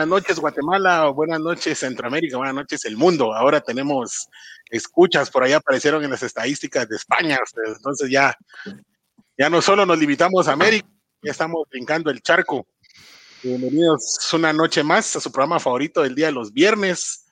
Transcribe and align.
Buenas 0.00 0.22
noches 0.22 0.40
Guatemala, 0.40 1.08
buenas 1.08 1.40
noches 1.40 1.78
Centroamérica, 1.78 2.38
buenas 2.38 2.54
noches 2.54 2.86
el 2.86 2.96
mundo. 2.96 3.34
Ahora 3.34 3.60
tenemos 3.60 4.30
escuchas, 4.70 5.30
por 5.30 5.44
ahí 5.44 5.52
aparecieron 5.52 6.02
en 6.02 6.10
las 6.10 6.22
estadísticas 6.22 6.88
de 6.88 6.96
España, 6.96 7.36
entonces 7.66 8.10
ya, 8.10 8.34
ya 9.36 9.50
no 9.50 9.60
solo 9.60 9.84
nos 9.84 9.98
limitamos 9.98 10.48
a 10.48 10.52
América, 10.52 10.88
ya 11.22 11.32
estamos 11.32 11.68
brincando 11.68 12.10
el 12.10 12.22
charco. 12.22 12.66
Bienvenidos 13.42 14.26
una 14.32 14.54
noche 14.54 14.82
más 14.82 15.16
a 15.16 15.20
su 15.20 15.30
programa 15.30 15.60
favorito 15.60 16.00
del 16.00 16.14
día 16.14 16.28
de 16.28 16.32
los 16.32 16.54
viernes, 16.54 17.26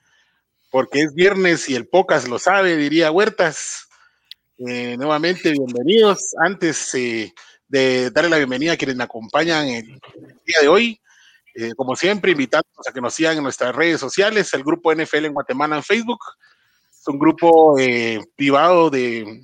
porque 0.69 1.01
es 1.01 1.15
viernes 1.15 1.67
y 1.69 1.75
el 1.75 1.87
pocas 1.87 2.27
lo 2.27 2.37
sabe, 2.37 2.77
diría 2.77 3.09
Huertas. 3.09 3.87
Eh, 4.59 4.95
nuevamente, 4.95 5.53
bienvenidos. 5.53 6.35
Antes 6.39 6.93
eh, 6.93 7.33
de 7.67 8.11
darle 8.11 8.29
la 8.29 8.37
bienvenida 8.37 8.73
a 8.73 8.77
quienes 8.77 8.95
me 8.95 9.05
acompañan 9.05 9.67
el 9.69 9.99
día 10.45 10.61
de 10.61 10.67
hoy, 10.67 11.01
eh, 11.55 11.73
como 11.75 11.95
siempre, 11.95 12.31
invitándonos 12.31 12.87
a 12.87 12.93
que 12.93 13.01
nos 13.01 13.13
sigan 13.13 13.37
en 13.37 13.43
nuestras 13.43 13.75
redes 13.75 13.99
sociales, 13.99 14.53
el 14.53 14.63
grupo 14.63 14.93
NFL 14.93 15.25
en 15.25 15.33
Guatemala 15.33 15.77
en 15.77 15.83
Facebook. 15.83 16.19
Es 16.91 17.07
un 17.07 17.17
grupo 17.17 17.77
eh, 17.79 18.19
privado 18.35 18.89
de, 18.89 19.43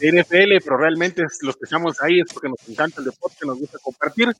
NFL, 0.00 0.58
pero 0.64 0.78
realmente 0.78 1.22
los 1.42 1.56
que 1.56 1.64
estamos 1.64 2.00
ahí 2.02 2.20
es 2.20 2.32
porque 2.32 2.48
nos 2.48 2.68
encanta 2.68 3.00
el 3.00 3.04
deporte, 3.04 3.46
nos 3.46 3.58
gusta 3.58 3.78
compartir. 3.80 4.32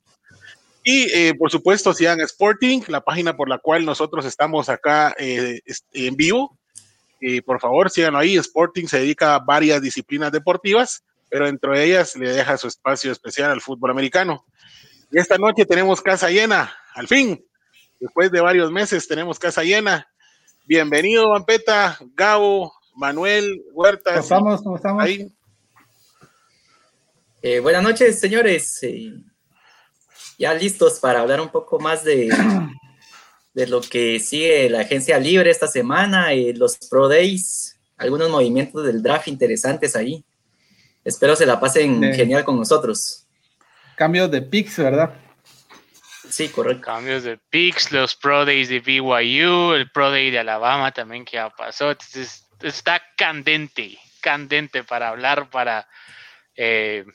Y 0.83 1.03
eh, 1.13 1.33
por 1.35 1.49
supuesto, 1.49 1.93
sigan 1.93 2.19
Sporting, 2.19 2.81
la 2.89 2.99
página 2.99 3.37
por 3.37 3.47
la 3.47 3.59
cual 3.59 3.85
nosotros 3.85 4.25
estamos 4.25 4.67
acá 4.67 5.15
en 5.17 6.15
vivo. 6.17 6.57
por 7.45 7.61
favor, 7.61 7.89
síganlo 7.89 8.19
ahí. 8.19 8.35
Sporting 8.35 8.87
se 8.87 8.99
dedica 8.99 9.35
a 9.35 9.39
varias 9.39 9.81
disciplinas 9.81 10.33
deportivas, 10.33 11.05
pero 11.29 11.47
entre 11.47 11.85
ellas 11.85 12.13
le 12.17 12.33
deja 12.33 12.57
su 12.57 12.67
espacio 12.67 13.13
especial 13.13 13.51
al 13.51 13.61
fútbol 13.61 13.91
americano. 13.91 14.45
Y 15.13 15.19
esta 15.19 15.37
noche 15.37 15.63
tenemos 15.63 16.01
casa 16.01 16.31
llena, 16.31 16.75
al 16.95 17.07
fin. 17.07 17.45
Después 17.99 18.31
de 18.31 18.41
varios 18.41 18.71
meses 18.71 19.07
tenemos 19.07 19.37
casa 19.37 19.61
llena. 19.61 20.07
Bienvenido, 20.65 21.29
Vampeta, 21.29 21.99
Gabo, 22.15 22.73
Manuel, 22.95 23.63
Huerta. 23.73 24.13
¿Cómo 24.13 24.21
estamos? 24.23 24.61
¿Cómo 24.63 24.75
estamos? 24.75 25.07
Eh, 27.43 27.59
buenas 27.59 27.83
noches, 27.83 28.19
señores. 28.19 28.81
Eh, 28.81 29.13
ya 30.39 30.55
listos 30.55 30.99
para 30.99 31.19
hablar 31.19 31.41
un 31.41 31.49
poco 31.49 31.77
más 31.77 32.03
de, 32.03 32.29
de 33.53 33.67
lo 33.67 33.81
que 33.81 34.19
sigue 34.19 34.67
la 34.67 34.79
agencia 34.79 35.19
libre 35.19 35.51
esta 35.51 35.67
semana, 35.67 36.33
y 36.33 36.53
los 36.53 36.75
Pro 36.89 37.07
Days, 37.07 37.77
algunos 37.97 38.31
movimientos 38.31 38.83
del 38.83 39.03
draft 39.03 39.27
interesantes 39.27 39.95
ahí. 39.95 40.25
Espero 41.05 41.35
se 41.35 41.45
la 41.45 41.59
pasen 41.59 42.01
genial 42.15 42.43
con 42.43 42.57
nosotros. 42.57 43.22
Cambios 44.03 44.31
de 44.31 44.41
picks, 44.41 44.79
¿verdad? 44.79 45.15
Sí, 46.29 46.49
correcto. 46.49 46.81
Cambios 46.81 47.23
de 47.23 47.37
picks, 47.37 47.93
los 47.93 48.17
Pro 48.17 48.43
Days 48.43 48.67
de 48.67 48.81
BYU, 48.81 49.75
el 49.75 49.89
Pro 49.91 50.11
Day 50.11 50.29
de 50.29 50.39
Alabama 50.39 50.91
también 50.91 51.23
que 51.23 51.35
ya 51.37 51.49
pasó. 51.49 51.91
Entonces, 51.91 52.45
está 52.61 53.01
candente, 53.15 53.97
candente 54.19 54.83
para 54.83 55.07
hablar, 55.07 55.49
para 55.49 55.87
eh, 56.57 57.05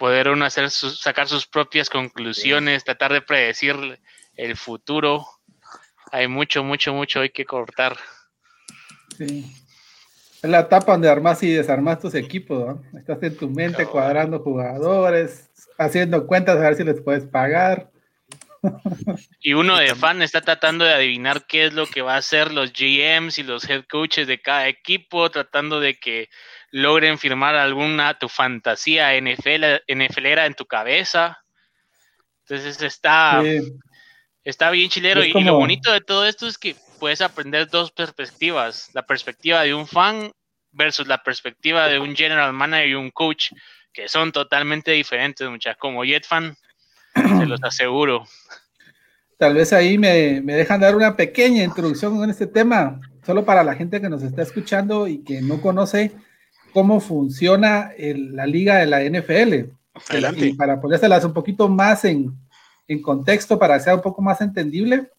poder 0.00 0.30
uno 0.30 0.44
hacer 0.44 0.68
sacar 0.70 1.28
sus 1.28 1.46
propias 1.46 1.88
conclusiones, 1.88 2.82
tratar 2.82 3.12
de 3.12 3.22
predecir 3.22 4.00
el 4.34 4.56
futuro. 4.56 5.24
Hay 6.10 6.26
mucho, 6.26 6.64
mucho, 6.64 6.92
mucho 6.92 7.20
hay 7.20 7.30
que 7.30 7.44
cortar. 7.44 7.96
Sí. 9.16 9.48
Es 10.42 10.48
la 10.48 10.60
etapa 10.60 10.92
donde 10.92 11.10
armas 11.10 11.42
y 11.42 11.52
desarmas 11.52 11.98
tus 11.98 12.14
equipos, 12.14 12.66
¿no? 12.66 12.98
Estás 12.98 13.22
en 13.22 13.36
tu 13.36 13.48
mente 13.48 13.84
cuadrando 13.84 14.38
jugadores, 14.38 15.50
haciendo 15.76 16.26
cuentas 16.26 16.56
a 16.56 16.60
ver 16.60 16.76
si 16.76 16.84
les 16.84 17.00
puedes 17.00 17.26
pagar. 17.26 17.90
Y 19.40 19.54
uno 19.54 19.78
de 19.78 19.94
fan 19.94 20.20
está 20.20 20.42
tratando 20.42 20.84
de 20.84 20.92
adivinar 20.92 21.46
qué 21.46 21.64
es 21.64 21.72
lo 21.72 21.86
que 21.86 22.02
va 22.02 22.14
a 22.14 22.18
hacer 22.18 22.52
los 22.52 22.72
GMs 22.74 23.38
y 23.38 23.42
los 23.42 23.68
head 23.68 23.84
coaches 23.88 24.26
de 24.26 24.40
cada 24.40 24.68
equipo, 24.68 25.30
tratando 25.30 25.80
de 25.80 25.98
que 25.98 26.28
logren 26.70 27.18
firmar 27.18 27.54
alguna 27.54 28.18
tu 28.18 28.28
fantasía 28.28 29.18
NFL, 29.18 29.82
NFLera 29.88 30.46
en 30.46 30.54
tu 30.54 30.66
cabeza. 30.66 31.42
Entonces 32.42 32.82
está, 32.82 33.42
está 34.44 34.70
bien 34.70 34.90
chilero. 34.90 35.24
y, 35.24 35.32
lo 35.32 35.54
bonito 35.54 35.90
de 35.92 36.00
todo 36.00 36.26
esto 36.26 36.46
es 36.46 36.58
que 36.58 36.76
puedes 37.00 37.20
aprender 37.22 37.68
dos 37.68 37.90
perspectivas. 37.90 38.90
La 38.92 39.02
perspectiva 39.02 39.62
de 39.62 39.74
un 39.74 39.88
fan 39.88 40.30
versus 40.70 41.08
la 41.08 41.22
perspectiva 41.22 41.88
de 41.88 41.98
un 41.98 42.14
general 42.14 42.52
manager 42.52 42.88
y 42.88 42.94
un 42.94 43.10
coach 43.10 43.50
que 43.92 44.06
son 44.06 44.30
totalmente 44.30 44.92
diferentes, 44.92 45.48
muchachos. 45.48 45.80
Como 45.80 46.04
Jet 46.04 46.24
fan, 46.26 46.54
se 47.14 47.46
los 47.46 47.62
aseguro. 47.64 48.24
Tal 49.38 49.54
vez 49.54 49.72
ahí 49.72 49.98
me, 49.98 50.40
dejan 50.42 50.80
dar 50.80 50.94
una 50.94 51.16
pequeña 51.16 51.64
introducción 51.64 52.22
en 52.22 52.30
este 52.30 52.46
tema, 52.46 53.00
solo 53.24 53.44
para 53.44 53.64
la 53.64 53.74
gente 53.74 54.00
que 54.00 54.10
nos 54.10 54.22
está 54.22 54.42
escuchando 54.42 55.08
y 55.08 55.24
que 55.24 55.40
no 55.40 55.60
conoce 55.60 56.12
cómo 56.72 57.00
funciona 57.00 57.92
la 57.98 58.46
liga 58.46 58.76
de 58.76 58.86
la 58.86 59.02
NFL. 59.02 59.72
Adelante. 60.08 60.46
Y 60.46 60.52
para 60.52 60.80
ponérselas 60.80 61.24
un 61.24 61.32
poquito 61.32 61.68
más 61.68 62.04
en, 62.04 62.32
en, 62.86 63.02
contexto, 63.02 63.58
para 63.58 63.78
que 63.78 63.84
sea 63.84 63.94
un 63.94 64.02
poco 64.02 64.22
más 64.22 64.40
entendible, 64.40 65.10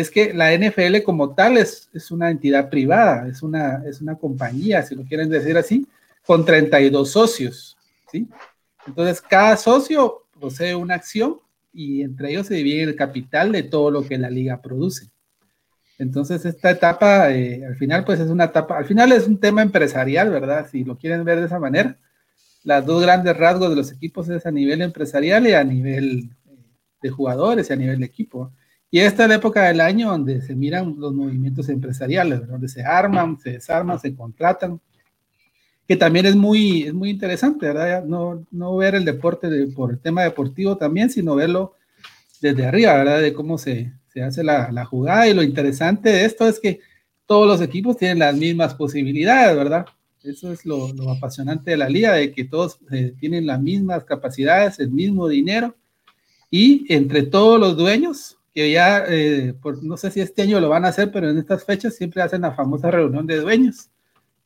es 0.00 0.10
que 0.10 0.34
la 0.34 0.54
NFL 0.54 1.02
como 1.04 1.34
tal 1.34 1.56
es, 1.56 1.88
es 1.94 2.10
una 2.10 2.30
entidad 2.30 2.68
privada, 2.68 3.26
es 3.28 3.42
una, 3.42 3.82
es 3.86 4.02
una 4.02 4.14
compañía, 4.16 4.82
si 4.82 4.94
lo 4.94 5.04
quieren 5.04 5.30
decir 5.30 5.56
así, 5.56 5.86
con 6.26 6.44
32 6.44 7.10
socios. 7.10 7.78
¿sí? 8.12 8.28
Entonces, 8.86 9.22
cada 9.22 9.56
socio 9.56 10.26
posee 10.38 10.74
una 10.74 10.96
acción 10.96 11.38
y 11.72 12.02
entre 12.02 12.30
ellos 12.30 12.46
se 12.46 12.56
divide 12.56 12.82
el 12.82 12.94
capital 12.94 13.52
de 13.52 13.62
todo 13.62 13.90
lo 13.90 14.06
que 14.06 14.18
la 14.18 14.28
liga 14.28 14.60
produce. 14.60 15.08
Entonces, 15.98 16.44
esta 16.44 16.72
etapa, 16.72 17.32
eh, 17.32 17.64
al 17.64 17.76
final, 17.76 18.04
pues 18.04 18.20
es 18.20 18.28
una 18.28 18.44
etapa, 18.44 18.76
al 18.76 18.84
final 18.84 19.12
es 19.12 19.26
un 19.26 19.40
tema 19.40 19.62
empresarial, 19.62 20.28
¿verdad? 20.28 20.68
Si 20.70 20.84
lo 20.84 20.98
quieren 20.98 21.24
ver 21.24 21.40
de 21.40 21.46
esa 21.46 21.58
manera, 21.58 21.96
las 22.64 22.84
dos 22.84 23.00
grandes 23.00 23.34
rasgos 23.34 23.70
de 23.70 23.76
los 23.76 23.92
equipos 23.92 24.28
es 24.28 24.44
a 24.44 24.50
nivel 24.50 24.82
empresarial 24.82 25.46
y 25.46 25.54
a 25.54 25.64
nivel 25.64 26.28
eh, 26.50 26.58
de 27.00 27.08
jugadores 27.08 27.70
y 27.70 27.72
a 27.72 27.76
nivel 27.76 28.00
de 28.00 28.06
equipo. 28.06 28.52
Y 28.96 29.00
esta 29.00 29.24
es 29.24 29.28
la 29.28 29.34
época 29.34 29.64
del 29.64 29.82
año 29.82 30.08
donde 30.08 30.40
se 30.40 30.56
miran 30.56 30.94
los 30.96 31.12
movimientos 31.12 31.68
empresariales, 31.68 32.48
donde 32.48 32.66
se 32.66 32.82
arman, 32.82 33.38
se 33.38 33.50
desarman, 33.50 34.00
se 34.00 34.16
contratan, 34.16 34.80
que 35.86 35.96
también 35.96 36.24
es 36.24 36.34
muy, 36.34 36.84
es 36.84 36.94
muy 36.94 37.10
interesante, 37.10 37.66
¿verdad? 37.66 38.06
No, 38.06 38.46
no 38.50 38.74
ver 38.74 38.94
el 38.94 39.04
deporte 39.04 39.66
por 39.76 39.90
el 39.90 39.98
tema 39.98 40.22
deportivo 40.22 40.78
también, 40.78 41.10
sino 41.10 41.34
verlo 41.34 41.74
desde 42.40 42.64
arriba, 42.64 42.94
¿verdad? 42.94 43.20
De 43.20 43.34
cómo 43.34 43.58
se, 43.58 43.92
se 44.14 44.22
hace 44.22 44.42
la, 44.42 44.72
la, 44.72 44.86
jugada. 44.86 45.28
Y 45.28 45.34
lo 45.34 45.42
interesante 45.42 46.08
de 46.08 46.24
esto 46.24 46.48
es 46.48 46.58
que 46.58 46.80
todos 47.26 47.46
los 47.46 47.60
equipos 47.60 47.98
tienen 47.98 48.20
las 48.20 48.34
mismas 48.34 48.74
posibilidades, 48.74 49.54
¿verdad? 49.58 49.84
Eso 50.24 50.50
es 50.50 50.64
lo, 50.64 50.90
lo 50.94 51.10
apasionante 51.10 51.72
de 51.72 51.76
la 51.76 51.90
liga, 51.90 52.14
de 52.14 52.32
que 52.32 52.44
todos 52.44 52.78
eh, 52.90 53.12
tienen 53.20 53.44
las 53.44 53.60
mismas 53.60 54.04
capacidades, 54.04 54.80
el 54.80 54.90
mismo 54.90 55.28
dinero. 55.28 55.76
Y 56.50 56.90
entre 56.90 57.24
todos 57.24 57.60
los 57.60 57.76
dueños, 57.76 58.38
que 58.56 58.70
ya, 58.70 59.04
eh, 59.06 59.52
por, 59.60 59.84
no 59.84 59.98
sé 59.98 60.10
si 60.10 60.22
este 60.22 60.40
año 60.40 60.58
lo 60.60 60.70
van 60.70 60.86
a 60.86 60.88
hacer, 60.88 61.12
pero 61.12 61.28
en 61.28 61.36
estas 61.36 61.62
fechas 61.62 61.94
siempre 61.94 62.22
hacen 62.22 62.40
la 62.40 62.54
famosa 62.54 62.90
reunión 62.90 63.26
de 63.26 63.36
dueños 63.36 63.90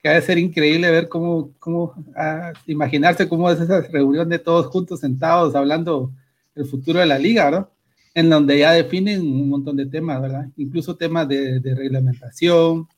que 0.02 0.08
ha 0.08 0.14
de 0.14 0.22
ser 0.22 0.36
increíble 0.36 0.90
ver 0.90 1.08
cómo, 1.08 1.52
cómo 1.60 1.94
ah, 2.16 2.52
imaginarse 2.66 3.28
cómo 3.28 3.48
es 3.48 3.60
esa 3.60 3.82
reunión 3.82 4.28
de 4.28 4.40
todos 4.40 4.66
juntos 4.66 4.98
sentados 4.98 5.54
hablando 5.54 6.12
del 6.56 6.66
futuro 6.66 6.98
de 6.98 7.06
la 7.06 7.20
liga, 7.20 7.44
¿verdad? 7.44 7.68
En 8.14 8.30
donde 8.30 8.58
ya 8.58 8.72
definen 8.72 9.20
un 9.20 9.48
montón 9.48 9.76
de 9.76 9.86
temas, 9.86 10.20
¿verdad? 10.20 10.48
Incluso 10.56 10.96
temas 10.96 11.28
de, 11.28 11.60
de 11.60 11.74
reglamentación, 11.76 12.88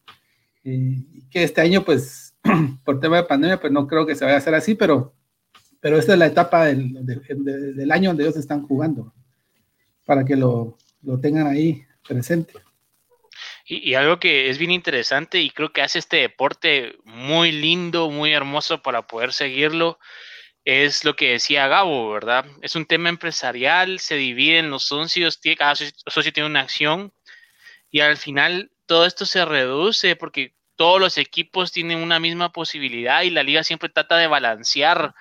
eh, 0.64 1.03
que 1.31 1.43
este 1.43 1.61
año, 1.61 1.85
pues, 1.85 2.35
por 2.87 3.00
tema 3.00 3.19
de 3.19 3.25
pandemia, 3.25 3.61
pues 3.61 3.70
no 3.70 3.87
creo 3.87 4.06
que 4.06 4.14
se 4.14 4.25
vaya 4.25 4.37
a 4.37 4.38
hacer 4.38 4.55
así, 4.55 4.75
pero, 4.75 5.12
pero 5.79 5.99
esta 5.99 6.14
es 6.14 6.19
la 6.19 6.26
etapa 6.26 6.64
del, 6.64 7.05
del, 7.05 7.76
del 7.76 7.91
año 7.91 8.09
donde 8.09 8.23
ellos 8.23 8.37
están 8.38 8.62
jugando, 8.62 9.12
para 10.06 10.25
que 10.25 10.37
lo, 10.37 10.79
lo 11.02 11.20
tengan 11.20 11.46
ahí 11.46 11.84
presente. 12.06 12.54
Y, 13.64 13.94
algo 13.94 14.19
que 14.19 14.50
es 14.50 14.58
bien 14.58 14.70
interesante 14.70 15.40
y 15.40 15.50
creo 15.50 15.72
que 15.72 15.82
hace 15.82 15.99
este 15.99 16.19
deporte 16.19 16.96
muy 17.04 17.52
lindo, 17.52 18.10
muy 18.10 18.32
hermoso 18.32 18.82
para 18.82 19.06
poder 19.06 19.32
seguirlo, 19.32 19.99
es 20.64 21.04
lo 21.04 21.16
que 21.16 21.31
decía 21.32 21.69
Gabo, 21.69 22.10
¿verdad? 22.10 22.44
Es 22.60 22.76
un 22.76 22.87
tema 22.87 23.08
empresarial, 23.08 23.99
se 23.99 24.16
dividen 24.16 24.70
los 24.70 24.84
socios, 24.84 25.40
cada 25.56 25.75
socio 25.75 26.32
tiene 26.32 26.49
una 26.49 26.60
acción 26.60 27.12
y 27.90 28.00
al 28.00 28.16
final 28.16 28.72
todo 28.87 29.06
esto 29.06 29.26
se 29.26 29.44
reduce 29.44 30.16
porque 30.16 30.54
todos 30.76 31.00
los 31.00 31.16
equipos 31.19 31.72
tienen 31.72 31.99
una 31.99 32.19
misma 32.19 32.52
posibilidad 32.52 33.22
y 33.22 33.31
la 33.31 33.43
liga 33.43 33.64
siempre 33.64 33.88
trata 33.88 34.16
de 34.16 34.26
balancear 34.26 35.14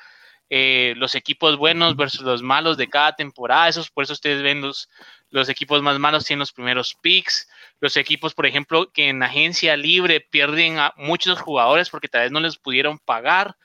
eh, 0.49 0.93
los 0.97 1.15
equipos 1.15 1.57
buenos 1.57 1.95
versus 1.95 2.21
los 2.21 2.41
malos 2.41 2.77
de 2.77 2.89
cada 2.89 3.15
temporada. 3.15 3.69
Eso, 3.69 3.85
por 3.93 4.03
eso 4.03 4.13
ustedes 4.13 4.41
ven 4.41 4.61
los, 4.61 4.89
los 5.31 5.49
equipos 5.49 5.81
más 5.81 5.97
malos 5.97 6.25
tienen 6.25 6.41
los 6.41 6.51
primeros 6.51 6.95
picks, 7.01 7.49
los 7.79 7.97
equipos, 7.97 8.33
por 8.33 8.45
ejemplo, 8.45 8.91
que 8.91 9.09
en 9.09 9.23
agencia 9.23 9.75
libre 9.77 10.19
pierden 10.19 10.77
a 10.77 10.93
muchos 10.97 11.39
jugadores 11.39 11.89
porque 11.89 12.09
tal 12.09 12.21
vez 12.21 12.31
no 12.31 12.41
les 12.41 12.57
pudieron 12.57 12.99
pagar, 12.99 13.55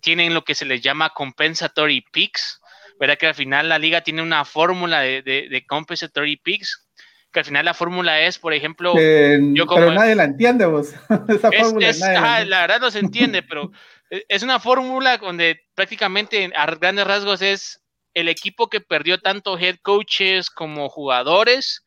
tienen 0.00 0.34
lo 0.34 0.44
que 0.44 0.54
se 0.54 0.66
les 0.66 0.82
llama 0.82 1.10
compensatory 1.10 2.04
picks, 2.12 2.60
¿verdad? 2.98 3.16
Que 3.16 3.28
al 3.28 3.34
final 3.34 3.68
la 3.68 3.78
liga 3.78 4.02
tiene 4.02 4.22
una 4.22 4.44
fórmula 4.44 5.00
de, 5.00 5.64
compensatory 5.66 6.36
picks 6.36 6.84
que 7.32 7.40
al 7.40 7.44
final 7.44 7.64
la 7.66 7.74
fórmula 7.74 8.22
es, 8.22 8.38
por 8.38 8.54
ejemplo, 8.54 8.94
yo 8.94 9.66
como, 9.66 9.80
pero 9.80 9.92
nadie 9.92 10.14
la 10.14 10.24
entiende 10.24 10.64
vos. 10.64 10.94
Esa 11.28 11.52
fórmula 11.52 12.44
la 12.44 12.60
verdad 12.62 12.80
no 12.80 12.90
se 12.90 13.00
entiende, 13.00 13.42
pero 13.42 13.70
es 14.10 14.42
una 14.42 14.58
fórmula 14.58 15.18
donde 15.18 15.60
prácticamente 15.74 16.50
a 16.56 16.66
grandes 16.74 17.06
rasgos 17.06 17.42
es 17.42 17.82
el 18.18 18.28
equipo 18.28 18.68
que 18.68 18.80
perdió 18.80 19.20
tanto 19.20 19.56
head 19.56 19.76
coaches 19.80 20.50
como 20.50 20.88
jugadores 20.88 21.84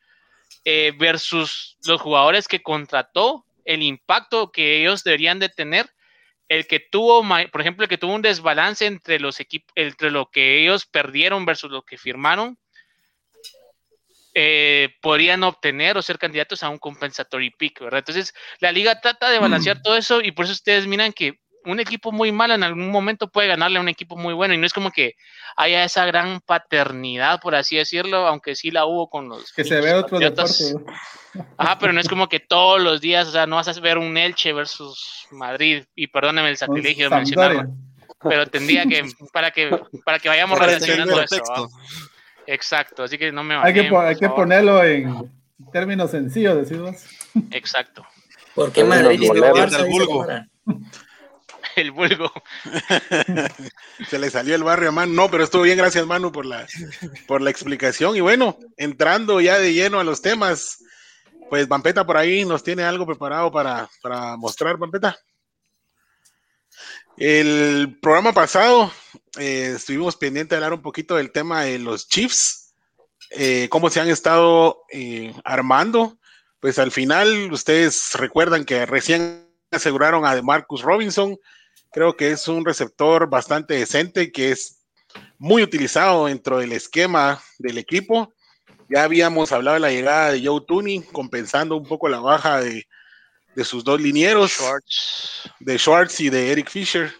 eh, 0.63 0.93
versus 0.97 1.77
los 1.85 1.99
jugadores 1.99 2.47
que 2.47 2.63
contrató, 2.63 3.45
el 3.65 3.83
impacto 3.83 4.49
que 4.49 4.79
ellos 4.79 5.03
deberían 5.03 5.39
de 5.39 5.49
tener 5.49 5.89
el 6.47 6.67
que 6.67 6.79
tuvo, 6.79 7.21
por 7.51 7.59
ejemplo, 7.61 7.83
el 7.83 7.89
que 7.89 7.97
tuvo 7.97 8.13
un 8.13 8.21
desbalance 8.21 8.85
entre 8.85 9.19
los 9.19 9.41
equipos, 9.41 9.73
entre 9.75 10.09
lo 10.09 10.31
que 10.31 10.61
ellos 10.61 10.85
perdieron 10.85 11.45
versus 11.45 11.69
lo 11.69 11.81
que 11.81 11.97
firmaron, 11.97 12.57
eh, 14.33 14.95
podrían 15.01 15.43
obtener 15.43 15.97
o 15.97 16.01
ser 16.01 16.17
candidatos 16.17 16.63
a 16.63 16.69
un 16.69 16.77
compensatory 16.77 17.51
pick, 17.51 17.81
¿verdad? 17.81 17.99
Entonces, 17.99 18.33
la 18.59 18.71
liga 18.71 19.01
trata 19.01 19.29
de 19.29 19.39
balancear 19.39 19.79
mm. 19.79 19.81
todo 19.81 19.97
eso 19.97 20.21
y 20.21 20.31
por 20.31 20.45
eso 20.45 20.53
ustedes 20.53 20.87
miran 20.87 21.11
que 21.11 21.39
un 21.65 21.79
equipo 21.79 22.11
muy 22.11 22.31
malo 22.31 22.53
en 22.53 22.63
algún 22.63 22.89
momento 22.89 23.29
puede 23.29 23.47
ganarle 23.47 23.77
a 23.77 23.81
un 23.81 23.89
equipo 23.89 24.15
muy 24.15 24.33
bueno 24.33 24.53
y 24.53 24.57
no 24.57 24.65
es 24.65 24.73
como 24.73 24.91
que 24.91 25.15
haya 25.55 25.83
esa 25.83 26.05
gran 26.05 26.41
paternidad, 26.41 27.39
por 27.39 27.55
así 27.55 27.77
decirlo, 27.77 28.27
aunque 28.27 28.55
sí 28.55 28.71
la 28.71 28.85
hubo 28.85 29.09
con 29.09 29.29
los... 29.29 29.51
Que 29.53 29.63
se 29.63 29.79
ve 29.81 29.93
otro 29.93 30.19
deporte. 30.19 30.73
Ajá, 31.57 31.77
pero 31.79 31.93
no 31.93 32.01
es 32.01 32.09
como 32.09 32.27
que 32.27 32.39
todos 32.39 32.81
los 32.81 33.01
días, 33.01 33.27
o 33.27 33.31
sea, 33.31 33.45
no 33.45 33.55
vas 33.55 33.67
a 33.67 33.79
ver 33.79 33.97
un 33.97 34.17
Elche 34.17 34.53
versus 34.53 35.27
Madrid 35.31 35.83
y 35.95 36.07
perdóneme 36.07 36.49
el 36.49 36.57
sacrilegio 36.57 37.09
de 37.09 37.15
mencionarlo, 37.15 37.69
pero 38.21 38.47
tendría 38.47 38.85
que, 38.85 39.05
para 39.31 39.51
que, 39.51 39.69
para 40.03 40.19
que 40.19 40.29
vayamos 40.29 40.59
relacionando 40.59 41.21
eso. 41.21 41.69
Exacto, 42.47 43.03
así 43.03 43.17
que 43.17 43.31
no 43.31 43.43
me 43.43 43.55
Hay 43.55 43.73
que, 43.73 43.95
hay 43.95 44.15
que 44.15 44.29
ponerlo 44.29 44.83
en 44.83 45.31
términos 45.71 46.11
sencillos, 46.11 46.57
decimos. 46.57 47.05
Exacto. 47.51 48.05
Porque 48.53 48.83
Madrid 48.83 49.21
y 49.21 49.27
Barça 49.27 49.85
el 51.75 51.91
vulgo. 51.91 52.31
Se 54.09 54.19
le 54.19 54.29
salió 54.29 54.55
el 54.55 54.63
barrio 54.63 54.89
a 54.89 54.91
Manu. 54.91 55.13
No, 55.13 55.31
pero 55.31 55.43
estuvo 55.43 55.63
bien, 55.63 55.77
gracias 55.77 56.05
Manu 56.05 56.31
por 56.31 56.45
la, 56.45 56.67
por 57.27 57.41
la 57.41 57.49
explicación. 57.49 58.15
Y 58.15 58.21
bueno, 58.21 58.57
entrando 58.77 59.41
ya 59.41 59.57
de 59.57 59.73
lleno 59.73 59.99
a 59.99 60.03
los 60.03 60.21
temas, 60.21 60.83
pues 61.49 61.67
Vampeta 61.67 62.05
por 62.05 62.17
ahí 62.17 62.45
nos 62.45 62.63
tiene 62.63 62.83
algo 62.83 63.05
preparado 63.05 63.51
para, 63.51 63.89
mostrar, 64.37 64.77
Vampeta. 64.77 65.17
El 67.17 67.99
programa 68.01 68.31
pasado 68.31 68.91
eh, 69.37 69.73
estuvimos 69.75 70.15
pendientes 70.15 70.51
de 70.51 70.55
hablar 70.55 70.73
un 70.73 70.81
poquito 70.81 71.17
del 71.17 71.31
tema 71.31 71.63
de 71.63 71.77
los 71.77 72.07
Chiefs, 72.07 72.73
eh, 73.31 73.67
cómo 73.69 73.89
se 73.89 73.99
han 73.99 74.09
estado 74.09 74.83
eh, 74.91 75.33
armando. 75.43 76.17
Pues 76.61 76.79
al 76.79 76.91
final, 76.91 77.51
ustedes 77.51 78.13
recuerdan 78.13 78.63
que 78.63 78.85
recién 78.85 79.45
aseguraron 79.71 80.25
a 80.25 80.41
Marcus 80.41 80.83
Robinson, 80.83 81.37
Creo 81.91 82.15
que 82.15 82.31
es 82.31 82.47
un 82.47 82.63
receptor 82.63 83.29
bastante 83.29 83.73
decente 83.73 84.31
que 84.31 84.51
es 84.51 84.81
muy 85.37 85.61
utilizado 85.61 86.27
dentro 86.27 86.59
del 86.59 86.71
esquema 86.71 87.41
del 87.59 87.77
equipo. 87.77 88.33
Ya 88.89 89.03
habíamos 89.03 89.51
hablado 89.51 89.75
de 89.75 89.81
la 89.81 89.91
llegada 89.91 90.31
de 90.31 90.45
Joe 90.45 90.61
Tooney, 90.65 91.01
compensando 91.11 91.75
un 91.75 91.85
poco 91.85 92.07
la 92.07 92.19
baja 92.19 92.61
de, 92.61 92.85
sus 93.63 93.83
dos 93.83 93.99
linieros, 93.99 94.57
de 95.59 95.77
Schwartz 95.77 96.19
y 96.21 96.29
de 96.29 96.51
Eric 96.51 96.69
Fisher. 96.69 97.13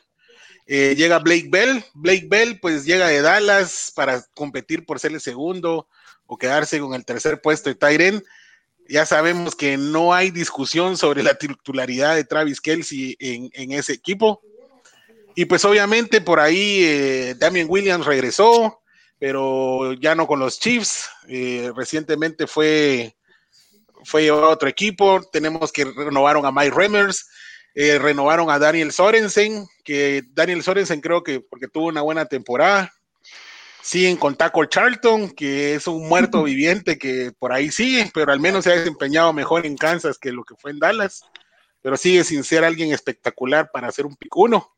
Eh, 0.67 0.95
llega 0.95 1.19
Blake 1.19 1.47
Bell. 1.49 1.83
Blake 1.93 2.27
Bell, 2.29 2.59
pues 2.59 2.85
llega 2.85 3.07
de 3.07 3.21
Dallas 3.21 3.91
para 3.93 4.23
competir 4.33 4.85
por 4.85 4.99
ser 4.99 5.11
el 5.11 5.19
segundo 5.19 5.87
o 6.25 6.37
quedarse 6.37 6.79
con 6.79 6.93
el 6.93 7.03
tercer 7.03 7.41
puesto 7.41 7.69
de 7.69 7.75
Tyren. 7.75 8.23
Ya 8.87 9.05
sabemos 9.05 9.55
que 9.55 9.77
no 9.77 10.13
hay 10.13 10.31
discusión 10.31 10.97
sobre 10.97 11.23
la 11.23 11.33
titularidad 11.35 12.15
de 12.15 12.23
Travis 12.23 12.61
Kelsey 12.61 13.17
en, 13.19 13.49
en 13.53 13.73
ese 13.73 13.93
equipo. 13.93 14.41
Y 15.35 15.45
pues 15.45 15.63
obviamente 15.65 16.21
por 16.21 16.39
ahí 16.39 16.83
eh, 16.83 17.35
Damian 17.37 17.67
Williams 17.69 18.05
regresó, 18.05 18.81
pero 19.19 19.93
ya 19.93 20.15
no 20.15 20.27
con 20.27 20.39
los 20.39 20.59
Chiefs. 20.59 21.09
Eh, 21.27 21.71
recientemente 21.75 22.47
fue, 22.47 23.15
fue 24.03 24.27
a 24.29 24.35
otro 24.35 24.67
equipo. 24.67 25.21
Tenemos 25.31 25.71
que 25.71 25.85
renovaron 25.85 26.45
a 26.45 26.51
Mike 26.51 26.75
Remers, 26.75 27.29
eh, 27.75 27.97
renovaron 27.99 28.49
a 28.49 28.59
Daniel 28.59 28.91
Sorensen, 28.91 29.67
que 29.83 30.23
Daniel 30.31 30.63
Sorensen 30.63 31.01
creo 31.01 31.23
que 31.23 31.39
porque 31.39 31.67
tuvo 31.67 31.87
una 31.87 32.01
buena 32.01 32.25
temporada. 32.25 32.91
Siguen 33.83 34.17
con 34.17 34.35
Taco 34.35 34.65
Charlton, 34.65 35.31
que 35.31 35.73
es 35.73 35.87
un 35.87 36.07
muerto 36.07 36.43
viviente 36.43 36.99
que 36.99 37.31
por 37.39 37.51
ahí 37.51 37.71
sigue, 37.71 38.11
pero 38.13 38.31
al 38.31 38.39
menos 38.39 38.63
se 38.63 38.71
ha 38.71 38.75
desempeñado 38.75 39.33
mejor 39.33 39.65
en 39.65 39.75
Kansas 39.75 40.19
que 40.19 40.31
lo 40.31 40.43
que 40.43 40.55
fue 40.55 40.71
en 40.71 40.79
Dallas. 40.79 41.23
Pero 41.81 41.97
sigue 41.97 42.23
sin 42.23 42.43
ser 42.43 42.63
alguien 42.63 42.91
espectacular 42.93 43.71
para 43.71 43.87
hacer 43.87 44.05
un 44.05 44.15
picuno. 44.15 44.71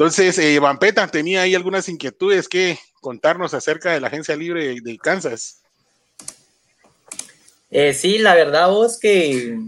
Entonces, 0.00 0.38
eh, 0.38 0.58
Vampeta 0.58 1.06
tenía 1.08 1.42
ahí 1.42 1.54
algunas 1.54 1.86
inquietudes 1.86 2.48
que 2.48 2.78
contarnos 3.02 3.52
acerca 3.52 3.92
de 3.92 4.00
la 4.00 4.06
agencia 4.06 4.34
libre 4.34 4.80
de, 4.80 4.96
Kansas. 4.96 5.60
Eh, 7.70 7.92
sí, 7.92 8.16
la 8.16 8.34
verdad 8.34 8.70
vos 8.70 8.98
que, 8.98 9.58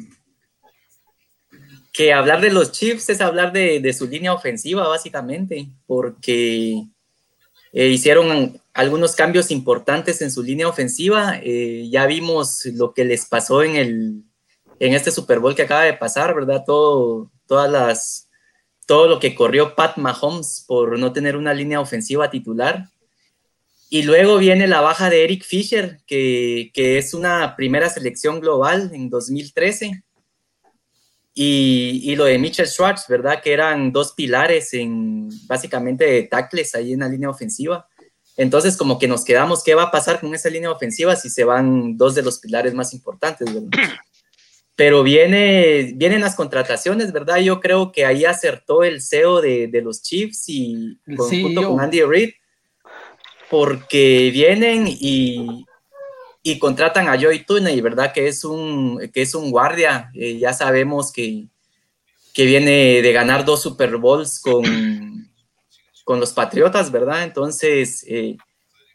que 1.93 2.15
hablar 2.15 2.41
de 2.41 2.51
los 2.51 2.73
Chiefs 2.73 3.11
es 3.11 3.21
hablar 3.21 3.53
de, 3.53 3.93
su 3.93 4.09
línea 4.09 4.33
ofensiva, 4.33 4.89
básicamente, 4.89 5.69
porque 5.87 6.83
eh, 7.75 7.89
hicieron 7.89 8.59
algunos 8.73 9.15
cambios 9.15 9.51
importantes 9.51 10.23
en 10.23 10.33
su 10.33 10.43
línea 10.43 10.67
ofensiva. 10.67 11.41
Eh, 11.43 11.91
ya 11.91 12.07
vimos 12.07 12.65
lo 12.73 12.95
que 12.95 13.05
les 13.05 13.27
pasó 13.27 13.63
en, 13.63 13.77
el, 13.77 14.23
en 14.81 14.95
este 14.95 15.11
Super 15.11 15.41
Bowl 15.41 15.55
que 15.55 15.61
acaba 15.61 15.83
de 15.83 15.93
pasar, 15.93 16.35
¿verdad? 16.35 16.65
Todo, 16.65 17.31
todas 17.47 17.71
las 17.71 18.31
todo 18.87 19.07
lo 19.09 19.21
que 19.21 19.35
corrió 19.35 19.75
Pat 19.75 19.97
Mahomes 19.97 20.65
por 20.67 20.99
no 20.99 21.13
tener 21.13 21.37
una 21.37 21.55
línea 21.55 21.81
ofensiva 21.81 22.31
titular. 22.31 22.89
Y 23.89 24.03
luego 24.03 24.39
viene 24.39 24.67
la 24.67 24.81
baja 24.81 25.11
de 25.11 25.25
Eric 25.25 25.45
Fisher, 25.45 26.01
que, 26.07 26.71
es 26.75 27.13
una 27.13 27.55
primera 27.57 27.91
selección 27.91 28.41
global 28.41 28.91
en 28.95 29.11
2013. 29.11 30.03
Y, 31.35 32.15
lo 32.17 32.25
de 32.25 32.39
Mitchell 32.39 32.67
Schwartz, 32.67 33.07
¿verdad? 33.09 33.43
Que 33.43 33.53
eran 33.53 33.93
dos 33.93 34.13
pilares 34.13 34.73
en 34.75 35.29
básicamente 35.47 36.05
de 36.05 36.23
tackles 36.25 36.75
ahí 36.75 36.93
en 36.95 37.01
la 37.01 37.09
línea 37.09 37.29
ofensiva. 37.29 37.87
Entonces, 38.37 38.77
como 38.77 38.99
que 38.99 39.09
nos 39.09 39.25
quedamos, 39.25 39.63
¿qué 39.63 39.75
va 39.75 39.85
a 39.85 39.91
pasar 39.91 40.21
con 40.21 40.35
esa 40.35 40.49
línea 40.49 40.71
ofensiva 40.71 41.15
si 41.15 41.29
se 41.29 41.45
van 41.45 41.97
dos 41.99 42.15
de 42.15 42.23
los 42.23 42.39
pilares 42.39 42.73
más 42.73 42.95
importantes? 42.95 43.49
pero 44.83 45.05
viene, 45.05 45.93
vienen 45.95 46.23
las 46.23 46.35
contrataciones, 46.35 47.13
¿verdad? 47.13 47.37
Yo 47.37 47.61
creo 47.61 47.93
que 47.93 48.05
ahí 48.05 48.25
acertó 48.25 48.83
el 48.83 49.01
CEO 49.01 49.41
de, 49.41 49.81
los 49.81 50.03
Chiefs 50.03 50.49
y 50.49 50.99
junto 51.17 51.69
con 51.69 51.81
Andy 51.81 52.03
Reid, 52.03 52.31
porque 53.49 54.31
vienen 54.33 54.89
y, 54.89 55.65
y 56.43 56.59
contratan 56.59 57.07
a 57.07 57.17
Joey 57.17 57.45
Tuney, 57.45 57.81
¿verdad? 57.81 58.13
Que 58.13 58.27
es 58.27 58.45
un, 58.45 59.09
que 59.15 59.23
es 59.23 59.37
un 59.37 59.53
guardia, 59.53 60.11
eh, 60.15 60.39
ya 60.39 60.53
sabemos 60.53 61.13
que, 61.13 61.47
que 62.35 62.45
viene 62.45 63.03
de 63.03 63.13
ganar 63.13 63.45
dos 63.45 63.63
Super 63.63 63.99
Bowls 63.99 64.41
con, 64.41 64.65
con 66.03 66.19
los 66.19 66.33
Patriotas, 66.33 66.91
¿verdad? 66.91 67.23
Entonces, 67.23 68.05
eh, 68.09 68.37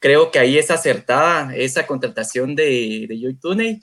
creo 0.02 0.32
que 0.32 0.40
ahí 0.40 0.58
es 0.58 0.70
acertada 0.70 1.56
esa 1.56 1.88
contratación 1.88 2.58
de, 2.58 3.06
de 3.08 3.18
Joey 3.22 3.36
Tuney 3.36 3.82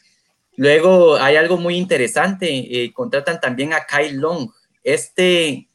Luego 0.56 1.16
hay 1.16 1.36
algo 1.36 1.56
muy 1.56 1.76
interesante, 1.76 2.46
eh, 2.48 2.92
contratan 2.92 3.40
también 3.40 3.72
a 3.72 3.86
Kyle 3.86 4.16
Long. 4.16 4.50
Este 4.82 5.68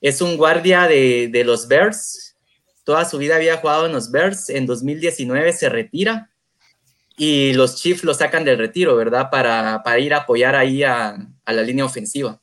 es 0.00 0.20
un 0.20 0.36
guardia 0.36 0.86
de, 0.86 1.42
los 1.44 1.68
Bears, 1.68 2.36
toda 2.84 3.04
su 3.04 3.18
vida 3.18 3.36
había 3.36 3.56
jugado 3.56 3.86
en 3.86 3.92
los 3.92 4.10
Bears, 4.10 4.48
en 4.48 4.66
2019 4.66 5.52
se 5.52 5.68
retira 5.68 6.30
y 7.16 7.52
los 7.52 7.76
Chiefs 7.76 8.04
lo 8.04 8.14
sacan 8.14 8.44
del 8.44 8.58
retiro, 8.58 8.96
¿verdad? 8.96 9.28
Para, 9.30 9.98
ir 9.98 10.14
a 10.14 10.18
apoyar 10.18 10.56
ahí 10.56 10.82
a, 10.82 11.18
la 11.46 11.62
línea 11.62 11.84
ofensiva. 11.84 12.40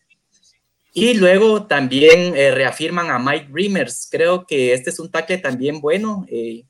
Y 0.93 1.13
luego 1.13 1.65
también 1.65 2.35
eh, 2.35 2.51
reafirman 2.51 3.09
a 3.09 3.19
Mike 3.19 3.49
Reimers. 3.51 4.07
Creo 4.11 4.45
que 4.45 4.73
este 4.73 4.89
es 4.89 4.99
un 4.99 5.09
tackle 5.09 5.37
también 5.37 5.79
bueno. 5.79 6.25
Eh, 6.29 6.63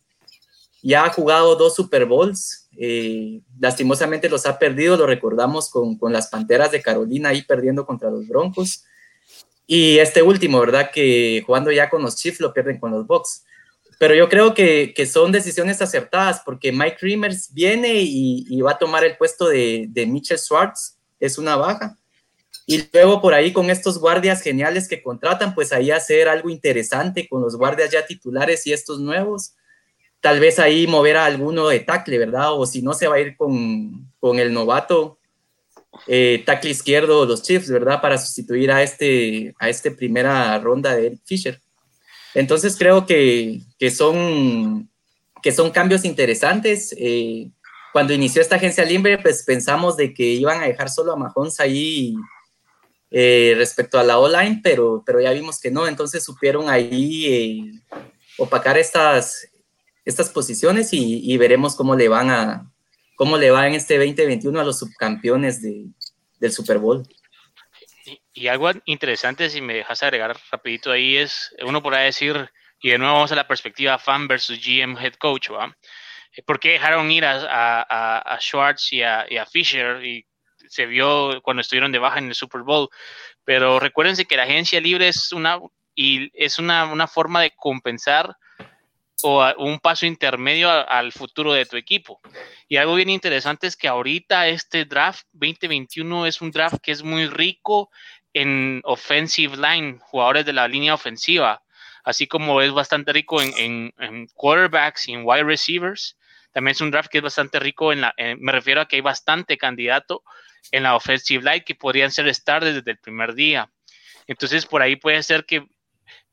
ya 0.82 1.06
ha 1.06 1.10
jugado 1.10 1.56
dos 1.56 1.76
Super 1.76 2.06
Bowls, 2.06 2.67
eh, 2.80 3.42
lastimosamente 3.60 4.30
los 4.30 4.46
ha 4.46 4.60
perdido, 4.60 4.98
lo 4.98 5.08
recordamos 5.08 5.70
con, 5.72 5.98
las 6.14 6.28
Panteras 6.28 6.72
de 6.72 6.82
Carolina 6.82 7.30
ahí 7.30 7.42
perdiendo 7.42 7.86
contra 7.86 8.12
los 8.12 8.28
Broncos. 8.28 8.86
Y 9.66 9.98
este 9.98 10.22
último, 10.22 10.60
¿verdad? 10.60 10.92
Que 10.94 11.44
jugando 11.46 11.72
ya 11.72 11.90
con 11.90 12.04
los 12.04 12.16
Chiefs 12.16 12.40
lo 12.40 12.54
pierden 12.54 12.80
con 12.80 12.92
los 12.92 13.08
Bucks. 13.08 13.44
Pero 14.00 14.14
yo 14.14 14.30
creo 14.30 14.54
que, 14.54 14.94
son 15.12 15.32
decisiones 15.32 15.82
acertadas 15.82 16.42
porque 16.46 16.72
Mike 16.72 16.98
Reimers 17.02 17.52
viene 17.52 17.96
y, 17.96 18.62
va 18.62 18.72
a 18.72 18.78
tomar 18.78 19.04
el 19.04 19.18
puesto 19.18 19.48
de, 19.48 19.88
de 19.90 20.06
Mitchell 20.06 20.38
Schwartz, 20.38 20.98
es 21.20 21.40
una 21.40 21.56
baja. 21.56 21.98
Y 22.68 22.88
luego 22.94 23.22
por 23.22 23.34
ahí 23.34 23.52
con 23.54 23.70
estos 23.72 23.98
guardias 23.98 24.42
geniales 24.42 24.88
que 24.88 25.02
contratan, 25.02 25.56
pues 25.56 25.74
ahí 25.74 25.90
hacer 25.90 26.28
algo 26.28 26.50
interesante 26.50 27.28
con 27.28 27.42
los 27.42 27.56
guardias 27.56 27.90
ya 27.90 28.06
titulares 28.06 28.68
y 28.68 28.74
estos 28.74 29.00
nuevos 29.00 29.56
tal 30.22 30.40
vez 30.40 30.60
ahí 30.60 30.88
mover 30.88 31.18
a 31.18 31.26
alguno 31.26 31.68
de 31.68 31.80
tackle, 31.80 32.18
¿verdad? 32.18 32.54
O 32.54 32.66
si 32.66 32.82
no, 32.82 32.94
se 32.94 33.08
va 33.08 33.16
a 33.16 33.20
ir 33.20 33.36
con, 33.38 34.12
con 34.20 34.40
el 34.40 34.54
novato 34.54 35.18
eh, 36.06 36.44
tackle 36.46 36.72
izquierdo 36.72 37.26
los 37.26 37.44
Chiefs, 37.44 37.70
¿verdad? 37.70 38.02
Para 38.02 38.18
sustituir 38.18 38.72
a 38.72 38.84
este, 38.84 39.56
a 39.60 39.70
este 39.70 39.92
primera 39.92 40.58
ronda 40.60 40.96
de 40.96 41.08
Eric 41.08 41.22
Fisher. 41.26 41.62
Entonces 42.34 42.76
creo 42.78 43.06
que, 43.06 43.62
que 43.80 43.90
son, 43.90 44.90
que 45.42 45.52
son 45.52 45.72
cambios 45.72 46.06
interesantes. 46.06 46.94
Eh, 46.98 47.50
cuando 47.94 48.14
inició 48.14 48.42
esta 48.42 48.58
agencia 48.58 48.86
libre, 48.86 49.18
pues 49.18 49.44
pensamos 49.44 49.98
de 49.98 50.14
que 50.14 50.24
iban 50.24 50.62
a 50.62 50.68
dejar 50.68 50.90
solo 50.90 51.14
a 51.14 51.16
Mahomes 51.16 51.60
ahí 51.60 52.16
eh, 53.10 53.56
respecto 53.58 53.98
a 53.98 54.04
la 54.04 54.20
online, 54.20 54.60
pero, 54.62 55.02
pero 55.06 55.22
ya 55.22 55.32
vimos 55.32 55.60
que 55.60 55.72
no, 55.72 55.88
entonces 55.88 56.24
supieron 56.24 56.70
ahí 56.70 57.26
eh, 57.26 58.02
opacar 58.38 58.78
estas, 58.78 59.48
estas 60.08 60.30
posiciones 60.30 60.94
y, 60.94 61.20
y, 61.22 61.38
veremos 61.38 61.76
cómo 61.76 61.94
le 61.96 62.08
van 62.08 62.32
a 62.32 62.72
cómo 63.18 63.38
le 63.38 63.52
va 63.52 63.68
en 63.68 63.74
este 63.74 63.98
2021 63.98 64.58
a 64.60 64.64
los 64.64 64.80
subcampeones 64.80 65.62
de, 65.62 65.88
del 66.40 66.52
Super 66.52 66.78
Bowl. 66.78 67.04
Y, 68.34 68.48
algo 68.48 68.72
interesante, 68.86 69.50
si 69.50 69.60
me 69.60 69.74
dejas 69.74 70.02
agregar 70.04 70.38
rapidito 70.50 70.92
ahí, 70.92 71.18
es, 71.18 71.54
uno 71.66 71.84
podrá 71.84 72.00
decir, 72.00 72.50
y 72.80 72.92
de 72.92 72.98
nuevo 72.98 73.16
vamos 73.16 73.32
a 73.34 73.36
la 73.36 73.48
perspectiva 73.48 74.00
fan 74.00 74.30
versus 74.30 74.60
GM 74.66 74.98
head 74.98 75.16
coach, 75.16 75.52
¿va? 75.52 75.76
¿Por 76.46 76.60
qué 76.60 76.74
dejaron 76.74 77.12
ir 77.12 77.26
a, 77.26 77.82
a, 77.82 78.20
a 78.20 78.40
Schwartz 78.40 78.94
y 78.94 79.02
a, 79.02 79.26
y 79.30 79.38
a, 79.38 79.46
Fisher? 79.46 80.06
Y 80.06 80.26
se 80.70 80.86
vio 80.86 81.42
cuando 81.42 81.62
estuvieron 81.62 81.92
de 81.92 82.00
baja 82.00 82.20
en 82.20 82.28
el 82.28 82.36
Super 82.36 82.62
Bowl. 82.62 82.88
Pero 83.44 83.80
recuérdense 83.80 84.26
que 84.26 84.38
la 84.38 84.44
agencia 84.44 84.80
libre 84.80 85.08
es 85.08 85.34
una, 85.34 85.60
y 85.96 86.30
es 86.34 86.60
una, 86.60 86.86
una 86.86 87.08
forma 87.08 87.42
de 87.42 87.52
compensar 87.56 88.38
o 89.24 89.52
un 89.58 89.80
paso 89.80 90.06
intermedio 90.06 90.70
al 90.70 91.12
futuro 91.12 91.54
de 91.54 91.66
tu 91.66 91.78
equipo. 91.78 92.22
Y 92.68 92.78
algo 92.78 92.96
bien 92.96 93.10
interesante 93.10 93.68
es 93.68 93.76
que 93.76 93.88
ahorita 93.88 94.48
este 94.48 94.86
draft 94.86 95.26
2021 95.34 96.26
es 96.26 96.42
un 96.42 96.52
draft 96.52 96.78
que 96.82 96.92
es 96.92 97.04
muy 97.04 97.28
rico 97.28 97.90
en 98.34 98.82
offensive 98.84 99.58
line, 99.58 100.00
jugadores 100.00 100.46
de 100.46 100.54
la 100.54 100.68
línea 100.68 100.94
ofensiva, 100.94 101.64
así 102.04 102.28
como 102.28 102.62
es 102.62 102.72
bastante 102.72 103.12
rico 103.12 103.42
en, 103.42 103.94
en 103.98 104.28
quarterbacks 104.34 105.08
y 105.08 105.14
en 105.14 105.24
wide 105.26 105.44
receivers. 105.44 106.18
También 106.52 106.74
es 106.74 106.82
un 106.82 106.92
draft 106.92 107.10
que 107.10 107.18
es 107.18 107.24
bastante 107.24 107.60
rico 107.60 107.92
en 107.92 108.02
la, 108.02 108.14
me 108.40 108.52
refiero 108.52 108.82
a 108.82 108.88
que 108.88 108.98
hay 108.98 109.02
bastante 109.02 109.58
candidato 109.58 110.24
en 110.72 110.84
la 110.84 110.96
offensive 110.96 111.44
line 111.44 111.64
que 111.64 111.76
podrían 111.76 112.12
ser 112.12 112.28
stars 112.28 112.66
desde 112.66 112.92
el 112.92 112.98
primer 112.98 113.34
día. 113.34 113.70
Entonces, 114.28 114.66
por 114.66 114.82
ahí 114.82 114.96
puede 114.96 115.24
ser 115.24 115.46
que 115.46 115.66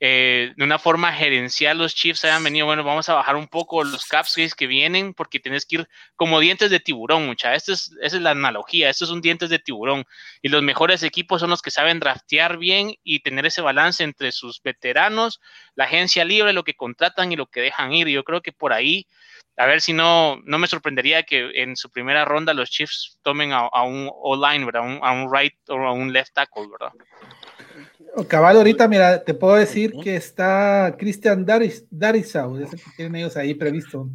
eh, 0.00 0.52
de 0.56 0.64
una 0.64 0.78
forma 0.78 1.12
gerencial 1.12 1.78
los 1.78 1.94
Chiefs 1.94 2.24
hayan 2.24 2.44
venido, 2.44 2.66
bueno, 2.66 2.82
vamos 2.84 3.08
a 3.08 3.14
bajar 3.14 3.36
un 3.36 3.46
poco 3.48 3.84
los 3.84 4.06
caps 4.06 4.54
que 4.56 4.66
vienen 4.66 5.14
porque 5.14 5.40
tienes 5.40 5.64
que 5.64 5.76
ir 5.76 5.88
como 6.16 6.40
dientes 6.40 6.70
de 6.70 6.80
tiburón, 6.80 7.26
mucha. 7.26 7.54
Esto 7.54 7.72
es, 7.72 7.92
esa 8.02 8.16
es 8.16 8.22
la 8.22 8.30
analogía, 8.30 8.90
estos 8.90 9.08
son 9.08 9.20
dientes 9.20 9.50
de 9.50 9.58
tiburón. 9.58 10.04
Y 10.42 10.48
los 10.48 10.62
mejores 10.62 11.02
equipos 11.02 11.40
son 11.40 11.50
los 11.50 11.62
que 11.62 11.70
saben 11.70 12.00
draftear 12.00 12.58
bien 12.58 12.94
y 13.02 13.20
tener 13.20 13.46
ese 13.46 13.62
balance 13.62 14.02
entre 14.02 14.32
sus 14.32 14.62
veteranos, 14.62 15.40
la 15.74 15.84
agencia 15.84 16.24
libre, 16.24 16.52
lo 16.52 16.64
que 16.64 16.74
contratan 16.74 17.32
y 17.32 17.36
lo 17.36 17.46
que 17.46 17.60
dejan 17.60 17.92
ir. 17.92 18.08
Yo 18.08 18.24
creo 18.24 18.42
que 18.42 18.52
por 18.52 18.72
ahí 18.72 19.06
a 19.56 19.66
ver 19.66 19.80
si 19.80 19.92
no, 19.92 20.40
no 20.44 20.58
me 20.58 20.66
sorprendería 20.66 21.22
que 21.22 21.62
en 21.62 21.76
su 21.76 21.90
primera 21.90 22.24
ronda 22.24 22.54
los 22.54 22.70
Chiefs 22.70 23.18
tomen 23.22 23.52
a, 23.52 23.82
un 23.84 24.10
O-line, 24.12 24.64
¿verdad? 24.64 24.98
A 25.00 25.12
un, 25.12 25.32
right 25.32 25.54
o 25.68 25.76
a 25.76 25.92
un 25.92 26.12
left 26.12 26.34
tackle, 26.34 26.66
¿verdad? 26.68 26.92
Cabal, 28.28 28.56
ahorita, 28.56 28.86
mira, 28.88 29.24
te 29.24 29.34
puedo 29.34 29.54
decir 29.54 29.92
que 30.02 30.16
está 30.16 30.94
Christian 30.98 31.44
Daris, 31.44 31.84
Darisau, 31.90 32.58
ese 32.58 32.76
que 32.76 32.82
tienen 32.96 33.16
ellos 33.16 33.36
ahí 33.36 33.54
previsto. 33.54 34.08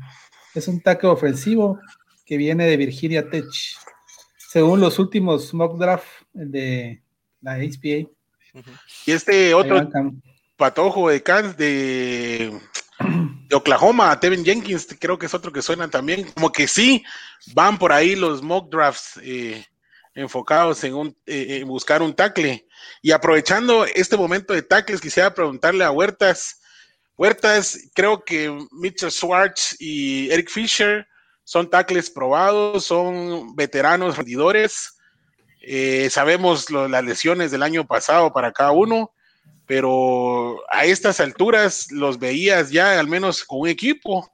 Es 0.55 0.67
un 0.67 0.81
tackle 0.81 1.09
ofensivo 1.09 1.79
que 2.25 2.37
viene 2.37 2.65
de 2.65 2.77
Virginia 2.77 3.29
Tech, 3.29 3.45
según 4.37 4.79
los 4.79 4.99
últimos 4.99 5.53
mock 5.53 5.77
draft 5.77 6.07
de 6.33 7.01
la 7.41 7.57
HPA. 7.57 8.09
Y 9.05 9.11
este 9.11 9.53
otro 9.53 9.89
patojo 10.57 11.09
de 11.09 11.21
Kansas, 11.21 11.57
de 11.57 12.59
de 13.49 13.55
Oklahoma, 13.55 14.19
Tevin 14.19 14.45
Jenkins, 14.45 14.87
creo 14.99 15.17
que 15.17 15.25
es 15.25 15.33
otro 15.33 15.51
que 15.51 15.63
suena 15.63 15.89
también. 15.89 16.31
Como 16.33 16.51
que 16.51 16.67
sí, 16.67 17.03
van 17.53 17.79
por 17.79 17.91
ahí 17.91 18.15
los 18.15 18.43
mock 18.43 18.69
drafts 18.69 19.19
eh, 19.23 19.65
enfocados 20.19 20.83
en, 20.83 20.93
un, 20.93 21.17
eh, 21.25 21.63
buscar 21.65 22.01
un 22.01 22.13
tackle. 22.13 22.67
Y 23.01 23.11
aprovechando 23.11 23.85
este 23.85 24.17
momento 24.17 24.53
de 24.53 24.61
tackles, 24.61 25.01
quisiera 25.01 25.33
preguntarle 25.33 25.83
a 25.83 25.91
Huertas. 25.91 26.61
Huertas, 27.17 27.77
creo 27.93 28.23
que 28.23 28.55
Mitchell 28.71 29.11
Schwartz 29.11 29.75
y 29.79 30.29
Eric 30.31 30.49
Fisher 30.49 31.07
son 31.43 31.69
tackles 31.69 32.09
probados, 32.09 32.85
son 32.85 33.55
veteranos 33.55 34.17
rendidores. 34.17 34.97
Eh, 35.61 36.09
sabemos 36.09 36.69
las 36.69 37.03
lesiones 37.03 37.51
del 37.51 37.63
año 37.63 37.85
pasado 37.85 38.31
para 38.31 38.51
cada 38.51 38.71
uno 38.71 39.11
pero 39.69 40.63
a 40.71 40.85
estas 40.85 41.19
alturas 41.19 41.91
los 41.91 42.17
veías 42.17 42.71
ya 42.71 42.99
al 42.99 43.07
menos 43.07 43.43
con 43.43 43.59
un 43.59 43.67
equipo. 43.67 44.27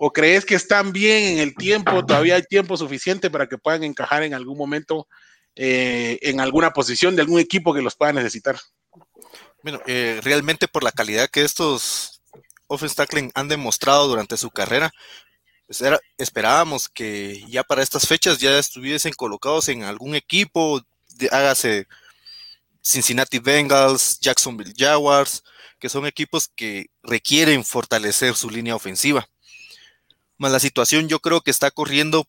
¿O 0.00 0.12
crees 0.12 0.44
que 0.44 0.54
están 0.54 0.92
bien 0.92 1.24
en 1.24 1.38
el 1.38 1.56
tiempo? 1.56 2.06
¿Todavía 2.06 2.36
hay 2.36 2.44
tiempo 2.44 2.76
suficiente 2.76 3.30
para 3.30 3.48
que 3.48 3.58
puedan 3.58 3.82
encajar 3.82 4.22
en 4.22 4.32
algún 4.32 4.56
momento 4.56 5.08
eh, 5.56 6.20
en 6.22 6.40
alguna 6.40 6.72
posición 6.72 7.16
de 7.16 7.22
algún 7.22 7.40
equipo 7.40 7.74
que 7.74 7.82
los 7.82 7.96
pueda 7.96 8.12
necesitar? 8.12 8.56
Bueno, 9.60 9.80
eh, 9.88 10.20
realmente 10.22 10.68
por 10.68 10.84
la 10.84 10.92
calidad 10.92 11.28
que 11.28 11.42
estos 11.42 12.22
offense 12.68 12.94
tackling 12.94 13.32
han 13.34 13.48
demostrado 13.48 14.06
durante 14.06 14.36
su 14.36 14.52
carrera, 14.52 14.92
pues 15.66 15.82
esperábamos 16.16 16.88
que 16.88 17.44
ya 17.48 17.64
para 17.64 17.82
estas 17.82 18.06
fechas 18.06 18.38
ya 18.38 18.56
estuviesen 18.56 19.12
colocados 19.14 19.68
en 19.68 19.82
algún 19.82 20.14
equipo, 20.14 20.80
hágase 21.32 21.88
Cincinnati 22.80 23.40
Bengals, 23.40 24.20
Jacksonville 24.20 24.74
Jaguars, 24.76 25.42
que 25.80 25.88
son 25.88 26.06
equipos 26.06 26.48
que 26.54 26.86
requieren 27.02 27.64
fortalecer 27.64 28.36
su 28.36 28.48
línea 28.48 28.76
ofensiva. 28.76 29.28
Más 30.38 30.52
la 30.52 30.60
situación 30.60 31.08
yo 31.08 31.20
creo 31.20 31.40
que 31.40 31.50
está 31.50 31.70
corriendo 31.70 32.26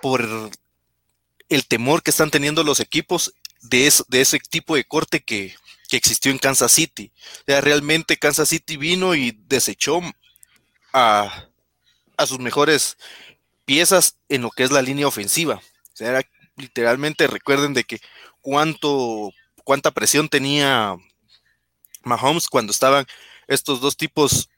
por 0.00 0.50
el 1.48 1.66
temor 1.66 2.02
que 2.02 2.10
están 2.10 2.30
teniendo 2.30 2.62
los 2.62 2.80
equipos 2.80 3.34
de, 3.62 3.92
de 4.08 4.20
ese 4.20 4.38
tipo 4.38 4.76
de 4.76 4.84
corte 4.84 5.22
que, 5.22 5.56
existió 5.90 6.32
en 6.32 6.38
Kansas 6.38 6.72
City. 6.72 7.12
O 7.14 7.44
sea, 7.46 7.60
realmente 7.60 8.16
Kansas 8.16 8.48
City 8.48 8.76
vino 8.76 9.14
y 9.14 9.30
desechó 9.46 10.00
a, 10.92 11.46
a 12.16 12.26
sus 12.26 12.40
mejores 12.40 12.96
piezas 13.64 14.16
en 14.28 14.42
lo 14.42 14.50
que 14.50 14.64
es 14.64 14.72
la 14.72 14.82
línea 14.82 15.06
ofensiva. 15.06 15.54
O 15.54 15.96
sea, 15.96 16.20
literalmente 16.56 17.28
recuerden 17.28 17.74
de 17.74 17.84
que 17.84 18.00
cuánto 18.40 19.32
cuánta 19.62 19.90
presión 19.90 20.28
tenía 20.28 20.96
Mahomes 22.02 22.48
cuando 22.48 22.70
estaban 22.70 23.06
estos 23.48 23.80
dos 23.80 23.96
tipos 23.96 24.50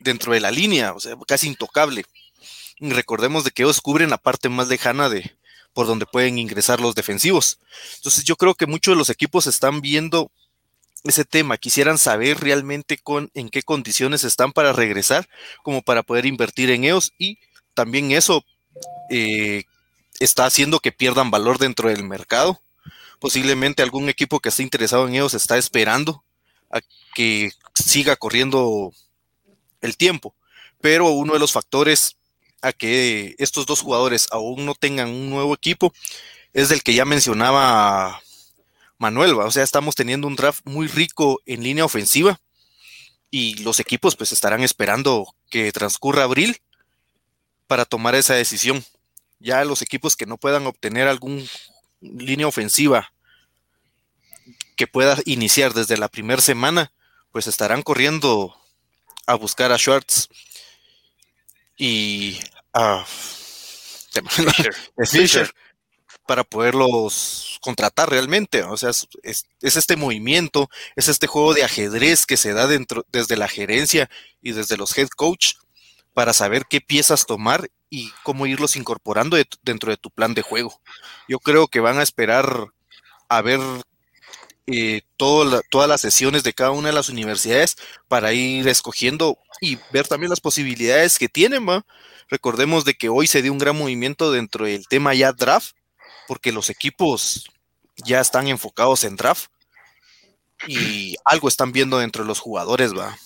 dentro 0.00 0.32
de 0.32 0.40
la 0.40 0.50
línea, 0.50 0.92
o 0.92 1.00
sea, 1.00 1.16
casi 1.26 1.46
intocable. 1.46 2.04
Recordemos 2.78 3.44
de 3.44 3.50
que 3.50 3.62
ellos 3.62 3.80
cubren 3.80 4.10
la 4.10 4.18
parte 4.18 4.48
más 4.48 4.68
lejana 4.68 5.08
de 5.08 5.36
por 5.72 5.86
donde 5.86 6.06
pueden 6.06 6.38
ingresar 6.38 6.80
los 6.80 6.94
defensivos. 6.94 7.58
Entonces 7.96 8.24
yo 8.24 8.36
creo 8.36 8.54
que 8.54 8.66
muchos 8.66 8.92
de 8.92 8.98
los 8.98 9.10
equipos 9.10 9.46
están 9.46 9.80
viendo 9.80 10.30
ese 11.04 11.24
tema, 11.24 11.56
quisieran 11.56 11.96
saber 11.96 12.40
realmente 12.40 12.98
con, 12.98 13.30
en 13.34 13.48
qué 13.48 13.62
condiciones 13.62 14.24
están 14.24 14.52
para 14.52 14.72
regresar, 14.72 15.28
como 15.62 15.80
para 15.82 16.02
poder 16.02 16.26
invertir 16.26 16.70
en 16.70 16.84
ellos 16.84 17.12
y 17.18 17.38
también 17.72 18.10
eso 18.10 18.44
eh, 19.10 19.64
está 20.18 20.44
haciendo 20.44 20.80
que 20.80 20.92
pierdan 20.92 21.30
valor 21.30 21.58
dentro 21.58 21.88
del 21.88 22.04
mercado 22.04 22.60
Posiblemente 23.20 23.82
algún 23.82 24.08
equipo 24.08 24.40
que 24.40 24.48
esté 24.48 24.62
interesado 24.62 25.06
en 25.06 25.14
ellos 25.14 25.34
está 25.34 25.58
esperando 25.58 26.24
a 26.70 26.80
que 27.14 27.52
siga 27.74 28.16
corriendo 28.16 28.92
el 29.80 29.96
tiempo. 29.96 30.34
Pero 30.80 31.10
uno 31.10 31.34
de 31.34 31.38
los 31.38 31.52
factores 31.52 32.16
a 32.62 32.72
que 32.72 33.34
estos 33.38 33.66
dos 33.66 33.80
jugadores 33.80 34.28
aún 34.30 34.66
no 34.66 34.74
tengan 34.74 35.08
un 35.08 35.30
nuevo 35.30 35.54
equipo 35.54 35.92
es 36.52 36.68
del 36.68 36.82
que 36.82 36.94
ya 36.94 37.04
mencionaba 37.04 38.20
Manuel. 38.98 39.34
O 39.34 39.50
sea, 39.50 39.62
estamos 39.62 39.94
teniendo 39.94 40.26
un 40.26 40.36
draft 40.36 40.60
muy 40.64 40.86
rico 40.86 41.40
en 41.46 41.62
línea 41.62 41.84
ofensiva 41.84 42.40
y 43.30 43.56
los 43.62 43.80
equipos 43.80 44.16
pues 44.16 44.32
estarán 44.32 44.62
esperando 44.62 45.34
que 45.48 45.72
transcurra 45.72 46.24
abril 46.24 46.60
para 47.66 47.84
tomar 47.84 48.14
esa 48.14 48.34
decisión. 48.34 48.84
Ya 49.38 49.64
los 49.64 49.80
equipos 49.80 50.16
que 50.16 50.26
no 50.26 50.36
puedan 50.36 50.66
obtener 50.66 51.08
algún 51.08 51.48
línea 52.00 52.46
ofensiva 52.46 53.12
que 54.76 54.86
pueda 54.86 55.16
iniciar 55.24 55.74
desde 55.74 55.98
la 55.98 56.08
primera 56.08 56.40
semana, 56.40 56.92
pues 57.32 57.46
estarán 57.46 57.82
corriendo 57.82 58.59
a 59.30 59.36
buscar 59.36 59.70
a 59.70 59.78
Schwartz 59.78 60.28
y 61.76 62.40
a 62.74 63.04
Fisher, 65.06 65.48
para 66.26 66.42
poderlos 66.42 67.58
contratar 67.60 68.10
realmente. 68.10 68.64
O 68.64 68.76
sea, 68.76 68.90
es, 69.22 69.46
este 69.60 69.96
movimiento, 69.96 70.68
es 70.96 71.08
este 71.08 71.28
juego 71.28 71.54
de 71.54 71.62
ajedrez 71.62 72.26
que 72.26 72.36
se 72.36 72.52
da 72.52 72.66
dentro, 72.66 73.06
desde 73.12 73.36
la 73.36 73.46
gerencia 73.46 74.10
y 74.42 74.50
desde 74.50 74.76
los 74.76 74.98
head 74.98 75.08
coach 75.08 75.54
para 76.12 76.32
saber 76.32 76.66
qué 76.68 76.80
piezas 76.80 77.24
tomar 77.24 77.70
y 77.88 78.10
cómo 78.24 78.46
irlos 78.46 78.74
incorporando 78.74 79.36
dentro 79.62 79.92
de 79.92 79.96
tu 79.96 80.10
plan 80.10 80.34
de 80.34 80.42
juego. 80.42 80.80
Yo 81.28 81.38
creo 81.38 81.68
que 81.68 81.78
van 81.78 82.00
a 82.00 82.02
esperar 82.02 82.66
a 83.28 83.42
ver 83.42 83.60
eh, 84.72 85.02
todas 85.16 85.88
las 85.88 86.00
sesiones 86.00 86.42
de 86.42 86.52
cada 86.52 86.70
una 86.70 86.88
de 86.88 86.94
las 86.94 87.08
universidades 87.08 87.76
para 88.08 88.32
ir 88.32 88.68
escogiendo 88.68 89.38
y 89.60 89.78
ver 89.92 90.06
también 90.06 90.30
las 90.30 90.40
posibilidades 90.40 91.18
que 91.18 91.28
tienen. 91.28 91.68
¿va? 91.68 91.84
Recordemos 92.28 92.84
de 92.84 92.94
que 92.94 93.08
hoy 93.08 93.26
se 93.26 93.42
dio 93.42 93.52
un 93.52 93.58
gran 93.58 93.76
movimiento 93.76 94.30
dentro 94.30 94.64
del 94.64 94.86
tema 94.86 95.14
ya 95.14 95.32
draft, 95.32 95.74
porque 96.28 96.52
los 96.52 96.70
equipos 96.70 97.50
ya 97.96 98.20
están 98.20 98.48
enfocados 98.48 99.04
en 99.04 99.16
draft 99.16 99.50
y 100.66 101.16
algo 101.24 101.48
están 101.48 101.72
viendo 101.72 101.98
dentro 101.98 102.22
de 102.22 102.28
los 102.28 102.40
jugadores, 102.40 102.96
va. 102.96 103.16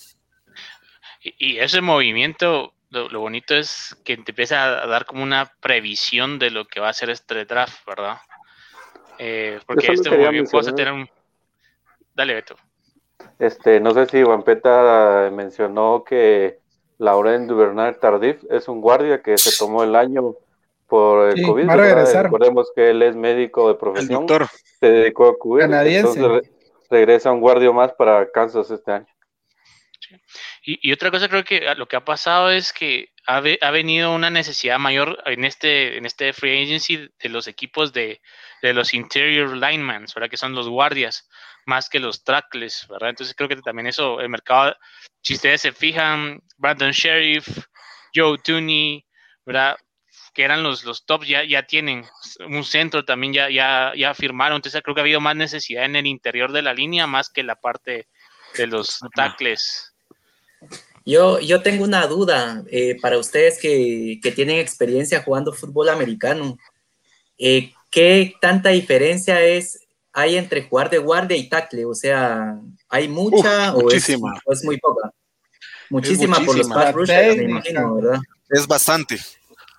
Y, 1.21 1.57
ese 1.57 1.81
movimiento, 1.81 2.73
lo, 2.89 3.19
bonito 3.19 3.55
es 3.55 3.95
que 4.05 4.17
te 4.17 4.31
empieza 4.31 4.83
a 4.83 4.87
dar 4.87 5.05
como 5.05 5.23
una 5.23 5.51
previsión 5.59 6.37
de 6.37 6.51
lo 6.51 6.65
que 6.65 6.79
va 6.79 6.89
a 6.89 6.93
ser 6.93 7.09
este 7.09 7.45
draft, 7.45 7.85
¿verdad? 7.85 8.17
Eh, 9.17 9.59
porque 9.65 9.91
este 9.91 10.09
movimiento 10.09 10.59
a 10.59 10.63
tener 10.63 10.91
un... 10.91 11.09
Dale, 12.15 12.33
Beto. 12.33 12.55
Este, 13.39 13.79
no 13.79 13.91
sé 13.91 14.05
si 14.07 14.23
Wampeta 14.23 15.29
mencionó 15.31 16.03
que 16.03 16.59
Lauren 16.97 17.47
Duvernay 17.47 17.99
Tardif 17.99 18.43
es 18.49 18.67
un 18.67 18.81
guardia 18.81 19.21
que 19.21 19.37
se 19.37 19.57
tomó 19.57 19.83
el 19.83 19.95
año 19.95 20.35
por 20.87 21.29
el 21.29 21.43
COVID. 21.43 21.69
Recordemos 21.69 22.71
que 22.73 22.91
él 22.91 23.01
es 23.01 23.15
médico 23.15 23.67
de 23.67 23.75
profesión. 23.75 24.25
Se 24.79 24.89
dedicó 24.89 25.27
a 25.27 25.37
cubrir. 25.37 25.71
Entonces 25.73 26.51
regresa 26.89 27.31
un 27.31 27.41
guardia 27.41 27.71
más 27.71 27.91
para 27.93 28.29
Kansas 28.31 28.69
este 28.71 28.91
año. 28.91 29.07
Y, 30.63 30.91
otra 30.91 31.11
cosa 31.11 31.27
creo 31.27 31.43
que 31.43 31.61
lo 31.75 31.87
que 31.87 31.95
ha 31.95 32.05
pasado 32.05 32.49
es 32.51 32.71
que 32.71 33.09
ha, 33.27 33.71
venido 33.71 34.13
una 34.13 34.29
necesidad 34.29 34.77
mayor 34.77 35.21
en 35.25 35.45
este, 35.45 35.97
en 35.97 36.05
este 36.05 36.33
free 36.33 36.63
agency 36.63 37.09
de 37.19 37.29
los 37.29 37.47
equipos 37.47 37.93
de, 37.93 38.21
los 38.61 38.93
interior 38.93 39.55
linemen, 39.55 40.05
¿verdad? 40.13 40.29
Que 40.29 40.37
son 40.37 40.53
los 40.53 40.67
guardias, 40.67 41.27
más 41.65 41.89
que 41.89 41.99
los 41.99 42.23
tackles, 42.23 42.87
¿verdad? 42.89 43.09
Entonces 43.09 43.35
creo 43.35 43.49
que 43.49 43.55
también 43.57 43.87
eso, 43.87 44.19
el 44.19 44.29
mercado, 44.29 44.75
si 45.21 45.35
ustedes 45.35 45.61
se 45.61 45.71
fijan, 45.71 46.41
Brandon 46.57 46.91
Sheriff, 46.91 47.47
Joe 48.13 48.37
Tooney, 48.39 49.05
¿verdad? 49.45 49.77
que 50.33 50.43
eran 50.43 50.63
los, 50.63 50.83
los 50.83 51.05
tops, 51.05 51.27
ya, 51.27 51.45
ya 51.45 51.63
tienen 51.63 52.05
un 52.45 52.65
centro 52.65 53.05
también, 53.05 53.31
ya, 53.31 53.49
ya, 53.49 53.93
ya 53.95 54.13
firmaron. 54.13 54.57
Entonces 54.57 54.81
creo 54.83 54.93
que 54.93 54.99
ha 54.99 55.03
habido 55.03 55.21
más 55.21 55.35
necesidad 55.35 55.85
en 55.85 55.95
el 55.95 56.05
interior 56.05 56.51
de 56.51 56.61
la 56.61 56.73
línea 56.73 57.07
más 57.07 57.29
que 57.29 57.41
la 57.41 57.55
parte 57.55 58.09
de 58.57 58.67
los 58.67 58.99
tackles. 59.15 59.94
Yo, 61.05 61.39
yo 61.39 61.61
tengo 61.61 61.83
una 61.83 62.07
duda 62.07 62.63
eh, 62.71 62.97
para 62.99 63.19
ustedes 63.19 63.59
que, 63.59 64.19
tienen 64.35 64.57
experiencia 64.57 65.21
jugando 65.21 65.53
fútbol 65.53 65.89
americano. 65.89 66.57
Eh, 67.37 67.71
¿Qué 67.91 68.33
tanta 68.41 68.69
diferencia 68.69 69.41
es 69.41 69.79
hay 70.11 70.37
entre 70.37 70.63
jugar 70.63 70.89
de 70.89 70.97
guardia 70.97 71.37
y 71.37 71.47
tackle? 71.47 71.85
O 71.85 71.93
sea, 71.93 72.59
¿hay 72.89 73.07
mucha 73.07 73.75
o, 73.75 73.91
es, 73.91 74.09
muy 74.63 74.79
poca? 74.79 75.11
Muchísima, 75.91 76.39
por 76.39 76.57
los 76.57 76.67
pass 76.67 76.93
rushers, 76.93 77.37
me 77.37 77.43
imagino, 77.43 77.95
¿verdad? 77.95 78.19
Es 78.49 78.65
bastante. 78.65 79.19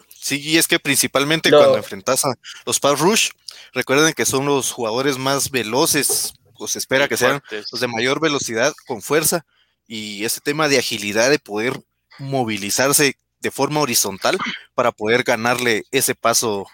Sí, 0.08 0.40
y 0.40 0.58
es 0.58 0.68
que 0.68 0.78
principalmente 0.78 1.50
cuando 1.50 1.76
enfrentas 1.76 2.24
a 2.24 2.34
los 2.64 2.78
pass 2.78 3.00
rush, 3.00 3.30
recuerden 3.72 4.12
que 4.12 4.24
son 4.24 4.46
los 4.46 4.70
jugadores 4.70 5.18
más 5.18 5.50
veloces, 5.50 6.34
o 6.54 6.68
se 6.68 6.78
espera 6.78 7.08
que 7.08 7.16
sean 7.16 7.42
los 7.72 7.80
de 7.80 7.88
mayor 7.88 8.20
velocidad 8.20 8.72
con 8.86 9.02
fuerza 9.02 9.44
y 9.86 10.24
ese 10.24 10.40
tema 10.40 10.68
de 10.68 10.78
agilidad 10.78 11.30
de 11.30 11.38
poder 11.38 11.80
movilizarse 12.18 13.16
de 13.40 13.50
forma 13.50 13.80
horizontal 13.80 14.38
para 14.74 14.92
poder 14.92 15.22
ganarle 15.22 15.84
ese 15.90 16.14
paso 16.14 16.66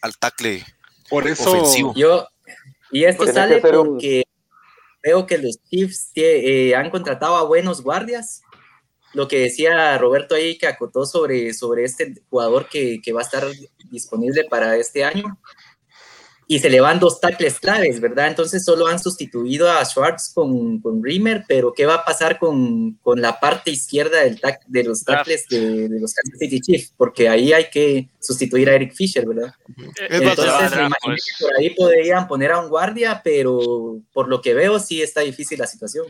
al 0.00 0.16
tackle 0.16 0.64
Por 1.08 1.26
eso, 1.26 1.50
ofensivo. 1.50 1.94
Yo, 1.94 2.26
y 2.90 3.04
esto 3.04 3.26
sale 3.26 3.60
porque 3.60 4.24
veo 5.02 5.26
que 5.26 5.38
los 5.38 5.58
Chiefs 5.68 6.10
eh, 6.14 6.74
han 6.74 6.90
contratado 6.90 7.36
a 7.36 7.44
buenos 7.44 7.82
guardias. 7.82 8.42
Lo 9.12 9.28
que 9.28 9.38
decía 9.38 9.96
Roberto 9.98 10.34
ahí 10.34 10.58
que 10.58 10.66
acotó 10.66 11.06
sobre, 11.06 11.54
sobre 11.54 11.84
este 11.84 12.14
jugador 12.30 12.68
que, 12.68 13.00
que 13.02 13.12
va 13.12 13.20
a 13.20 13.24
estar 13.24 13.46
disponible 13.90 14.44
para 14.44 14.76
este 14.76 15.04
año 15.04 15.38
y 16.46 16.58
se 16.58 16.68
le 16.68 16.80
van 16.80 17.00
dos 17.00 17.20
tackles 17.20 17.58
claves, 17.58 18.00
¿verdad? 18.00 18.28
Entonces 18.28 18.64
solo 18.64 18.86
han 18.86 18.98
sustituido 18.98 19.70
a 19.70 19.84
Schwartz 19.84 20.32
con, 20.34 20.80
con 20.80 21.02
Rimmer, 21.02 21.44
pero 21.48 21.72
¿qué 21.72 21.86
va 21.86 21.94
a 21.94 22.04
pasar 22.04 22.38
con, 22.38 22.94
con 23.02 23.20
la 23.20 23.40
parte 23.40 23.70
izquierda 23.70 24.22
del 24.22 24.40
de 24.66 24.84
los 24.84 25.04
tackles 25.04 25.46
de, 25.48 25.88
los 25.90 26.12
Kansas 26.12 26.38
City 26.38 26.60
Chiefs? 26.60 26.92
Porque 26.96 27.28
ahí 27.28 27.52
hay 27.52 27.70
que 27.70 28.08
sustituir 28.20 28.68
a 28.68 28.74
Eric 28.74 28.94
Fisher, 28.94 29.26
¿verdad? 29.26 29.54
Entonces 30.10 30.70
me 30.76 30.86
imagino 30.86 30.94
pues. 31.04 31.24
que 31.38 31.44
por 31.44 31.56
ahí 31.58 31.70
podrían 31.70 32.28
poner 32.28 32.52
a 32.52 32.60
un 32.60 32.68
guardia, 32.68 33.20
pero 33.24 34.00
por 34.12 34.28
lo 34.28 34.42
que 34.42 34.54
veo 34.54 34.78
sí 34.78 35.02
está 35.02 35.22
difícil 35.22 35.58
la 35.58 35.66
situación. 35.66 36.06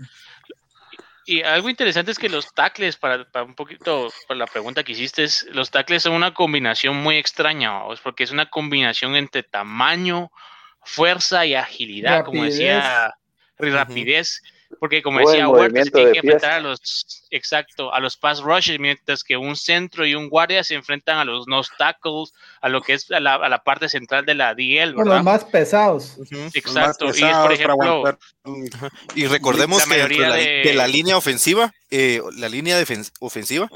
Y 1.27 1.43
algo 1.43 1.71
interesante 1.71 2.11
es 2.11 2.19
que 2.19 2.29
los 2.29 2.53
tackles, 2.53 2.97
para, 2.97 3.27
un 3.43 3.55
poquito, 3.55 4.13
para 4.29 4.39
la 4.39 4.47
pregunta 4.47 4.85
que 4.85 4.93
hiciste, 4.93 5.25
es, 5.25 5.47
los 5.51 5.71
tackles 5.71 6.03
son 6.03 6.13
una 6.13 6.35
combinación 6.35 6.97
muy 6.97 7.17
extraña, 7.17 7.81
porque 8.03 8.25
es 8.25 8.31
una 8.31 8.51
combinación 8.51 9.17
entre 9.17 9.43
tamaño, 9.43 10.31
fuerza 10.83 11.47
y 11.47 11.55
agilidad, 11.55 12.25
como 12.25 12.45
decía, 12.45 13.15
rapidez. 13.57 14.43
Porque 14.79 15.03
como 15.03 15.21
decía 15.21 15.49
Huerta, 15.49 15.85
se 15.85 15.91
tiene 15.91 16.13
que 16.13 16.19
enfrentar 16.19 16.53
a 16.53 16.61
los, 16.61 17.27
exacto, 17.31 17.93
a 17.93 18.01
los 18.01 18.17
pass 18.17 18.41
rushes, 18.41 18.79
mientras 18.79 19.25
que 19.25 19.37
un 19.37 19.57
centro 19.57 20.07
y 20.07 20.15
un 20.15 20.29
guardia 20.29 20.65
se 20.65 20.75
enfrentan 20.75 21.19
a 21.19 21.25
los 21.25 21.47
nose 21.47 21.71
tackles, 21.79 22.33
a 22.61 22.69
lo 22.69 22.83
que 22.83 22.95
es 22.95 23.11
a 23.11 23.21
la, 23.21 23.63
parte 23.65 23.89
central 23.89 24.27
de 24.27 24.35
la 24.35 24.55
DL, 24.55 24.95
¿verdad? 24.95 25.17
los 25.17 25.25
más 25.25 25.45
pesados. 25.45 26.19
Exacto. 26.55 27.07
y 27.15 27.21
por 27.21 27.53
ejemplo, 27.53 28.19
y 29.15 29.27
recordemos 29.27 29.85
que 29.87 30.63
de... 30.65 30.75
la, 30.75 30.87
línea 30.87 31.17
ofensiva, 31.17 31.73
eh, 31.91 32.21
la 32.37 32.49
línea 32.49 32.83
ofensiva, 33.21 33.69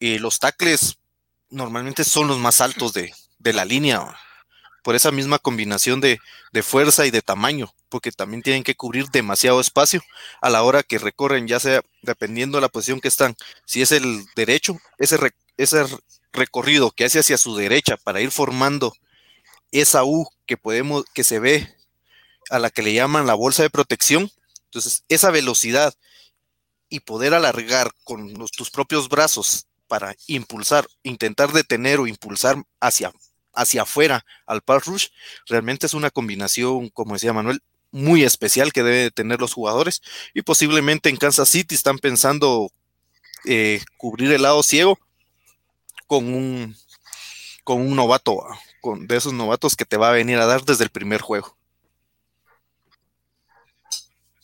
eh, 0.00 0.18
los 0.18 0.38
tackles 0.38 0.98
normalmente 1.50 2.04
son 2.04 2.28
los 2.28 2.38
más 2.38 2.60
altos 2.60 2.92
de, 2.92 3.12
de 3.38 3.52
la 3.52 3.64
línea 3.64 4.14
por 4.84 4.94
esa 4.94 5.10
misma 5.10 5.38
combinación 5.38 6.02
de, 6.02 6.20
fuerza 6.62 7.06
y 7.06 7.10
de 7.10 7.22
tamaño, 7.22 7.74
porque 7.88 8.12
también 8.12 8.42
tienen 8.42 8.62
que 8.62 8.76
cubrir 8.76 9.06
demasiado 9.08 9.58
espacio 9.58 10.02
a 10.42 10.50
la 10.50 10.62
hora 10.62 10.82
que 10.82 10.98
recorren, 10.98 11.48
ya 11.48 11.58
sea 11.58 11.82
dependiendo 12.02 12.58
de 12.58 12.62
la 12.62 12.68
posición 12.68 13.00
que 13.00 13.08
están. 13.08 13.34
Si 13.64 13.80
es 13.80 13.92
el 13.92 14.26
derecho, 14.36 14.78
ese, 14.98 15.18
recorrido 16.32 16.90
que 16.90 17.06
hace 17.06 17.20
hacia 17.20 17.38
su 17.38 17.56
derecha 17.56 17.96
para 17.96 18.20
ir 18.20 18.30
formando 18.30 18.92
esa 19.72 20.04
U 20.04 20.28
que 20.46 20.58
podemos, 20.58 21.04
que 21.14 21.24
se 21.24 21.38
ve 21.38 21.74
a 22.50 22.58
la 22.58 22.68
que 22.68 22.82
le 22.82 22.92
llaman 22.92 23.26
la 23.26 23.34
bolsa 23.34 23.62
de 23.62 23.70
protección. 23.70 24.30
Entonces, 24.66 25.04
esa 25.08 25.30
velocidad 25.30 25.94
y 26.90 27.00
poder 27.00 27.32
alargar 27.32 27.90
con 28.04 28.34
tus 28.54 28.70
propios 28.70 29.08
brazos 29.08 29.66
para 29.88 30.14
impulsar, 30.26 30.86
intentar 31.02 31.52
detener 31.52 32.00
o 32.00 32.06
impulsar 32.06 32.62
hacia 32.80 33.12
hacia 33.54 33.82
afuera 33.82 34.24
al 34.46 34.62
pass 34.62 34.84
rush, 34.86 35.08
realmente 35.46 35.86
es 35.86 35.94
una 35.94 36.10
combinación, 36.10 36.88
como 36.90 37.14
decía 37.14 37.32
Manuel, 37.32 37.62
muy 37.90 38.24
especial 38.24 38.72
que 38.72 38.82
debe 38.82 39.10
tener 39.10 39.40
los 39.40 39.54
jugadores 39.54 40.02
y 40.34 40.42
posiblemente 40.42 41.08
en 41.08 41.16
Kansas 41.16 41.48
City 41.48 41.74
están 41.74 41.98
pensando 41.98 42.72
eh, 43.44 43.80
cubrir 43.96 44.32
el 44.32 44.42
lado 44.42 44.62
ciego 44.62 44.98
con 46.06 46.32
un 46.32 46.76
con 47.62 47.80
un 47.80 47.96
novato, 47.96 48.42
con 48.80 49.06
de 49.06 49.16
esos 49.16 49.32
novatos 49.32 49.76
que 49.76 49.84
te 49.84 49.96
va 49.96 50.10
a 50.10 50.12
venir 50.12 50.38
a 50.38 50.46
dar 50.46 50.64
desde 50.64 50.84
el 50.84 50.90
primer 50.90 51.20
juego. 51.20 51.56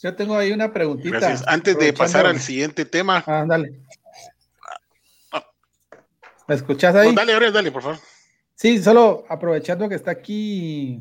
Yo 0.02 0.14
tengo 0.16 0.36
ahí 0.36 0.52
una 0.52 0.72
preguntita. 0.72 1.18
Gracias. 1.18 1.46
Antes 1.46 1.78
de 1.78 1.92
pasar 1.92 2.26
al 2.26 2.40
siguiente 2.40 2.86
tema. 2.86 3.22
Ah, 3.26 3.44
dale. 3.46 3.82
¿Me 6.46 6.54
escuchas 6.54 6.94
ahí? 6.94 7.14
dale, 7.14 7.50
dale, 7.50 7.70
por 7.70 7.82
favor. 7.82 8.00
Sí, 8.60 8.82
solo 8.82 9.24
aprovechando 9.30 9.88
que 9.88 9.94
está 9.94 10.10
aquí 10.10 11.00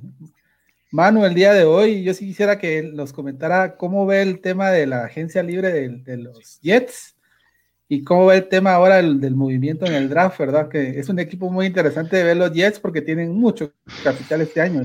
Manu 0.92 1.26
el 1.26 1.34
día 1.34 1.52
de 1.52 1.66
hoy, 1.66 2.04
yo 2.04 2.14
sí 2.14 2.26
quisiera 2.26 2.58
que 2.58 2.84
nos 2.84 3.12
comentara 3.12 3.76
cómo 3.76 4.06
ve 4.06 4.22
el 4.22 4.40
tema 4.40 4.70
de 4.70 4.88
la 4.88 5.04
agencia 5.04 5.44
libre 5.44 5.74
de, 5.74 6.18
los 6.18 6.62
Jets 6.62 7.18
y 7.90 8.06
cómo 8.06 8.28
ve 8.28 8.38
el 8.38 8.48
tema 8.48 8.76
ahora 8.76 9.02
del, 9.02 9.36
movimiento 9.36 9.86
en 9.86 9.94
el 9.94 10.08
draft, 10.08 10.40
¿verdad? 10.40 10.70
Que 10.70 11.02
es 11.02 11.10
un 11.10 11.20
equipo 11.20 11.50
muy 11.50 11.66
interesante 11.66 12.16
de 12.16 12.24
ver 12.24 12.38
los 12.38 12.54
Jets 12.54 12.80
porque 12.80 13.02
tienen 13.02 13.34
mucho 13.34 13.74
capital 14.06 14.40
este 14.40 14.62
año. 14.62 14.84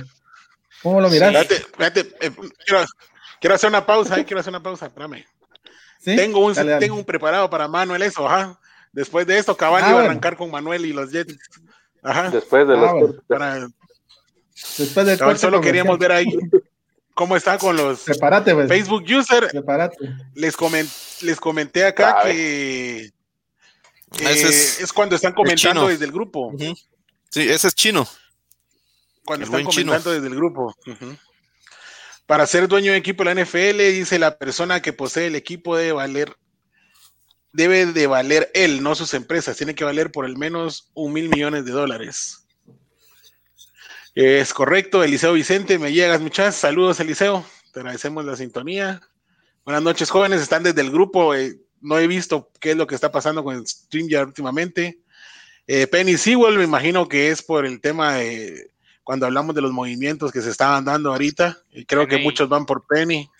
¿Cómo 0.82 1.00
lo 1.00 1.08
miras? 1.08 1.48
espérate, 1.48 2.00
eh, 2.22 2.32
quiero, 3.38 3.54
hacer 3.54 3.68
una 3.68 3.86
pausa, 3.86 4.16
quiero 4.24 4.40
hacer 4.40 4.50
una 4.50 4.64
pausa, 4.64 4.86
espérame. 4.86 5.24
Tengo, 6.02 6.44
un, 6.44 6.54
tengo 6.80 6.96
un 6.96 7.04
preparado 7.04 7.48
para 7.48 7.68
Manuel 7.68 8.02
eso, 8.02 8.28
ajá. 8.28 8.58
Después 8.92 9.28
de 9.28 9.38
esto, 9.38 9.56
Cavani 9.56 9.86
ah, 9.90 9.94
va 9.94 10.00
a 10.00 10.04
arrancar 10.06 10.36
con 10.36 10.50
Manuel 10.50 10.84
y 10.86 10.92
los 10.92 11.12
Jets. 11.12 11.38
Después 12.30 12.68
de 12.68 12.76
los 12.76 13.16
ah, 13.30 13.66
Después 14.78 15.06
del 15.06 15.38
solo 15.38 15.60
queríamos 15.60 15.98
ver 15.98 16.12
ahí 16.12 16.26
cómo 17.14 17.36
está 17.36 17.58
con 17.58 17.76
los 17.76 18.02
pues. 18.04 18.68
Facebook 18.68 19.04
user. 19.08 19.50
Les, 20.34 20.56
les 21.22 21.40
comenté 21.40 21.84
acá 21.84 22.22
que 22.22 23.10
Ah, 24.22 24.30
es, 24.30 24.92
cuando 24.92 25.16
están 25.16 25.32
comentando 25.32 25.88
desde 25.88 26.04
el 26.04 26.12
grupo. 26.12 26.52
Sí, 27.30 27.48
ese 27.48 27.68
es 27.68 27.74
chino. 27.74 28.06
Cuando 29.24 29.46
están 29.46 29.64
comentando 29.64 30.12
desde 30.12 30.26
el 30.28 30.34
grupo. 30.34 30.74
Para 32.26 32.46
ser 32.46 32.68
dueño 32.68 32.92
de 32.92 32.98
equipo 32.98 33.24
de 33.24 33.34
la 33.34 33.42
NFL, 33.42 33.78
dice 33.92 34.18
la 34.18 34.38
persona 34.38 34.80
que 34.80 34.92
posee 34.92 35.26
el 35.26 35.34
equipo 35.34 35.76
debe 35.76 35.92
valer, 35.92 36.34
debe 37.54 37.86
de 37.86 38.06
valer 38.08 38.50
él, 38.52 38.82
no 38.82 38.94
sus 38.94 39.14
empresas. 39.14 39.56
Tiene 39.56 39.74
que 39.74 39.84
valer 39.84 40.10
por 40.10 40.26
al 40.26 40.36
menos 40.36 40.90
un 40.92 41.12
mil 41.12 41.28
millones 41.30 41.64
de 41.64 41.70
dólares. 41.70 42.46
Es 44.14 44.52
correcto, 44.52 45.02
Eliseo 45.02 45.32
Vicente, 45.32 45.78
me 45.78 45.92
llegas 45.92 46.20
muchas. 46.20 46.56
Saludos, 46.56 47.00
Eliseo. 47.00 47.46
Te 47.72 47.80
agradecemos 47.80 48.24
la 48.24 48.36
sintonía. 48.36 49.00
Buenas 49.64 49.82
noches, 49.82 50.10
jóvenes. 50.10 50.42
Están 50.42 50.64
desde 50.64 50.80
el 50.80 50.90
grupo. 50.90 51.34
Eh, 51.34 51.60
no 51.80 51.98
he 51.98 52.06
visto 52.08 52.50
qué 52.60 52.72
es 52.72 52.76
lo 52.76 52.86
que 52.86 52.96
está 52.96 53.12
pasando 53.12 53.44
con 53.44 53.54
el 53.54 53.66
StreamYard 53.66 54.26
últimamente. 54.26 55.00
Eh, 55.66 55.86
Penny 55.86 56.16
Sewell, 56.16 56.58
me 56.58 56.64
imagino 56.64 57.08
que 57.08 57.30
es 57.30 57.42
por 57.42 57.64
el 57.66 57.80
tema 57.80 58.14
de 58.14 58.72
cuando 59.04 59.26
hablamos 59.26 59.54
de 59.54 59.62
los 59.62 59.72
movimientos 59.72 60.32
que 60.32 60.42
se 60.42 60.50
estaban 60.50 60.84
dando 60.84 61.12
ahorita. 61.12 61.58
Y 61.72 61.84
creo 61.84 62.06
que 62.08 62.18
muchos 62.18 62.48
van 62.48 62.66
por 62.66 62.84
Penny. 62.86 63.30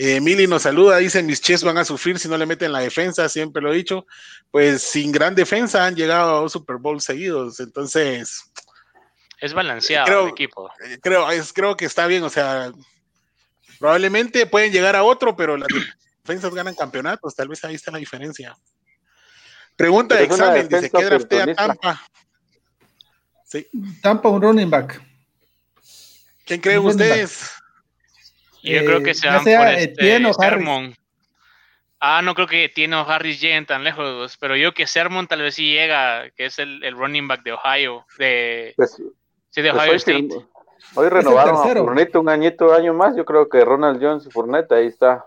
Eh, 0.00 0.20
Mili 0.20 0.46
nos 0.46 0.62
saluda, 0.62 0.98
dice, 0.98 1.24
mis 1.24 1.40
Chess 1.40 1.64
van 1.64 1.76
a 1.76 1.84
sufrir 1.84 2.20
si 2.20 2.28
no 2.28 2.38
le 2.38 2.46
meten 2.46 2.70
la 2.70 2.78
defensa, 2.78 3.28
siempre 3.28 3.60
lo 3.60 3.72
he 3.72 3.76
dicho. 3.76 4.06
Pues 4.52 4.80
sin 4.80 5.10
gran 5.10 5.34
defensa 5.34 5.84
han 5.84 5.96
llegado 5.96 6.36
a 6.36 6.40
dos 6.40 6.52
Super 6.52 6.76
Bowl 6.76 7.00
seguidos, 7.00 7.58
entonces... 7.58 8.44
Es 9.40 9.52
balanceado 9.52 10.26
el 10.26 10.30
equipo. 10.30 10.70
Eh, 10.86 10.98
creo, 11.02 11.28
es, 11.32 11.52
creo 11.52 11.76
que 11.76 11.84
está 11.84 12.06
bien, 12.06 12.22
o 12.22 12.30
sea, 12.30 12.70
probablemente 13.80 14.46
pueden 14.46 14.70
llegar 14.70 14.94
a 14.94 15.02
otro, 15.02 15.34
pero 15.34 15.56
las 15.56 15.66
defensas 16.22 16.54
ganan 16.54 16.76
campeonatos, 16.76 17.34
tal 17.34 17.48
vez 17.48 17.64
ahí 17.64 17.74
está 17.74 17.90
la 17.90 17.98
diferencia. 17.98 18.56
Pregunta 19.74 20.14
de 20.14 20.24
examen, 20.24 20.68
dice, 20.68 20.90
¿qué 20.90 21.04
draftea 21.04 21.54
Tampa? 21.56 22.06
Sí. 23.44 23.66
Tampa 24.00 24.28
un 24.28 24.42
running 24.42 24.70
back. 24.70 25.02
¿Quién 26.44 26.60
creen 26.60 26.84
ustedes? 26.84 27.50
Yo 28.62 28.84
creo 28.84 29.02
que 29.02 29.14
se 29.14 29.28
van 29.28 29.44
por 29.44 29.68
este 29.68 30.32
Sermon. 30.34 30.94
Ah, 32.00 32.22
no 32.22 32.34
creo 32.34 32.46
que 32.46 32.68
tiene 32.68 32.94
o 32.94 33.00
Harris 33.00 33.40
lleguen 33.40 33.66
tan 33.66 33.82
lejos, 33.82 34.36
pero 34.38 34.56
yo 34.56 34.72
que 34.72 34.86
Sermon 34.86 35.26
tal 35.26 35.42
vez 35.42 35.56
sí 35.56 35.72
llega, 35.72 36.30
que 36.30 36.46
es 36.46 36.58
el, 36.60 36.80
running 36.92 37.26
back 37.26 37.42
de 37.42 37.52
Ohio, 37.52 38.06
de, 38.18 38.72
pues, 38.76 39.02
sí, 39.50 39.62
de 39.62 39.70
pues 39.72 39.82
Ohio 39.82 39.94
State. 39.94 40.28
Hoy 40.94 41.08
renovaron 41.08 41.56
a 41.56 41.74
Fournette 41.74 42.16
un 42.16 42.28
añito, 42.28 42.72
año 42.72 42.94
más. 42.94 43.16
Yo 43.16 43.24
creo 43.24 43.48
que 43.48 43.64
Ronald 43.64 44.00
Jones 44.00 44.26
y 44.26 44.30
Fournette 44.30 44.72
ahí 44.72 44.86
está 44.86 45.26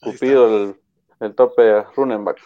cupido 0.00 0.46
El, 0.46 0.76
el, 1.20 1.34
tope 1.34 1.82
running 1.96 2.24
back. 2.24 2.40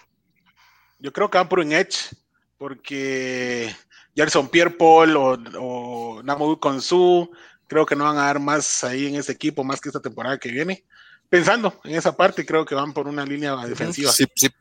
Yo 0.98 1.12
creo 1.12 1.30
que 1.30 1.38
van 1.38 1.48
por 1.48 1.60
un 1.60 1.72
edge, 1.72 2.16
porque 2.56 3.70
Gerson 4.16 4.48
Pierre 4.48 4.70
Paul 4.70 5.16
o, 5.16 5.38
o 5.58 6.22
Namu 6.22 6.58
Konsu, 6.58 7.30
creo 7.70 7.86
que 7.86 7.94
no 7.94 8.02
van 8.02 8.18
a 8.18 8.26
dar 8.26 8.40
más 8.40 8.82
ahí 8.82 9.06
en 9.06 9.14
ese 9.14 9.30
equipo, 9.30 9.62
más 9.62 9.80
que 9.80 9.88
esta 9.88 10.00
temporada 10.00 10.38
que 10.38 10.50
viene. 10.50 10.82
Pensando 11.28 11.80
en 11.84 11.94
esa 11.94 12.16
parte, 12.16 12.44
creo 12.44 12.64
que 12.64 12.74
van 12.74 12.92
por 12.92 13.06
una 13.06 13.24
línea 13.24 13.54
defensiva. 13.64 14.12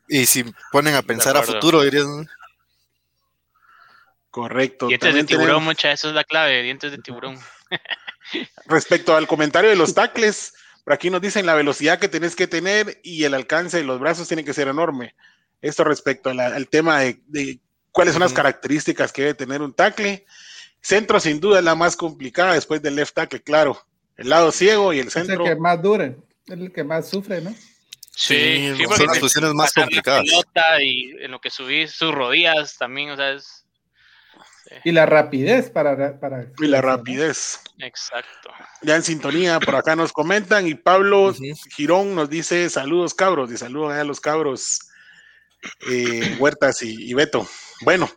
y 0.07 0.25
si 0.27 0.45
ponen 0.71 0.93
a 0.93 1.01
pensar 1.01 1.35
a 1.35 1.41
futuro, 1.41 1.81
dirían. 1.81 2.29
Correcto. 4.29 4.85
Dientes 4.85 5.15
de 5.15 5.23
tiburón, 5.23 5.63
mucha, 5.63 5.91
eso 5.91 6.09
es 6.09 6.13
la 6.13 6.23
clave, 6.23 6.61
dientes 6.61 6.91
de 6.91 6.99
tiburón. 6.99 7.39
Respecto 8.67 9.15
al 9.15 9.25
comentario 9.25 9.71
de 9.71 9.75
los 9.75 9.95
tacles, 9.95 10.53
por 10.83 10.93
aquí 10.93 11.09
nos 11.09 11.19
dicen 11.19 11.47
la 11.47 11.55
velocidad 11.55 11.97
que 11.97 12.09
tenés 12.09 12.35
que 12.35 12.45
tener 12.45 12.99
y 13.03 13.23
el 13.23 13.33
alcance 13.33 13.77
de 13.77 13.83
los 13.83 13.99
brazos 13.99 14.27
tiene 14.27 14.45
que 14.45 14.53
ser 14.53 14.67
enorme. 14.67 15.15
Esto 15.63 15.83
respecto 15.83 16.29
al 16.29 16.69
tema 16.69 16.99
de, 16.99 17.59
cuáles 17.91 18.13
son 18.13 18.21
las 18.21 18.33
características 18.33 19.11
que 19.11 19.23
debe 19.23 19.33
tener 19.33 19.63
un 19.63 19.73
tackle. 19.73 20.27
Centro 20.81 21.19
sin 21.19 21.39
duda 21.39 21.59
es 21.59 21.65
la 21.65 21.75
más 21.75 21.95
complicada 21.95 22.53
después 22.53 22.81
del 22.81 22.95
left 22.95 23.15
tackle, 23.15 23.41
claro. 23.41 23.85
El 24.17 24.29
lado 24.29 24.51
ciego 24.51 24.93
y 24.93 24.99
el 24.99 25.11
centro. 25.11 25.43
Es 25.43 25.49
el 25.49 25.55
que 25.55 25.61
más 25.61 25.81
dure, 25.81 26.17
es 26.45 26.53
el 26.53 26.71
que 26.71 26.83
más 26.83 27.09
sufre, 27.09 27.41
¿no? 27.41 27.53
Sí, 28.15 28.73
son 28.97 29.07
las 29.07 29.19
posiciones 29.19 29.53
más 29.53 29.71
complicadas. 29.71 30.25
y 30.81 31.11
en 31.21 31.31
lo 31.31 31.39
que 31.39 31.49
subís 31.49 31.91
sus 31.91 32.13
rodillas 32.13 32.77
también, 32.77 33.11
o 33.11 33.15
sea, 33.15 33.31
es 33.31 33.59
y 34.83 34.91
la 34.91 35.05
rapidez 35.05 35.69
para... 35.69 36.19
para 36.19 36.47
y 36.59 36.67
la 36.67 36.81
rapidez. 36.81 37.59
Exacto. 37.79 38.51
Ya 38.81 38.95
en 38.95 39.03
sintonía, 39.03 39.59
por 39.59 39.75
acá 39.75 39.95
nos 39.95 40.11
comentan 40.11 40.67
y 40.67 40.75
Pablo 40.75 41.33
Girón 41.75 42.15
nos 42.15 42.29
dice 42.29 42.69
saludos 42.69 43.13
cabros 43.13 43.51
y 43.51 43.57
saludos 43.57 43.93
a 43.93 44.03
los 44.03 44.19
cabros 44.19 44.79
eh, 45.89 46.37
Huertas 46.39 46.81
y, 46.83 47.13
Beto. 47.13 47.47
Bueno, 47.81 48.09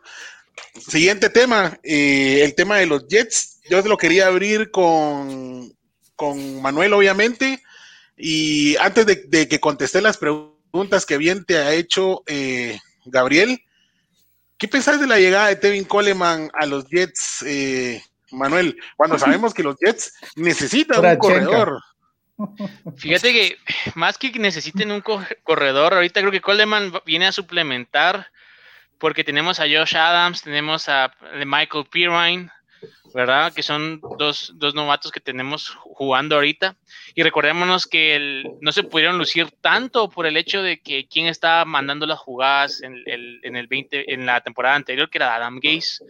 siguiente 0.73 1.29
tema, 1.29 1.79
eh, 1.83 2.41
el 2.43 2.55
tema 2.55 2.77
de 2.77 2.85
los 2.85 3.07
Jets. 3.07 3.61
Yo 3.69 3.81
lo 3.81 3.97
quería 3.97 4.27
abrir 4.27 4.71
con, 4.71 5.73
con 6.15 6.61
Manuel, 6.61 6.93
obviamente, 6.93 7.61
y 8.17 8.75
antes 8.77 9.05
de, 9.05 9.47
que 9.47 9.59
contesté 9.59 10.01
las 10.01 10.17
preguntas 10.17 11.05
que 11.05 11.17
bien 11.17 11.45
te 11.45 11.57
ha 11.57 11.73
hecho 11.73 12.23
eh, 12.27 12.79
Gabriel, 13.05 13.61
¿Qué 14.63 14.69
pensás 14.69 14.97
de 14.97 15.07
la 15.07 15.19
llegada 15.19 15.47
de 15.47 15.57
Tevin 15.57 15.83
Coleman 15.83 16.49
a 16.53 16.65
los 16.65 16.87
Jets, 16.87 17.43
eh, 17.45 18.01
Manuel? 18.31 18.77
Cuando 18.95 19.17
sabemos 19.19 19.53
que 19.53 19.61
los 19.61 19.75
Jets 19.77 20.13
necesitan 20.37 21.05
un 21.05 21.17
corredor. 21.17 21.81
Fíjate 22.95 23.33
que 23.33 23.57
más 23.95 24.17
que 24.17 24.31
necesiten 24.39 24.91
un 24.93 25.03
corredor, 25.43 25.93
ahorita 25.93 26.21
creo 26.21 26.31
que 26.31 26.39
Coleman 26.39 26.93
viene 27.05 27.27
a 27.27 27.33
suplementar 27.33 28.27
porque 29.03 29.25
tenemos 29.25 29.59
a 29.59 29.63
Josh 29.63 29.97
Adams, 29.97 30.43
tenemos 30.43 30.87
a 30.87 31.13
Michael 31.45 31.87
Pirine, 31.91 32.49
¿verdad? 33.13 33.51
Que 33.51 33.61
son 33.61 33.99
dos, 34.17 34.53
dos, 34.55 34.75
novatos 34.75 35.11
que 35.11 35.19
tenemos 35.19 35.75
jugando 35.81 36.35
ahorita. 36.35 36.77
Y 37.13 37.21
recordémonos 37.21 37.85
que 37.85 38.45
no 38.61 38.71
se 38.71 38.83
pudieron 38.83 39.17
lucir 39.17 39.51
tanto 39.59 40.09
por 40.09 40.25
el 40.25 40.37
hecho 40.37 40.63
de 40.63 40.79
que 40.79 41.05
quien 41.05 41.25
estaba 41.25 41.65
mandando 41.65 42.05
las 42.05 42.17
jugadas 42.17 42.81
en, 42.81 43.03
el, 43.05 43.41
en, 43.43 43.57
el 43.57 43.67
20, 43.67 44.13
en 44.13 44.25
la 44.25 44.39
temporada 44.39 44.77
anterior, 44.77 45.09
que 45.09 45.17
era 45.17 45.35
Adam 45.35 45.59
Gaze. 45.61 46.01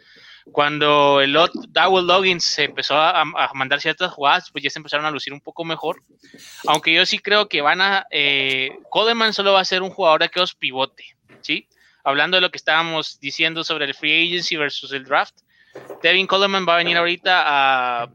Cuando 0.51 1.19
el 1.19 1.33
Dowell 1.69 2.05
Loggins 2.05 2.45
se 2.45 2.65
empezó 2.65 2.95
a, 2.95 3.25
mandar 3.55 3.81
ciertas 3.81 4.11
jugadas, 4.11 4.51
pues 4.51 4.63
ya 4.63 4.69
se 4.69 4.77
empezaron 4.77 5.07
a 5.07 5.09
lucir 5.09 5.33
un 5.33 5.41
poco 5.41 5.65
mejor. 5.65 6.03
Aunque 6.67 6.93
yo 6.93 7.07
sí 7.07 7.17
creo 7.17 7.49
que 7.49 7.61
van 7.61 7.81
a. 7.81 8.05
Eh, 8.11 8.69
Coleman 8.91 9.33
solo 9.33 9.53
va 9.53 9.61
a 9.61 9.65
ser 9.65 9.81
un 9.81 9.89
jugador 9.89 10.19
de 10.19 10.25
aquellos 10.25 10.53
pivote, 10.53 11.05
¿sí? 11.41 11.67
Hablando 12.03 12.37
de 12.37 12.41
lo 12.41 12.51
que 12.51 12.57
estábamos 12.57 13.19
diciendo 13.19 13.63
sobre 13.63 13.85
el 13.85 13.93
free 13.93 14.27
agency 14.27 14.57
versus 14.57 14.91
el 14.91 15.05
draft 15.05 15.35
Devin 16.01 16.27
Coleman 16.27 16.65
va 16.67 16.75
a 16.75 16.77
venir 16.77 16.97
ahorita 16.97 18.03
a, 18.03 18.09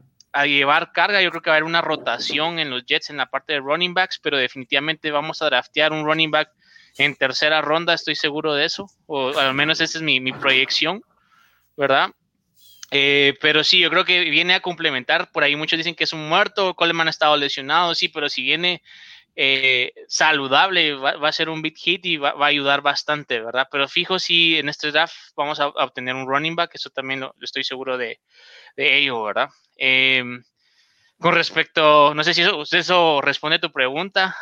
llevar 0.45 0.91
carga. 0.93 1.21
Yo 1.21 1.31
creo 1.31 1.41
que 1.41 1.49
va 1.49 1.55
a 1.55 1.57
haber 1.57 1.65
una 1.65 1.81
rotación 1.81 2.59
en 2.59 2.69
los 2.69 2.85
Jets 2.85 3.09
en 3.09 3.17
la 3.17 3.25
parte 3.25 3.53
de 3.53 3.59
running 3.59 3.93
backs, 3.93 4.19
pero 4.19 4.37
definitivamente 4.37 5.11
vamos 5.11 5.41
a 5.41 5.45
draftear 5.45 5.91
un 5.91 6.05
running 6.05 6.31
back 6.31 6.51
en 6.97 7.15
tercera 7.15 7.61
ronda, 7.61 7.93
estoy 7.93 8.15
seguro 8.15 8.53
de 8.53 8.65
eso, 8.65 8.89
o 9.05 9.37
al 9.37 9.53
menos 9.53 9.79
esa 9.79 9.97
es 9.97 10.01
mi, 10.01 10.31
proyección, 10.33 11.01
¿verdad? 11.77 12.11
Eh, 12.91 13.35
pero 13.41 13.63
sí, 13.63 13.79
yo 13.79 13.89
creo 13.89 14.05
que 14.05 14.21
viene 14.29 14.53
a 14.53 14.59
complementar. 14.59 15.31
Por 15.31 15.43
ahí 15.43 15.55
muchos 15.55 15.77
dicen 15.77 15.95
que 15.95 16.05
es 16.05 16.13
un 16.13 16.27
muerto. 16.27 16.73
Coleman 16.75 17.07
ha 17.07 17.11
estado 17.11 17.37
lesionado, 17.37 17.93
sí, 17.95 18.07
pero 18.09 18.29
si 18.29 18.41
viene 18.41 18.81
eh, 19.35 19.93
saludable, 20.07 20.95
va, 20.95 21.27
a 21.27 21.31
ser 21.31 21.49
un 21.49 21.61
big 21.61 21.77
hit 21.77 22.05
y 22.05 22.17
va, 22.17 22.31
a 22.31 22.45
ayudar 22.45 22.81
bastante, 22.81 23.39
¿verdad? 23.39 23.67
Pero 23.71 23.87
fijo 23.87 24.19
si 24.19 24.57
en 24.57 24.69
este 24.69 24.91
draft 24.91 25.15
vamos 25.35 25.59
a, 25.59 25.67
obtener 25.67 26.15
un 26.15 26.27
running 26.27 26.55
back, 26.55 26.71
eso 26.73 26.89
también 26.89 27.21
lo, 27.21 27.33
estoy 27.41 27.63
seguro 27.63 27.97
de, 27.97 28.19
ello, 28.75 29.23
¿verdad? 29.23 29.49
Em, 29.77 30.43
con 31.19 31.33
respecto, 31.33 32.13
no 32.13 32.23
sé 32.23 32.33
si 32.33 32.41
eso, 32.41 32.63
eso 32.71 33.21
responde 33.21 33.57
a 33.57 33.61
tu 33.61 33.71
pregunta, 33.71 34.35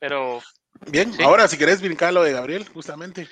pero... 0.00 0.42
Bien, 0.88 1.12
ahora 1.22 1.46
si 1.46 1.56
querés 1.56 1.80
brincar 1.80 2.12
lo 2.12 2.22
de 2.22 2.32
Gabriel, 2.32 2.68
justamente. 2.68 3.28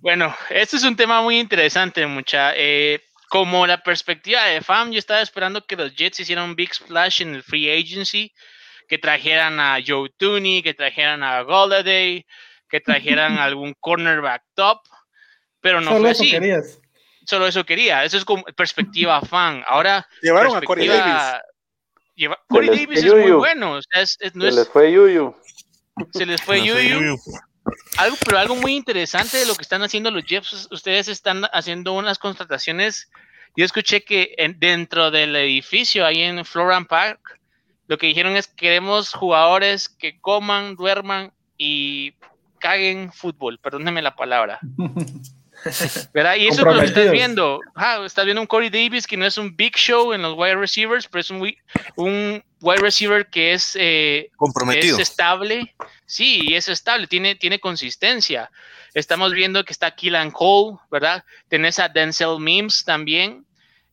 Bueno, 0.00 0.34
este 0.48 0.76
es 0.76 0.84
un 0.84 0.96
tema 0.96 1.22
muy 1.22 1.38
interesante, 1.38 2.06
mucha. 2.06 2.52
Eh, 2.56 3.00
como 3.28 3.66
la 3.66 3.82
perspectiva 3.82 4.44
de 4.44 4.60
FAM, 4.60 4.90
yo 4.90 4.98
estaba 4.98 5.20
esperando 5.20 5.64
que 5.64 5.76
los 5.76 5.94
Jets 5.94 6.20
hicieran 6.20 6.46
un 6.46 6.56
big 6.56 6.74
splash 6.74 7.22
en 7.22 7.34
el 7.34 7.44
free 7.44 7.70
agency 7.70 8.34
que 8.90 8.98
trajeran 8.98 9.60
a 9.60 9.78
Joe 9.86 10.10
Tooney, 10.16 10.64
que 10.64 10.74
trajeran 10.74 11.22
a 11.22 11.42
Golladay, 11.42 12.26
que 12.68 12.80
trajeran 12.80 13.38
algún 13.38 13.72
cornerback 13.78 14.42
top, 14.54 14.80
pero 15.60 15.80
no 15.80 15.92
Solo 15.92 16.00
fue 16.00 16.10
eso 16.10 16.22
así. 16.22 16.30
Querías. 16.32 16.80
Solo 17.24 17.46
eso 17.46 17.64
quería. 17.64 18.04
Eso 18.04 18.16
es 18.16 18.24
como 18.24 18.42
perspectiva 18.56 19.20
fan. 19.22 19.62
Ahora 19.68 20.06
llevaron 20.20 20.56
a 20.56 20.62
Corey 20.62 20.88
Davis. 20.88 21.40
Corey 22.48 22.68
Davis 22.68 23.04
es 23.04 23.14
muy 23.14 23.30
bueno. 23.30 23.78
se 23.80 24.30
les 24.34 24.68
fue 24.68 24.92
Yuyu. 24.92 25.36
Se 26.12 26.26
les 26.26 26.42
fue 26.42 26.60
Yuyu. 26.60 27.16
Algo, 27.98 28.16
pero 28.24 28.38
algo 28.38 28.56
muy 28.56 28.74
interesante 28.74 29.36
de 29.36 29.46
lo 29.46 29.54
que 29.54 29.62
están 29.62 29.84
haciendo 29.84 30.10
los 30.10 30.24
Jets, 30.24 30.66
ustedes 30.72 31.06
están 31.06 31.44
haciendo 31.52 31.92
unas 31.92 32.18
contrataciones. 32.18 33.08
Yo 33.54 33.64
escuché 33.64 34.02
que 34.02 34.34
dentro 34.56 35.12
del 35.12 35.36
edificio 35.36 36.04
ahí 36.04 36.22
en 36.22 36.44
Florham 36.44 36.86
Park 36.86 37.39
lo 37.90 37.98
que 37.98 38.06
dijeron 38.06 38.36
es 38.36 38.46
queremos 38.46 39.12
jugadores 39.12 39.88
que 39.88 40.20
coman, 40.20 40.76
duerman 40.76 41.32
y 41.58 42.14
caguen 42.60 43.12
fútbol, 43.12 43.58
perdónenme 43.58 44.00
la 44.00 44.14
palabra. 44.14 44.60
¿Verdad? 46.14 46.36
Y 46.36 46.46
eso 46.46 46.64
lo 46.64 46.80
estás 46.82 47.10
viendo. 47.10 47.58
estás 48.06 48.24
viendo 48.24 48.40
un 48.40 48.46
Corey 48.46 48.70
Davis 48.70 49.08
que 49.08 49.16
no 49.16 49.26
es 49.26 49.36
un 49.38 49.56
big 49.56 49.76
show 49.76 50.12
en 50.12 50.22
los 50.22 50.38
wide 50.38 50.54
receivers, 50.54 51.08
pero 51.08 51.20
es 51.20 51.30
un, 51.32 51.52
un 51.96 52.44
wide 52.60 52.80
receiver 52.80 53.26
que 53.28 53.54
es, 53.54 53.72
eh, 53.74 54.30
comprometido. 54.36 54.96
Es 54.96 55.10
estable. 55.10 55.74
Sí, 56.06 56.54
es 56.54 56.68
estable, 56.68 57.08
tiene, 57.08 57.34
tiene 57.34 57.58
consistencia. 57.58 58.52
Estamos 58.94 59.32
viendo 59.32 59.64
que 59.64 59.72
está 59.72 59.96
Keelan 59.96 60.30
Cole, 60.30 60.78
¿verdad? 60.92 61.24
Tenés 61.48 61.80
a 61.80 61.88
Denzel 61.88 62.38
Mims 62.38 62.84
también. 62.84 63.44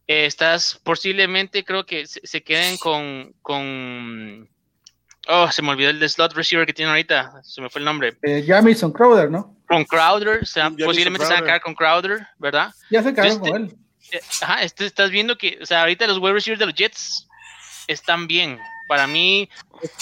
Eh, 0.07 0.25
estás 0.25 0.79
posiblemente, 0.83 1.65
creo 1.65 1.85
que 1.85 2.07
se, 2.07 2.41
queden 2.41 2.77
con, 2.77 3.33
con. 3.41 4.49
Oh, 5.27 5.51
se 5.51 5.61
me 5.61 5.71
olvidó 5.71 5.89
el 5.89 5.99
de 5.99 6.07
slot 6.07 6.33
receiver 6.33 6.65
que 6.65 6.73
tiene 6.73 6.91
ahorita. 6.91 7.41
Se 7.43 7.61
me 7.61 7.69
fue 7.69 7.79
el 7.79 7.85
nombre. 7.85 8.17
Eh, 8.21 8.45
Jamison 8.47 8.93
Crowder, 8.93 9.29
¿no? 9.29 9.53
Con 9.67 9.83
Crowder, 9.83 10.39
posiblemente 10.39 11.25
se 11.25 11.33
van 11.33 11.43
a 11.43 11.45
quedar 11.45 11.61
con 11.61 11.75
Crowder, 11.75 12.25
¿verdad? 12.37 12.73
Ya 12.89 13.03
se 13.03 13.13
quedaron 13.13 13.39
con 13.39 13.55
él. 13.55 13.75
Eh, 14.13 14.21
ajá, 14.41 14.63
este, 14.63 14.85
estás 14.85 15.11
viendo 15.11 15.37
que, 15.37 15.59
o 15.61 15.65
sea, 15.65 15.81
ahorita 15.81 16.07
los 16.07 16.19
wide 16.19 16.33
receivers 16.33 16.59
de 16.59 16.65
los 16.67 16.75
Jets 16.75 17.27
están 17.87 18.27
bien. 18.27 18.59
Para 18.87 19.07
mí, 19.07 19.49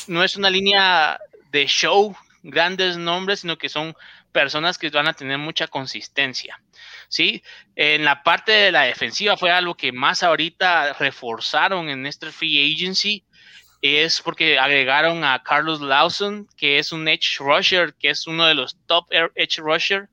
no 0.05 0.23
es 0.23 0.35
una 0.35 0.51
línea 0.51 1.19
de 1.51 1.65
show, 1.65 2.15
grandes 2.43 2.97
nombres, 2.97 3.39
sino 3.39 3.57
que 3.57 3.69
son 3.69 3.95
personas 4.31 4.77
que 4.77 4.91
van 4.91 5.07
a 5.07 5.13
tener 5.13 5.39
mucha 5.39 5.67
consistencia. 5.67 6.61
¿Sí? 7.15 7.41
En 7.77 8.03
la 8.03 8.23
parte 8.23 8.51
de 8.51 8.71
la 8.73 8.83
defensiva 8.83 9.37
fue 9.37 9.49
algo 9.51 9.75
que 9.75 9.93
más 9.93 10.21
ahorita 10.21 10.93
reforzaron 10.93 11.89
en 11.89 12.05
este 12.05 12.29
free 12.31 12.73
agency 12.73 13.23
es 13.81 14.21
porque 14.21 14.57
agregaron 14.57 15.23
a 15.23 15.43
Carlos 15.43 15.79
Lawson, 15.79 16.47
que 16.57 16.79
es 16.79 16.91
un 16.91 17.07
edge 17.07 17.37
rusher, 17.39 17.93
que 17.93 18.09
es 18.09 18.25
uno 18.25 18.45
de 18.47 18.55
los 18.55 18.77
top 18.87 19.05
edge 19.35 19.57
rusher 19.57 20.09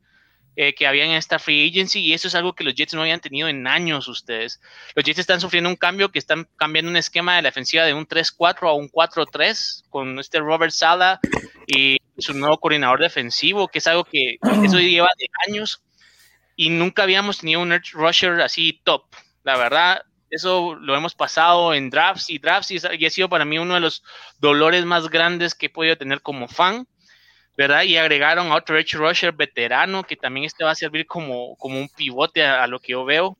eh, 0.54 0.74
que 0.74 0.86
había 0.86 1.06
en 1.06 1.12
esta 1.12 1.38
free 1.38 1.70
agency, 1.70 2.00
y 2.00 2.12
eso 2.12 2.28
es 2.28 2.34
algo 2.34 2.52
que 2.52 2.64
los 2.64 2.74
Jets 2.74 2.92
no 2.92 3.00
habían 3.00 3.20
tenido 3.20 3.48
en 3.48 3.66
años 3.66 4.08
ustedes. 4.08 4.60
Los 4.94 5.04
Jets 5.06 5.20
están 5.20 5.40
sufriendo 5.40 5.70
un 5.70 5.76
cambio, 5.76 6.12
que 6.12 6.18
están 6.18 6.46
cambiando 6.56 6.90
un 6.90 6.98
esquema 6.98 7.34
de 7.36 7.42
la 7.42 7.48
defensiva 7.48 7.84
de 7.84 7.94
un 7.94 8.06
3-4 8.06 8.68
a 8.68 8.74
un 8.74 8.90
4-3, 8.90 9.84
con 9.88 10.18
este 10.18 10.40
Robert 10.40 10.72
Sala 10.72 11.18
y 11.66 11.96
su 12.18 12.34
nuevo 12.34 12.58
coordinador 12.58 13.00
defensivo, 13.00 13.68
que 13.68 13.78
es 13.78 13.86
algo 13.86 14.04
que 14.04 14.36
eso 14.62 14.78
lleva 14.78 15.08
de 15.16 15.26
años, 15.48 15.82
y 16.62 16.70
nunca 16.70 17.02
habíamos 17.02 17.38
tenido 17.38 17.60
un 17.60 17.72
edge 17.72 17.92
rusher 17.92 18.40
así 18.40 18.80
top. 18.84 19.04
La 19.42 19.56
verdad, 19.56 20.02
eso 20.30 20.76
lo 20.76 20.94
hemos 20.94 21.12
pasado 21.12 21.74
en 21.74 21.90
drafts 21.90 22.30
y 22.30 22.38
drafts 22.38 22.70
y, 22.70 22.76
ha 23.06 23.10
sido 23.10 23.28
para 23.28 23.44
mí 23.44 23.58
uno 23.58 23.74
de 23.74 23.80
los 23.80 24.04
dolores 24.38 24.84
más 24.84 25.08
grandes 25.10 25.56
que 25.56 25.66
he 25.66 25.70
podido 25.70 25.96
tener 25.96 26.22
como 26.22 26.46
fan, 26.46 26.86
¿verdad? 27.56 27.82
Y 27.82 27.96
agregaron 27.96 28.52
a 28.52 28.54
otro 28.54 28.78
Edge 28.78 28.96
Rusher 28.96 29.32
veterano 29.32 30.04
que 30.04 30.14
también 30.14 30.46
este 30.46 30.62
va 30.62 30.70
a 30.70 30.76
servir 30.76 31.04
como, 31.06 31.56
como 31.56 31.80
un 31.80 31.88
pivote 31.88 32.44
a, 32.44 32.64
lo 32.68 32.78
que 32.78 32.92
yo 32.92 33.04
veo. 33.04 33.36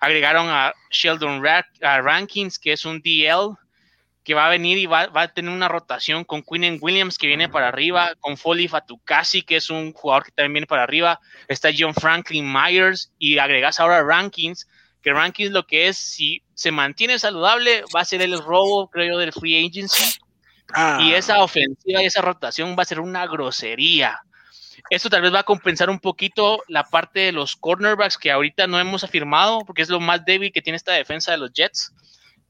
Agregaron 0.00 0.48
a 0.48 0.72
Sheldon 0.90 1.44
Rankins, 1.80 2.58
que 2.58 2.72
es 2.72 2.86
un 2.86 3.02
DL, 3.02 3.56
que 4.24 4.34
va 4.34 4.46
a 4.46 4.50
venir 4.50 4.78
y 4.78 4.86
va, 4.86 5.10
a 5.12 5.28
tener 5.28 5.52
una 5.52 5.68
rotación 5.68 6.24
con 6.24 6.42
Quinn 6.42 6.78
Williams, 6.80 7.18
que 7.18 7.26
viene 7.26 7.48
para 7.48 7.68
arriba, 7.68 8.14
con 8.20 8.36
Foley 8.36 8.68
Fatukasi, 8.68 9.42
que 9.42 9.56
es 9.56 9.70
un 9.70 9.92
jugador 9.92 10.24
que 10.24 10.32
también 10.32 10.54
viene 10.54 10.66
para 10.66 10.82
arriba. 10.82 11.20
Está 11.46 11.68
John 11.76 11.94
Franklin 11.94 12.50
Myers 12.50 13.12
y 13.18 13.38
agregas 13.38 13.80
ahora 13.80 14.02
Rankins 14.02 14.66
que 15.04 15.12
Rankings 15.12 15.52
lo 15.52 15.66
que 15.66 15.88
es, 15.88 15.98
si 15.98 16.42
se 16.54 16.72
mantiene 16.72 17.18
saludable, 17.18 17.84
va 17.94 18.00
a 18.00 18.06
ser 18.06 18.22
el 18.22 18.42
robo, 18.42 18.88
creo 18.88 19.12
yo, 19.12 19.18
del 19.18 19.34
free 19.34 19.66
agency. 19.66 20.18
Ah. 20.72 20.98
Y 21.02 21.12
esa 21.12 21.42
ofensiva 21.42 22.02
y 22.02 22.06
esa 22.06 22.22
rotación 22.22 22.74
va 22.76 22.82
a 22.82 22.86
ser 22.86 23.00
una 23.00 23.26
grosería. 23.26 24.18
Esto 24.88 25.10
tal 25.10 25.20
vez 25.20 25.32
va 25.32 25.40
a 25.40 25.44
compensar 25.44 25.90
un 25.90 26.00
poquito 26.00 26.62
la 26.68 26.84
parte 26.84 27.20
de 27.20 27.32
los 27.32 27.54
cornerbacks 27.54 28.16
que 28.16 28.30
ahorita 28.30 28.66
no 28.66 28.80
hemos 28.80 29.04
afirmado, 29.04 29.60
porque 29.66 29.82
es 29.82 29.90
lo 29.90 30.00
más 30.00 30.24
débil 30.24 30.52
que 30.52 30.62
tiene 30.62 30.78
esta 30.78 30.92
defensa 30.92 31.32
de 31.32 31.38
los 31.38 31.52
Jets. 31.52 31.92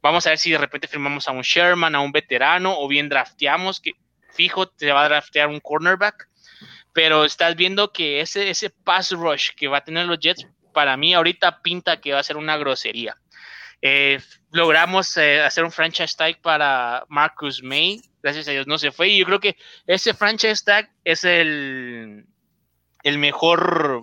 Vamos 0.05 0.27
a 0.27 0.29
ver 0.29 0.39
si 0.39 0.51
de 0.51 0.59
repente 0.59 0.87
firmamos 0.87 1.27
a 1.29 1.33
un 1.33 1.41
Sherman, 1.41 1.95
a 1.95 2.01
un 2.01 2.13
veterano, 2.13 2.79
o 2.79 2.87
bien 2.87 3.09
drafteamos, 3.09 3.81
que 3.81 3.93
fijo 4.35 4.69
te 4.69 4.93
va 4.93 5.03
a 5.03 5.09
draftear 5.09 5.49
un 5.49 5.61
cornerback. 5.61 6.29
Pero 6.93 7.25
estás 7.25 7.57
viendo 7.57 7.91
que 7.91 8.21
ese, 8.21 8.51
ese 8.51 8.69
pass 8.69 9.13
rush 9.13 9.53
que 9.57 9.67
va 9.67 9.79
a 9.79 9.85
tener 9.85 10.05
los 10.05 10.19
Jets 10.19 10.47
para 10.75 10.99
mí 10.99 11.15
ahorita 11.15 11.63
pinta 11.63 12.03
que 12.03 12.13
va 12.13 12.19
a 12.19 12.23
ser 12.23 12.37
una 12.37 12.59
grosería. 12.59 13.17
Eh, 13.81 14.21
logramos 14.51 15.17
eh, 15.17 15.41
hacer 15.41 15.65
un 15.65 15.73
franchise 15.73 16.15
tag 16.15 16.39
para 16.43 17.07
Marcus 17.09 17.63
May, 17.63 18.03
gracias 18.23 18.47
a 18.49 18.51
Dios 18.51 18.67
no 18.67 18.77
se 18.77 18.93
fue, 18.93 19.09
y 19.09 19.21
yo 19.21 19.25
creo 19.25 19.41
que 19.41 19.57
ese 19.87 20.13
franchise 20.13 20.63
tag 20.63 20.91
es 21.05 21.25
el, 21.25 22.27
el 23.05 23.19
mejor 23.19 24.03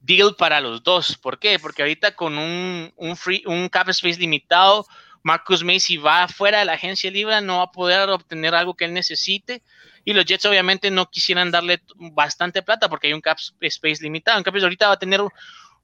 deal 0.00 0.36
para 0.36 0.60
los 0.60 0.82
dos. 0.82 1.16
¿Por 1.16 1.38
qué? 1.38 1.58
Porque 1.58 1.80
ahorita 1.80 2.14
con 2.14 2.36
un, 2.36 2.92
un, 2.96 3.16
free, 3.16 3.42
un 3.46 3.70
cap 3.70 3.88
space 3.88 4.20
limitado, 4.20 4.86
Marcus 5.24 5.64
May 5.64 5.80
si 5.80 5.96
va 5.96 6.28
fuera 6.28 6.58
de 6.60 6.66
la 6.66 6.74
agencia 6.74 7.10
libre 7.10 7.40
no 7.40 7.56
va 7.56 7.64
a 7.64 7.72
poder 7.72 8.10
obtener 8.10 8.54
algo 8.54 8.74
que 8.74 8.84
él 8.84 8.92
necesite. 8.92 9.62
Y 10.04 10.12
los 10.12 10.26
Jets 10.26 10.44
obviamente 10.44 10.90
no 10.90 11.10
quisieran 11.10 11.50
darle 11.50 11.80
bastante 11.96 12.62
plata 12.62 12.90
porque 12.90 13.06
hay 13.06 13.14
un 13.14 13.22
cap 13.22 13.38
space 13.60 14.02
limitado. 14.02 14.36
En 14.36 14.44
cambio, 14.44 14.62
ahorita 14.62 14.88
va 14.88 14.92
a 14.92 14.98
tener 14.98 15.22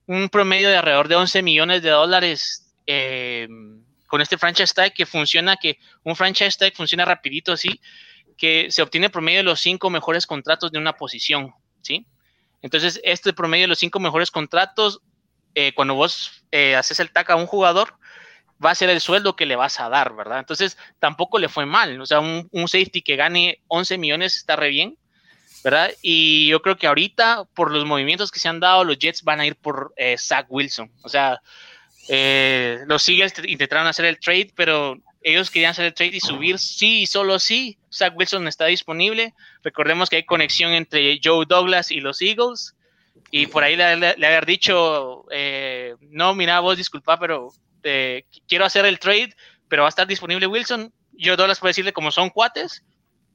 un 0.07 0.29
promedio 0.29 0.69
de 0.69 0.77
alrededor 0.77 1.09
de 1.09 1.17
11 1.17 1.43
millones 1.43 1.83
de 1.83 1.89
dólares 1.89 2.71
eh, 2.87 3.49
con 4.07 4.21
este 4.21 4.37
franchise 4.37 4.75
tag 4.75 4.93
que 4.93 5.07
funciona, 5.07 5.57
que 5.57 5.79
un 6.05 6.15
franchise 6.15 6.59
tag 6.59 6.75
funciona 6.75 7.07
rapidito 7.07 7.53
así, 7.53 7.81
que 8.37 8.67
se 8.71 8.83
obtiene 8.83 9.09
promedio 9.09 9.39
de 9.39 9.45
los 9.45 9.61
cinco 9.61 9.89
mejores 9.89 10.27
contratos 10.27 10.71
de 10.71 10.79
una 10.79 10.93
posición, 10.93 11.55
¿sí? 11.81 12.07
Entonces, 12.61 13.01
este 13.05 13.33
promedio 13.33 13.65
de 13.65 13.69
los 13.69 13.79
cinco 13.79 14.01
mejores 14.01 14.31
contratos, 14.31 15.01
eh, 15.55 15.73
cuando 15.73 15.95
vos 15.95 16.45
eh, 16.51 16.77
haces 16.77 17.01
el 17.01 17.11
tag 17.11 17.31
a 17.31 17.37
un 17.37 17.47
jugador, 17.47 17.95
va 18.65 18.71
a 18.71 18.75
ser 18.75 18.91
el 18.91 19.01
sueldo 19.01 19.37
que 19.37 19.47
le 19.47 19.57
vas 19.57 19.81
a 19.81 19.89
dar, 19.89 20.15
¿verdad? 20.15 20.39
Entonces, 20.39 20.77
tampoco 20.99 21.39
le 21.39 21.49
fue 21.49 21.67
mal. 21.67 22.01
O 22.01 22.07
sea, 22.07 22.21
un, 22.21 22.49
un 22.53 22.69
safety 22.69 23.03
que 23.03 23.17
gane 23.17 23.63
11 23.69 23.99
millones 23.99 24.37
está 24.37 24.57
re 24.57 24.69
bien. 24.69 24.97
¿verdad? 25.63 25.91
Y 26.03 26.49
yo 26.49 26.63
creo 26.63 26.77
que 26.77 26.87
ahorita, 26.87 27.45
por 27.55 27.71
los 27.71 27.85
movimientos 27.85 28.31
que 28.31 28.41
se 28.41 28.49
han 28.49 28.61
dado, 28.61 28.85
los 28.85 28.99
Jets 28.99 29.23
van 29.23 29.41
a 29.41 29.47
ir 29.47 29.57
por 29.57 29.93
eh, 29.97 30.17
Zach 30.19 30.47
Wilson. 30.49 30.91
O 31.03 31.09
sea, 31.09 31.41
eh, 32.09 32.79
los 32.87 33.09
Eagles 33.09 33.35
intentaron 33.47 33.87
hacer 33.87 34.05
el 34.07 34.19
trade, 34.19 34.53
pero 34.55 34.97
ellos 35.23 35.51
querían 35.51 35.73
hacer 35.73 35.87
el 35.87 35.95
trade 35.95 36.17
y 36.17 36.21
subir 36.21 36.59
sí 36.59 37.03
y 37.03 37.07
solo 37.07 37.39
sí. 37.39 37.79
Zach 37.93 38.15
Wilson 38.17 38.49
está 38.49 38.67
disponible. 38.67 39.35
Recordemos 39.63 40.09
que 40.09 40.17
hay 40.17 40.25
conexión 40.25 40.73
entre 40.73 41.21
Joe 41.23 41.45
Douglas 41.47 41.91
y 41.91 42.01
los 42.01 42.23
Eagles. 42.23 42.75
Y 43.31 43.47
por 43.47 43.63
ahí 43.63 43.77
le, 43.77 43.83
haber 43.83 44.47
dicho, 44.47 45.25
eh, 45.31 45.95
no, 46.01 46.35
mira, 46.35 46.59
vos 46.61 46.77
disculpa, 46.77 47.19
pero 47.19 47.53
eh, 47.83 48.25
quiero 48.49 48.65
hacer 48.65 48.85
el 48.87 48.99
trade, 48.99 49.35
pero 49.69 49.83
va 49.83 49.89
a 49.89 49.91
estar 49.91 50.07
disponible 50.07 50.47
Wilson. 50.47 50.93
Joe 51.19 51.37
Douglas 51.37 51.61
puede 51.61 51.71
decirle 51.71 51.93
como 51.93 52.11
son 52.11 52.31
cuates, 52.31 52.85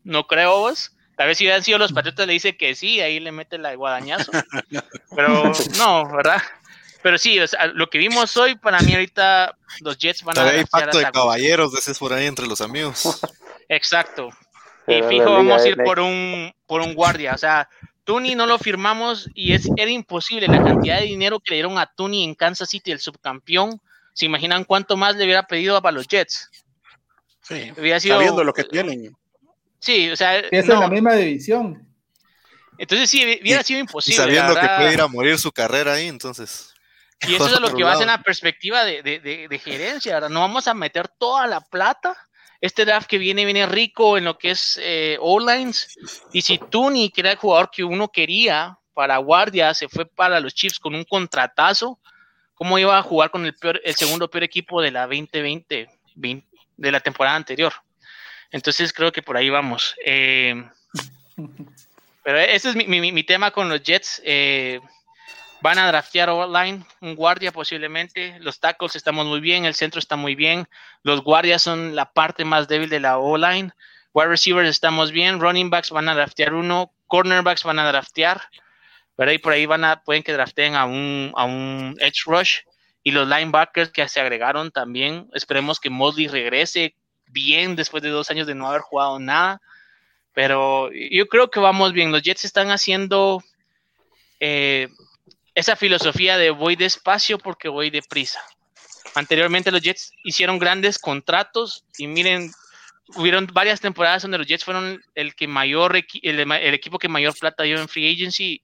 no 0.03 0.27
creo 0.27 0.59
vos. 0.59 0.91
Tal 1.17 1.27
vez 1.27 1.37
si 1.37 1.45
hubieran 1.45 1.63
sido 1.63 1.77
los 1.77 1.93
Patriotas 1.93 2.27
le 2.27 2.33
dice 2.33 2.57
que 2.57 2.75
sí, 2.75 2.99
ahí 2.99 3.19
le 3.19 3.31
mete 3.31 3.57
la 3.57 3.73
guadañazo. 3.75 4.31
Pero 5.15 5.51
no, 5.77 6.11
¿verdad? 6.11 6.41
Pero 7.01 7.17
sí, 7.17 7.39
lo 7.73 7.87
que 7.89 7.99
vimos 7.99 8.35
hoy, 8.35 8.55
para 8.55 8.79
mí 8.79 8.93
ahorita 8.93 9.55
los 9.81 9.97
Jets 9.97 10.23
van 10.23 10.39
a... 10.39 10.47
Hay 10.47 10.65
pacto 10.65 10.97
de 10.97 11.11
caballeros, 11.11 11.71
de 11.71 11.79
ese 11.79 11.93
por 11.93 12.11
ahí 12.11 12.25
entre 12.25 12.47
los 12.47 12.61
amigos. 12.61 13.21
Exacto. 13.69 14.29
Y 14.87 15.01
fijo, 15.03 15.31
vamos 15.31 15.61
a 15.61 15.67
ir 15.67 15.77
por 15.77 15.99
un, 15.99 16.51
por 16.65 16.81
un 16.81 16.95
guardia. 16.95 17.33
O 17.33 17.37
sea, 17.37 17.69
Tuni 18.05 18.35
no 18.35 18.45
lo 18.45 18.57
firmamos 18.57 19.29
y 19.33 19.53
es, 19.53 19.69
era 19.77 19.91
imposible 19.91 20.47
la 20.47 20.63
cantidad 20.63 20.99
de 20.99 21.05
dinero 21.05 21.39
que 21.39 21.51
le 21.51 21.57
dieron 21.57 21.77
a 21.77 21.85
Tuni 21.85 22.23
en 22.23 22.35
Kansas 22.35 22.69
City, 22.69 22.91
el 22.91 22.99
subcampeón. 22.99 23.79
¿Se 24.15 24.25
imaginan 24.25 24.63
cuánto 24.63 24.95
más 24.95 25.15
le 25.17 25.25
hubiera 25.25 25.45
pedido 25.45 25.79
para 25.81 25.91
los 25.91 26.07
Jets? 26.07 26.49
Sí, 27.41 27.71
Había 27.77 27.99
sido, 27.99 28.15
sabiendo 28.15 28.43
lo 28.45 28.53
que 28.53 28.63
tienen. 28.63 29.15
Sí, 29.79 30.09
o 30.09 30.15
sea. 30.15 30.39
Es 30.39 30.67
la 30.67 30.87
misma 30.87 31.13
división. 31.15 31.85
Entonces 32.77 33.09
sí, 33.09 33.39
hubiera 33.41 33.61
sido 33.61 33.81
imposible. 33.81 34.23
sabiendo 34.23 34.55
que 34.55 34.67
puede 34.77 34.93
ir 34.93 35.01
a 35.01 35.07
morir 35.07 35.37
su 35.37 35.51
carrera 35.51 35.93
ahí, 35.93 36.07
entonces. 36.07 36.73
Y 37.27 37.35
eso 37.35 37.47
es 37.47 37.59
lo 37.59 37.73
que 37.73 37.83
va 37.83 37.91
a 37.91 37.97
ser 37.97 38.07
la 38.07 38.21
perspectiva 38.21 38.85
de, 38.85 39.03
de, 39.03 39.47
de, 39.49 39.59
gerencia. 39.59 40.21
No 40.21 40.39
vamos 40.39 40.67
a 40.67 40.73
meter 40.73 41.09
toda 41.09 41.45
la 41.45 41.59
plata. 41.59 42.15
Este 42.61 42.85
draft 42.85 43.07
que 43.07 43.17
viene, 43.17 43.43
viene 43.43 43.65
rico 43.65 44.17
en 44.17 44.23
lo 44.23 44.37
que 44.37 44.51
es 44.51 44.79
eh, 44.81 45.17
O-lines. 45.19 45.97
Y 46.31 46.41
si 46.41 46.57
Tuni, 46.57 47.09
que 47.09 47.21
era 47.21 47.31
el 47.31 47.37
jugador 47.37 47.69
que 47.69 47.83
uno 47.83 48.07
quería 48.07 48.79
para 48.93 49.17
guardia, 49.17 49.73
se 49.73 49.89
fue 49.89 50.05
para 50.05 50.39
los 50.39 50.53
Chiefs 50.55 50.79
con 50.79 50.95
un 50.95 51.03
contratazo, 51.03 51.99
¿cómo 52.55 52.79
iba 52.79 52.97
a 52.97 53.03
jugar 53.03 53.29
con 53.29 53.45
el, 53.45 53.53
peor, 53.53 53.79
el 53.83 53.95
segundo 53.95 54.29
peor 54.29 54.43
equipo 54.43 54.81
de 54.81 54.91
la 54.91 55.01
2020, 55.01 55.87
de 56.15 56.91
la 56.91 56.99
temporada 56.99 57.35
anterior? 57.35 57.73
Entonces 58.51 58.91
creo 58.93 59.11
que 59.11 59.21
por 59.21 59.37
ahí 59.37 59.49
vamos. 59.49 59.95
Eh, 60.05 60.67
pero 62.23 62.39
ese 62.39 62.69
es 62.69 62.75
mi, 62.75 63.23
tema 63.23 63.51
con 63.51 63.69
los 63.69 63.83
Jets. 63.83 64.21
Eh, 64.25 64.79
van 65.61 65.77
a 65.77 65.87
draftear 65.87 66.29
online 66.29 66.83
un 67.01 67.15
guardia 67.15 67.51
posiblemente. 67.51 68.37
Los 68.39 68.59
tackles 68.59 68.95
estamos 68.95 69.25
muy 69.25 69.39
bien, 69.39 69.65
el 69.65 69.75
centro 69.75 69.99
está 69.99 70.15
muy 70.15 70.35
bien. 70.35 70.67
Los 71.03 71.21
guardias 71.21 71.61
son 71.61 71.95
la 71.95 72.11
parte 72.11 72.45
más 72.45 72.67
débil 72.67 72.89
de 72.89 72.99
la 72.99 73.17
O-line. 73.17 73.71
Wide 74.13 74.27
receivers 74.29 74.69
estamos 74.69 75.11
bien. 75.11 75.39
Running 75.39 75.69
backs 75.69 75.91
van 75.91 76.09
a 76.09 76.15
draftear 76.15 76.53
uno 76.53 76.91
cornerbacks 77.07 77.63
van 77.63 77.79
a 77.79 77.87
draftear, 77.87 78.41
¿verdad? 79.17 79.33
Y 79.33 79.37
por 79.37 79.53
ahí 79.53 79.65
van 79.65 79.83
a, 79.83 80.01
pueden 80.03 80.23
que 80.23 80.33
drafteen 80.33 80.75
a 80.75 80.85
un, 80.85 81.31
a 81.35 81.45
un 81.45 81.95
edge 81.99 82.23
rush. 82.25 82.59
Y 83.03 83.11
los 83.11 83.27
linebackers 83.27 83.91
que 83.91 84.07
se 84.09 84.19
agregaron 84.19 84.71
también, 84.71 85.29
esperemos 85.33 85.79
que 85.79 85.91
Mosley 85.91 86.27
regrese 86.27 86.95
bien 87.27 87.75
después 87.75 88.01
de 88.01 88.09
dos 88.09 88.31
años 88.31 88.47
de 88.47 88.55
no 88.55 88.67
haber 88.67 88.81
jugado 88.81 89.19
nada. 89.19 89.61
Pero 90.33 90.89
yo 90.91 91.27
creo 91.27 91.49
que 91.49 91.59
vamos 91.59 91.93
bien. 91.93 92.11
Los 92.11 92.23
Jets 92.23 92.45
están 92.45 92.71
haciendo 92.71 93.43
eh, 94.39 94.89
esa 95.53 95.75
filosofía 95.75 96.37
de 96.37 96.49
voy 96.49 96.75
despacio 96.75 97.37
porque 97.37 97.69
voy 97.69 97.89
deprisa. 97.89 98.41
Anteriormente 99.15 99.71
los 99.71 99.81
Jets 99.81 100.11
hicieron 100.23 100.59
grandes 100.59 100.99
contratos 100.99 101.85
y 101.97 102.07
miren, 102.07 102.51
hubieron 103.15 103.47
varias 103.53 103.79
temporadas 103.79 104.23
donde 104.23 104.37
los 104.37 104.47
Jets 104.47 104.65
fueron 104.65 105.01
el 105.15 105.35
que 105.35 105.47
mayor 105.47 105.95
el, 105.95 106.73
equipo 106.73 106.99
que 106.99 107.07
mayor 107.07 107.33
plata 107.39 107.63
dio 107.63 107.79
en 107.79 107.87
free 107.87 108.11
agency 108.13 108.61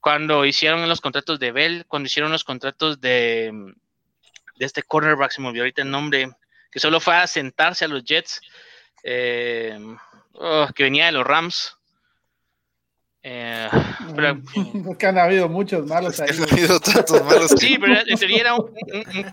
cuando 0.00 0.44
hicieron 0.44 0.88
los 0.88 1.00
contratos 1.00 1.38
de 1.38 1.52
Bell, 1.52 1.84
cuando 1.88 2.06
hicieron 2.06 2.32
los 2.32 2.44
contratos 2.44 3.00
de, 3.00 3.52
de 4.56 4.64
este 4.64 4.82
cornerback, 4.82 5.32
se 5.32 5.40
me 5.40 5.48
olvidó 5.48 5.62
ahorita 5.62 5.82
el 5.82 5.90
nombre, 5.90 6.30
que 6.70 6.80
solo 6.80 7.00
fue 7.00 7.16
a 7.16 7.26
sentarse 7.26 7.84
a 7.84 7.88
los 7.88 8.04
Jets, 8.04 8.40
eh, 9.02 9.78
oh, 10.34 10.68
que 10.74 10.82
venía 10.82 11.06
de 11.06 11.12
los 11.12 11.26
Rams. 11.26 11.76
Eh, 13.22 13.68
pero, 14.14 14.40
que 14.98 15.06
han 15.06 15.18
habido 15.18 15.48
muchos 15.48 15.86
malos 15.86 16.20
ahí. 16.20 16.28
Han 16.30 16.52
habido 16.52 16.80
tantos 16.80 17.24
malos. 17.24 17.50
Sí, 17.58 17.76
pero 17.78 18.00
en 18.06 18.18
teoría 18.18 18.40
era 18.40 18.54
un, 18.54 18.72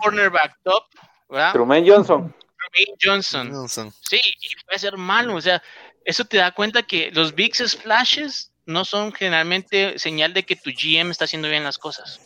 cornerback 0.01 0.57
top, 0.63 0.83
¿verdad? 1.29 1.53
Truman 1.53 1.87
Johnson. 1.87 2.33
Truman 2.33 2.97
Johnson. 3.01 3.53
Johnson. 3.53 3.93
Sí, 4.01 4.19
y 4.23 4.65
puede 4.65 4.79
ser 4.79 4.97
malo, 4.97 5.35
o 5.35 5.41
sea, 5.41 5.61
eso 6.05 6.25
te 6.25 6.37
da 6.37 6.51
cuenta 6.51 6.83
que 6.83 7.11
los 7.11 7.35
big 7.35 7.55
splashes 7.55 8.52
no 8.65 8.85
son 8.85 9.11
generalmente 9.11 9.99
señal 9.99 10.33
de 10.33 10.43
que 10.43 10.55
tu 10.55 10.71
GM 10.71 11.11
está 11.11 11.25
haciendo 11.25 11.49
bien 11.49 11.63
las 11.63 11.77
cosas. 11.77 12.19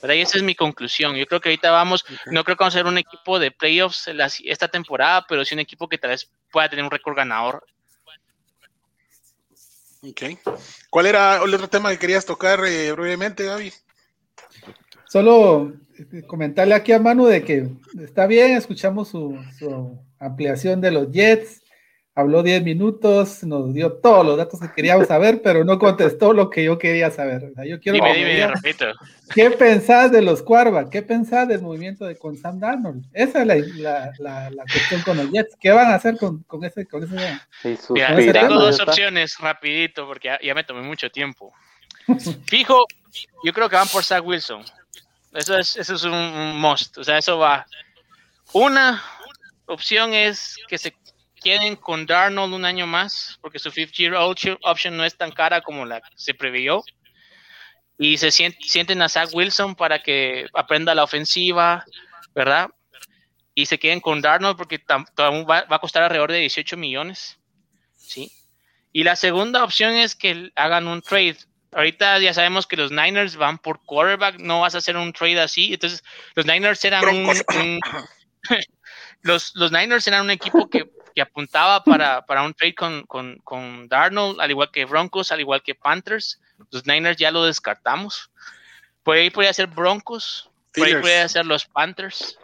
Pero 0.00 0.12
ahí 0.12 0.20
esa 0.20 0.36
es 0.36 0.42
mi 0.42 0.54
conclusión. 0.54 1.14
Yo 1.14 1.26
creo 1.26 1.40
que 1.40 1.48
ahorita 1.50 1.70
vamos, 1.70 2.04
no 2.26 2.42
creo 2.42 2.56
que 2.56 2.64
vamos 2.64 2.74
a 2.74 2.78
ser 2.78 2.86
un 2.86 2.98
equipo 2.98 3.38
de 3.38 3.52
playoffs 3.52 4.10
esta 4.44 4.68
temporada, 4.68 5.24
pero 5.28 5.44
sí 5.44 5.54
un 5.54 5.60
equipo 5.60 5.88
que 5.88 5.98
tal 5.98 6.10
vez 6.10 6.28
pueda 6.50 6.68
tener 6.68 6.84
un 6.84 6.90
récord 6.90 7.16
ganador 7.16 7.64
Ok. 10.04 10.22
¿Cuál 10.90 11.06
era 11.06 11.36
el 11.44 11.54
otro 11.54 11.68
tema 11.68 11.90
que 11.90 11.98
querías 11.98 12.26
tocar 12.26 12.64
eh, 12.64 12.90
brevemente, 12.90 13.44
Gaby? 13.44 13.72
Solo 15.06 15.74
eh, 15.96 16.22
comentarle 16.26 16.74
aquí 16.74 16.90
a 16.90 16.98
Manu 16.98 17.26
de 17.26 17.44
que 17.44 17.68
está 18.00 18.26
bien, 18.26 18.56
escuchamos 18.56 19.08
su, 19.08 19.38
su 19.56 20.00
ampliación 20.18 20.80
de 20.80 20.90
los 20.90 21.12
Jets, 21.12 21.61
habló 22.14 22.42
10 22.42 22.62
minutos, 22.62 23.42
nos 23.42 23.72
dio 23.72 23.92
todos 23.94 24.24
los 24.26 24.36
datos 24.36 24.60
que 24.60 24.70
queríamos 24.72 25.08
saber, 25.08 25.40
pero 25.42 25.64
no 25.64 25.78
contestó 25.78 26.32
lo 26.32 26.50
que 26.50 26.64
yo 26.64 26.78
quería 26.78 27.10
saber. 27.10 27.52
yo 27.66 27.80
quiero 27.80 27.96
dime, 27.96 28.14
dime, 28.14 28.46
repito. 28.48 28.86
¿Qué 29.34 29.50
pensás 29.50 30.12
de 30.12 30.20
los 30.20 30.42
Cuarva? 30.42 30.90
¿Qué 30.90 31.00
pensás 31.02 31.48
del 31.48 31.62
movimiento 31.62 32.04
de 32.04 32.16
con 32.16 32.36
Sam 32.36 32.60
Darnold? 32.60 33.06
Esa 33.14 33.40
es 33.42 33.46
la, 33.46 34.12
la, 34.18 34.50
la, 34.50 34.64
cuestión 34.64 35.00
con 35.02 35.16
los 35.16 35.30
Jets. 35.30 35.56
¿Qué 35.58 35.70
van 35.70 35.90
a 35.90 35.94
hacer 35.94 36.18
con, 36.18 36.42
con 36.42 36.64
ese, 36.64 36.86
con 36.86 37.02
ese, 37.02 37.40
Mira, 37.90 38.14
tengo 38.32 38.60
dos 38.60 38.80
opciones, 38.80 39.38
rapidito, 39.38 40.06
porque 40.06 40.36
ya, 40.42 40.54
me 40.54 40.64
tomé 40.64 40.82
mucho 40.82 41.10
tiempo. 41.10 41.52
Fijo, 42.46 42.86
yo 43.42 43.52
creo 43.52 43.70
que 43.70 43.76
van 43.76 43.88
por 43.88 44.04
Zach 44.04 44.24
Wilson. 44.24 44.62
Eso 45.32 45.56
es, 45.56 45.76
eso 45.76 45.94
es 45.94 46.04
un, 46.04 46.12
un 46.12 46.60
must. 46.60 46.98
O 46.98 47.04
sea, 47.04 47.16
eso 47.16 47.38
va. 47.38 47.66
Una 48.52 49.02
opción 49.64 50.12
es 50.12 50.58
que 50.68 50.76
se 50.76 50.92
queden 51.42 51.76
con 51.76 52.06
Darnold 52.06 52.54
un 52.54 52.64
año 52.64 52.86
más, 52.86 53.38
porque 53.40 53.58
su 53.58 53.70
fifth 53.70 53.94
year 53.94 54.14
option 54.14 54.96
no 54.96 55.04
es 55.04 55.16
tan 55.16 55.32
cara 55.32 55.60
como 55.60 55.84
la 55.84 56.02
se 56.14 56.34
previó. 56.34 56.82
Y 57.98 58.16
se 58.16 58.30
sienten 58.30 59.02
a 59.02 59.08
Zach 59.08 59.28
Wilson 59.32 59.76
para 59.76 60.02
que 60.02 60.46
aprenda 60.54 60.94
la 60.94 61.04
ofensiva, 61.04 61.84
¿verdad? 62.34 62.70
Y 63.54 63.66
se 63.66 63.78
queden 63.78 64.00
con 64.00 64.20
Darnold 64.20 64.56
porque 64.56 64.80
va, 64.88 65.66
a 65.68 65.78
costar 65.78 66.02
alrededor 66.02 66.32
de 66.32 66.38
18 66.38 66.76
millones. 66.76 67.38
¿sí? 67.96 68.32
Y 68.92 69.04
la 69.04 69.14
segunda 69.14 69.62
opción 69.62 69.94
es 69.94 70.14
que 70.14 70.50
hagan 70.56 70.88
un 70.88 71.02
trade. 71.02 71.36
Ahorita 71.72 72.18
ya 72.18 72.34
sabemos 72.34 72.66
que 72.66 72.76
los 72.76 72.90
Niners 72.90 73.36
van 73.36 73.58
por 73.58 73.82
quarterback, 73.84 74.38
no 74.38 74.60
vas 74.60 74.74
a 74.74 74.78
hacer 74.78 74.96
un 74.96 75.12
trade 75.12 75.40
así. 75.40 75.72
Entonces, 75.72 76.02
los 76.34 76.44
Niners 76.44 76.84
eran 76.84 77.08
un, 77.08 77.80
los, 79.22 79.54
los 79.54 79.72
Niners 79.72 80.06
eran 80.06 80.24
un 80.24 80.30
equipo 80.30 80.68
que 80.68 80.90
que 81.14 81.22
apuntaba 81.22 81.84
para, 81.84 82.24
para 82.26 82.42
un 82.42 82.54
trade 82.54 82.74
con, 82.74 83.02
con, 83.04 83.36
con, 83.44 83.88
Darnold, 83.88 84.40
al 84.40 84.50
igual 84.50 84.70
que 84.70 84.84
Broncos, 84.84 85.32
al 85.32 85.40
igual 85.40 85.62
que 85.62 85.74
Panthers. 85.74 86.40
Los 86.70 86.86
Niners 86.86 87.16
ya 87.16 87.30
lo 87.30 87.44
descartamos. 87.44 88.30
Por 89.02 89.16
ahí 89.16 89.30
podría 89.30 89.52
ser 89.52 89.66
Broncos, 89.66 90.50
por 90.74 90.86
ahí 90.86 90.94
podría 90.94 91.28
ser 91.28 91.46
los 91.46 91.66
Panthers, 91.66 92.38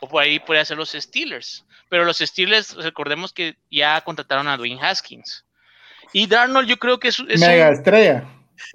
o 0.00 0.08
por 0.08 0.22
ahí 0.22 0.38
podría 0.38 0.64
ser 0.64 0.76
los 0.76 0.90
Steelers. 0.90 1.64
Pero 1.88 2.04
los 2.04 2.18
Steelers, 2.18 2.74
recordemos 2.76 3.32
que 3.32 3.56
ya 3.70 4.00
contrataron 4.02 4.48
a 4.48 4.56
Dwayne 4.56 4.80
Haskins. 4.82 5.44
Y 6.12 6.26
Darnold, 6.26 6.68
yo 6.68 6.78
creo 6.78 6.98
que 6.98 7.08
es, 7.08 7.18
es 7.28 7.40
mega 7.40 7.70
estrella. 7.70 8.24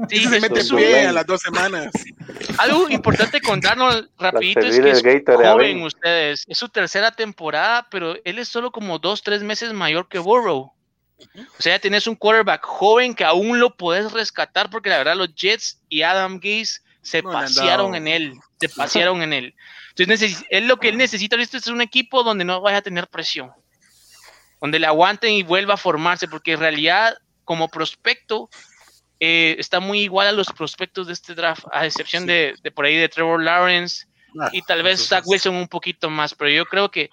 Sí, 0.10 0.26
se 0.26 0.40
mete 0.40 0.64
su 0.64 0.76
bien 0.76 1.08
a 1.08 1.12
las 1.12 1.26
dos 1.26 1.42
semanas. 1.42 1.92
Algo 2.58 2.90
importante 2.90 3.42
con 3.42 3.60
Darnold 3.60 4.10
rapidito 4.18 4.62
es 4.62 4.80
que 4.80 5.14
es 5.18 5.24
joven 5.26 5.82
ustedes. 5.84 6.46
Es 6.48 6.58
su 6.58 6.70
tercera 6.70 7.12
temporada, 7.12 7.88
pero 7.90 8.16
él 8.24 8.40
es 8.40 8.48
solo 8.48 8.72
como 8.72 9.00
dos, 9.00 9.24
tres 9.24 9.44
meses 9.44 9.74
mayor 9.74 10.08
que 10.08 10.20
Burrow. 10.20 10.74
O 11.20 11.62
sea, 11.62 11.76
ya 11.76 11.80
tienes 11.80 12.06
un 12.06 12.16
quarterback 12.16 12.64
joven 12.64 13.16
que 13.16 13.24
aún 13.24 13.60
lo 13.60 13.76
puedes 13.76 14.12
rescatar 14.12 14.70
porque 14.70 14.90
la 14.90 15.00
verdad 15.00 15.16
los 15.16 15.34
Jets 15.34 15.82
y 15.90 16.04
Adam 16.04 16.40
Gase 16.40 16.82
se 17.02 17.24
pasearon 17.24 17.96
en 17.96 18.08
él, 18.08 18.34
se 18.60 18.70
pasearon 18.70 19.22
en 19.22 19.34
él. 19.34 19.56
Entonces, 19.98 20.44
él 20.50 20.68
lo 20.68 20.78
que 20.78 20.90
él 20.90 20.98
necesita 20.98 21.36
esto 21.38 21.58
es 21.58 21.68
un 21.68 21.82
equipo 21.82 22.24
donde 22.24 22.46
no 22.46 22.62
vaya 22.62 22.78
a 22.78 22.82
tener 22.82 23.08
presión, 23.08 23.52
donde 24.62 24.78
le 24.78 24.86
aguanten 24.86 25.32
y 25.32 25.42
vuelva 25.42 25.76
a 25.76 25.78
formarse, 25.78 26.28
porque 26.28 26.54
en 26.54 26.60
realidad 26.60 27.18
como 27.46 27.70
prospecto 27.70 28.50
eh, 29.20 29.56
está 29.58 29.80
muy 29.80 30.02
igual 30.02 30.28
a 30.28 30.32
los 30.32 30.48
prospectos 30.48 31.08
de 31.08 31.14
este 31.14 31.34
draft, 31.34 31.66
a 31.72 31.86
excepción 31.86 32.26
de, 32.26 32.56
por 32.74 32.86
ahí 32.86 32.96
de 32.96 33.10
Trevor 33.10 33.42
Lawrence 33.44 34.06
ah, 34.40 34.50
y 34.52 34.62
tal 34.62 34.84
vez 34.84 35.08
Zach 35.08 35.24
Wilson 35.26 35.56
un 35.56 35.68
poquito 35.68 36.10
más, 36.10 36.36
pero 36.36 36.52
yo 36.52 36.66
creo 36.66 36.92
que 36.92 37.10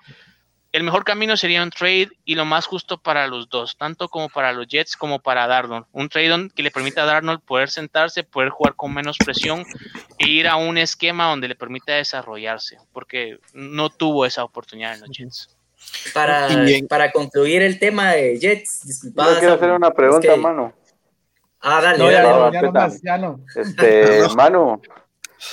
el 0.74 0.82
mejor 0.82 1.04
camino 1.04 1.36
sería 1.36 1.62
un 1.62 1.70
trade 1.70 2.08
y 2.24 2.34
lo 2.34 2.44
más 2.44 2.66
justo 2.66 2.98
para 2.98 3.28
los 3.28 3.48
dos, 3.48 3.76
tanto 3.78 4.08
como 4.08 4.28
para 4.28 4.52
los 4.52 4.66
Jets 4.66 4.96
como 4.96 5.20
para 5.20 5.46
Darnold. 5.46 5.86
Un 5.92 6.08
trade 6.08 6.50
que 6.52 6.64
le 6.64 6.72
permita 6.72 7.04
a 7.04 7.06
Darnold 7.06 7.42
poder 7.42 7.70
sentarse, 7.70 8.24
poder 8.24 8.48
jugar 8.48 8.74
con 8.74 8.92
menos 8.92 9.16
presión 9.24 9.64
e 10.18 10.26
ir 10.26 10.48
a 10.48 10.56
un 10.56 10.76
esquema 10.76 11.28
donde 11.28 11.46
le 11.46 11.54
permita 11.54 11.92
desarrollarse, 11.94 12.78
porque 12.92 13.38
no 13.52 13.88
tuvo 13.88 14.26
esa 14.26 14.42
oportunidad 14.42 14.94
en 14.94 15.00
los 15.02 15.10
Jets. 15.10 15.56
Para, 16.12 16.48
para 16.88 17.12
concluir 17.12 17.62
el 17.62 17.78
tema 17.78 18.10
de 18.10 18.36
Jets, 18.40 19.12
quiero 19.38 19.54
hacer 19.54 19.70
una 19.70 19.92
pregunta, 19.92 20.34
mano. 20.34 20.74
Ah, 21.66 21.80
dale, 21.80 21.98
no, 21.98 22.10
ya, 22.10 23.16
no, 23.16 23.40
Este, 23.56 24.28
Manu, 24.36 24.82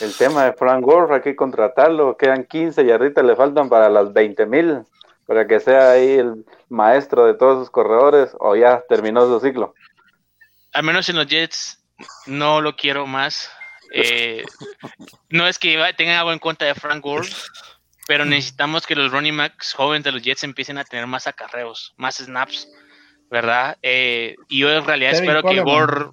el 0.01 0.13
tema 0.17 0.43
de 0.43 0.53
Frank 0.53 0.83
Gore, 0.83 1.15
hay 1.15 1.21
que 1.21 1.37
contratarlo, 1.37 2.17
quedan 2.17 2.43
15 2.43 2.83
y 2.83 2.91
ahorita 2.91 3.23
le 3.23 3.33
faltan 3.37 3.69
para 3.69 3.89
las 3.89 4.11
20 4.11 4.45
mil, 4.45 4.83
para 5.25 5.47
que 5.47 5.61
sea 5.61 5.91
ahí 5.91 6.19
el 6.19 6.45
maestro 6.67 7.25
de 7.25 7.35
todos 7.35 7.59
sus 7.59 7.69
corredores, 7.69 8.35
o 8.39 8.57
ya 8.57 8.83
terminó 8.89 9.25
su 9.25 9.39
ciclo. 9.39 9.73
Al 10.73 10.83
menos 10.83 11.07
en 11.07 11.15
los 11.15 11.27
Jets 11.27 11.81
no 12.25 12.59
lo 12.59 12.75
quiero 12.75 13.07
más. 13.07 13.49
Eh, 13.93 14.43
no 15.29 15.47
es 15.47 15.57
que 15.57 15.81
tengan 15.95 16.17
algo 16.17 16.33
en 16.33 16.39
contra 16.39 16.67
de 16.67 16.75
Frank 16.75 17.01
Gore, 17.01 17.29
pero 18.05 18.25
necesitamos 18.25 18.85
que 18.85 18.95
los 18.95 19.13
running 19.13 19.37
backs 19.37 19.73
jóvenes 19.73 20.03
de 20.03 20.11
los 20.11 20.21
Jets 20.21 20.43
empiecen 20.43 20.77
a 20.77 20.83
tener 20.83 21.07
más 21.07 21.25
acarreos, 21.25 21.93
más 21.95 22.17
snaps 22.17 22.67
¿verdad? 23.31 23.77
Eh, 23.81 24.35
y 24.49 24.59
yo 24.59 24.69
en 24.69 24.85
realidad 24.85 25.13
espero 25.13 25.41
que 25.41 25.61
Gore, 25.61 26.07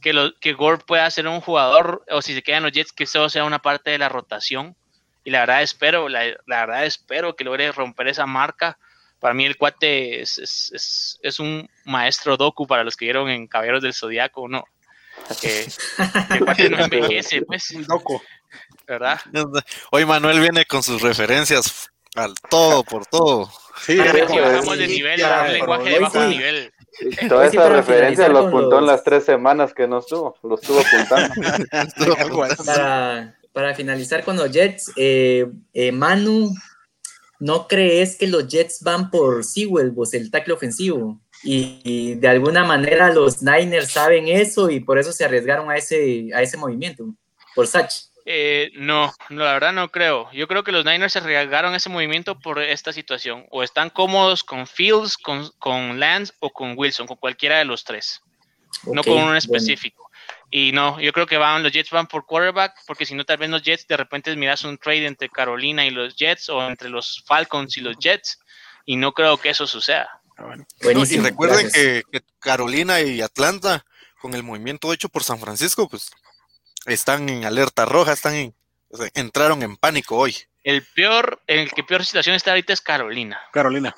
que, 0.00 0.14
lo, 0.14 0.34
que 0.40 0.54
Gore 0.54 0.82
pueda 0.84 1.08
ser 1.10 1.28
un 1.28 1.42
jugador, 1.42 2.02
o 2.10 2.22
si 2.22 2.34
se 2.34 2.42
quedan 2.42 2.62
los 2.62 2.72
Jets, 2.72 2.92
que 2.92 3.04
eso 3.04 3.28
sea 3.28 3.44
una 3.44 3.60
parte 3.60 3.90
de 3.90 3.98
la 3.98 4.08
rotación. 4.08 4.74
Y 5.24 5.30
la 5.30 5.40
verdad 5.40 5.62
espero, 5.62 6.08
la, 6.08 6.22
verdad 6.46 6.86
espero 6.86 7.36
que 7.36 7.44
logre 7.44 7.70
romper 7.70 8.08
esa 8.08 8.24
marca. 8.24 8.78
Para 9.20 9.34
mí 9.34 9.44
el 9.44 9.56
cuate 9.56 10.22
es, 10.22 11.18
es, 11.22 11.38
un 11.38 11.68
maestro 11.84 12.36
docu 12.36 12.66
para 12.66 12.84
los 12.84 12.96
que 12.96 13.06
vieron 13.06 13.28
en 13.28 13.46
Caballeros 13.46 13.82
del 13.82 13.94
Zodiaco, 13.94 14.48
¿no? 14.48 14.64
Que, 15.40 15.66
el 16.30 16.44
cuate 16.44 16.68
no 16.70 16.78
envejece, 16.84 17.42
pues. 17.42 17.70
Un 17.70 17.84
docu. 17.84 18.20
¿Verdad? 18.86 19.20
Hoy 19.90 20.04
Manuel 20.04 20.40
viene 20.40 20.64
con 20.66 20.82
sus 20.82 21.00
referencias 21.00 21.90
al 22.14 22.34
todo 22.48 22.84
por 22.84 23.06
todo. 23.06 23.50
Sí, 23.84 23.96
bajamos 23.96 24.78
de 24.78 24.86
nivel, 24.86 25.20
lenguaje 25.52 25.90
de 25.90 25.98
bajo 25.98 26.24
nivel. 26.24 26.72
Toda 27.28 27.46
esa 27.46 27.68
referencia 27.68 28.28
lo 28.28 28.40
apuntó 28.40 28.78
en 28.78 28.86
las 28.86 29.02
tres 29.02 29.24
semanas 29.24 29.74
que 29.74 29.86
no 29.86 29.98
estuvo, 29.98 30.36
lo 30.42 30.54
estuvo 30.54 30.80
apuntando. 30.86 31.34
para, 32.64 33.36
para, 33.52 33.74
finalizar 33.74 34.24
con 34.24 34.36
los 34.36 34.50
Jets, 34.50 34.92
eh, 34.96 35.46
eh, 35.72 35.92
Manu, 35.92 36.54
¿no 37.40 37.66
crees 37.66 38.16
que 38.16 38.28
los 38.28 38.46
Jets 38.46 38.82
van 38.82 39.10
por 39.10 39.44
Sewell, 39.44 39.90
vos, 39.90 40.14
el 40.14 40.30
tackle 40.30 40.54
ofensivo? 40.54 41.20
y, 41.44 42.14
de 42.14 42.28
alguna 42.28 42.64
manera 42.64 43.12
los 43.12 43.42
Niners 43.42 43.92
saben 43.92 44.28
eso 44.28 44.70
y 44.70 44.80
por 44.80 44.98
eso 44.98 45.12
se 45.12 45.24
arriesgaron 45.24 45.70
a 45.70 45.76
ese, 45.76 46.30
a 46.34 46.42
ese 46.42 46.56
movimiento, 46.56 47.14
por 47.54 47.66
Sach. 47.66 47.92
Eh, 48.26 48.70
no, 48.74 49.12
no, 49.28 49.44
la 49.44 49.52
verdad 49.52 49.72
no 49.72 49.90
creo. 49.90 50.30
Yo 50.32 50.48
creo 50.48 50.64
que 50.64 50.72
los 50.72 50.84
Niners 50.84 51.12
se 51.12 51.18
arriesgaron 51.18 51.74
a 51.74 51.76
ese 51.76 51.90
movimiento 51.90 52.38
por 52.38 52.58
esta 52.60 52.92
situación. 52.92 53.46
O 53.50 53.62
están 53.62 53.90
cómodos 53.90 54.42
con 54.42 54.66
Fields, 54.66 55.18
con, 55.18 55.50
con 55.58 56.00
Lance 56.00 56.32
o 56.40 56.50
con 56.50 56.74
Wilson, 56.76 57.06
con 57.06 57.16
cualquiera 57.16 57.58
de 57.58 57.64
los 57.66 57.84
tres. 57.84 58.22
no 58.84 59.02
con 59.02 59.22
un 59.22 59.36
específico. 59.36 60.10
Y 60.50 60.72
no, 60.72 61.00
yo 61.00 61.12
creo 61.12 61.26
que 61.26 61.36
van, 61.36 61.62
los 61.62 61.72
Jets 61.72 61.90
van 61.90 62.06
por 62.06 62.26
quarterback, 62.26 62.74
porque 62.86 63.04
si 63.04 63.14
no, 63.14 63.24
tal 63.24 63.38
vez 63.38 63.50
los 63.50 63.62
Jets 63.62 63.86
de 63.88 63.96
repente 63.96 64.34
miras 64.36 64.64
un 64.64 64.78
trade 64.78 65.06
entre 65.06 65.28
Carolina 65.28 65.84
y 65.84 65.90
los 65.90 66.14
Jets 66.14 66.48
o 66.48 66.64
entre 66.66 66.88
los 66.88 67.24
Falcons 67.26 67.76
y 67.76 67.80
los 67.80 67.98
Jets, 67.98 68.38
y 68.84 68.96
no 68.96 69.12
creo 69.12 69.36
que 69.36 69.50
eso 69.50 69.66
suceda. 69.66 70.20
Ah, 70.36 70.54
y 70.80 71.18
recuerden 71.18 71.70
que, 71.72 72.02
Carolina 72.38 73.00
y 73.00 73.20
Atlanta, 73.20 73.84
con 74.20 74.34
el 74.34 74.42
movimiento 74.42 74.92
hecho 74.92 75.08
por 75.08 75.24
San 75.24 75.38
Francisco, 75.38 75.88
pues 75.88 76.10
están 76.86 77.28
en 77.28 77.44
alerta 77.44 77.84
roja, 77.84 78.12
están 78.12 78.34
en, 78.34 78.54
entraron 79.14 79.62
en 79.62 79.76
pánico 79.76 80.16
hoy. 80.16 80.36
El 80.62 80.84
peor, 80.94 81.42
el 81.46 81.70
que 81.72 81.84
peor 81.84 82.04
situación 82.04 82.36
está 82.36 82.50
ahorita 82.52 82.72
es 82.72 82.80
Carolina. 82.80 83.40
Carolina. 83.52 83.94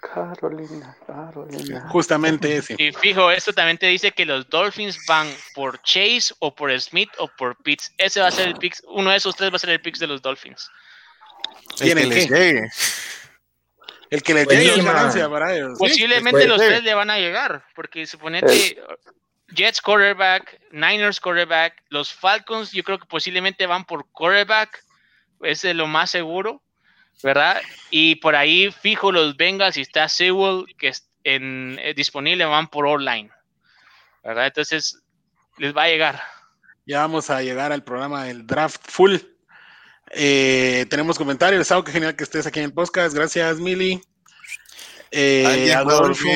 Carolina, 0.00 0.96
Carolina. 1.06 1.88
Justamente 1.88 2.56
ese. 2.56 2.74
Y 2.78 2.92
fijo, 2.92 3.30
esto 3.30 3.52
también 3.52 3.78
te 3.78 3.86
dice 3.86 4.12
que 4.12 4.26
los 4.26 4.48
Dolphins 4.48 4.98
van 5.06 5.28
por 5.54 5.80
Chase 5.82 6.34
o 6.40 6.54
por 6.54 6.78
Smith 6.80 7.10
o 7.18 7.28
por 7.38 7.56
Pitts. 7.62 7.92
Ese 7.98 8.20
va 8.20 8.28
a 8.28 8.30
ser 8.30 8.48
el 8.48 8.54
pick, 8.56 8.76
uno 8.88 9.10
de 9.10 9.16
esos 9.16 9.34
tres 9.34 9.50
va 9.50 9.56
a 9.56 9.58
ser 9.58 9.70
el 9.70 9.80
pick 9.80 9.96
de 9.96 10.06
los 10.06 10.20
Dolphins. 10.20 10.70
¿Quién 11.78 11.98
el 11.98 12.12
el 14.10 14.22
que 14.22 14.34
le 14.34 14.44
llegue 14.44 14.82
ganancia 14.82 15.28
para 15.28 15.54
ellos. 15.54 15.76
Posiblemente 15.78 16.46
los 16.46 16.58
tres 16.58 16.84
le 16.84 16.94
van 16.94 17.10
a 17.10 17.18
llegar, 17.18 17.64
porque 17.74 18.06
suponete 18.06 18.80
Jets 19.54 19.80
quarterback, 19.80 20.60
Niners 20.70 21.20
quarterback, 21.20 21.82
los 21.88 22.12
Falcons, 22.12 22.72
yo 22.72 22.82
creo 22.82 22.98
que 22.98 23.06
posiblemente 23.06 23.66
van 23.66 23.84
por 23.84 24.06
quarterback, 24.10 24.84
es 25.42 25.64
lo 25.64 25.86
más 25.86 26.10
seguro, 26.10 26.62
¿verdad? 27.22 27.60
Y 27.90 28.16
por 28.16 28.36
ahí 28.36 28.70
fijo 28.70 29.12
los 29.12 29.36
Bengals 29.36 29.76
y 29.76 29.82
está 29.82 30.08
Sewell 30.08 30.66
que 30.78 30.88
es 30.88 31.08
en, 31.24 31.78
eh, 31.80 31.94
disponible, 31.94 32.44
van 32.44 32.68
por 32.68 32.86
online, 32.86 33.30
¿verdad? 34.22 34.46
Entonces 34.46 35.02
les 35.58 35.74
va 35.74 35.84
a 35.84 35.88
llegar. 35.88 36.22
Ya 36.86 37.00
vamos 37.00 37.30
a 37.30 37.42
llegar 37.42 37.72
al 37.72 37.82
programa 37.82 38.24
del 38.24 38.46
draft 38.46 38.80
full. 38.90 39.16
Eh, 40.10 40.86
tenemos 40.90 41.16
comentarios, 41.18 41.70
algo 41.72 41.84
que 41.84 41.92
genial 41.92 42.14
que 42.14 42.24
estés 42.24 42.46
aquí 42.46 42.58
en 42.58 42.66
el 42.66 42.74
podcast. 42.74 43.14
Gracias, 43.14 43.58
Mili. 43.58 44.02
Eh, 45.10 45.72
Adolfo. 45.72 46.28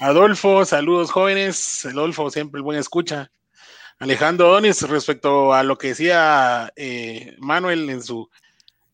Adolfo, 0.00 0.64
saludos 0.64 1.10
jóvenes. 1.10 1.84
Adolfo, 1.84 2.30
siempre 2.30 2.58
el 2.58 2.62
buen 2.62 2.78
escucha. 2.78 3.32
Alejandro 3.98 4.48
Donis, 4.48 4.82
respecto 4.82 5.52
a 5.52 5.64
lo 5.64 5.76
que 5.76 5.88
decía 5.88 6.72
eh, 6.76 7.34
Manuel 7.38 7.90
en 7.90 8.02
su, 8.02 8.30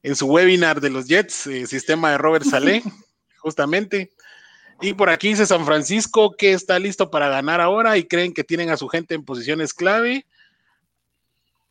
en 0.03 0.17
su 0.17 0.27
webinar 0.27 0.81
de 0.81 0.89
los 0.89 1.07
Jets, 1.07 1.49
sistema 1.67 2.13
de 2.13 2.19
Robert 2.19 2.47
Saleh, 2.47 2.83
justamente. 3.39 4.13
Y 4.81 4.95
por 4.95 5.11
aquí 5.11 5.29
dice 5.29 5.45
San 5.45 5.67
Francisco 5.67 6.35
que 6.37 6.53
está 6.53 6.79
listo 6.79 7.11
para 7.11 7.29
ganar 7.29 7.61
ahora 7.61 7.99
y 7.99 8.05
creen 8.05 8.33
que 8.33 8.43
tienen 8.43 8.71
a 8.71 8.79
su 8.79 8.89
gente 8.89 9.15
en 9.15 9.25
posiciones 9.25 9.75
clave 9.75 10.27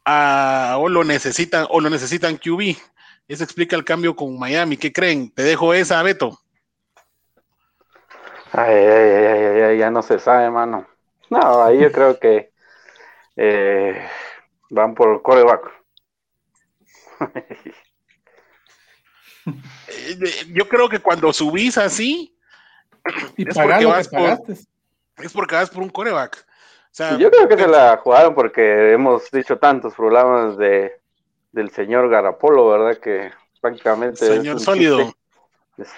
o 0.05 0.89
lo 0.89 1.03
necesitan 1.03 1.65
o 1.69 1.81
lo 1.81 1.89
necesitan 1.89 2.37
QB. 2.37 2.77
Eso 3.27 3.43
explica 3.43 3.75
el 3.75 3.83
cambio 3.83 4.15
con 4.15 4.37
Miami. 4.37 4.77
¿Qué 4.77 4.93
creen? 4.93 5.31
Te 5.31 5.41
dejo 5.41 5.73
esa, 5.73 6.03
Beto. 6.03 6.42
Ay, 8.53 8.75
ay, 8.75 9.25
ay, 9.25 9.61
ay, 9.61 9.77
ya 9.77 9.91
no 9.91 10.01
se 10.01 10.19
sabe, 10.19 10.49
mano. 10.49 10.87
No, 11.29 11.63
ahí 11.63 11.79
yo 11.79 11.91
creo 11.91 12.17
que 12.19 12.51
eh, 13.35 14.07
van 14.69 14.95
por 14.95 15.15
el 15.15 15.21
coreback. 15.21 15.69
yo 20.53 20.69
creo 20.69 20.87
que 20.87 20.99
cuando 20.99 21.33
subís 21.33 21.77
así, 21.77 22.37
es, 23.37 23.57
porque 23.57 23.85
vas 23.85 24.07
por, 24.07 24.39
es 25.17 25.33
porque 25.33 25.55
vas 25.55 25.69
por 25.69 25.83
un 25.83 25.89
coreback 25.89 26.45
yo 27.19 27.31
creo 27.31 27.47
que 27.47 27.57
se 27.57 27.67
la 27.67 27.97
jugaron 27.97 28.35
porque 28.35 28.93
hemos 28.93 29.29
dicho 29.31 29.57
tantos 29.57 29.95
problemas 29.95 30.57
de 30.57 30.91
del 31.51 31.69
señor 31.69 32.09
Garapolo, 32.09 32.69
¿verdad? 32.69 32.99
Que 32.99 33.31
prácticamente. 33.61 34.25
Señor 34.25 34.59
sólido. 34.59 35.13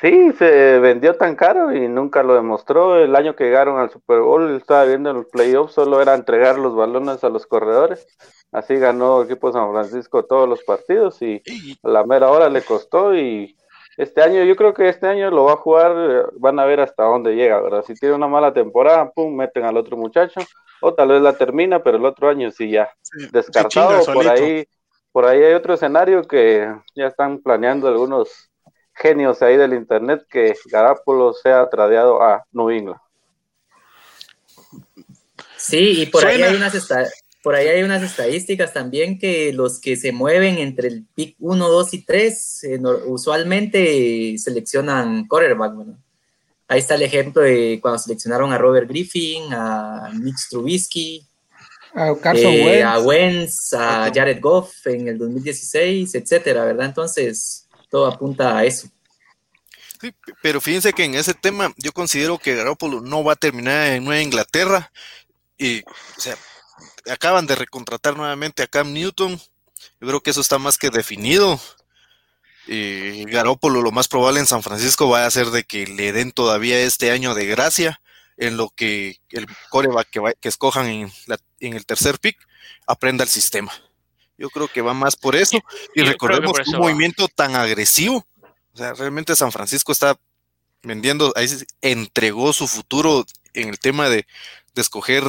Sí, 0.01 0.31
se 0.33 0.79
vendió 0.79 1.15
tan 1.15 1.35
caro 1.35 1.75
y 1.75 1.87
nunca 1.89 2.23
lo 2.23 2.35
demostró. 2.35 2.97
El 2.97 3.15
año 3.15 3.35
que 3.35 3.43
llegaron 3.43 3.77
al 3.77 3.89
Super 3.89 4.21
Bowl, 4.21 4.55
estaba 4.55 4.85
viendo 4.85 5.09
en 5.09 5.17
los 5.17 5.25
playoffs, 5.25 5.73
solo 5.73 6.01
era 6.01 6.15
entregar 6.15 6.57
los 6.57 6.75
balones 6.75 7.23
a 7.23 7.29
los 7.29 7.45
corredores. 7.45 8.07
Así 8.53 8.75
ganó 8.75 9.21
el 9.21 9.25
equipo 9.25 9.47
de 9.47 9.53
San 9.53 9.71
Francisco 9.71 10.23
todos 10.23 10.47
los 10.47 10.63
partidos 10.63 11.21
y 11.21 11.41
a 11.83 11.89
la 11.89 12.05
mera 12.05 12.29
hora 12.29 12.47
le 12.47 12.61
costó 12.61 13.13
y 13.13 13.57
este 13.97 14.21
año, 14.21 14.43
yo 14.43 14.55
creo 14.55 14.73
que 14.73 14.89
este 14.89 15.07
año 15.07 15.29
lo 15.31 15.45
va 15.45 15.53
a 15.53 15.57
jugar, 15.57 16.29
van 16.33 16.59
a 16.59 16.65
ver 16.65 16.81
hasta 16.81 17.03
dónde 17.03 17.35
llega, 17.35 17.61
¿verdad? 17.61 17.83
Si 17.85 17.93
tiene 17.95 18.15
una 18.15 18.27
mala 18.27 18.53
temporada, 18.53 19.09
pum, 19.11 19.35
meten 19.35 19.63
al 19.63 19.77
otro 19.77 19.95
muchacho, 19.95 20.41
o 20.81 20.93
tal 20.93 21.09
vez 21.09 21.21
la 21.21 21.37
termina, 21.37 21.81
pero 21.81 21.97
el 21.97 22.05
otro 22.05 22.27
año 22.27 22.51
sí 22.51 22.69
ya 22.69 22.89
descartado. 23.31 24.03
Por 24.13 24.27
ahí, 24.27 24.65
por 25.13 25.25
ahí 25.25 25.41
hay 25.41 25.53
otro 25.53 25.73
escenario 25.73 26.23
que 26.23 26.73
ya 26.93 27.07
están 27.07 27.39
planeando 27.39 27.87
algunos 27.87 28.49
genios 28.95 29.41
ahí 29.41 29.57
del 29.57 29.73
internet 29.73 30.25
que 30.29 30.55
Garapolo 30.65 31.33
sea 31.33 31.69
tradeado 31.69 32.21
a 32.21 32.43
New 32.51 32.69
England. 32.69 32.99
Sí, 35.57 36.01
y 36.01 36.05
por 36.07 36.25
ahí 36.25 36.41
hay 36.41 36.55
unas 36.55 36.73
por 37.41 37.53
ahí 37.53 37.67
hay 37.67 37.83
unas 37.83 38.01
estadísticas 38.01 38.73
también 38.73 39.19
que 39.19 39.53
los 39.53 39.79
que 39.79 39.95
se 39.95 40.11
mueven 40.11 40.57
entre 40.57 40.87
el 40.87 41.05
pick 41.13 41.35
1, 41.39 41.69
2 41.69 41.93
y 41.93 42.01
3 42.03 42.63
eh, 42.63 42.79
usualmente 43.05 44.35
seleccionan 44.39 45.27
quarterback. 45.27 45.75
Bueno. 45.75 45.97
Ahí 46.67 46.79
está 46.79 46.95
el 46.95 47.03
ejemplo 47.03 47.43
de 47.43 47.77
cuando 47.79 47.99
seleccionaron 47.99 48.51
a 48.51 48.57
Robert 48.57 48.89
Griffin, 48.89 49.53
a 49.53 50.09
Mitch 50.13 50.49
Trubisky, 50.49 51.23
a 51.93 52.15
Carson 52.19 52.51
eh, 52.51 52.65
Wentz, 52.65 52.83
a 52.83 52.99
Wentz, 52.99 53.73
a 53.73 54.11
Jared 54.11 54.41
Goff 54.41 54.87
en 54.87 55.07
el 55.07 55.17
2016, 55.19 56.15
etcétera, 56.15 56.65
¿verdad? 56.65 56.87
Entonces, 56.87 57.64
todo 57.95 58.07
apunta 58.07 58.57
a 58.57 58.65
eso. 58.65 58.89
Sí, 60.01 60.13
pero 60.41 60.59
fíjense 60.59 60.91
que 60.91 61.05
en 61.05 61.15
ese 61.15 61.33
tema 61.33 61.73
yo 61.77 61.93
considero 61.93 62.37
que 62.37 62.53
Garoppolo 62.53 62.99
no 62.99 63.23
va 63.23 63.31
a 63.33 63.37
terminar 63.37 63.87
en 63.87 64.03
Nueva 64.03 64.21
Inglaterra 64.21 64.91
y, 65.57 65.79
o 65.79 66.19
sea, 66.19 66.35
acaban 67.09 67.47
de 67.47 67.55
recontratar 67.55 68.17
nuevamente 68.17 68.63
a 68.63 68.67
Cam 68.67 68.91
Newton. 68.91 69.39
Yo 70.01 70.07
creo 70.09 70.19
que 70.19 70.31
eso 70.31 70.41
está 70.41 70.59
más 70.59 70.77
que 70.77 70.89
definido. 70.89 71.57
Y 72.67 73.23
Garópolo, 73.31 73.81
lo 73.81 73.93
más 73.93 74.09
probable 74.09 74.41
en 74.41 74.45
San 74.45 74.61
Francisco 74.61 75.07
va 75.07 75.25
a 75.25 75.31
ser 75.31 75.51
de 75.51 75.63
que 75.63 75.87
le 75.87 76.11
den 76.11 76.33
todavía 76.33 76.77
este 76.81 77.11
año 77.11 77.33
de 77.33 77.45
gracia 77.45 78.01
en 78.35 78.57
lo 78.57 78.71
que 78.75 79.21
el 79.29 79.47
coreback 79.69 80.09
que, 80.09 80.33
que 80.41 80.49
escojan 80.49 80.87
en, 80.87 81.11
en, 81.61 81.73
el 81.73 81.85
tercer 81.85 82.19
pick 82.19 82.37
aprenda 82.87 83.23
el 83.23 83.29
sistema. 83.29 83.71
Yo 84.37 84.49
creo 84.49 84.67
que 84.67 84.81
va 84.81 84.93
más 84.93 85.15
por 85.15 85.35
eso. 85.35 85.59
Y 85.93 86.01
recordemos 86.01 86.53
un 86.67 86.79
movimiento 86.79 87.27
tan 87.27 87.55
agresivo. 87.55 88.25
O 88.73 88.77
sea, 88.77 88.93
realmente 88.93 89.35
San 89.35 89.51
Francisco 89.51 89.91
está 89.91 90.17
vendiendo, 90.83 91.33
ahí 91.35 91.47
se 91.47 91.65
entregó 91.81 92.53
su 92.53 92.67
futuro 92.67 93.25
en 93.53 93.69
el 93.69 93.79
tema 93.79 94.09
de, 94.09 94.27
de 94.73 94.81
escoger 94.81 95.23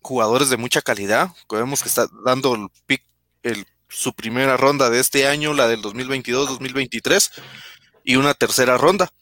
jugadores 0.00 0.50
de 0.50 0.56
mucha 0.56 0.82
calidad. 0.82 1.30
Vemos 1.50 1.82
que 1.82 1.88
está 1.88 2.06
dando 2.24 2.54
el 2.54 2.68
pick, 2.86 3.02
el, 3.42 3.66
su 3.88 4.14
primera 4.14 4.56
ronda 4.56 4.90
de 4.90 5.00
este 5.00 5.26
año, 5.26 5.54
la 5.54 5.68
del 5.68 5.82
2022-2023, 5.82 7.30
y 8.04 8.16
una 8.16 8.34
tercera 8.34 8.76
ronda. 8.76 9.12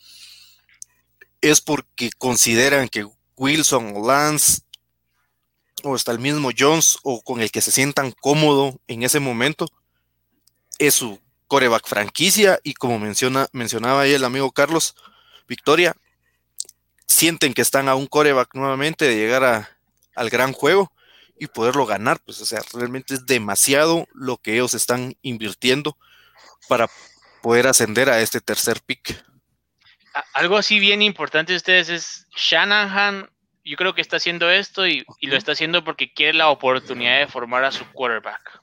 Es 1.40 1.60
porque 1.60 2.10
consideran 2.18 2.88
que 2.88 3.06
Wilson 3.36 3.94
o 3.96 4.06
Lance 4.06 4.62
o 5.82 5.94
hasta 5.94 6.12
el 6.12 6.18
mismo 6.18 6.50
Jones 6.56 6.98
o 7.02 7.22
con 7.22 7.40
el 7.40 7.50
que 7.50 7.60
se 7.60 7.70
sientan 7.70 8.12
cómodo 8.12 8.78
en 8.88 9.02
ese 9.02 9.20
momento 9.20 9.66
es 10.78 10.94
su 10.94 11.20
coreback 11.48 11.86
franquicia 11.86 12.60
y 12.62 12.74
como 12.74 12.98
menciona, 12.98 13.46
mencionaba 13.52 14.02
ahí 14.02 14.14
el 14.14 14.24
amigo 14.24 14.52
Carlos 14.52 14.94
Victoria, 15.46 15.94
sienten 17.06 17.54
que 17.54 17.62
están 17.62 17.88
a 17.88 17.94
un 17.94 18.06
coreback 18.06 18.54
nuevamente 18.54 19.04
de 19.06 19.16
llegar 19.16 19.44
a, 19.44 19.68
al 20.14 20.30
gran 20.30 20.52
juego 20.52 20.92
y 21.38 21.48
poderlo 21.48 21.86
ganar. 21.86 22.20
Pues, 22.24 22.40
o 22.40 22.46
sea, 22.46 22.60
realmente 22.72 23.14
es 23.14 23.26
demasiado 23.26 24.06
lo 24.14 24.36
que 24.38 24.54
ellos 24.54 24.74
están 24.74 25.16
invirtiendo 25.22 25.98
para 26.68 26.88
poder 27.42 27.66
ascender 27.66 28.08
a 28.08 28.20
este 28.20 28.40
tercer 28.40 28.80
pick. 28.80 29.24
Algo 30.34 30.56
así 30.56 30.78
bien 30.78 31.02
importante 31.02 31.52
de 31.52 31.56
ustedes 31.56 31.88
es 31.88 32.26
Shanahan. 32.36 33.28
Yo 33.64 33.76
creo 33.76 33.94
que 33.94 34.00
está 34.00 34.16
haciendo 34.16 34.50
esto 34.50 34.86
y, 34.86 35.04
lo 35.20 35.36
está 35.36 35.52
haciendo 35.52 35.84
porque 35.84 36.12
quiere 36.12 36.34
la 36.34 36.48
oportunidad 36.48 37.18
de 37.18 37.28
formar 37.28 37.64
a 37.64 37.72
su 37.72 37.84
quarterback. 37.92 38.60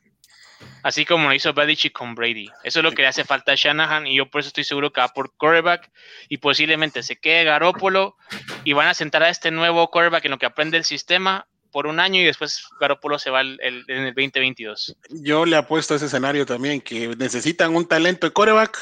así 0.83 1.05
como 1.05 1.29
lo 1.29 1.33
hizo 1.33 1.53
Belichick 1.53 1.93
con 1.93 2.15
Brady. 2.15 2.49
Eso 2.63 2.79
es 2.79 2.83
lo 2.83 2.91
que 2.91 3.01
le 3.01 3.07
hace 3.07 3.23
falta 3.23 3.53
a 3.53 3.55
Shanahan 3.55 4.07
y 4.07 4.15
yo 4.15 4.29
por 4.29 4.41
eso 4.41 4.47
estoy 4.47 4.63
seguro 4.63 4.91
que 4.91 5.01
va 5.01 5.09
por 5.09 5.35
quarterback 5.35 5.89
y 6.27 6.37
posiblemente 6.37 7.03
se 7.03 7.17
quede 7.17 7.45
Garópolo 7.45 8.15
y 8.63 8.73
van 8.73 8.87
a 8.87 8.93
sentar 8.93 9.23
a 9.23 9.29
este 9.29 9.51
nuevo 9.51 9.89
quarterback 9.89 10.25
en 10.25 10.31
lo 10.31 10.37
que 10.37 10.45
aprende 10.45 10.77
el 10.77 10.85
sistema 10.85 11.47
por 11.71 11.87
un 11.87 11.99
año 11.99 12.19
y 12.19 12.25
después 12.25 12.63
Garópolo 12.79 13.19
se 13.19 13.29
va 13.29 13.41
en 13.41 13.57
el 13.59 13.85
2022. 13.85 14.95
Yo 15.09 15.45
le 15.45 15.55
apuesto 15.55 15.93
a 15.93 15.97
ese 15.97 16.07
escenario 16.07 16.45
también, 16.45 16.81
que 16.81 17.09
necesitan 17.15 17.75
un 17.75 17.87
talento 17.87 18.27
de 18.27 18.33
quarterback, 18.33 18.77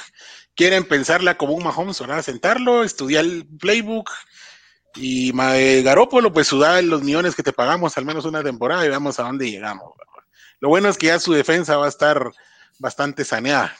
quieren 0.56 0.84
pensarla 0.86 1.36
como 1.36 1.54
un 1.54 1.64
Mahomes, 1.64 2.02
a 2.02 2.24
sentarlo, 2.24 2.84
estudiar 2.84 3.26
el 3.26 3.46
playbook 3.60 4.10
y 4.98 5.32
Garópolo 5.84 6.34
pues 6.34 6.48
sudar 6.48 6.84
los 6.84 7.04
millones 7.04 7.36
que 7.36 7.44
te 7.44 7.54
pagamos 7.54 7.98
al 7.98 8.06
menos 8.06 8.26
una 8.26 8.44
temporada 8.44 8.86
y 8.86 8.90
veamos 8.90 9.20
a 9.20 9.24
dónde 9.24 9.50
llegamos. 9.50 9.94
Lo 10.60 10.70
bueno 10.70 10.90
es 10.90 10.98
que 10.98 11.08
ya 11.08 11.20
su 11.20 11.34
defensa 11.34 11.78
va 11.78 11.86
a 11.86 11.90
estar 11.90 12.32
bastante 12.80 13.24
saneada. 13.24 13.76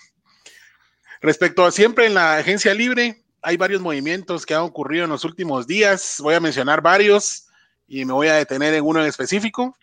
Respecto 1.22 1.66
a 1.66 1.72
siempre 1.72 2.06
en 2.06 2.14
la 2.14 2.38
agencia 2.38 2.74
libre, 2.74 3.24
hay 3.42 3.58
varios 3.58 3.82
movimientos 3.82 4.46
que 4.46 4.54
han 4.54 4.62
ocurrido 4.62 5.06
en 5.06 5.10
los 5.10 5.24
últimos 5.24 5.66
días. 5.66 6.18
Voy 6.20 6.36
a 6.36 6.40
mencionar 6.40 6.82
varios 6.82 7.48
y 7.88 8.06
me 8.06 8.14
voy 8.14 8.28
a 8.28 8.36
detener 8.36 8.74
en 8.74 8.84
uno 8.84 9.02
en 9.02 9.08
específico. 9.08 9.76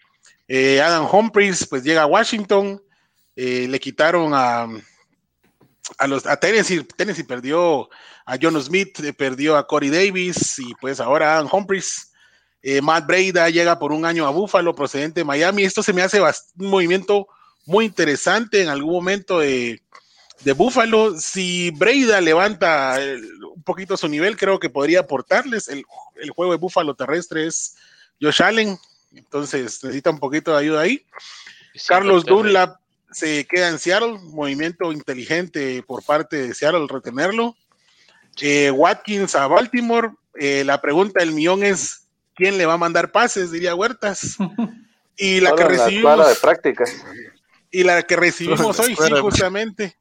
Eh, 0.46 0.80
Adam 0.80 1.08
Humphries 1.10 1.66
pues 1.66 1.82
llega 1.82 2.02
a 2.02 2.06
Washington. 2.06 2.80
Eh, 3.34 3.66
le 3.68 3.80
quitaron 3.80 4.32
a, 4.34 4.68
a 5.98 6.06
los 6.06 6.26
a 6.26 6.36
Tennessee, 6.36 6.84
Tennessee 6.96 7.24
perdió 7.24 7.88
a 8.26 8.36
John 8.40 8.60
Smith, 8.62 9.00
eh, 9.00 9.12
perdió 9.12 9.56
a 9.56 9.66
Corey 9.66 9.90
Davis 9.90 10.58
y 10.58 10.74
pues 10.80 11.00
ahora 11.00 11.34
Adam 11.34 11.48
Humphries. 11.50 12.10
Eh, 12.62 12.80
Matt 12.80 13.06
Breida 13.06 13.50
llega 13.50 13.78
por 13.78 13.92
un 13.92 14.06
año 14.06 14.26
a 14.26 14.30
Buffalo, 14.30 14.74
procedente 14.74 15.20
de 15.20 15.24
Miami. 15.24 15.64
Esto 15.64 15.82
se 15.82 15.92
me 15.92 16.00
hace 16.00 16.20
un 16.20 16.70
movimiento 16.70 17.28
muy 17.66 17.84
interesante 17.84 18.62
en 18.62 18.68
algún 18.68 18.94
momento 18.94 19.40
de, 19.40 19.82
de 20.40 20.52
Buffalo. 20.52 21.18
Si 21.18 21.70
Breida 21.72 22.22
levanta 22.22 22.98
un 23.54 23.62
poquito 23.62 23.98
su 23.98 24.08
nivel, 24.08 24.38
creo 24.38 24.58
que 24.58 24.70
podría 24.70 25.00
aportarles. 25.00 25.68
El, 25.68 25.84
juego 26.30 26.52
de 26.52 26.58
Buffalo 26.58 26.94
terrestre 26.94 27.46
es 27.46 27.76
Josh 28.20 28.42
Allen, 28.42 28.78
entonces 29.14 29.82
necesita 29.82 30.10
un 30.10 30.18
poquito 30.18 30.52
de 30.52 30.58
ayuda 30.58 30.80
ahí. 30.80 31.04
Carlos 31.86 32.24
Dunlap 32.24 32.78
se 33.14 33.46
queda 33.46 33.68
en 33.68 33.78
Seattle, 33.78 34.18
movimiento 34.24 34.92
inteligente 34.92 35.82
por 35.86 36.04
parte 36.04 36.48
de 36.48 36.54
Seattle 36.54 36.86
retenerlo. 36.88 37.56
Eh, 38.40 38.70
Watkins 38.70 39.34
a 39.36 39.46
Baltimore, 39.46 40.10
eh, 40.34 40.64
la 40.64 40.80
pregunta 40.80 41.20
del 41.20 41.32
millón 41.32 41.62
es 41.62 42.08
quién 42.34 42.58
le 42.58 42.66
va 42.66 42.74
a 42.74 42.78
mandar 42.78 43.12
pases, 43.12 43.50
diría 43.50 43.74
Huertas. 43.74 44.36
Y 45.16 45.40
la 45.40 45.54
que 45.54 45.62
recibimos. 45.62 46.28
de 46.28 46.34
práctica. 46.34 46.84
Y 47.70 47.84
la 47.84 48.02
que 48.02 48.16
recibimos 48.16 48.80
hoy, 48.80 48.96
sí, 48.96 49.12
justamente. 49.20 49.96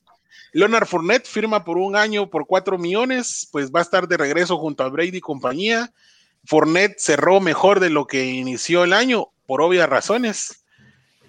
Leonard 0.53 0.87
Fournette 0.87 1.27
firma 1.27 1.63
por 1.63 1.77
un 1.77 1.95
año 1.95 2.31
por 2.31 2.47
cuatro 2.47 2.79
millones, 2.79 3.47
pues 3.51 3.71
va 3.71 3.79
a 3.79 3.83
estar 3.83 4.07
de 4.07 4.17
regreso 4.17 4.57
junto 4.57 4.83
a 4.83 4.89
Brady 4.89 5.17
y 5.17 5.21
compañía. 5.21 5.93
Fournette 6.45 6.97
cerró 6.97 7.39
mejor 7.41 7.79
de 7.79 7.91
lo 7.91 8.07
que 8.07 8.25
inició 8.25 8.83
el 8.83 8.93
año, 8.93 9.27
por 9.45 9.61
obvias 9.61 9.87
razones. 9.87 10.62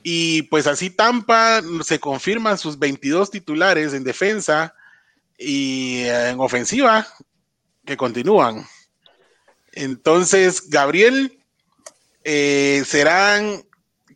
Y 0.06 0.42
pues 0.42 0.66
así 0.66 0.90
Tampa 0.90 1.62
se 1.82 1.98
confirman 1.98 2.58
sus 2.58 2.78
22 2.78 3.30
titulares 3.30 3.94
en 3.94 4.04
defensa 4.04 4.74
y 5.38 6.02
en 6.04 6.38
ofensiva 6.38 7.06
que 7.86 7.96
continúan. 7.96 8.66
Entonces, 9.72 10.68
Gabriel, 10.68 11.38
eh, 12.22 12.82
serán 12.86 13.64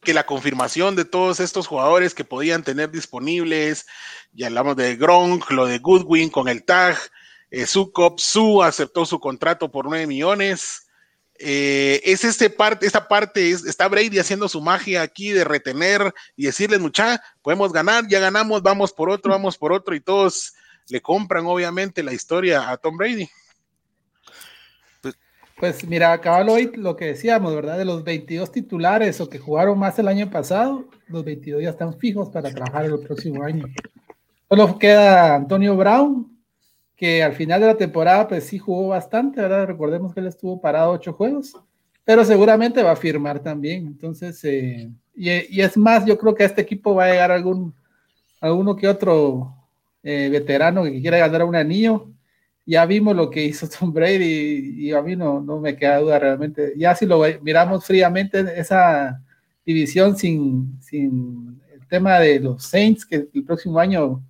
que 0.02 0.12
la 0.12 0.26
confirmación 0.26 0.94
de 0.94 1.06
todos 1.06 1.40
estos 1.40 1.66
jugadores 1.66 2.14
que 2.14 2.22
podían 2.22 2.62
tener 2.62 2.90
disponibles, 2.90 3.86
ya 4.34 4.48
hablamos 4.48 4.76
de 4.76 4.94
Gronk, 4.94 5.50
lo 5.50 5.64
de 5.64 5.78
Goodwin 5.78 6.28
con 6.28 6.48
el 6.48 6.64
tag, 6.64 6.98
eh, 7.50 7.66
Sukop, 7.66 8.18
Su 8.18 8.62
aceptó 8.62 9.06
su 9.06 9.18
contrato 9.20 9.70
por 9.70 9.86
9 9.86 10.06
millones. 10.06 10.87
Eh, 11.40 12.00
es 12.04 12.24
este 12.24 12.50
parte, 12.50 12.86
esta 12.86 13.06
parte, 13.06 13.50
está 13.50 13.86
Brady 13.86 14.18
haciendo 14.18 14.48
su 14.48 14.60
magia 14.60 15.02
aquí 15.02 15.30
de 15.30 15.44
retener 15.44 16.12
y 16.36 16.46
decirles, 16.46 16.80
mucha, 16.80 17.22
podemos 17.42 17.72
ganar, 17.72 18.08
ya 18.08 18.18
ganamos, 18.18 18.62
vamos 18.62 18.92
por 18.92 19.08
otro, 19.08 19.30
vamos 19.30 19.56
por 19.56 19.72
otro, 19.72 19.94
y 19.94 20.00
todos 20.00 20.54
le 20.88 21.00
compran 21.00 21.46
obviamente 21.46 22.02
la 22.02 22.12
historia 22.12 22.68
a 22.68 22.76
Tom 22.76 22.96
Brady. 22.96 23.28
Pues 25.58 25.84
mira, 25.84 26.12
acabalo 26.12 26.52
hoy 26.52 26.70
lo 26.74 26.96
que 26.96 27.06
decíamos, 27.06 27.52
¿verdad? 27.54 27.78
De 27.78 27.84
los 27.84 28.04
22 28.04 28.52
titulares 28.52 29.20
o 29.20 29.28
que 29.28 29.38
jugaron 29.38 29.78
más 29.78 29.98
el 29.98 30.06
año 30.06 30.30
pasado, 30.30 30.88
los 31.08 31.24
22 31.24 31.62
ya 31.62 31.70
están 31.70 31.98
fijos 31.98 32.30
para 32.30 32.50
trabajar 32.50 32.84
el 32.84 32.98
próximo 33.00 33.42
año. 33.42 33.64
Solo 34.48 34.78
queda 34.78 35.34
Antonio 35.34 35.76
Brown, 35.76 36.37
que 36.98 37.22
al 37.22 37.32
final 37.32 37.60
de 37.60 37.68
la 37.68 37.76
temporada 37.76 38.28
pues 38.28 38.44
sí 38.44 38.58
jugó 38.58 38.88
bastante, 38.88 39.40
¿verdad? 39.40 39.66
Recordemos 39.66 40.12
que 40.12 40.20
él 40.20 40.26
estuvo 40.26 40.60
parado 40.60 40.90
ocho 40.90 41.14
juegos, 41.14 41.54
pero 42.04 42.24
seguramente 42.24 42.82
va 42.82 42.90
a 42.90 42.96
firmar 42.96 43.40
también. 43.40 43.86
Entonces, 43.86 44.42
eh, 44.44 44.90
y, 45.14 45.60
es 45.60 45.76
más, 45.76 46.04
yo 46.04 46.18
creo 46.18 46.34
que 46.34 46.42
a 46.42 46.46
este 46.46 46.60
equipo 46.60 46.94
va 46.94 47.04
a 47.04 47.10
llegar 47.12 47.30
algún, 47.30 47.72
alguno 48.40 48.76
que 48.76 48.88
otro 48.88 49.54
eh, 50.02 50.28
veterano 50.30 50.84
que 50.84 51.00
quiera 51.00 51.18
ganar 51.18 51.44
un 51.44 51.56
anillo 51.56 52.08
ya 52.68 52.84
vimos 52.84 53.16
lo 53.16 53.30
que 53.30 53.46
hizo 53.46 53.66
Tom 53.78 53.92
Brady 53.92 54.88
y, 54.88 54.92
a 54.92 55.00
mí 55.00 55.16
no, 55.16 55.40
no 55.40 55.58
me 55.58 55.74
queda 55.74 56.00
duda 56.00 56.18
realmente. 56.18 56.74
Ya 56.76 56.94
si 56.94 57.06
lo 57.06 57.22
miramos 57.40 57.84
fríamente, 57.86 58.44
esa 58.56 59.22
división 59.64 60.16
sin, 60.16 60.78
sin 60.82 61.62
el 61.72 61.86
tema 61.88 62.18
de 62.18 62.40
los 62.40 62.64
Saints, 62.64 63.06
que 63.06 63.28
el 63.32 63.44
próximo 63.44 63.78
año 63.78 64.22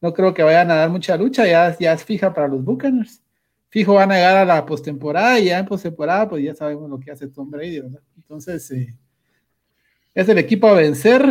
no 0.00 0.12
creo 0.12 0.34
que 0.34 0.42
vayan 0.42 0.70
a 0.70 0.76
dar 0.76 0.90
mucha 0.90 1.16
lucha, 1.16 1.46
ya, 1.46 1.76
ya 1.78 1.92
es 1.92 2.04
fija 2.04 2.32
para 2.32 2.48
los 2.48 2.64
Buccaneers. 2.64 3.22
Fijo 3.68 3.94
van 3.94 4.12
a 4.12 4.14
llegar 4.14 4.36
a 4.36 4.44
la 4.44 4.64
postemporada 4.64 5.38
y 5.38 5.46
ya 5.46 5.58
en 5.58 5.66
postemporada 5.66 6.28
pues 6.28 6.44
ya 6.44 6.54
sabemos 6.54 6.88
lo 6.88 6.98
que 6.98 7.10
hace 7.10 7.28
Tom 7.28 7.50
Brady. 7.50 7.82
Entonces 8.16 8.70
eh, 8.70 8.94
es 10.14 10.28
el 10.28 10.38
equipo 10.38 10.68
a 10.68 10.74
vencer 10.74 11.22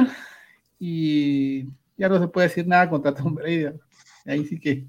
y 0.79 1.65
ya 1.97 2.09
no 2.09 2.19
se 2.19 2.27
puede 2.27 2.47
decir 2.47 2.67
nada 2.67 2.89
contra 2.89 3.13
Tom 3.13 3.35
Brady. 3.35 3.67
Ahí 4.25 4.45
sí 4.45 4.59
que 4.59 4.85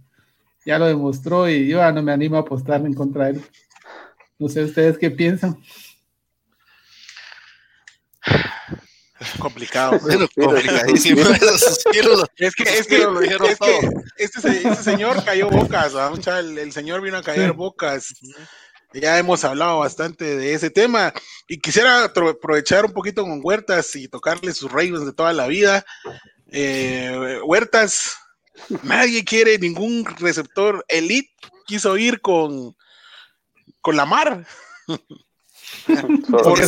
ya 0.64 0.78
lo 0.78 0.86
demostró 0.86 1.48
y 1.48 1.68
yo 1.68 1.78
ya 1.78 1.92
no 1.92 2.02
me 2.02 2.12
animo 2.12 2.36
a 2.36 2.40
apostar 2.40 2.84
en 2.84 2.94
contra 2.94 3.26
de 3.26 3.32
él. 3.32 3.42
No 4.38 4.48
sé 4.48 4.64
ustedes 4.64 4.98
qué 4.98 5.10
piensan. 5.10 5.56
complicado. 9.40 9.98
complicadísimo. 10.34 11.20
es 11.30 11.84
que, 11.86 11.94
es 12.38 12.54
que, 12.54 12.62
es 12.74 12.86
que 12.86 13.06
este, 14.18 14.68
este, 14.68 14.82
señor 14.82 15.24
cayó 15.24 15.48
bocas, 15.48 15.92
el, 16.26 16.58
el, 16.58 16.72
señor 16.72 17.00
vino 17.00 17.16
a 17.18 17.22
caer 17.22 17.52
bocas. 17.52 18.14
Ya 18.92 19.18
hemos 19.18 19.44
hablado 19.44 19.80
bastante 19.80 20.36
de 20.36 20.54
ese 20.54 20.70
tema 20.70 21.12
y 21.48 21.58
quisiera 21.58 22.04
aprovechar 22.04 22.84
un 22.84 22.92
poquito 22.92 23.22
con 23.22 23.40
Huertas 23.42 23.94
y 23.96 24.08
tocarle 24.08 24.54
sus 24.54 24.70
Ravens 24.70 25.04
de 25.04 25.12
toda 25.12 25.32
la 25.32 25.46
vida. 25.48 25.84
Eh, 26.50 27.40
Huertas, 27.44 28.16
Nadie 28.82 29.24
quiere 29.24 29.58
ningún 29.58 30.04
receptor 30.18 30.84
elite. 30.88 31.32
Quiso 31.66 31.96
ir 31.96 32.20
con, 32.20 32.76
con 33.80 33.96
la 33.96 34.06
mar. 34.06 34.46
Porque 36.28 36.62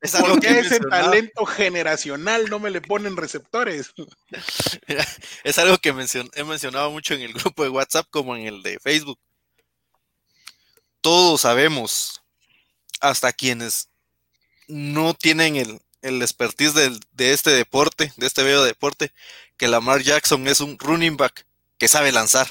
es 0.00 0.14
algo 0.14 0.40
que 0.40 0.58
ese 0.58 0.80
talento 0.80 1.44
generacional 1.46 2.48
no 2.48 2.58
me 2.58 2.70
le 2.70 2.80
ponen 2.80 3.16
receptores. 3.16 3.92
es 5.44 5.58
algo 5.58 5.78
que 5.78 5.90
he 5.90 6.44
mencionado 6.44 6.90
mucho 6.90 7.14
en 7.14 7.22
el 7.22 7.32
grupo 7.32 7.62
de 7.62 7.68
WhatsApp 7.68 8.06
como 8.10 8.36
en 8.36 8.46
el 8.46 8.62
de 8.62 8.78
Facebook. 8.78 9.18
Todos 11.00 11.42
sabemos, 11.42 12.22
hasta 13.00 13.32
quienes 13.32 13.88
no 14.66 15.14
tienen 15.14 15.56
el, 15.56 15.80
el 16.02 16.22
expertise 16.22 16.74
de 16.74 17.32
este 17.32 17.50
deporte, 17.50 18.12
de 18.16 18.26
este 18.26 18.42
bello 18.42 18.64
deporte, 18.64 19.12
que 19.56 19.68
Lamar 19.68 20.02
Jackson 20.02 20.46
es 20.48 20.60
un 20.60 20.78
running 20.78 21.16
back 21.16 21.46
que 21.78 21.88
sabe 21.88 22.12
lanzar. 22.12 22.48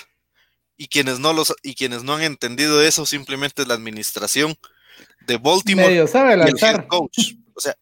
Y 0.78 0.88
quienes 0.88 1.20
no 1.20 1.32
los 1.32 1.54
y 1.64 1.76
quienes 1.76 2.04
no 2.04 2.16
han 2.16 2.24
entendido 2.24 2.82
eso 2.82 3.06
simplemente 3.06 3.62
es 3.62 3.68
la 3.68 3.76
administración 3.76 4.58
de 5.26 5.38
Baltimore 5.38 6.08
sabe 6.08 6.38
lanzar. 6.38 6.88
coach. 6.88 7.34
O 7.54 7.60
sea, 7.60 7.76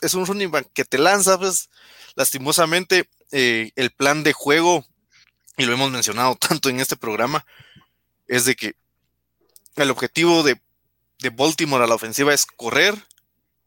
es 0.00 0.14
un 0.14 0.26
running 0.26 0.50
back 0.50 0.68
que 0.72 0.84
te 0.84 0.98
lanza, 0.98 1.38
pues 1.38 1.68
lastimosamente 2.14 3.08
eh, 3.32 3.70
el 3.76 3.90
plan 3.90 4.22
de 4.22 4.32
juego 4.32 4.84
y 5.56 5.64
lo 5.64 5.72
hemos 5.72 5.90
mencionado 5.90 6.36
tanto 6.48 6.68
en 6.68 6.80
este 6.80 6.96
programa 6.96 7.44
es 8.26 8.44
de 8.44 8.56
que 8.56 8.74
el 9.76 9.90
objetivo 9.90 10.42
de, 10.42 10.60
de 11.18 11.30
Baltimore 11.30 11.84
a 11.84 11.86
la 11.86 11.94
ofensiva 11.94 12.32
es 12.34 12.46
correr 12.46 12.94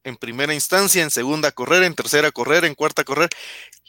en 0.03 0.17
primera 0.17 0.53
instancia, 0.53 1.03
en 1.03 1.11
segunda 1.11 1.51
correr, 1.51 1.83
en 1.83 1.93
tercera 1.93 2.31
correr, 2.31 2.65
en 2.65 2.75
cuarta 2.75 3.03
correr, 3.03 3.29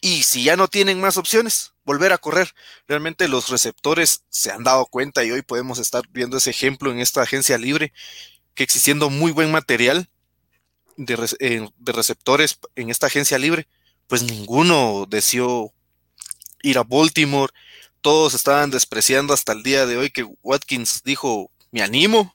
y 0.01 0.23
si 0.23 0.45
ya 0.45 0.57
no 0.57 0.69
tienen 0.69 1.01
más 1.01 1.17
opciones, 1.17 1.73
volver 1.85 2.13
a 2.13 2.19
correr. 2.19 2.53
Realmente 2.89 3.29
los 3.29 3.49
receptores 3.49 4.25
se 4.29 4.51
han 4.51 4.65
dado 4.65 4.87
cuenta 4.87 5.25
y 5.25 5.31
hoy 5.31 5.43
podemos 5.43 5.79
estar 5.79 6.03
viendo 6.11 6.37
ese 6.37 6.51
ejemplo 6.51 6.91
en 6.91 7.01
esta 7.01 7.23
agencia 7.23 7.59
libre, 7.59 7.93
que 8.55 8.63
existiendo 8.63 9.11
muy 9.11 9.33
buen 9.33 9.51
material 9.51 10.09
de, 10.97 11.17
receptores 11.93 12.59
en 12.77 12.91
esta 12.91 13.07
agencia 13.07 13.39
libre, 13.39 13.67
pues 14.07 14.23
ninguno 14.23 15.07
deseó 15.09 15.73
ir 16.63 16.79
a 16.79 16.83
Baltimore. 16.83 17.53
Todos 18.01 18.35
estaban 18.35 18.71
despreciando 18.71 19.33
hasta 19.33 19.53
el 19.53 19.63
día 19.63 19.87
de 19.87 19.97
hoy 19.97 20.11
que 20.11 20.27
Watkins 20.43 21.03
dijo, 21.05 21.51
me 21.71 21.83
animo. 21.83 22.35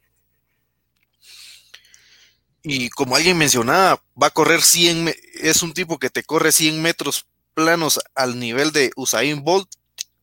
Y 2.64 2.90
como 2.90 3.16
alguien 3.16 3.38
mencionaba, 3.38 4.02
va 4.22 4.28
a 4.28 4.32
correr 4.32 4.62
100, 4.62 5.14
es 5.36 5.62
un 5.62 5.74
tipo 5.74 6.00
que 6.00 6.10
te 6.10 6.24
corre 6.24 6.52
100 6.52 6.82
metros 6.82 7.28
planos 7.54 8.00
al 8.16 8.40
nivel 8.40 8.72
de 8.72 8.92
Usain 8.96 9.44
Bolt 9.44 9.70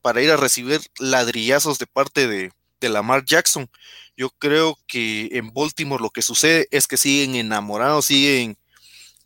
para 0.01 0.21
ir 0.21 0.31
a 0.33 0.37
recibir 0.37 0.81
ladrillazos 0.99 1.79
de 1.79 1.87
parte 1.87 2.27
de, 2.27 2.53
de 2.83 2.93
Lamar 2.93 3.25
Jackson. 3.25 3.69
Yo 4.17 4.31
creo 4.31 4.79
que 4.87 5.31
en 5.33 5.53
Baltimore 5.55 6.03
lo 6.03 6.11
que 6.11 6.21
sucede 6.21 6.69
es 6.71 6.87
que 6.87 6.99
siguen 6.99 7.35
enamorados, 7.37 8.07
siguen 8.07 8.59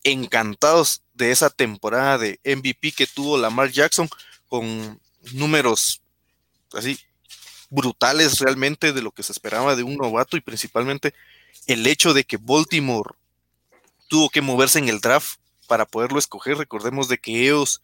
encantados 0.04 1.02
de 1.14 1.32
esa 1.32 1.50
temporada 1.50 2.18
de 2.18 2.38
MVP 2.44 2.92
que 2.92 3.06
tuvo 3.06 3.36
Lamar 3.36 3.70
Jackson 3.70 4.08
con 4.46 5.00
números 5.32 6.00
así 6.72 6.98
brutales 7.70 8.38
realmente 8.38 8.92
de 8.92 9.02
lo 9.02 9.10
que 9.10 9.24
se 9.24 9.32
esperaba 9.32 9.74
de 9.74 9.82
un 9.82 9.96
novato 9.96 10.36
y 10.36 10.40
principalmente 10.40 11.14
el 11.66 11.86
hecho 11.86 12.14
de 12.14 12.22
que 12.22 12.36
Baltimore 12.36 13.10
tuvo 14.08 14.30
que 14.30 14.40
moverse 14.40 14.78
en 14.78 14.88
el 14.88 15.00
draft 15.00 15.38
para 15.66 15.84
poderlo 15.84 16.18
escoger. 16.18 16.56
Recordemos 16.56 17.08
de 17.08 17.18
que 17.18 17.42
ellos 17.48 17.82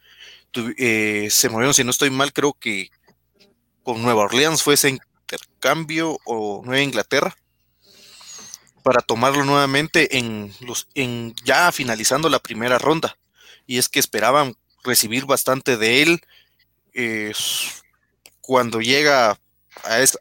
eh, 0.78 1.28
se 1.30 1.48
movieron, 1.48 1.74
si 1.74 1.82
no 1.82 1.90
estoy 1.90 2.10
mal, 2.10 2.32
creo 2.32 2.52
que 2.52 2.90
con 3.82 4.02
Nueva 4.02 4.22
Orleans 4.22 4.62
fue 4.62 4.76
intercambio 5.32 6.18
o 6.24 6.62
Nueva 6.64 6.82
Inglaterra 6.82 7.36
para 8.82 9.00
tomarlo 9.00 9.44
nuevamente 9.44 10.18
en 10.18 10.52
los 10.60 10.88
en 10.94 11.34
ya 11.44 11.70
finalizando 11.72 12.28
la 12.28 12.40
primera 12.40 12.78
ronda. 12.78 13.16
Y 13.66 13.78
es 13.78 13.88
que 13.88 14.00
esperaban 14.00 14.56
recibir 14.82 15.24
bastante 15.24 15.76
de 15.76 16.02
él. 16.02 16.20
Cuando 18.40 18.80
llega 18.80 19.30
a, 19.30 19.36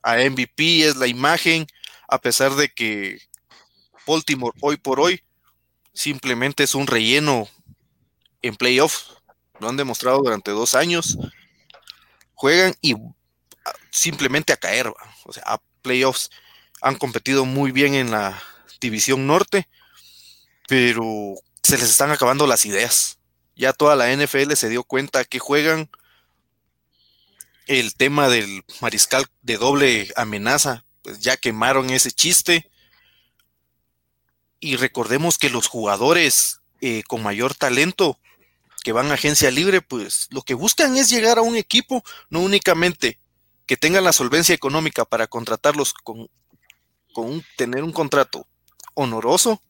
a 0.03 0.17
MVP 0.17 0.85
es 0.85 0.95
la 0.95 1.07
imagen 1.07 1.67
a 2.07 2.19
pesar 2.19 2.55
de 2.55 2.69
que 2.69 3.19
Baltimore 4.05 4.57
hoy 4.61 4.77
por 4.77 4.99
hoy 4.99 5.23
simplemente 5.93 6.63
es 6.63 6.75
un 6.75 6.87
relleno 6.87 7.49
en 8.41 8.55
playoffs. 8.55 9.15
Lo 9.59 9.69
han 9.69 9.77
demostrado 9.77 10.19
durante 10.19 10.51
dos 10.51 10.75
años. 10.75 11.17
Juegan 12.33 12.73
y 12.81 12.95
simplemente 13.89 14.53
a 14.53 14.57
caer 14.57 14.87
o 14.87 15.33
sea 15.33 15.43
a 15.45 15.61
playoffs 15.81 16.29
han 16.81 16.95
competido 16.95 17.45
muy 17.45 17.71
bien 17.71 17.93
en 17.93 18.11
la 18.11 18.41
división 18.79 19.27
norte, 19.27 19.69
pero 20.67 21.35
se 21.61 21.77
les 21.77 21.89
están 21.89 22.11
acabando 22.11 22.47
las 22.47 22.65
ideas. 22.65 23.19
Ya 23.55 23.71
toda 23.71 23.95
la 23.95 24.11
NFL 24.11 24.53
se 24.53 24.69
dio 24.69 24.83
cuenta 24.83 25.23
que 25.23 25.39
juegan 25.39 25.89
el 27.67 27.95
tema 27.95 28.27
del 28.27 28.65
mariscal 28.81 29.27
de 29.43 29.57
doble 29.57 30.11
amenaza, 30.15 30.83
pues 31.03 31.19
ya 31.19 31.37
quemaron 31.37 31.91
ese 31.91 32.11
chiste. 32.11 32.69
Y 34.59 34.75
recordemos 34.75 35.37
que 35.37 35.49
los 35.49 35.67
jugadores 35.67 36.61
eh, 36.81 37.03
con 37.07 37.21
mayor 37.21 37.53
talento 37.53 38.17
que 38.83 38.91
van 38.91 39.11
a 39.11 39.13
agencia 39.13 39.51
libre, 39.51 39.81
pues 39.81 40.27
lo 40.31 40.41
que 40.41 40.55
buscan 40.55 40.97
es 40.97 41.09
llegar 41.09 41.37
a 41.37 41.43
un 41.43 41.55
equipo, 41.55 42.03
no 42.29 42.39
únicamente 42.39 43.19
que 43.65 43.77
tengan 43.77 44.03
la 44.03 44.13
solvencia 44.13 44.55
económica 44.55 45.05
para 45.05 45.27
contratarlos 45.27 45.93
con, 45.93 46.29
con 47.13 47.43
tener 47.57 47.83
un 47.83 47.91
contrato 47.91 48.47
honoroso, 48.93 49.61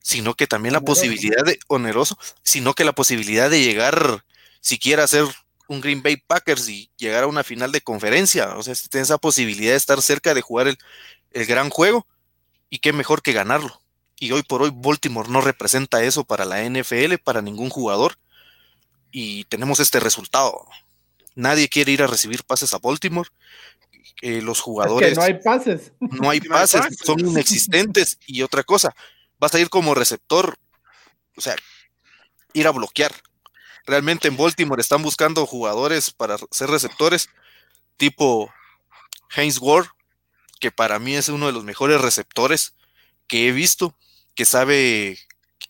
sino 0.00 0.34
que 0.34 0.46
también 0.46 0.72
la 0.72 0.80
posibilidad 0.80 1.44
de 1.44 1.58
oneroso, 1.68 2.18
sino 2.42 2.74
que 2.74 2.84
la 2.84 2.92
posibilidad 2.92 3.50
de 3.50 3.62
llegar 3.62 4.24
siquiera 4.60 5.04
a 5.04 5.08
ser 5.08 5.24
un 5.68 5.80
Green 5.80 6.02
Bay 6.02 6.16
Packers 6.16 6.68
y 6.68 6.90
llegar 6.96 7.24
a 7.24 7.28
una 7.28 7.44
final 7.44 7.72
de 7.72 7.80
conferencia. 7.80 8.56
O 8.56 8.62
sea, 8.62 8.74
tiene 8.74 9.04
esa 9.04 9.18
posibilidad 9.18 9.72
de 9.72 9.76
estar 9.76 10.00
cerca 10.02 10.34
de 10.34 10.42
jugar 10.42 10.68
el, 10.68 10.78
el 11.30 11.46
gran 11.46 11.70
juego 11.70 12.06
y 12.68 12.78
qué 12.78 12.92
mejor 12.92 13.22
que 13.22 13.32
ganarlo. 13.32 13.80
Y 14.18 14.32
hoy 14.32 14.42
por 14.42 14.62
hoy 14.62 14.70
Baltimore 14.72 15.28
no 15.28 15.40
representa 15.40 16.02
eso 16.02 16.24
para 16.24 16.44
la 16.44 16.62
NFL, 16.62 17.16
para 17.22 17.42
ningún 17.42 17.70
jugador. 17.70 18.18
Y 19.10 19.44
tenemos 19.44 19.80
este 19.80 20.00
resultado. 20.00 20.66
Nadie 21.34 21.68
quiere 21.68 21.92
ir 21.92 22.02
a 22.02 22.06
recibir 22.06 22.44
pases 22.44 22.74
a 22.74 22.78
Baltimore 22.78 23.28
los 24.22 24.60
jugadores. 24.60 25.16
no 25.16 25.22
hay 25.22 25.34
pases. 25.34 25.92
No 26.00 26.30
hay 26.30 26.40
pases, 26.40 26.98
son 27.02 27.20
inexistentes. 27.20 28.18
Y 28.26 28.42
otra 28.42 28.62
cosa, 28.62 28.94
vas 29.38 29.54
a 29.54 29.60
ir 29.60 29.68
como 29.68 29.94
receptor, 29.94 30.56
o 31.36 31.40
sea, 31.40 31.56
ir 32.52 32.66
a 32.66 32.70
bloquear. 32.70 33.12
Realmente 33.84 34.28
en 34.28 34.36
Baltimore 34.36 34.80
están 34.80 35.02
buscando 35.02 35.44
jugadores 35.44 36.12
para 36.12 36.36
ser 36.50 36.70
receptores, 36.70 37.28
tipo 37.96 38.52
Haynes 39.34 39.58
Ward, 39.58 39.88
que 40.60 40.70
para 40.70 41.00
mí 41.00 41.16
es 41.16 41.28
uno 41.28 41.46
de 41.46 41.52
los 41.52 41.64
mejores 41.64 42.00
receptores 42.00 42.74
que 43.26 43.48
he 43.48 43.52
visto, 43.52 43.96
que 44.36 44.44
sabe, 44.44 45.18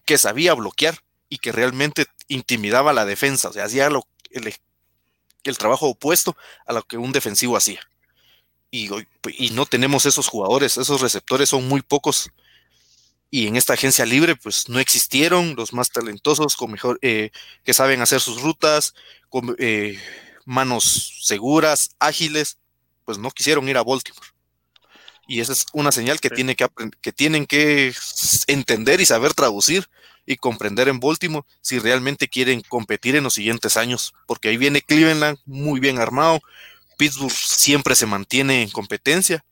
que 0.05 0.19
sabía 0.19 0.53
bloquear 0.53 0.99
y 1.31 1.39
que 1.39 1.53
realmente 1.53 2.05
intimidaba 2.29 2.91
a 2.91 2.95
la 2.95 3.07
defensa, 3.07 3.49
o 3.49 3.53
sea, 3.55 3.65
hacía 3.65 3.89
lo, 3.89 4.07
el 4.31 4.53
trabajo 5.43 5.89
opuesto 5.89 6.37
a 6.67 6.73
lo 6.73 6.83
que 6.83 6.97
un 6.97 7.13
defensivo 7.13 7.57
hacía 7.57 7.81
y, 8.73 9.51
no 9.53 9.67
tenemos 9.67 10.07
esos 10.07 10.29
jugadores, 10.29 10.79
esos 10.79 11.01
receptores 11.01 11.51
son 11.51 11.69
muy 11.69 11.83
pocos. 11.83 12.31
Y 13.31 13.47
en 13.47 13.57
esta 13.57 13.75
agencia 13.75 14.05
libre, 14.05 14.35
pues 14.35 14.69
no 14.69 14.79
existieron 14.79 15.55
los 15.57 15.73
más 15.73 15.91
talentosos, 15.91 16.57
con 16.57 16.73
mejor, 16.73 16.99
eh, 17.03 17.31
que 17.65 17.75
saben 17.75 18.01
hacer 18.01 18.21
sus 18.21 18.43
rutas, 18.43 18.95
con 19.29 19.55
eh, 19.59 19.99
manos 20.45 21.21
seguras, 21.23 21.95
ágiles, 21.99 22.59
pues 23.05 23.19
no 23.19 23.31
quisieron 23.31 23.69
ir 23.69 23.77
a 23.77 23.85
Baltimore. 23.85 24.27
Y 25.29 25.41
esa 25.41 25.53
es 25.53 25.67
una 25.73 25.93
señal 25.93 26.21
que, 26.21 26.31
tiene 26.31 26.57
que, 26.57 26.69
que 27.01 27.13
tienen 27.13 27.47
que 27.47 27.95
entender 28.49 29.01
y 29.01 29.07
saber 29.07 29.35
traducir 29.35 29.89
y 30.27 30.37
comprender 30.37 30.89
en 30.89 31.01
Baltimore 31.01 31.47
si 31.61 31.79
realmente 31.79 32.29
quieren 32.29 32.63
competir 32.63 33.17
en 33.17 33.25
los 33.25 33.35
siguientes 33.35 33.77
años, 33.77 34.15
porque 34.27 34.49
ahí 34.49 34.57
viene 34.57 34.83
Cleveland 34.83 35.39
muy 35.45 35.81
bien 35.81 35.99
armado, 35.99 36.41
Pittsburgh 36.97 37.33
siempre 37.33 37.95
se 37.95 38.07
mantiene 38.07 38.63
en 38.63 38.71
competencia. 38.71 39.45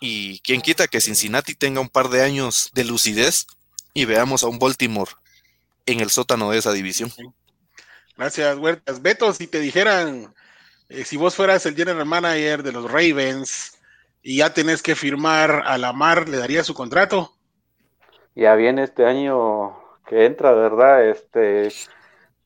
Y 0.00 0.40
quién 0.40 0.60
quita 0.60 0.86
que 0.86 1.00
Cincinnati 1.00 1.54
tenga 1.54 1.80
un 1.80 1.88
par 1.88 2.10
de 2.10 2.22
años 2.22 2.70
de 2.74 2.84
lucidez 2.84 3.46
y 3.94 4.04
veamos 4.04 4.42
a 4.42 4.48
un 4.48 4.58
Baltimore 4.58 5.12
en 5.86 6.00
el 6.00 6.10
sótano 6.10 6.50
de 6.50 6.58
esa 6.58 6.72
división. 6.72 7.10
Gracias, 8.16 8.58
Huertas. 8.58 9.00
Beto, 9.00 9.32
si 9.32 9.46
te 9.46 9.60
dijeran, 9.60 10.34
eh, 10.88 11.04
si 11.04 11.16
vos 11.16 11.34
fueras 11.34 11.64
el 11.66 11.74
general 11.74 12.04
manager 12.04 12.62
de 12.62 12.72
los 12.72 12.90
Ravens 12.90 13.78
y 14.22 14.38
ya 14.38 14.52
tenés 14.52 14.82
que 14.82 14.94
firmar 14.94 15.62
a 15.64 15.78
Lamar, 15.78 16.28
¿le 16.28 16.36
daría 16.36 16.64
su 16.64 16.74
contrato? 16.74 17.32
Ya 18.34 18.54
viene 18.56 18.82
este 18.82 19.06
año 19.06 19.83
que 20.06 20.26
entra, 20.26 20.52
¿verdad? 20.52 21.08
Este, 21.08 21.68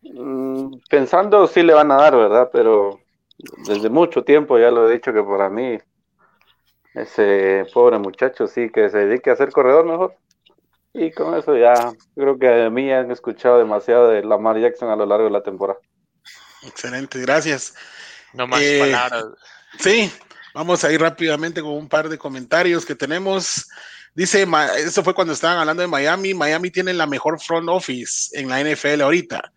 mm, 0.02 0.78
pensando 0.88 1.46
si 1.46 1.62
le 1.62 1.74
van 1.74 1.90
a 1.90 1.96
dar, 1.96 2.16
¿verdad? 2.16 2.50
Pero 2.52 3.00
desde 3.66 3.88
mucho 3.88 4.24
tiempo 4.24 4.58
ya 4.58 4.70
lo 4.70 4.88
he 4.88 4.92
dicho 4.92 5.12
que 5.12 5.22
para 5.22 5.48
mí 5.48 5.78
ese 6.94 7.66
pobre 7.72 7.98
muchacho 7.98 8.46
sí 8.46 8.70
que 8.70 8.90
se 8.90 8.98
dedique 8.98 9.30
a 9.30 9.36
ser 9.36 9.52
corredor 9.52 9.86
mejor. 9.86 10.16
Y 10.94 11.12
con 11.12 11.34
eso 11.36 11.56
ya 11.56 11.92
creo 12.14 12.38
que 12.38 12.46
de 12.46 12.70
mí 12.70 12.90
han 12.90 13.10
escuchado 13.10 13.58
demasiado 13.58 14.08
de 14.08 14.24
Lamar 14.24 14.58
Jackson 14.58 14.90
a 14.90 14.96
lo 14.96 15.06
largo 15.06 15.26
de 15.26 15.30
la 15.30 15.42
temporada. 15.42 15.78
Excelente, 16.62 17.20
gracias. 17.20 17.74
No 18.32 18.46
más 18.46 18.60
eh, 18.60 18.80
palabras. 18.80 19.26
Sí, 19.78 20.10
vamos 20.54 20.82
a 20.82 20.90
ir 20.90 21.00
rápidamente 21.00 21.60
con 21.60 21.72
un 21.72 21.88
par 21.88 22.08
de 22.08 22.18
comentarios 22.18 22.84
que 22.84 22.94
tenemos. 22.94 23.68
Dice, 24.18 24.48
eso 24.78 25.04
fue 25.04 25.14
cuando 25.14 25.32
estaban 25.32 25.58
hablando 25.58 25.80
de 25.80 25.86
Miami. 25.86 26.34
Miami 26.34 26.72
tiene 26.72 26.92
la 26.92 27.06
mejor 27.06 27.40
front 27.40 27.68
office 27.68 28.36
en 28.36 28.48
la 28.48 28.60
NFL 28.60 29.00
ahorita. 29.02 29.52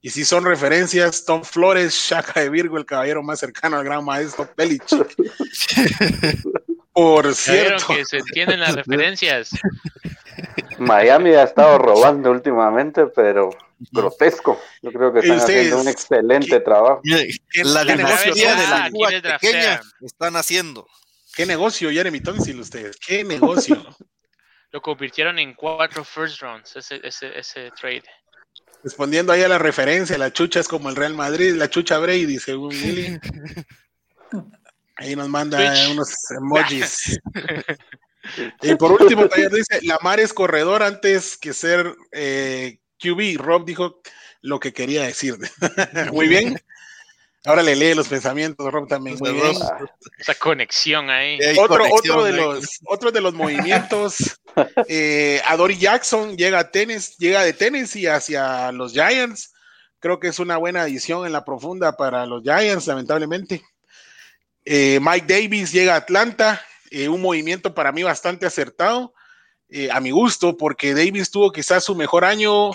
Y 0.00 0.08
si 0.08 0.24
son 0.24 0.46
referencias, 0.46 1.26
Tom 1.26 1.44
Flores, 1.44 1.92
Shaka 1.92 2.40
de 2.40 2.48
Virgo, 2.48 2.78
el 2.78 2.86
caballero 2.86 3.22
más 3.22 3.40
cercano 3.40 3.76
al 3.76 3.84
gran 3.84 4.02
maestro 4.02 4.48
Belichick. 4.56 5.14
Por 6.94 7.34
cierto. 7.34 7.88
que 7.88 8.06
se 8.06 8.16
entienden 8.16 8.60
las 8.60 8.76
referencias. 8.76 9.50
Miami 10.78 11.32
ha 11.32 11.42
estado 11.42 11.76
robando 11.76 12.30
últimamente, 12.30 13.08
pero 13.14 13.50
grotesco. 13.92 14.58
Yo 14.80 14.92
creo 14.92 15.12
que 15.12 15.18
están 15.18 15.40
haciendo 15.40 15.78
un 15.78 15.88
excelente 15.88 16.58
trabajo. 16.60 17.02
La 17.64 17.84
de 17.84 17.96
la 17.96 19.38
pequeña 19.38 19.82
están 20.00 20.36
haciendo. 20.36 20.86
¿Qué 21.36 21.44
negocio, 21.44 21.90
Jeremy 21.90 22.20
Tonsil, 22.20 22.58
ustedes? 22.58 22.96
¿Qué 22.96 23.22
negocio? 23.24 23.86
Lo 24.72 24.80
convirtieron 24.80 25.38
en 25.38 25.52
cuatro 25.52 26.02
first 26.02 26.40
rounds, 26.40 26.74
ese, 26.76 26.98
ese, 27.04 27.38
ese 27.38 27.70
trade. 27.78 28.04
Respondiendo 28.82 29.32
ahí 29.32 29.42
a 29.42 29.48
la 29.48 29.58
referencia, 29.58 30.16
la 30.16 30.32
chucha 30.32 30.60
es 30.60 30.68
como 30.68 30.88
el 30.88 30.96
Real 30.96 31.14
Madrid, 31.14 31.54
la 31.54 31.68
chucha 31.68 31.98
Brady, 31.98 32.38
según 32.38 32.68
Willy. 32.68 33.18
Ahí 34.98 35.14
nos 35.14 35.28
manda 35.28 35.58
unos 35.90 36.14
emojis. 36.30 37.20
y 38.62 38.74
por 38.76 38.92
último, 38.92 39.28
también 39.28 39.52
dice, 39.52 39.84
Lamar 39.84 40.20
es 40.20 40.32
corredor 40.32 40.82
antes 40.82 41.36
que 41.36 41.52
ser 41.52 41.94
eh, 42.12 42.78
QB. 42.98 43.36
Rob 43.36 43.66
dijo 43.66 44.00
lo 44.40 44.58
que 44.58 44.72
quería 44.72 45.02
decir. 45.02 45.36
Muy 46.12 46.28
bien. 46.28 46.58
Ahora 47.46 47.62
le 47.62 47.76
lee 47.76 47.94
los 47.94 48.08
pensamientos, 48.08 48.70
Rob 48.72 48.88
también. 48.88 49.16
Muy 49.20 49.32
bien. 49.32 49.56
Esa 50.18 50.34
conexión 50.34 51.08
ahí. 51.10 51.38
Otro, 51.58 51.84
otro, 51.90 52.24
de 52.24 52.32
los, 52.32 52.80
otro 52.84 53.12
de 53.12 53.20
los 53.20 53.34
movimientos. 53.34 54.40
eh, 54.88 55.40
Dory 55.56 55.78
Jackson 55.78 56.36
llega 56.36 56.58
a 56.58 56.70
tenis, 56.70 57.16
llega 57.18 57.42
de 57.42 57.52
Tennessee 57.52 58.06
hacia 58.06 58.72
los 58.72 58.92
Giants. 58.92 59.54
Creo 60.00 60.18
que 60.18 60.28
es 60.28 60.38
una 60.40 60.56
buena 60.56 60.82
adición 60.82 61.24
en 61.24 61.32
la 61.32 61.44
profunda 61.44 61.96
para 61.96 62.26
los 62.26 62.42
Giants, 62.42 62.86
lamentablemente. 62.88 63.62
Eh, 64.64 64.98
Mike 65.00 65.26
Davis 65.32 65.72
llega 65.72 65.94
a 65.94 65.98
Atlanta. 65.98 66.60
Eh, 66.90 67.08
un 67.08 67.22
movimiento 67.22 67.74
para 67.74 67.92
mí 67.92 68.02
bastante 68.02 68.44
acertado. 68.44 69.14
Eh, 69.68 69.88
a 69.90 70.00
mi 70.00 70.10
gusto, 70.10 70.56
porque 70.56 70.94
Davis 70.94 71.30
tuvo 71.30 71.50
quizás 71.50 71.84
su 71.84 71.94
mejor 71.94 72.24
año 72.24 72.70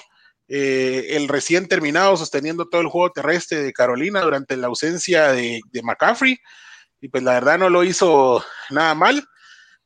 eh, 0.54 1.16
el 1.16 1.30
recién 1.30 1.70
terminado 1.70 2.18
sosteniendo 2.18 2.68
todo 2.68 2.82
el 2.82 2.88
juego 2.88 3.14
terrestre 3.14 3.64
de 3.64 3.72
Carolina 3.72 4.20
durante 4.20 4.58
la 4.58 4.68
ausencia 4.68 5.32
de, 5.32 5.62
McCaffrey. 5.82 6.42
Y 7.00 7.08
pues 7.08 7.24
la 7.24 7.36
verdad 7.36 7.58
no 7.58 7.70
lo 7.70 7.86
hizo 7.86 8.44
nada 8.70 8.94
mal. 8.94 9.26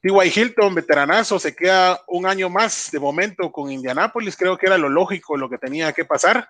T.Y. 0.01 0.31
Hilton, 0.35 0.73
veteranazo, 0.73 1.37
se 1.37 1.55
queda 1.55 2.01
un 2.07 2.25
año 2.25 2.49
más 2.49 2.89
de 2.91 2.99
momento 2.99 3.51
con 3.51 3.71
Indianapolis. 3.71 4.35
Creo 4.35 4.57
que 4.57 4.65
era 4.65 4.79
lo 4.79 4.89
lógico, 4.89 5.37
lo 5.37 5.51
que 5.51 5.59
tenía 5.59 5.93
que 5.93 6.03
pasar. 6.03 6.49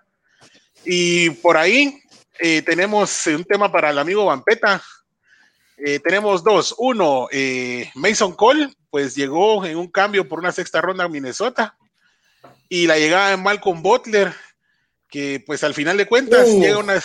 Y 0.86 1.32
por 1.32 1.58
ahí 1.58 2.02
eh, 2.40 2.62
tenemos 2.62 3.28
un 3.28 3.44
tema 3.44 3.70
para 3.70 3.90
el 3.90 4.00
amigo 4.00 4.24
Vampeta. 4.24 4.82
Eh, 5.76 6.00
tenemos 6.00 6.42
dos. 6.42 6.74
Uno, 6.78 7.28
Mason 7.96 8.32
Cole, 8.32 8.74
pues 8.90 9.14
llegó 9.14 9.66
en 9.66 9.76
un 9.76 9.92
cambio 9.92 10.26
por 10.26 10.40
una 10.40 10.54
sexta 10.54 10.80
ronda 10.80 11.04
a 11.04 11.10
Minnesota 11.10 11.76
y 12.70 12.88
la 12.88 12.98
llegada 12.98 13.30
de 13.30 13.38
Malcolm 13.38 13.82
Butler, 13.82 14.34
que 15.10 15.44
pues 15.46 15.64
al 15.64 15.74
final 15.74 15.98
de 15.98 16.08
cuentas 16.08 16.48
llega, 16.48 16.78
una, 16.78 17.02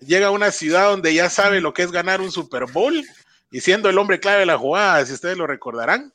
llega 0.00 0.28
a 0.28 0.30
una 0.30 0.50
ciudad 0.50 0.90
donde 0.90 1.14
ya 1.14 1.28
sabe 1.28 1.60
lo 1.60 1.74
que 1.74 1.82
es 1.82 1.92
ganar 1.92 2.20
un 2.20 2.32
Super 2.32 2.66
Bowl 2.66 3.04
y 3.50 3.60
siendo 3.60 3.88
el 3.88 3.98
hombre 3.98 4.20
clave 4.20 4.40
de 4.40 4.46
la 4.46 4.58
jugada, 4.58 5.04
si 5.04 5.12
ustedes 5.12 5.36
lo 5.36 5.46
recordarán. 5.46 6.12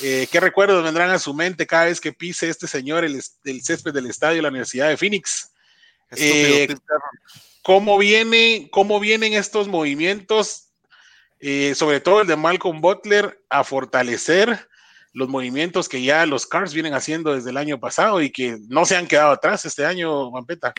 Eh, 0.00 0.26
¿Qué 0.30 0.40
recuerdos 0.40 0.82
vendrán 0.82 1.10
a 1.10 1.18
su 1.18 1.34
mente 1.34 1.66
cada 1.66 1.84
vez 1.84 2.00
que 2.00 2.12
pise 2.12 2.48
este 2.48 2.66
señor 2.66 3.04
el, 3.04 3.22
césped 3.62 3.92
del 3.92 4.06
estadio 4.06 4.36
de 4.36 4.42
la 4.42 4.48
Universidad 4.48 4.88
de 4.88 4.96
Phoenix? 4.96 5.52
Eh, 6.16 6.74
¿cómo, 7.62 7.98
viene, 7.98 8.68
¿Cómo 8.72 8.98
vienen 8.98 9.34
estos 9.34 9.68
movimientos, 9.68 10.68
eh, 11.38 11.74
sobre 11.76 12.00
todo 12.00 12.22
el 12.22 12.26
de 12.26 12.36
Malcolm 12.36 12.80
Butler, 12.80 13.40
a 13.50 13.62
fortalecer 13.62 14.68
los 15.12 15.28
movimientos 15.28 15.88
que 15.88 16.02
ya 16.02 16.26
los 16.26 16.46
Cars 16.46 16.74
vienen 16.74 16.94
haciendo 16.94 17.34
desde 17.34 17.50
el 17.50 17.56
año 17.56 17.80
pasado 17.80 18.20
y 18.22 18.30
que 18.30 18.58
no 18.68 18.84
se 18.84 18.96
han 18.96 19.06
quedado 19.06 19.32
atrás 19.32 19.64
este 19.64 19.84
año, 19.84 20.30
Mampeta. 20.30 20.74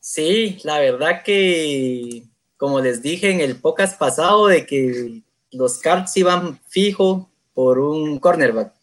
Sí, 0.00 0.58
la 0.64 0.80
verdad 0.80 1.22
que, 1.24 2.24
como 2.56 2.80
les 2.80 3.02
dije 3.02 3.30
en 3.30 3.40
el 3.40 3.56
podcast 3.56 3.98
pasado, 3.98 4.48
de 4.48 4.66
que 4.66 5.22
los 5.50 5.78
Cards 5.78 6.16
iban 6.16 6.60
fijo 6.68 7.30
por 7.54 7.78
un 7.78 8.18
cornerback. 8.18 8.74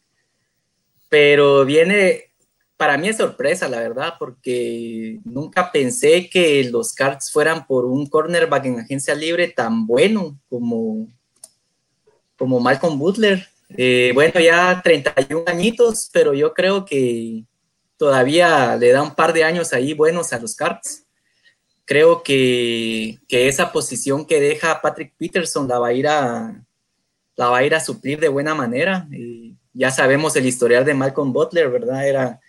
Pero 1.10 1.66
viene, 1.66 2.32
para 2.78 2.97
mí 2.97 3.10
es 3.10 3.18
sorpresa, 3.18 3.68
la 3.68 3.80
verdad, 3.80 4.16
porque 4.18 5.20
nunca 5.24 5.72
pensé 5.72 6.30
que 6.30 6.64
los 6.64 6.93
Cards 6.93 7.32
fueran 7.32 7.68
por 7.68 7.86
un 7.86 8.08
cornerback 8.08 8.66
en 8.66 8.80
agencia 8.80 9.14
libre 9.14 9.49
tan 9.49 9.86
bueno 9.86 10.39
como, 10.49 11.08
como 12.42 12.60
Malcolm 12.60 12.98
Butler. 12.98 13.48
Eh, 13.78 14.10
bueno, 14.16 14.39
ya 14.39 14.82
31 14.84 15.44
añitos, 15.46 16.10
pero 16.12 16.34
yo 16.34 16.56
creo 16.56 16.86
que 16.86 17.46
todavía 17.98 18.76
le 18.78 18.92
da 18.92 19.04
un 19.04 19.14
par 19.14 19.32
de 19.32 19.44
años 19.44 19.74
ahí 19.74 19.94
buenos 19.94 20.34
a 20.34 20.39
los 20.39 20.56
Cards. 20.56 21.06
Creo 21.86 22.24
que, 22.24 23.20
esa 23.30 23.72
posición 23.72 24.26
que 24.26 24.42
deja 24.42 24.82
Patrick 24.82 25.14
Peterson 25.20 25.68
la 25.68 25.78
va 25.78 25.89
a 25.89 25.94
ir 25.94 26.08
a, 26.08 26.66
la 27.36 27.50
va 27.50 27.60
a, 27.60 27.64
ir 27.64 27.76
a 27.76 27.80
suplir 27.80 28.20
de 28.20 28.28
buena 28.28 28.56
manera. 28.56 29.08
ya 29.72 29.92
sabemos 29.92 30.36
el 30.36 30.48
historial 30.48 30.84
de 30.84 30.96
Malcolm 30.96 31.32
Butler, 31.32 31.70
¿verdad? 31.70 32.08
Era 32.08 32.39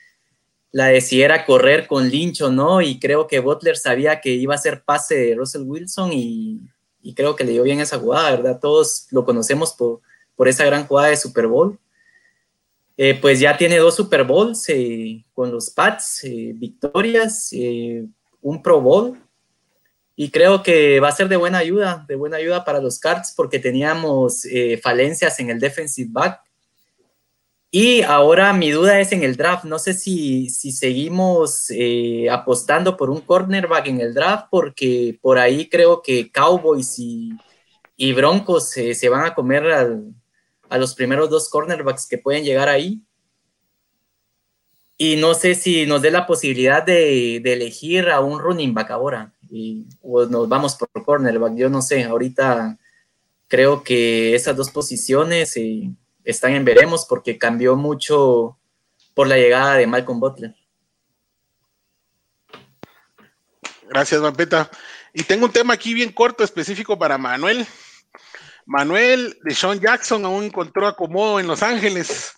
la 0.70 0.86
de 0.86 1.03
si 1.03 1.20
era 1.20 1.45
correr 1.45 1.86
con 1.86 2.09
Lynch 2.09 2.40
o 2.40 2.51
no, 2.51 2.80
y 2.80 2.99
creo 2.99 3.26
que 3.26 3.40
Butler 3.40 3.76
sabía 3.76 4.22
que 4.22 4.30
iba 4.30 4.55
a 4.55 4.59
ser 4.59 4.84
pase 4.84 5.16
de 5.16 5.34
Russell 5.34 5.64
Wilson 5.66 6.14
y 6.14 6.62
y 7.03 7.14
creo 7.14 7.36
que 7.36 7.44
le 7.44 7.53
dio 7.53 7.62
bien 7.64 7.80
esa 7.80 7.98
jugada, 7.98 8.30
¿verdad? 8.30 8.61
Todos 8.61 9.07
lo 9.11 9.24
conocemos 9.24 9.72
por, 9.72 10.00
por 10.36 10.48
esa 10.48 10.64
gran 10.64 10.86
jugada 10.86 11.09
de 11.09 11.16
Super 11.16 11.46
Bowl. 11.46 11.78
Eh, 12.96 13.18
pues 13.20 13.40
ya 13.40 13.57
tiene 13.57 13.78
dos 13.78 13.96
Super 13.96 14.24
Bowls 14.24 14.68
eh, 14.68 15.24
con 15.34 15.50
los 15.50 15.70
Pats, 15.70 16.24
eh, 16.24 16.53
victorias, 16.55 17.50
un 18.40 18.62
Pro 18.62 18.80
Bowl. 18.80 19.18
Y 20.14 20.30
creo 20.30 20.62
que 20.62 21.00
va 21.00 21.09
a 21.09 21.12
ser 21.12 21.28
de 21.28 21.36
buena 21.36 21.59
ayuda, 21.59 22.05
de 22.07 22.16
buena 22.16 22.36
ayuda 22.36 22.64
para 22.64 22.80
los 22.80 22.98
Cards 22.98 23.32
porque 23.34 23.59
teníamos 23.59 24.46
falencias 24.82 25.40
en 25.40 25.50
el 25.50 25.59
defensive 25.59 26.11
back 26.12 26.40
y 27.74 28.02
ahora 28.02 28.52
mi 28.52 28.70
duda 28.70 29.00
es 29.00 29.12
en 29.12 29.22
el 29.22 29.36
draft. 29.36 29.64
No 29.64 29.78
sé 29.78 29.94
si, 29.94 30.50
seguimos 30.50 31.70
eh, 31.70 32.28
apostando 32.30 32.98
por 32.98 33.08
un 33.08 33.22
cornerback 33.22 33.86
en 33.86 34.00
el 34.02 34.12
draft, 34.12 34.48
porque 34.50 35.18
por 35.22 35.38
ahí 35.38 35.70
creo 35.70 36.02
que 36.02 36.30
Cowboys 36.30 36.98
y, 36.98 37.32
Broncos 38.14 38.70
se 38.70 39.08
van 39.08 39.24
a 39.24 39.34
comer 39.34 39.64
a 40.68 40.78
los 40.78 40.94
primeros 40.94 41.30
dos 41.30 41.48
cornerbacks 41.48 42.06
que 42.06 42.18
pueden 42.18 42.44
llegar 42.44 42.68
ahí. 42.68 43.02
Y 44.98 45.16
no 45.16 45.34
sé 45.34 45.54
si 45.54 45.86
nos 45.86 46.02
dé 46.02 46.10
la 46.10 46.26
posibilidad 46.26 46.82
de, 46.82 47.36
elegir 47.36 48.10
a 48.10 48.20
un 48.20 48.38
running 48.38 48.74
back 48.74 48.90
ahora. 48.90 49.32
Y, 49.50 49.86
o 50.02 50.26
nos 50.26 50.46
vamos 50.48 50.76
por 50.76 50.90
cornerback. 51.04 51.54
Yo 51.56 51.70
no 51.70 51.80
sé, 51.80 52.04
ahorita 52.04 52.78
creo 53.48 53.82
que 53.82 54.34
esas 54.34 54.56
dos 54.56 54.70
posiciones. 54.70 55.56
Eh, 55.56 55.90
están 56.24 56.52
en 56.52 56.64
veremos 56.64 57.06
porque 57.06 57.38
cambió 57.38 57.76
mucho 57.76 58.58
por 59.14 59.26
la 59.26 59.36
llegada 59.36 59.74
de 59.74 59.86
Malcolm 59.86 60.20
Butler. 60.20 60.54
Gracias, 63.88 64.20
Mampeta. 64.20 64.70
Y 65.12 65.22
tengo 65.24 65.44
un 65.44 65.52
tema 65.52 65.74
aquí 65.74 65.92
bien 65.92 66.12
corto, 66.12 66.42
específico 66.42 66.98
para 66.98 67.18
Manuel. 67.18 67.66
Manuel 68.64 69.36
de 69.42 69.54
Sean 69.54 69.80
Jackson 69.80 70.24
aún 70.24 70.44
encontró 70.44 70.86
acomodo 70.86 71.40
en 71.40 71.46
Los 71.46 71.62
Ángeles 71.62 72.32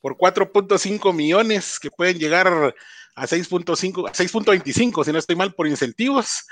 por 0.00 0.16
4.5 0.16 1.12
millones 1.12 1.78
que 1.78 1.90
pueden 1.90 2.18
llegar 2.18 2.48
a 2.48 3.26
6.5, 3.26 4.10
6.25, 4.10 5.04
si 5.04 5.12
no 5.12 5.18
estoy 5.18 5.36
mal, 5.36 5.54
por 5.54 5.66
incentivos. 5.68 6.46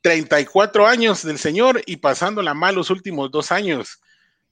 34 0.00 0.86
años 0.86 1.24
del 1.24 1.38
señor 1.38 1.82
y 1.84 1.96
pasándola 1.96 2.54
mal 2.54 2.76
los 2.76 2.90
últimos 2.90 3.30
dos 3.30 3.50
años. 3.50 4.00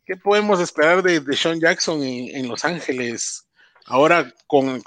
¿Qué 0.06 0.16
podemos 0.16 0.60
esperar 0.60 1.02
de, 1.02 1.18
de 1.18 1.36
Sean 1.36 1.58
Jackson 1.58 2.00
en, 2.04 2.46
Los 2.46 2.64
Ángeles 2.64 3.48
ahora 3.86 4.32
con, 4.46 4.80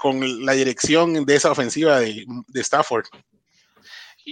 la 0.46 0.52
dirección 0.54 1.26
de 1.26 1.34
esa 1.34 1.50
ofensiva 1.50 2.00
de, 2.00 2.24
Stafford? 2.54 3.04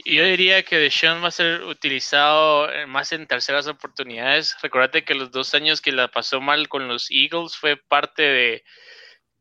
Yo 0.07 0.25
diría 0.25 0.63
que 0.63 0.79
Deshaun 0.79 1.23
va 1.23 1.29
a 1.29 1.31
ser 1.31 1.63
utilizado 1.65 2.69
más 2.87 3.13
en 3.13 3.27
terceras 3.27 3.67
oportunidades. 3.67 4.57
Recuerda 4.63 5.03
que 5.03 5.15
los 5.15 5.31
dos 5.31 5.55
años 5.55 5.83
que 5.83 5.93
la 5.93 6.09
pasó 6.09 6.41
mal 6.41 6.69
con 6.69 6.89
los 6.89 7.11
Eagles 7.11 7.55
fue 7.57 7.77
parte 7.77 8.23
de 8.23 8.65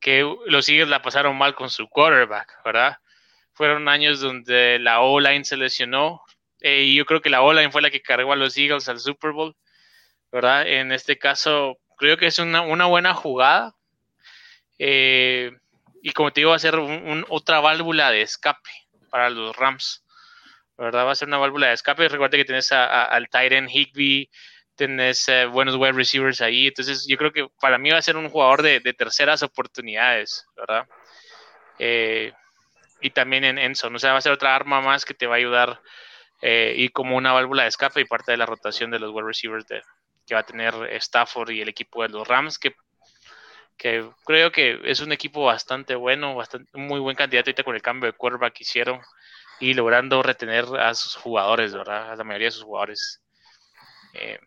que 0.01 0.29
los 0.47 0.67
Eagles 0.67 0.89
la 0.89 1.01
pasaron 1.01 1.37
mal 1.37 1.55
con 1.55 1.69
su 1.69 1.87
quarterback, 1.87 2.61
¿verdad? 2.65 2.97
Fueron 3.53 3.87
años 3.87 4.19
donde 4.19 4.79
la 4.79 4.99
O-line 4.99 5.45
se 5.45 5.55
lesionó 5.55 6.21
eh, 6.59 6.83
y 6.83 6.95
yo 6.95 7.05
creo 7.05 7.21
que 7.21 7.29
la 7.29 7.41
O-line 7.41 7.71
fue 7.71 7.81
la 7.81 7.89
que 7.89 8.01
cargó 8.01 8.33
a 8.33 8.35
los 8.35 8.57
Eagles 8.57 8.89
al 8.89 8.99
Super 8.99 9.31
Bowl. 9.31 9.55
¿Verdad? 10.31 10.67
En 10.67 10.91
este 10.91 11.17
caso, 11.17 11.77
creo 11.97 12.17
que 12.17 12.27
es 12.27 12.39
una, 12.39 12.61
buena 12.61 13.13
jugada. 13.13 13.75
Eh, 14.79 15.51
y 16.01 16.11
como 16.11 16.31
te 16.31 16.41
digo, 16.41 16.51
va 16.51 16.55
a 16.55 16.59
ser 16.59 16.75
otra 17.29 17.59
válvula 17.59 18.11
de 18.11 18.21
escape 18.21 18.69
para 19.09 19.29
los 19.29 19.55
Rams. 19.55 20.03
¿Verdad? 20.77 21.07
Va 21.07 21.11
a 21.11 21.15
ser 21.15 21.27
una 21.27 21.39
válvula 21.39 21.67
de 21.67 21.73
escape. 21.73 22.07
Recuerda 22.07 22.37
que 22.37 22.45
tienes 22.45 22.71
al 22.71 23.29
Tyren 23.29 23.67
Higby, 23.67 24.29
tienes 24.75 25.27
eh, 25.27 25.47
buenos 25.47 25.75
wide 25.75 25.93
receivers 25.93 26.39
ahí. 26.41 26.67
Entonces, 26.67 27.07
yo 27.07 27.17
creo 27.17 27.31
que 27.33 27.47
para 27.59 27.79
mí 27.79 27.89
va 27.89 27.97
a 27.97 28.03
ser 28.03 28.15
un 28.15 28.29
jugador 28.29 28.61
de, 28.61 28.79
terceras 28.93 29.41
oportunidades, 29.41 30.45
¿verdad? 30.55 30.87
Eh, 31.79 32.31
y 33.01 33.09
también 33.09 33.43
en 33.43 33.57
Enson. 33.57 33.95
O 33.95 33.99
sea, 33.99 34.11
va 34.11 34.19
a 34.19 34.21
ser 34.21 34.33
otra 34.33 34.55
arma 34.55 34.79
más 34.81 35.03
que 35.03 35.15
te 35.15 35.25
va 35.25 35.35
a 35.35 35.37
ayudar 35.39 35.81
y 36.39 36.89
como 36.89 37.17
una 37.17 37.33
válvula 37.33 37.63
de 37.63 37.69
escape 37.69 37.99
y 37.99 38.05
parte 38.05 38.31
de 38.31 38.37
la 38.37 38.45
rotación 38.45 38.91
de 38.91 38.99
los 38.99 39.11
wide 39.11 39.25
receivers 39.25 39.65
de, 39.65 39.81
que 40.27 40.35
va 40.35 40.41
a 40.41 40.45
tener 40.45 40.73
Stafford 40.91 41.51
y 41.51 41.61
el 41.61 41.69
equipo 41.69 42.03
de 42.03 42.09
los 42.09 42.27
Rams, 42.27 42.59
que, 42.59 42.75
creo 43.77 44.51
que 44.51 44.79
es 44.83 44.99
un 44.99 45.11
equipo 45.11 45.45
bastante 45.45 45.95
bueno, 45.95 46.35
bastante, 46.35 46.69
muy 46.77 46.99
buen 46.99 47.15
candidato 47.15 47.49
ahorita 47.49 47.63
con 47.63 47.75
el 47.75 47.81
cambio 47.81 48.11
de 48.11 48.17
quarterback 48.17 48.53
que 48.53 48.63
hicieron 48.63 48.99
y 49.59 49.73
logrando 49.73 50.21
retener 50.21 50.65
a 50.79 50.93
sus 50.93 51.15
jugadores, 51.15 51.73
¿verdad? 51.73 52.11
A 52.11 52.15
la 52.15 52.23
mayoría 52.23 52.47
de 52.47 52.51
sus 52.51 52.63
jugadores. 52.63 53.21
Eh, 54.13 54.39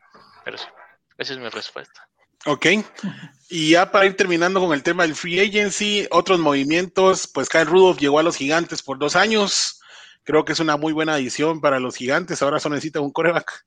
pero 0.45 0.59
sí, 0.59 0.67
esa 1.19 1.33
es 1.33 1.39
mi 1.39 1.49
respuesta. 1.49 2.07
Ok. 2.47 2.67
Y 3.49 3.71
ya 3.71 3.91
para 3.91 4.07
ir 4.07 4.17
terminando 4.17 4.61
con 4.61 4.73
el 4.73 4.83
tema 4.83 5.03
del 5.05 5.15
free 5.15 5.41
agency, 5.41 6.07
otros 6.11 6.39
movimientos, 6.39 7.27
pues 7.27 7.49
Kyle 7.49 7.67
Rudolph 7.67 7.99
llegó 7.99 8.19
a 8.19 8.23
los 8.23 8.37
gigantes 8.37 8.83
por 8.83 8.99
dos 8.99 9.17
años 9.17 9.81
Creo 10.25 10.45
que 10.45 10.53
es 10.53 10.61
una 10.61 10.77
muy 10.77 10.93
buena 10.93 11.15
adición 11.15 11.61
para 11.61 11.81
los 11.81 11.97
gigantes. 11.97 12.43
Ahora 12.43 12.61
solo 12.61 12.75
necesita 12.75 13.01
un 13.01 13.11
coreback. 13.11 13.67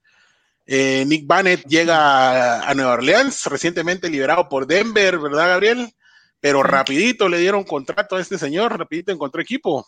Eh, 0.65 1.03
Nick 1.07 1.27
Bannett 1.27 1.65
llega 1.65 2.67
a, 2.67 2.73
Nueva 2.73 2.93
Orleans, 2.93 3.45
recientemente 3.47 4.09
liberado 4.09 4.47
por 4.47 4.65
Denver, 4.65 5.19
¿verdad, 5.19 5.49
Gabriel? 5.49 5.93
Pero 6.39 6.63
rapidito 6.63 7.27
le 7.27 7.39
dieron 7.39 7.63
contrato 7.63 8.15
a 8.15 8.21
este 8.21 8.37
señor, 8.37 8.77
rapidito 8.77 9.11
encontró 9.11 9.41
equipo. 9.41 9.85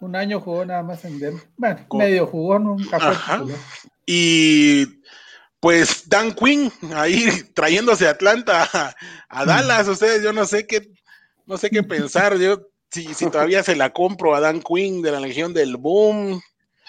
Un 0.00 0.16
año 0.16 0.40
jugó 0.40 0.64
nada 0.64 0.82
más 0.82 1.04
en 1.04 1.20
Denver. 1.20 1.48
Bueno, 1.56 1.86
medio 1.92 2.26
jugó, 2.26 2.58
nunca 2.58 2.98
fue 2.98 3.54
Y 4.04 4.86
pues 5.60 6.08
Dan 6.08 6.32
Quinn 6.32 6.72
ahí 6.94 7.28
trayéndose 7.54 8.08
a 8.08 8.10
Atlanta 8.10 8.68
a, 9.28 9.44
Dallas, 9.44 9.86
ustedes, 9.86 10.22
yo 10.22 10.32
no 10.32 10.44
sé 10.44 10.66
qué, 10.66 10.90
no 11.46 11.56
sé 11.56 11.70
qué 11.70 11.82
pensar, 11.84 12.36
yo 12.38 12.66
si, 12.90 13.14
si 13.14 13.30
todavía 13.30 13.62
se 13.62 13.76
la 13.76 13.92
compro 13.92 14.34
a 14.34 14.40
Dan 14.40 14.60
Quinn 14.60 15.02
de 15.02 15.12
la 15.12 15.20
Legión 15.20 15.54
del 15.54 15.76
Boom. 15.76 16.42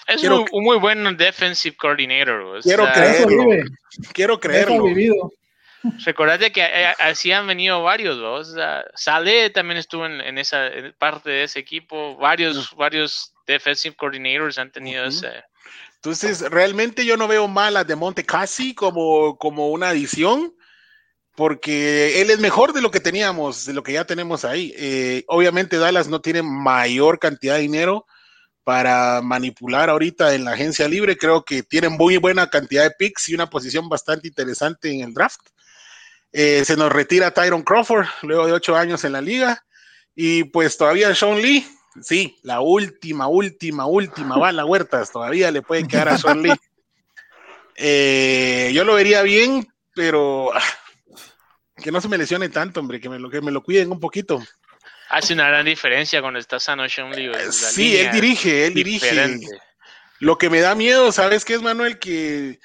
Es 0.08 0.24
un, 0.24 0.46
muy 0.52 0.78
buen 0.78 1.16
defensive 1.18 1.76
coordinator. 1.78 2.62
quiero 2.62 2.92
creerlo. 2.92 3.46
Quiero 4.14 4.40
creerlo. 4.40 4.86
Recordate 6.06 6.52
que 6.52 6.62
eh, 6.62 6.94
así 7.00 7.32
han 7.32 7.46
venido 7.46 7.84
varios, 7.84 8.18
¿no? 8.18 8.42
Sale 8.96 9.50
también 9.50 9.78
estuvo 9.78 10.06
en, 10.06 10.38
esa 10.38 10.70
parte 10.98 11.30
de 11.30 11.44
ese 11.44 11.60
equipo. 11.60 12.16
Varios, 12.18 12.74
varios 12.76 13.34
defensive 13.46 13.96
coordinators 13.96 14.58
han 14.58 14.72
tenido 14.72 15.06
ese 15.06 15.44
entonces, 16.04 16.42
realmente 16.52 17.06
yo 17.06 17.16
no 17.16 17.30
veo 17.30 17.48
mal 17.48 17.78
a 17.78 17.86
De 17.86 17.96
Monte 17.96 18.26
Casi 18.26 18.76
como, 18.76 19.38
como 19.38 19.70
una 19.70 19.88
adición, 19.88 20.54
porque 21.34 22.22
él 22.22 22.30
es 22.30 22.40
mejor 22.40 22.74
de 22.74 22.82
lo 22.82 22.92
que 22.92 23.00
teníamos, 23.00 23.66
de 23.66 23.72
lo 23.72 23.84
que 23.84 23.94
ya 23.94 24.04
tenemos 24.04 24.44
ahí. 24.44 24.74
Eh, 24.76 25.24
obviamente 25.28 25.78
Dallas 25.78 26.10
no 26.10 26.20
tiene 26.20 26.44
mayor 26.44 27.20
cantidad 27.20 27.56
de 27.56 27.62
dinero 27.62 28.06
para 28.64 29.22
manipular 29.22 29.90
ahorita 29.90 30.34
en 30.36 30.46
la 30.46 30.52
agencia 30.52 30.88
libre. 30.88 31.18
Creo 31.18 31.44
que 31.44 31.64
tienen 31.64 31.94
muy 31.94 32.18
buena 32.18 32.50
cantidad 32.50 32.84
de 32.84 32.92
picks 32.92 33.30
y 33.30 33.36
una 33.36 33.50
posición 33.50 33.90
bastante 33.90 34.28
interesante 34.28 34.92
en 34.92 35.02
el 35.02 35.14
draft. 35.14 35.42
Eh, 36.32 36.64
se 36.66 36.78
nos 36.78 36.92
retira 36.92 37.32
Tyron 37.32 37.64
Crawford 37.64 38.06
luego 38.24 38.48
de 38.48 38.54
ocho 38.54 38.76
años 38.76 39.04
en 39.04 39.14
la 39.14 39.22
liga. 39.22 39.64
Y 40.16 40.46
pues 40.46 40.78
todavía 40.78 41.14
Sean 41.16 41.42
Lee, 41.42 41.66
Sí, 42.02 42.40
la 42.42 42.60
última, 42.60 43.28
última, 43.28 43.86
última 43.86 44.38
bala, 44.38 44.66
Huertas. 44.66 45.12
Todavía 45.12 45.52
le 45.52 45.62
puede 45.62 45.88
quedar 45.88 46.10
a 46.10 46.18
Sean 46.18 46.42
Lee. 46.42 46.54
Eh, 47.76 48.72
yo 48.74 48.84
lo 48.84 48.94
vería 48.94 49.24
bien, 49.24 49.68
pero 49.96 50.54
ah, 50.54 50.62
que 51.76 51.92
no 51.92 52.02
se 52.02 52.08
me 52.08 52.20
lesione 52.20 52.50
tanto, 52.50 52.80
hombre, 52.80 53.02
que 53.02 53.10
me 53.10 53.18
lo, 53.18 53.32
que 53.32 53.42
me 53.42 53.52
lo 53.52 53.64
cuiden 53.64 53.92
un 53.92 54.00
poquito. 54.00 54.40
Hace 55.14 55.36
una 55.36 55.48
gran 55.48 55.64
diferencia 55.64 56.22
cuando 56.22 56.40
está 56.40 56.60
sano 56.60 56.90
Sean 56.90 57.12
Lee. 57.12 57.30
Sí, 57.52 57.96
él 57.98 58.12
dirige, 58.12 58.66
él 58.66 58.74
dirige. 58.74 59.40
Lo 60.20 60.40
que 60.40 60.50
me 60.50 60.60
da 60.60 60.74
miedo, 60.74 61.12
¿sabes 61.12 61.46
qué 61.46 61.54
es, 61.54 61.62
Manuel? 61.62 62.00
Que 62.00 62.60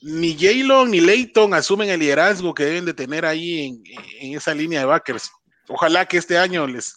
ni 0.00 0.38
Jaylon 0.38 0.92
ni 0.92 1.00
Leighton 1.00 1.52
asumen 1.52 1.90
el 1.90 1.98
liderazgo 1.98 2.54
que 2.54 2.64
deben 2.64 2.84
de 2.84 2.94
tener 2.94 3.26
ahí 3.26 3.66
en, 3.66 3.82
en 4.20 4.36
esa 4.36 4.54
línea 4.54 4.78
de 4.78 4.86
backers. 4.86 5.32
Ojalá 5.66 6.06
que 6.06 6.18
este 6.18 6.38
año 6.38 6.64
les, 6.68 6.96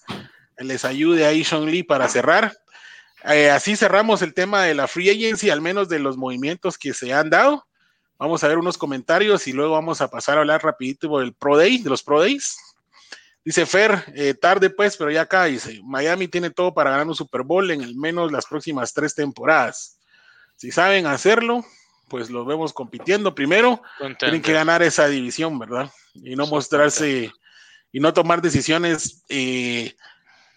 les 0.59 0.85
ayude 0.85 1.25
ahí 1.25 1.43
Sean 1.43 1.65
Lee 1.65 1.81
para 1.81 2.07
cerrar. 2.07 2.55
Eh, 3.25 3.49
así 3.49 3.75
cerramos 3.75 4.21
el 4.21 4.35
tema 4.35 4.61
de 4.63 4.75
la 4.75 4.87
free 4.87 5.09
agency, 5.09 5.49
al 5.49 5.61
menos 5.61 5.89
de 5.89 5.97
los 5.97 6.17
movimientos 6.17 6.77
que 6.77 6.93
se 6.93 7.11
han 7.13 7.31
dado. 7.31 7.65
Vamos 8.19 8.43
a 8.43 8.47
ver 8.47 8.59
unos 8.59 8.77
comentarios 8.77 9.47
y 9.47 9.53
luego 9.53 9.73
vamos 9.73 10.01
a 10.01 10.11
pasar 10.11 10.37
a 10.37 10.41
hablar 10.41 10.63
rapidito 10.63 11.17
del 11.17 11.33
Pro 11.33 11.57
Day, 11.57 11.79
de 11.79 11.89
los 11.89 12.03
Pro 12.03 12.19
Days. 12.19 12.55
Dice 13.45 13.65
Fer, 13.65 14.05
eh, 14.15 14.33
tarde 14.33 14.69
pues, 14.69 14.95
pero 14.95 15.11
ya 15.11 15.21
acá 15.21 15.45
dice, 15.45 15.81
Miami 15.83 16.27
tiene 16.27 16.49
todo 16.49 16.73
para 16.73 16.91
ganar 16.91 17.07
un 17.07 17.15
Super 17.15 17.43
Bowl 17.43 17.69
en 17.71 17.83
al 17.83 17.95
menos 17.95 18.31
las 18.31 18.45
próximas 18.45 18.93
tres 18.93 19.13
temporadas. 19.15 19.99
Si 20.55 20.71
saben 20.71 21.07
hacerlo, 21.07 21.65
pues 22.07 22.29
lo 22.29 22.45
vemos 22.45 22.71
compitiendo. 22.71 23.35
Primero, 23.35 23.81
tienen 24.17 24.41
que 24.41 24.53
ganar 24.53 24.81
esa 24.81 25.07
división, 25.07 25.59
¿verdad? 25.59 25.91
Y 26.13 26.35
no 26.35 26.47
mostrarse 26.47 27.31
y 27.91 27.99
no 27.99 28.13
tomar 28.13 28.41
decisiones 28.41 29.23
eh, 29.29 29.95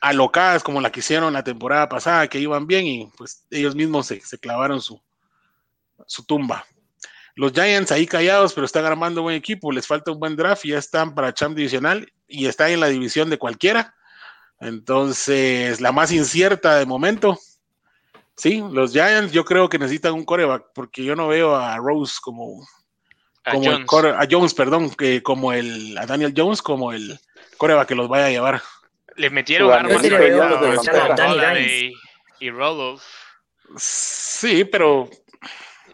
alocadas 0.01 0.63
como 0.63 0.81
la 0.81 0.93
que 0.93 1.01
hicieron 1.01 1.33
la 1.33 1.45
temporada 1.45 1.89
pasada, 1.89 2.29
que 2.29 2.39
iban 2.39 2.67
bien 2.67 2.87
y 2.87 3.13
pues 3.17 3.45
ellos 3.51 3.75
mismos 3.75 4.07
se, 4.07 4.39
clavaron 4.39 4.81
su, 4.81 5.01
su 6.07 6.25
tumba. 6.25 6.65
Los 7.37 7.53
Giants 7.53 7.93
ahí 7.93 8.07
callados, 8.07 8.53
pero 8.53 8.65
están 8.65 8.85
armando 8.85 9.23
buen 9.23 9.37
equipo, 9.37 9.71
les 9.71 9.87
falta 9.87 10.11
un 10.11 10.19
buen 10.19 10.35
draft 10.37 10.65
y 10.65 10.71
ya 10.71 10.79
están 10.79 11.15
para 11.15 11.33
champ 11.33 11.57
divisional 11.57 12.11
y 12.27 12.47
están 12.47 12.71
en 12.71 12.81
la 12.81 12.89
división 12.89 13.31
de 13.31 13.39
cualquiera. 13.39 13.95
Entonces, 14.59 15.81
la 15.81 15.93
más 15.93 16.11
incierta 16.11 16.77
de 16.77 16.87
momento. 16.87 17.39
Sí, 18.37 18.63
los 18.73 18.93
Giants 18.93 19.33
yo 19.33 19.45
creo 19.45 19.69
que 19.69 19.79
necesitan 19.79 20.15
un 20.15 20.25
coreback 20.25 20.65
porque 20.75 21.05
yo 21.05 21.15
no 21.15 21.29
veo 21.29 21.55
a 21.55 21.77
Rose 21.77 22.15
como, 22.21 22.67
a, 23.45 24.27
Jones. 24.29 24.55
perdón, 24.55 24.91
que 24.91 25.23
como 25.23 25.53
el, 25.53 25.97
a 25.99 26.07
Daniel 26.07 26.35
Jones 26.37 26.61
como 26.61 26.93
el 26.93 27.19
coreback 27.59 27.89
que 27.89 27.95
los 27.95 28.09
vaya 28.09 28.27
a 28.27 28.31
llevar 28.31 28.63
le 29.17 29.31
metieron 29.31 29.73
armas 29.73 30.05
a 30.05 31.61
y, 31.61 31.93
y 32.41 32.51
Roloff. 32.51 33.03
Sí, 33.77 34.65
pero 34.65 35.09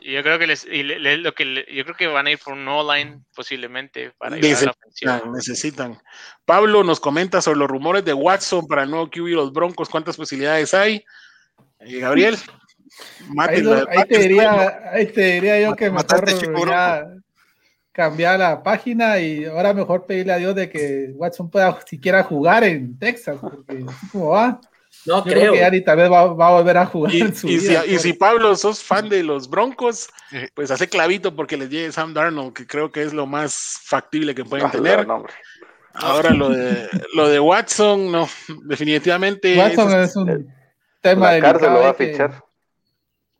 yo 0.04 0.22
creo 0.22 0.38
que 0.38 0.46
les, 0.46 0.66
lo 0.66 1.34
que 1.34 1.66
yo 1.72 1.84
creo 1.84 1.96
que 1.96 2.06
van 2.06 2.26
a 2.26 2.30
ir 2.30 2.38
por 2.38 2.54
un 2.54 2.66
online 2.66 3.20
posiblemente 3.34 4.12
para 4.18 4.38
ir 4.38 4.56
a 4.56 4.74
la. 5.04 5.22
Necesitan. 5.32 6.00
Pablo 6.44 6.82
nos 6.84 7.00
comenta 7.00 7.40
sobre 7.40 7.58
los 7.58 7.68
rumores 7.68 8.04
de 8.04 8.12
Watson 8.12 8.66
para 8.66 8.82
el 8.84 8.90
nuevo 8.90 9.08
QB 9.08 9.28
y 9.28 9.32
los 9.32 9.52
Broncos, 9.52 9.88
cuántas 9.88 10.16
posibilidades 10.16 10.74
hay. 10.74 11.04
Eh, 11.80 11.98
Gabriel. 11.98 12.36
ahí, 13.38 14.04
te 14.08 14.18
diría, 14.18 14.80
ahí, 14.92 15.06
te 15.06 15.20
diría, 15.22 15.60
yo 15.60 15.74
que 15.74 15.90
mejor 15.90 16.68
ya, 16.68 17.06
cambiar 17.92 18.38
la 18.38 18.62
página 18.62 19.18
y 19.18 19.44
ahora 19.44 19.74
mejor 19.74 20.06
pedirle 20.06 20.32
a 20.32 20.38
Dios 20.38 20.54
de 20.54 20.68
que 20.68 21.10
Watson 21.14 21.50
pueda 21.50 21.78
siquiera 21.86 22.22
jugar 22.22 22.64
en 22.64 22.98
Texas, 22.98 23.38
porque 23.40 23.84
como 24.10 24.30
va. 24.30 24.60
No 25.04 25.22
creo. 25.24 25.52
que 25.52 25.80
tal 25.80 25.96
vez 25.96 26.10
va, 26.10 26.20
a 26.20 26.50
volver 26.52 26.76
a 26.76 26.86
jugar. 26.86 27.14
Y, 27.14 27.20
en 27.20 27.34
su 27.34 27.48
y, 27.48 27.58
si, 27.58 27.74
y, 27.86 27.98
si, 27.98 28.12
Pablo 28.12 28.54
sos 28.56 28.82
fan 28.82 29.08
de 29.08 29.22
los 29.22 29.48
Broncos, 29.48 30.08
pues 30.54 30.70
hace 30.70 30.88
clavito 30.88 31.34
porque 31.34 31.56
les 31.56 31.70
llegue 31.70 31.92
Sam 31.92 32.14
Darnold, 32.14 32.52
que 32.52 32.66
creo 32.66 32.92
que 32.92 33.02
es 33.02 33.12
lo 33.12 33.26
más 33.26 33.80
factible 33.84 34.34
que 34.34 34.44
pueden 34.44 34.70
tener. 34.70 35.06
Ahora 35.94 36.30
lo 36.30 36.48
de 36.48 36.88
lo 37.14 37.28
de 37.28 37.38
Watson, 37.38 38.10
no, 38.10 38.28
definitivamente. 38.64 39.58
Watson 39.58 40.00
es, 40.00 40.16
un 40.16 40.52
tema 41.00 41.32
de. 41.32 41.40
lo 41.40 41.80
va 41.80 41.90
a 41.90 41.94
fichar. 41.94 42.42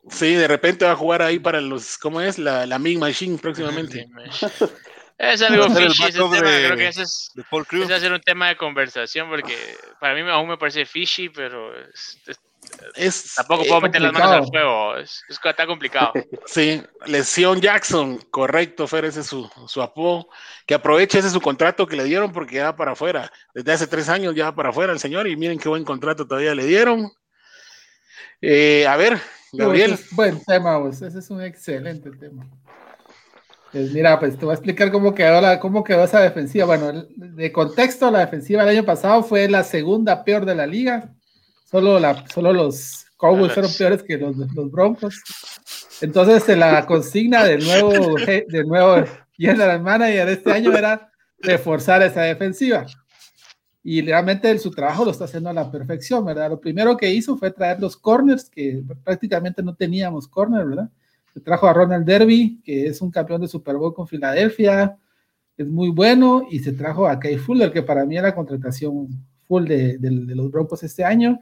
Sí, 0.09 0.33
de 0.33 0.47
repente 0.49 0.83
va 0.85 0.91
a 0.91 0.97
jugar 0.97 1.21
ahí 1.21 1.39
para 1.39 1.61
los, 1.61 1.97
¿cómo 1.97 2.19
es? 2.19 2.37
La, 2.37 2.65
la 2.65 2.77
Mig 2.77 2.99
Machine 2.99 3.37
próximamente. 3.37 4.07
es 5.17 5.41
algo 5.41 5.69
fishy 5.69 6.03
ese 6.03 6.17
tema, 6.17 6.39
creo 6.39 6.75
que 6.75 6.87
ese 6.87 7.03
es, 7.03 7.31
es 7.35 7.91
hacer 7.91 8.11
un 8.11 8.21
tema 8.21 8.49
de 8.49 8.57
conversación 8.57 9.29
porque 9.29 9.55
para 9.99 10.13
mí 10.13 10.21
aún 10.29 10.49
me 10.49 10.57
parece 10.57 10.85
fishy, 10.85 11.29
pero 11.29 11.71
es, 12.95 13.33
tampoco 13.35 13.63
puedo 13.65 13.81
meter 13.81 14.01
las 14.01 14.13
manos 14.13 14.31
al 14.31 14.47
fuego, 14.47 14.97
es, 14.97 15.23
está 15.29 15.65
complicado. 15.65 16.13
Sí, 16.45 16.83
lesión 17.05 17.61
Jackson, 17.61 18.17
correcto, 18.29 18.87
Fer, 18.87 19.05
ese 19.05 19.21
es 19.21 19.27
su, 19.27 19.49
su 19.67 19.81
apodo, 19.81 20.27
que 20.65 20.73
aproveche 20.73 21.19
ese 21.19 21.29
su 21.29 21.41
contrato 21.41 21.87
que 21.87 21.95
le 21.95 22.03
dieron 22.03 22.31
porque 22.31 22.55
ya 22.55 22.65
va 22.65 22.75
para 22.75 22.91
afuera, 22.93 23.31
desde 23.53 23.71
hace 23.71 23.87
tres 23.87 24.09
años 24.09 24.35
ya 24.35 24.45
va 24.45 24.55
para 24.55 24.69
afuera 24.69 24.93
el 24.93 24.99
señor 24.99 25.27
y 25.27 25.35
miren 25.35 25.59
qué 25.59 25.69
buen 25.69 25.83
contrato 25.83 26.27
todavía 26.27 26.55
le 26.55 26.65
dieron. 26.65 27.11
Eh, 28.41 28.85
a 28.87 28.97
ver, 28.97 29.21
Gabriel. 29.53 29.97
buen 30.11 30.43
tema, 30.43 30.81
pues. 30.81 31.01
Ese 31.01 31.19
es 31.19 31.29
un 31.29 31.41
excelente 31.41 32.09
tema. 32.11 32.45
Pues 33.73 33.91
mira, 33.91 34.19
pues 34.19 34.37
te 34.37 34.45
voy 34.45 34.51
a 34.51 34.55
explicar 34.55 34.91
cómo 34.91 35.13
quedó, 35.13 35.41
la, 35.41 35.59
cómo 35.59 35.83
quedó 35.83 36.03
esa 36.03 36.21
defensiva. 36.21 36.65
Bueno, 36.65 37.05
de 37.15 37.51
contexto, 37.51 38.09
la 38.11 38.19
defensiva 38.19 38.63
del 38.63 38.77
año 38.77 38.85
pasado 38.85 39.23
fue 39.23 39.49
la 39.49 39.63
segunda 39.63 40.23
peor 40.23 40.45
de 40.45 40.55
la 40.55 40.67
liga. 40.67 41.11
Solo, 41.65 41.99
la, 41.99 42.23
solo 42.31 42.53
los 42.53 43.07
Cowboys 43.17 43.51
fueron 43.51 43.71
peores 43.75 44.03
que 44.03 44.17
los, 44.17 44.37
los 44.37 44.71
Broncos. 44.71 45.21
Entonces, 46.01 46.55
la 46.55 46.85
consigna 46.85 47.43
del 47.43 47.65
nuevo, 47.65 48.15
del 48.47 48.67
nuevo 48.67 49.03
general 49.33 49.81
manager 49.81 50.27
de 50.27 50.33
este 50.33 50.51
año 50.51 50.71
era 50.77 51.11
reforzar 51.39 52.03
esa 52.03 52.21
defensiva 52.21 52.85
y 53.83 54.01
realmente 54.01 54.57
su 54.59 54.71
trabajo 54.71 55.03
lo 55.03 55.11
está 55.11 55.25
haciendo 55.25 55.49
a 55.49 55.53
la 55.53 55.69
perfección, 55.69 56.23
¿verdad? 56.23 56.49
Lo 56.49 56.59
primero 56.59 56.95
que 56.95 57.11
hizo 57.11 57.37
fue 57.37 57.51
traer 57.51 57.81
los 57.81 57.97
corners, 57.97 58.49
que 58.49 58.81
prácticamente 59.03 59.61
no 59.61 59.75
teníamos 59.75 60.27
corners, 60.27 60.69
¿verdad? 60.69 60.89
Se 61.33 61.39
trajo 61.39 61.67
a 61.67 61.73
Ronald 61.73 62.05
Derby, 62.05 62.61
que 62.63 62.87
es 62.87 63.01
un 63.01 63.09
campeón 63.09 63.41
de 63.41 63.47
Super 63.47 63.75
Bowl 63.75 63.93
con 63.93 64.07
Filadelfia, 64.07 64.97
es 65.57 65.67
muy 65.67 65.89
bueno, 65.89 66.47
y 66.49 66.59
se 66.59 66.73
trajo 66.73 67.07
a 67.07 67.19
Kay 67.19 67.37
Fuller, 67.37 67.71
que 67.71 67.83
para 67.83 68.05
mí 68.05 68.17
era 68.17 68.33
contratación 68.33 69.07
full 69.47 69.65
de, 69.65 69.97
los 70.01 70.51
Broncos 70.51 70.83
este 70.83 71.03
año. 71.03 71.39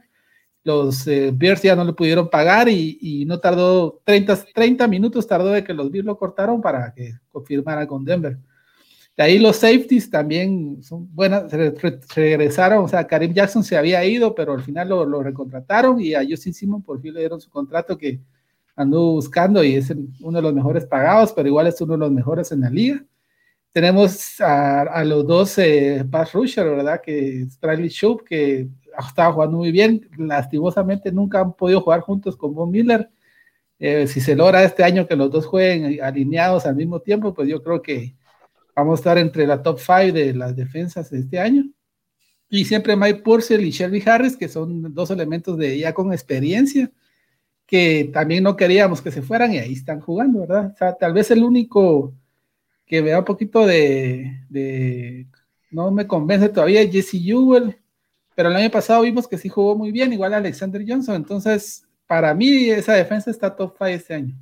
Los 0.64 1.06
eh, 1.08 1.30
Bears 1.34 1.62
ya 1.62 1.74
no 1.74 1.84
le 1.84 1.92
pudieron 1.92 2.30
pagar 2.30 2.68
y, 2.68 3.24
no 3.26 3.40
tardó 3.40 4.00
30, 4.04 4.44
30 4.54 4.86
minutos, 4.88 5.26
tardó 5.26 5.48
de 5.48 5.64
que 5.64 5.74
los 5.74 5.90
Bears 5.90 6.06
lo 6.06 6.18
cortaron 6.18 6.60
para 6.60 6.92
que 6.94 7.14
confirmara 7.30 7.86
con 7.86 8.04
Denver. 8.04 8.38
De 9.16 9.22
ahí 9.22 9.38
los 9.38 9.56
safeties 9.56 10.08
también 10.08 10.82
son 10.82 11.14
buenas, 11.14 11.52
regresaron, 12.14 12.84
o 12.84 12.88
sea, 12.88 13.06
Karim 13.06 13.34
Jackson 13.34 13.62
se 13.62 13.76
había 13.76 14.02
ido, 14.04 14.34
pero 14.34 14.54
al 14.54 14.62
final 14.62 14.88
lo, 14.88 15.04
lo 15.04 15.22
recontrataron 15.22 16.00
y 16.00 16.14
a 16.14 16.24
Justin 16.26 16.54
Simon 16.54 16.82
por 16.82 17.00
fin 17.00 17.12
le 17.12 17.20
dieron 17.20 17.40
su 17.40 17.50
contrato 17.50 17.98
que 17.98 18.20
anduvo 18.76 19.12
buscando 19.12 19.62
y 19.62 19.76
es 19.76 19.92
uno 20.20 20.38
de 20.38 20.42
los 20.42 20.54
mejores 20.54 20.86
pagados, 20.86 21.32
pero 21.32 21.48
igual 21.48 21.66
es 21.66 21.80
uno 21.80 21.94
de 21.94 21.98
los 21.98 22.10
mejores 22.10 22.52
en 22.52 22.60
la 22.62 22.70
liga. 22.70 23.04
Tenemos 23.72 24.40
a, 24.40 25.02
los 25.04 25.26
dos 25.26 25.56
eh, 25.58 26.04
pass 26.10 26.32
rusher, 26.32 26.68
¿verdad? 26.68 27.00
Que 27.02 27.46
Riley 27.60 27.88
Shoup, 27.88 28.22
que 28.24 28.68
estaba 28.98 29.32
jugando 29.32 29.56
muy 29.56 29.72
bien, 29.72 30.08
lastimosamente 30.18 31.10
nunca 31.10 31.40
han 31.40 31.54
podido 31.54 31.80
jugar 31.80 32.00
juntos 32.00 32.36
con 32.36 32.54
Von 32.54 32.70
Miller. 32.70 33.08
Eh, 33.78 34.06
si 34.06 34.20
se 34.20 34.36
logra 34.36 34.62
este 34.62 34.84
año 34.84 35.06
que 35.06 35.16
los 35.16 35.30
dos 35.30 35.46
jueguen 35.46 36.02
alineados 36.02 36.66
al 36.66 36.76
mismo 36.76 37.00
tiempo, 37.00 37.34
pues 37.34 37.48
yo 37.48 37.62
creo 37.62 37.80
que 37.80 38.14
vamos 38.76 38.98
a 38.98 39.00
estar 39.00 39.18
entre 39.18 39.46
la 39.46 39.62
top 39.62 39.78
5 39.78 40.12
de 40.12 40.34
las 40.34 40.54
defensas 40.54 41.10
de 41.10 41.20
este 41.20 41.38
año. 41.38 41.64
Y 42.50 42.66
siempre 42.66 42.94
Mike 42.94 43.22
Purcell 43.22 43.64
y 43.64 43.70
Shelby 43.70 44.02
Harris, 44.04 44.36
que 44.36 44.48
son 44.48 44.92
dos 44.92 45.10
elementos 45.10 45.56
de 45.56 45.78
ya 45.78 45.94
con 45.94 46.12
experiencia 46.12 46.92
que 47.72 48.10
también 48.12 48.44
no 48.44 48.54
queríamos 48.54 49.00
que 49.00 49.10
se 49.10 49.22
fueran 49.22 49.50
y 49.54 49.58
ahí 49.58 49.72
están 49.72 49.98
jugando, 49.98 50.40
¿verdad? 50.40 50.72
O 50.74 50.76
sea, 50.76 50.92
tal 50.92 51.14
vez 51.14 51.30
el 51.30 51.42
único 51.42 52.12
que 52.84 53.00
vea 53.00 53.20
un 53.20 53.24
poquito 53.24 53.64
de, 53.64 55.26
no 55.70 55.90
me 55.90 56.06
convence 56.06 56.50
todavía 56.50 56.82
es 56.82 56.92
Jesse 56.92 57.14
Ewell, 57.14 57.74
pero 58.34 58.50
el 58.50 58.56
año 58.56 58.70
pasado 58.70 59.00
vimos 59.00 59.26
que 59.26 59.38
sí 59.38 59.48
jugó 59.48 59.74
muy 59.74 59.90
bien, 59.90 60.12
igual 60.12 60.34
Alexander 60.34 60.84
Johnson, 60.86 61.14
entonces 61.14 61.86
para 62.06 62.34
mí 62.34 62.68
esa 62.68 62.92
defensa 62.92 63.30
está 63.30 63.56
top 63.56 63.72
5 63.78 63.86
este 63.86 64.14
año. 64.16 64.34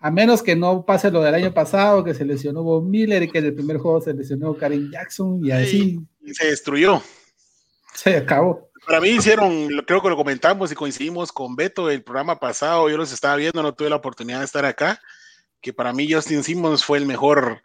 A 0.00 0.10
menos 0.10 0.42
que 0.42 0.56
no 0.56 0.84
pase 0.84 1.12
lo 1.12 1.22
del 1.22 1.36
año 1.36 1.54
pasado, 1.54 2.02
que 2.02 2.12
se 2.12 2.24
lesionó 2.24 2.64
Bob 2.64 2.82
Miller 2.82 3.22
y 3.22 3.30
que 3.30 3.38
en 3.38 3.44
el 3.44 3.54
primer 3.54 3.78
juego 3.78 4.00
se 4.00 4.14
lesionó 4.14 4.52
Karim 4.56 4.90
Jackson 4.90 5.44
y 5.44 5.52
así. 5.52 6.00
Y 6.20 6.34
se 6.34 6.48
destruyó. 6.48 7.00
Se 7.94 8.16
acabó. 8.16 8.68
Para 8.86 9.00
mí 9.00 9.10
hicieron, 9.10 9.68
creo 9.86 10.02
que 10.02 10.08
lo 10.08 10.16
comentamos 10.16 10.70
y 10.70 10.74
coincidimos 10.74 11.32
con 11.32 11.56
Beto 11.56 11.90
el 11.90 12.02
programa 12.02 12.38
pasado, 12.38 12.88
yo 12.88 12.96
los 12.96 13.12
estaba 13.12 13.36
viendo, 13.36 13.62
no 13.62 13.74
tuve 13.74 13.90
la 13.90 13.96
oportunidad 13.96 14.40
de 14.40 14.44
estar 14.44 14.64
acá, 14.64 15.00
que 15.60 15.72
para 15.72 15.92
mí 15.92 16.12
Justin 16.12 16.44
Simmons 16.44 16.84
fue 16.84 16.98
el 16.98 17.06
mejor, 17.06 17.62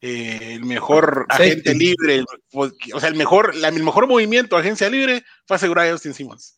eh, 0.00 0.54
el 0.54 0.64
mejor 0.64 1.26
agente 1.28 1.74
libre, 1.74 2.24
o 2.52 3.00
sea, 3.00 3.08
el 3.08 3.16
mejor, 3.16 3.54
el 3.54 3.82
mejor 3.82 4.06
movimiento 4.06 4.56
agencia 4.56 4.88
libre 4.88 5.24
fue 5.46 5.56
asegurar 5.56 5.88
a 5.88 5.92
Justin 5.92 6.14
Simmons. 6.14 6.56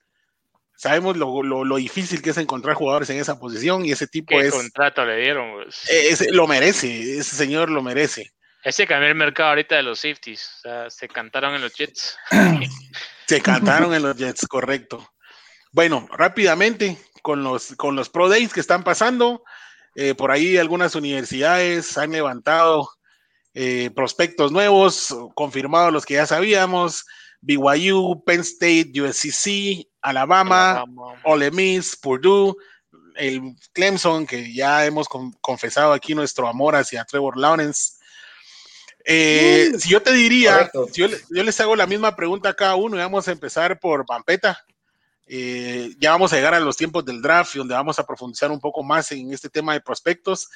Sabemos 0.77 1.17
lo, 1.17 1.43
lo, 1.43 1.77
difícil 1.77 2.23
que 2.23 2.31
es 2.31 2.37
encontrar 2.37 2.77
jugadores 2.77 3.11
en 3.11 3.19
esa 3.19 3.41
posición 3.41 3.85
y 3.85 3.91
ese 3.91 4.07
tipo 4.07 4.29
¿Qué 4.29 4.47
es... 4.47 4.55
contrato 4.55 5.05
le 5.05 5.17
dieron? 5.17 5.55
Pues? 5.55 5.91
Eh, 5.91 6.29
lo 6.31 6.47
merece, 6.47 7.19
ese 7.19 7.35
señor 7.35 7.69
lo 7.69 7.83
merece. 7.83 8.33
Ese 8.63 8.87
cambió 8.87 9.09
el 9.09 9.15
mercado 9.15 9.51
ahorita 9.51 9.77
de 9.77 9.83
los 9.83 10.01
safeties, 10.01 10.51
o 10.59 10.61
sea, 10.61 10.91
se 10.91 11.09
cantaron 11.09 11.55
en 11.55 11.63
los 11.63 11.73
Jets. 11.75 12.17
Se 13.27 13.43
cantaron 13.43 13.93
en 13.93 14.03
los 14.03 14.17
Jets, 14.17 14.47
correcto. 14.47 15.07
Bueno, 15.71 16.09
rápidamente, 16.11 16.97
con 17.21 17.45
los, 17.45 17.75
con 17.77 17.95
los 17.95 18.09
Pro 18.09 18.31
Days 18.31 18.55
que 18.55 18.61
están 18.61 18.83
pasando, 18.83 19.45
eh, 19.95 20.15
por 20.15 20.31
ahí 20.31 20.57
algunas 20.57 20.95
universidades 20.95 21.99
han 21.99 22.13
levantado 22.13 22.89
eh, 23.53 23.91
prospectos 23.95 24.51
nuevos, 24.51 25.15
confirmados 25.35 25.93
los 25.93 26.07
que 26.07 26.15
ya 26.15 26.27
sabíamos, 26.27 27.05
BYU, 27.41 28.23
Penn 28.25 28.41
State, 28.41 28.93
USCC, 29.01 29.89
Alabama, 30.01 30.85
Ole 31.25 31.51
Miss, 31.51 31.97
Purdue, 31.97 32.55
el 33.17 33.55
Clemson, 33.73 34.27
que 34.27 34.53
ya 34.53 34.87
hemos 34.87 35.07
confesado 35.41 35.93
aquí 35.93 36.15
nuestro 36.15 36.49
amor 36.49 36.77
hacia 36.77 37.05
Trevor 37.05 37.37
Lawrence, 37.37 37.98
eh, 39.11 39.73
si 39.79 39.89
yo 39.89 40.03
te 40.03 40.13
diría, 40.13 40.71
si 40.93 41.01
yo, 41.01 41.09
les 41.31 41.61
hago 41.61 41.75
la 41.75 41.87
misma 41.87 42.15
pregunta 42.15 42.51
a 42.51 42.55
cada 42.55 42.75
uno 42.75 42.95
y 42.95 42.99
vamos 42.99 43.27
a 43.27 43.33
empezar 43.33 43.81
por 43.81 44.05
Pampeta, 44.05 44.63
eh, 45.27 45.95
ya 45.99 46.11
vamos 46.11 46.31
a 46.31 46.37
llegar 46.37 46.53
a 46.53 46.61
los 46.61 46.77
tiempos 46.77 47.07
del 47.07 47.23
draft 47.23 47.55
y 47.55 47.59
donde 47.59 47.73
vamos 47.73 47.99
a 47.99 48.05
profundizar 48.05 48.51
un 48.51 48.61
poco 48.61 48.83
más 48.83 49.11
en 49.13 49.33
este 49.33 49.49
tema 49.49 49.73
de 49.73 49.81
prospectos. 49.81 50.51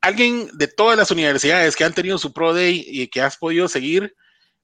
¿Alguien 0.00 0.48
de 0.54 0.68
todas 0.68 0.96
las 0.96 1.10
universidades 1.10 1.76
que 1.76 1.84
han 1.84 1.92
tenido 1.92 2.16
su 2.16 2.32
Pro 2.32 2.54
Day 2.54 2.82
y 2.88 3.08
que 3.08 3.20
has 3.20 3.36
podido 3.36 3.68
seguir, 3.68 4.16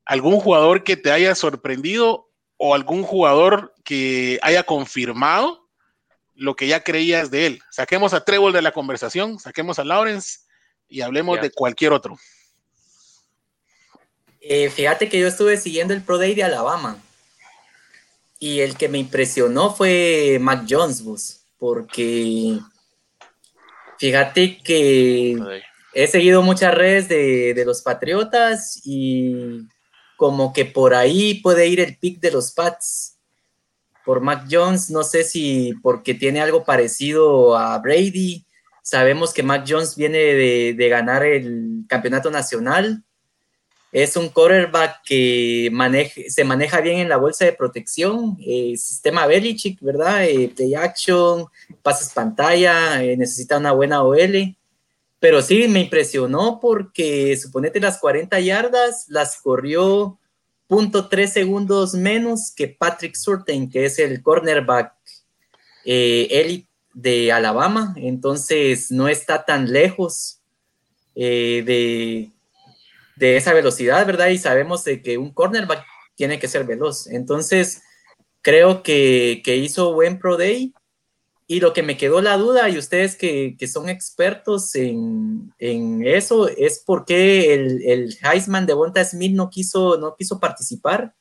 algún 0.06 0.40
jugador 0.40 0.82
que 0.82 0.96
te 0.96 1.12
haya 1.12 1.34
sorprendido 1.34 2.30
o 2.56 2.74
algún 2.74 3.02
jugador 3.02 3.74
que 3.84 4.38
haya 4.40 4.62
confirmado 4.62 5.68
lo 6.34 6.56
que 6.56 6.66
ya 6.66 6.82
creías 6.82 7.30
de 7.30 7.44
él? 7.44 7.60
Saquemos 7.70 8.14
a 8.14 8.24
Trevor 8.24 8.54
de 8.54 8.62
la 8.62 8.72
conversación, 8.72 9.38
saquemos 9.38 9.78
a 9.78 9.84
Lawrence 9.84 10.38
y 10.88 11.02
hablemos 11.02 11.42
de 11.42 11.50
cualquier 11.50 11.92
otro. 11.92 12.16
Eh, 14.44 14.70
fíjate 14.70 15.08
que 15.08 15.20
yo 15.20 15.28
estuve 15.28 15.56
siguiendo 15.56 15.94
el 15.94 16.02
Pro 16.02 16.18
Day 16.18 16.34
de 16.34 16.42
Alabama. 16.42 17.00
Y 18.40 18.58
el 18.58 18.76
que 18.76 18.88
me 18.88 18.98
impresionó 18.98 19.72
fue 19.72 20.38
Mac 20.40 20.66
Jones, 20.68 21.46
porque 21.58 22.58
fíjate 23.98 24.58
que 24.58 25.62
he 25.94 26.06
seguido 26.08 26.42
muchas 26.42 26.74
redes 26.74 27.08
de, 27.08 27.54
de, 27.54 27.64
los 27.64 27.82
Patriotas 27.82 28.80
y 28.84 29.68
como 30.16 30.52
que 30.52 30.64
por 30.64 30.92
ahí 30.92 31.34
puede 31.34 31.68
ir 31.68 31.78
el 31.78 31.96
pick 31.98 32.18
de 32.18 32.32
los 32.32 32.50
Pats 32.50 33.18
por 34.04 34.20
Mac 34.20 34.48
Jones, 34.50 34.90
no 34.90 35.04
sé 35.04 35.22
si 35.22 35.72
porque 35.84 36.14
tiene 36.14 36.40
algo 36.40 36.64
parecido 36.64 37.56
a 37.56 37.78
Brady. 37.78 38.44
Sabemos 38.82 39.32
que 39.32 39.44
Mac 39.44 39.64
Jones 39.68 39.94
viene 39.94 40.18
de, 40.18 40.74
de 40.76 40.88
ganar 40.88 41.24
el 41.24 41.84
campeonato 41.86 42.28
nacional 42.32 43.04
es 43.92 44.16
un 44.16 44.30
quarterback 44.30 45.02
que 45.04 45.70
se 46.28 46.44
maneja 46.44 46.80
bien 46.80 47.00
en 47.00 47.10
la 47.10 47.18
bolsa 47.18 47.44
de 47.44 47.52
protección, 47.52 48.38
eh, 48.40 48.74
sistema 48.78 49.26
Belichick, 49.26 49.78
¿verdad? 49.82 50.24
Eh, 50.24 50.50
play 50.56 50.74
action, 50.74 51.44
pases 51.82 52.08
pantalla, 52.08 53.04
eh, 53.04 53.18
necesita 53.18 53.58
una 53.58 53.72
buena 53.72 54.02
OL. 54.02 54.56
Pero 55.20 55.42
sí, 55.42 55.68
me 55.68 55.80
impresionó 55.80 56.58
porque 56.58 57.36
suponete 57.36 57.80
las 57.80 57.98
40 57.98 58.40
yardas 58.40 59.04
las 59.08 59.38
corrió 59.42 60.18
.3 60.68 61.26
segundos 61.26 61.92
menos 61.92 62.50
que 62.50 62.68
Patrick 62.68 63.14
Surtain, 63.14 63.68
que 63.68 63.84
es 63.84 63.98
el 63.98 64.22
cornerback 64.22 64.94
elite 65.84 66.66
de 66.94 67.30
Alabama. 67.30 67.92
Entonces 67.98 68.90
no 68.90 69.06
está 69.06 69.44
tan 69.44 69.70
lejos 69.70 70.40
de 71.14 72.32
de 73.22 73.36
esa 73.36 73.52
velocidad, 73.52 74.04
¿verdad? 74.04 74.30
Y 74.30 74.38
sabemos 74.38 74.82
de 74.82 75.00
que 75.00 75.16
un 75.16 75.32
cornerback 75.32 75.84
tiene 76.16 76.40
que 76.40 76.48
ser 76.48 76.64
veloz. 76.64 77.06
Entonces, 77.06 77.82
creo 78.40 78.82
que, 78.82 79.40
hizo 79.46 79.94
buen 79.94 80.18
Pro 80.18 80.36
Day. 80.36 80.74
Y 81.46 81.60
lo 81.60 81.72
que 81.72 81.82
me 81.84 81.96
quedó 81.96 82.20
la 82.20 82.36
duda, 82.36 82.68
y 82.68 82.78
ustedes 82.78 83.14
que, 83.14 83.56
son 83.72 83.88
expertos 83.88 84.74
en, 84.74 85.52
eso, 85.58 86.48
es 86.48 86.82
por 86.84 87.04
qué 87.04 87.54
el, 87.54 87.82
el 87.84 88.18
Heisman 88.22 88.66
de 88.66 88.74
Bonta 88.74 89.04
Smith 89.04 89.32
no 89.32 89.50
quiso, 89.50 89.98
no 89.98 90.16
quiso 90.16 90.40
participar. 90.40 91.14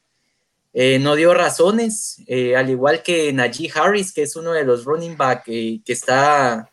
Eh, 0.74 0.97
no 0.97 1.16
dio 1.16 1.36
razones, 1.36 2.24
eh, 2.26 2.56
al 2.56 2.70
igual 2.70 3.04
que 3.04 3.32
Najee 3.32 3.72
Harris, 3.76 4.12
que 4.12 4.24
es 4.24 4.36
uno 4.36 4.54
de 4.54 4.64
los 4.64 4.86
running 4.86 5.18
back 5.18 5.43
eh, 5.47 5.82
que 5.86 5.93
está 5.93 6.72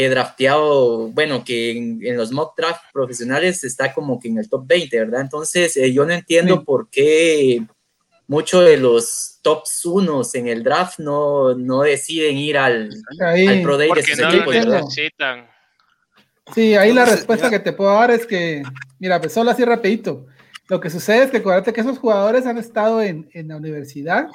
he 0.00 0.08
drafteado, 0.08 1.08
bueno, 1.08 1.42
que 1.44 1.72
en, 1.72 2.16
los 2.16 2.30
mock 2.30 2.56
draft 2.56 2.84
profesionales 2.92 3.64
está 3.64 3.92
como 3.92 4.20
que 4.20 4.28
en 4.28 4.38
el 4.38 4.48
top 4.48 4.64
20, 4.64 4.96
¿verdad? 4.96 5.22
Entonces, 5.22 5.76
eh, 5.76 5.92
yo 5.92 6.06
no 6.06 6.12
entiendo 6.12 6.62
por 6.62 6.88
qué 6.88 7.64
muchos 8.28 8.64
de 8.64 8.76
los 8.76 9.40
tops 9.42 9.84
unos 9.86 10.36
en 10.36 10.46
el 10.46 10.62
draft 10.62 11.00
no, 11.00 11.52
no 11.56 11.82
deciden 11.82 12.36
ir 12.36 12.58
al, 12.58 12.90
al 13.18 13.62
Pro 13.62 13.76
Day 13.76 13.90
de 13.92 14.02
sus 14.04 14.20
equipos, 14.20 14.54
necesitan. 14.54 15.48
Sí, 16.54 16.76
ahí 16.76 16.92
la 16.92 17.04
respuesta 17.04 17.50
que 17.50 17.58
te 17.58 17.72
puedo 17.72 17.92
dar 17.92 18.12
es 18.12 18.24
que, 18.24 18.62
mira, 19.00 19.20
pues 19.20 19.32
solo 19.32 19.50
así 19.50 19.64
rapidito. 19.64 20.26
Lo 20.68 20.78
que 20.78 20.90
sucede 20.90 21.24
es 21.24 21.30
que 21.32 21.38
acuérdate 21.38 21.72
que 21.72 21.80
esos 21.80 21.98
jugadores 21.98 22.46
han 22.46 22.58
estado 22.58 23.02
en, 23.02 23.28
en 23.32 23.48
la 23.48 23.56
universidad 23.56 24.28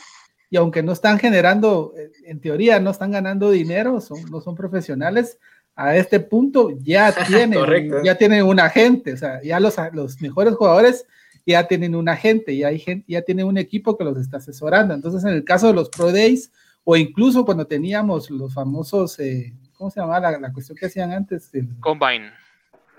y 0.54 0.56
aunque 0.56 0.84
no 0.84 0.92
están 0.92 1.18
generando, 1.18 1.96
eh, 1.98 2.12
en 2.26 2.40
teoría 2.40 2.80
no 2.80 2.92
están 2.92 3.10
ganando 3.10 3.50
dinero, 3.50 4.00
son, 4.00 4.24
no 4.30 4.40
son 4.40 4.54
profesionales, 4.54 5.40
a 5.76 5.96
este 5.96 6.20
punto 6.20 6.72
ya 6.82 7.14
tienen, 7.28 7.92
ya 8.04 8.16
tienen 8.16 8.44
un 8.44 8.60
agente, 8.60 9.14
o 9.14 9.18
sea, 9.18 9.42
ya 9.42 9.60
los, 9.60 9.76
los 9.94 10.22
mejores 10.22 10.56
jugadores 10.56 11.06
ya 11.46 11.68
tienen 11.68 11.96
un 11.96 12.08
agente, 12.08 12.56
ya, 12.56 12.68
hay 12.68 12.80
gente, 12.80 13.06
ya 13.08 13.22
tienen 13.22 13.46
un 13.46 13.58
equipo 13.58 13.98
que 13.98 14.04
los 14.04 14.18
está 14.18 14.38
asesorando. 14.38 14.94
Entonces, 14.94 15.24
en 15.24 15.32
el 15.32 15.44
caso 15.44 15.68
de 15.68 15.74
los 15.74 15.90
Pro 15.90 16.12
Days, 16.12 16.52
o 16.86 16.96
incluso 16.96 17.44
cuando 17.44 17.68
teníamos 17.68 18.30
los 18.30 18.54
famosos, 18.54 19.20
eh, 19.20 19.54
¿cómo 19.78 19.90
se 19.90 20.00
llamaba 20.00 20.40
la, 20.40 20.54
cuestión 20.54 20.78
que 20.78 20.86
hacían 20.86 21.12
antes? 21.12 21.54
El, 21.54 21.68
Combine. 21.80 22.32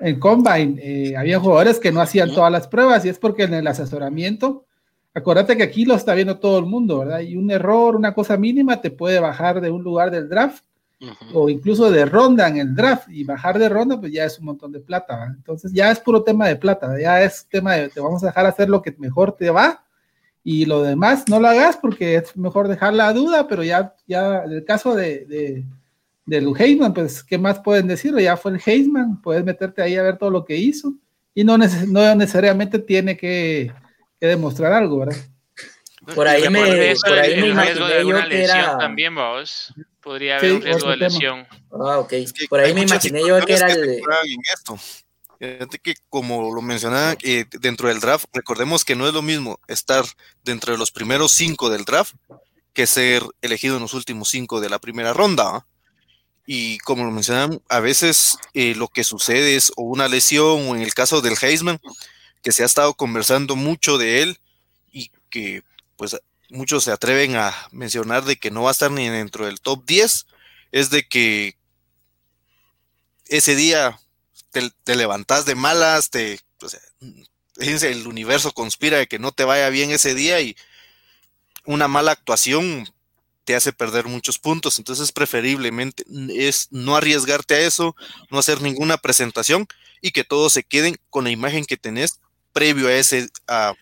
En 0.01 0.19
Combine, 0.21 0.77
eh, 0.83 1.17
había 1.17 1.41
jugadores 1.41 1.79
que 1.79 1.93
no 1.93 2.01
hacían 2.01 2.35
todas 2.35 2.53
las 2.53 2.69
pruebas 2.69 3.05
y 3.05 3.09
es 3.09 3.19
porque 3.19 3.45
en 3.45 3.55
el 3.55 3.67
asesoramiento 3.67 4.67
Acuérdate 5.17 5.57
que 5.57 5.63
aquí 5.63 5.85
lo 5.85 5.95
está 5.95 6.13
viendo 6.13 6.41
todo 6.41 6.59
el 6.59 6.67
mundo, 6.67 6.99
¿verdad? 6.99 7.21
Y 7.21 7.37
un 7.37 7.49
error, 7.49 7.95
una 7.95 8.15
cosa 8.15 8.37
mínima 8.37 8.81
te 8.81 8.91
puede 8.91 9.21
bajar 9.21 9.61
de 9.61 9.71
un 9.71 9.85
lugar 9.85 10.11
del 10.11 10.29
draft 10.29 10.65
o 11.33 11.49
incluso 11.49 11.91
de 11.91 12.05
ronda 12.05 12.49
en 12.49 12.57
el 12.59 12.75
draft 12.75 13.09
y 13.09 13.25
bajar 13.25 13.59
de 13.59 13.69
ronda, 13.69 14.01
pues 14.01 14.13
ya 14.13 14.25
es 14.25 14.39
un 14.39 14.47
montón 14.47 14.73
de 14.73 14.81
plata. 14.81 15.33
Entonces 15.37 15.73
ya 15.73 15.91
es 15.91 16.01
puro 16.01 16.23
tema 16.23 16.49
de 16.49 16.57
plata, 16.57 16.99
ya 17.01 17.23
es 17.23 17.47
tema 17.49 17.75
de 17.75 17.89
te 17.89 18.01
vamos 18.01 18.23
a 18.23 18.27
dejar 18.27 18.47
hacer 18.47 18.69
lo 18.69 18.83
que 18.83 18.95
mejor 18.99 19.33
te 19.33 19.51
va 19.51 19.85
y 20.43 20.67
lo 20.67 20.83
demás 20.83 21.25
no 21.29 21.41
lo 21.41 21.49
hagas 21.49 21.77
porque 21.77 22.17
es 22.17 22.37
mejor 22.37 22.69
dejar 22.69 22.95
la 22.95 23.13
duda, 23.13 23.49
pero 23.49 23.63
ya, 23.63 23.95
ya 24.07 24.45
en 24.45 24.53
el 24.53 24.65
caso 24.65 24.95
de, 24.95 25.25
de 25.27 25.65
del 26.27 26.53
Heisman, 26.59 26.95
pues, 26.95 27.23
¿qué 27.23 27.37
más 27.37 27.61
pueden 27.61 27.87
decirlo? 27.87 28.19
Ya 28.21 28.37
fue 28.37 28.53
el 28.53 28.61
Heisman, 28.65 29.21
puedes 29.21 29.45
meterte 29.45 29.83
ahí 29.83 29.97
a 29.97 30.03
ver 30.03 30.17
todo 30.17 30.31
lo 30.31 30.45
que 30.45 30.57
hizo 30.57 30.95
y 31.35 31.45
no, 31.45 31.59
no 31.59 32.15
necesariamente 32.15 32.79
tiene 32.79 33.17
que, 33.17 33.73
que 34.19 34.27
demostrar 34.27 34.73
algo, 34.73 34.99
¿verdad? 34.99 35.17
Por 36.15 36.29
ahí 36.29 36.49
me, 36.51 36.95
por 36.97 37.19
ahí 37.19 37.41
me 37.41 37.49
imaginé 37.49 38.05
yo 38.05 38.29
que 38.29 38.45
era... 38.45 38.79
También, 38.79 39.15
vos. 39.15 39.73
Podría 40.01 40.37
haber 40.37 40.53
un 40.53 40.63
riesgo 40.63 40.91
de 40.91 40.97
lesión. 40.97 41.47
Ah, 41.73 41.99
ok. 41.99 42.13
por 42.49 42.61
ahí 42.61 42.75
me 42.75 42.83
imaginé 42.83 43.21
yo 43.27 43.41
que 43.45 43.55
era 43.55 43.73
el... 43.73 44.03
Fíjate 45.39 45.79
que 45.79 45.95
como 46.09 46.55
lo 46.55 46.63
mencionaba 46.63 47.17
eh, 47.23 47.45
dentro 47.61 47.89
del 47.89 48.01
draft, 48.01 48.27
recordemos 48.33 48.85
que 48.85 48.95
no 48.95 49.07
es 49.07 49.13
lo 49.13 49.23
mismo 49.23 49.61
estar 49.69 50.05
dentro 50.43 50.73
de 50.73 50.79
los 50.79 50.91
primeros 50.91 51.33
cinco 51.33 51.71
del 51.71 51.85
draft 51.85 52.15
que 52.73 52.87
ser 52.87 53.23
elegido 53.41 53.77
en 53.77 53.83
los 53.83 53.95
últimos 53.95 54.29
cinco 54.29 54.61
de 54.61 54.69
la 54.69 54.79
primera 54.79 55.13
ronda. 55.13 55.67
Y 56.47 56.79
como 56.79 57.05
lo 57.05 57.11
mencionaban, 57.11 57.63
a 57.69 57.81
veces 57.81 58.37
eh, 58.53 58.75
lo 58.75 58.89
que 58.89 59.05
sucede 59.05 59.57
es 59.57 59.73
o 59.77 59.83
una 59.83 60.09
lesión 60.09 60.69
o 60.69 60.77
en 60.77 60.83
el 60.83 60.93
caso 60.93 61.23
del 61.23 61.37
Heisman, 61.41 61.81
que 62.43 62.53
se 62.53 62.63
ha 62.63 62.67
estado 62.67 62.95
conversando 62.95 63.57
mucho 63.57 63.97
de 63.97 64.23
él 64.23 64.39
y 64.93 65.11
que 65.31 65.63
pues 65.97 66.17
muchos 66.51 66.85
se 66.85 66.93
atreven 66.93 67.37
a 67.37 67.55
mencionar 67.73 68.25
de 68.25 68.37
que 68.37 68.51
no 68.51 68.63
va 68.63 68.71
a 68.71 68.73
estar 68.73 68.91
ni 68.91 69.09
dentro 69.09 69.47
del 69.47 69.61
top 69.61 69.85
10, 69.87 70.27
es 70.73 70.91
de 70.91 71.07
que 71.07 71.57
ese 73.27 73.57
día 73.57 73.99
te, 74.51 74.71
te 74.85 74.97
levantas 74.97 75.45
de 75.47 75.55
malas, 75.55 76.11
te, 76.11 76.41
o 76.61 76.67
el 77.57 78.07
universo 78.07 78.53
conspira 78.53 78.99
de 78.99 79.07
que 79.07 79.19
no 79.19 79.33
te 79.33 79.45
vaya 79.45 79.69
bien 79.69 79.91
ese 79.91 80.15
día 80.15 80.41
y 80.41 80.57
una 81.65 81.89
mala 81.89 82.13
actuación 82.13 82.89
te 83.45 83.55
hace 83.55 83.73
perder 83.73 84.07
muchos 84.07 84.39
puntos. 84.39 84.79
Entonces, 84.79 85.13
preferiblemente 85.13 86.05
es 86.31 86.69
no 86.71 86.97
arriesgarte 86.97 87.55
a 87.55 87.61
eso, 87.61 87.95
no 88.31 88.39
hacer 88.39 88.63
ninguna 88.63 88.97
presentación 88.97 89.67
y 90.01 90.13
que 90.13 90.25
todos 90.25 90.53
se 90.53 90.65
queden 90.65 90.97
con 91.11 91.25
la 91.25 91.31
imagen 91.31 91.65
que 91.65 91.77
tenés 91.77 92.21
previo 92.53 92.89
a 92.89 92.95
ese, 92.95 93.29
a, 93.47 93.75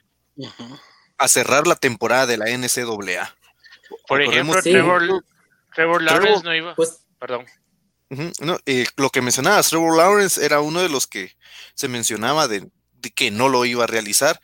a 1.23 1.29
cerrar 1.29 1.66
la 1.66 1.77
temporada 1.77 2.27
de 2.27 2.37
la 2.37 2.47
NCAA. 2.47 3.35
Por 4.07 4.23
ejemplo, 4.23 4.61
Trevor, 4.62 6.03
Lawrence 6.03 6.45
no 6.45 6.55
iba. 6.55 6.75
Pues, 6.75 7.05
perdón. 7.18 7.47
Eh, 8.66 8.87
lo 8.97 9.11
que 9.11 9.23
mencionabas, 9.23 9.70
Trevor 9.70 9.97
Lawrence 9.97 10.45
era 10.45 10.61
uno 10.61 10.81
de 10.81 10.89
los 10.89 11.07
que 11.07 11.35
se 11.75 11.89
mencionaba 11.89 12.47
de, 12.47 12.68
que 13.14 13.31
no 13.31 13.49
lo 13.49 13.64
iba 13.64 13.85
a 13.85 13.87
realizar, 13.87 14.41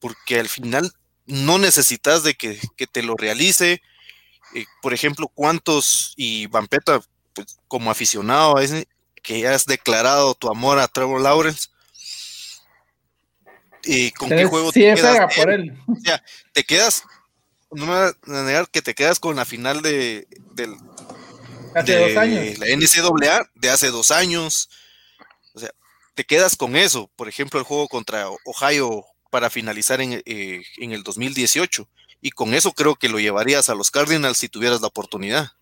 porque 0.00 0.40
al 0.40 0.48
final 0.48 0.92
no 1.26 1.58
necesitas 1.58 2.22
de 2.24 2.34
que, 2.34 2.58
te 2.90 3.02
lo 3.02 3.16
realice. 3.16 3.80
Eh, 4.54 4.64
por 4.80 4.92
ejemplo, 4.92 5.28
¿cuántos, 5.28 6.14
y 6.16 6.46
Vampeta, 6.48 7.00
pues, 7.34 7.58
como 7.68 7.90
aficionado, 7.90 8.58
es 8.58 8.86
que 9.22 9.46
has 9.46 9.66
declarado 9.66 10.34
tu 10.34 10.50
amor 10.50 10.78
a 10.78 10.88
Trevor 10.88 11.20
Lawrence, 11.20 11.68
y 13.84 14.10
con 14.12 14.28
qué 14.28 14.44
juego 14.44 14.72
te 14.72 14.94
quedas. 14.94 15.34
Por 15.34 15.50
él. 15.50 15.76
O 15.86 15.96
sea, 16.02 16.22
te 16.52 16.64
quedas, 16.64 17.04
no 17.70 17.86
me 17.86 17.92
voy 17.92 18.38
a 18.38 18.42
negar 18.42 18.68
que 18.68 18.82
te 18.82 18.94
quedas 18.94 19.18
con 19.18 19.36
la 19.36 19.44
final 19.44 19.82
de, 19.82 20.26
del, 20.54 20.74
hace 21.74 21.98
dos 21.98 22.16
años. 22.16 22.58
la 22.58 22.66
NCAA 22.66 23.50
de 23.54 23.70
hace 23.70 23.88
dos 23.88 24.10
años. 24.10 24.68
O 25.54 25.60
sea, 25.60 25.70
te 26.14 26.24
quedas 26.24 26.56
con 26.56 26.76
eso. 26.76 27.10
Por 27.16 27.28
ejemplo, 27.28 27.58
el 27.58 27.66
juego 27.66 27.88
contra 27.88 28.28
Ohio 28.44 29.04
para 29.30 29.50
finalizar 29.50 30.00
en, 30.00 30.22
eh, 30.24 30.62
en 30.76 30.92
el 30.92 31.02
2018. 31.02 31.88
Y 32.20 32.30
con 32.30 32.54
eso 32.54 32.72
creo 32.72 32.94
que 32.94 33.08
lo 33.08 33.18
llevarías 33.18 33.68
a 33.68 33.74
los 33.74 33.90
Cardinals 33.90 34.38
si 34.38 34.48
tuvieras 34.48 34.80
la 34.80 34.86
oportunidad 34.86 35.52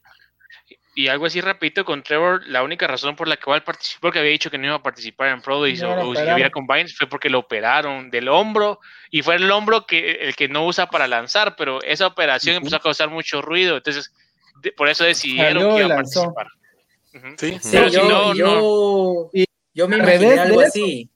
y 1.01 1.09
algo 1.09 1.24
así 1.24 1.40
repito 1.40 1.82
con 1.82 2.03
Trevor, 2.03 2.46
la 2.46 2.62
única 2.62 2.86
razón 2.86 3.16
por 3.16 3.26
la 3.26 3.38
que 3.38 3.51
él 3.51 3.62
participó, 3.62 4.03
porque 4.03 4.18
había 4.18 4.32
dicho 4.32 4.51
que 4.51 4.59
no 4.59 4.66
iba 4.66 4.74
a 4.74 4.82
participar 4.82 5.28
en 5.28 5.40
Pro 5.40 5.62
Days 5.62 5.82
o, 5.82 6.14
si 6.14 6.22
hubiera 6.22 6.51
Combines, 6.51 6.94
fue 6.94 7.09
porque 7.09 7.30
lo 7.30 7.38
operaron 7.38 8.11
del 8.11 8.28
hombro 8.28 8.80
y 9.11 9.22
fue 9.22 9.36
el 9.36 9.51
hombro 9.51 9.86
que 9.86 10.12
el 10.12 10.36
que 10.36 10.48
no 10.48 10.66
usa 10.66 10.90
para 10.90 11.09
lanzar, 11.09 11.57
pero 11.57 11.82
esa 11.82 12.07
operación 12.07 12.57
empezó 12.57 12.76
a 12.76 12.80
causar 12.80 13.09
mucho 13.09 13.40
ruido, 13.40 13.78
entonces 13.78 14.12
por 14.76 14.90
eso 14.90 15.05
decidieron 15.05 15.74
que 15.74 15.84
iba 15.84 15.94
a 15.94 15.96
participar. 15.96 16.46
Sí, 17.38 17.59
yo, 17.90 18.34
yo, 18.34 19.30
yo, 19.72 19.88
me 19.88 19.96
imaginé 19.96 20.38
algo 20.38 20.61
así. 20.61 21.09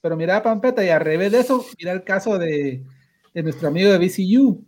Pero 0.00 0.16
mira, 0.16 0.40
Pampeta, 0.40 0.84
y 0.84 0.90
al 0.90 1.00
revés 1.00 1.32
de 1.32 1.40
eso, 1.40 1.66
mira 1.78 1.90
el 1.90 2.04
caso 2.04 2.38
de, 2.38 2.80
de 3.32 3.42
nuestro 3.42 3.66
amigo 3.66 3.90
de 3.90 3.98
BCU 3.98 4.64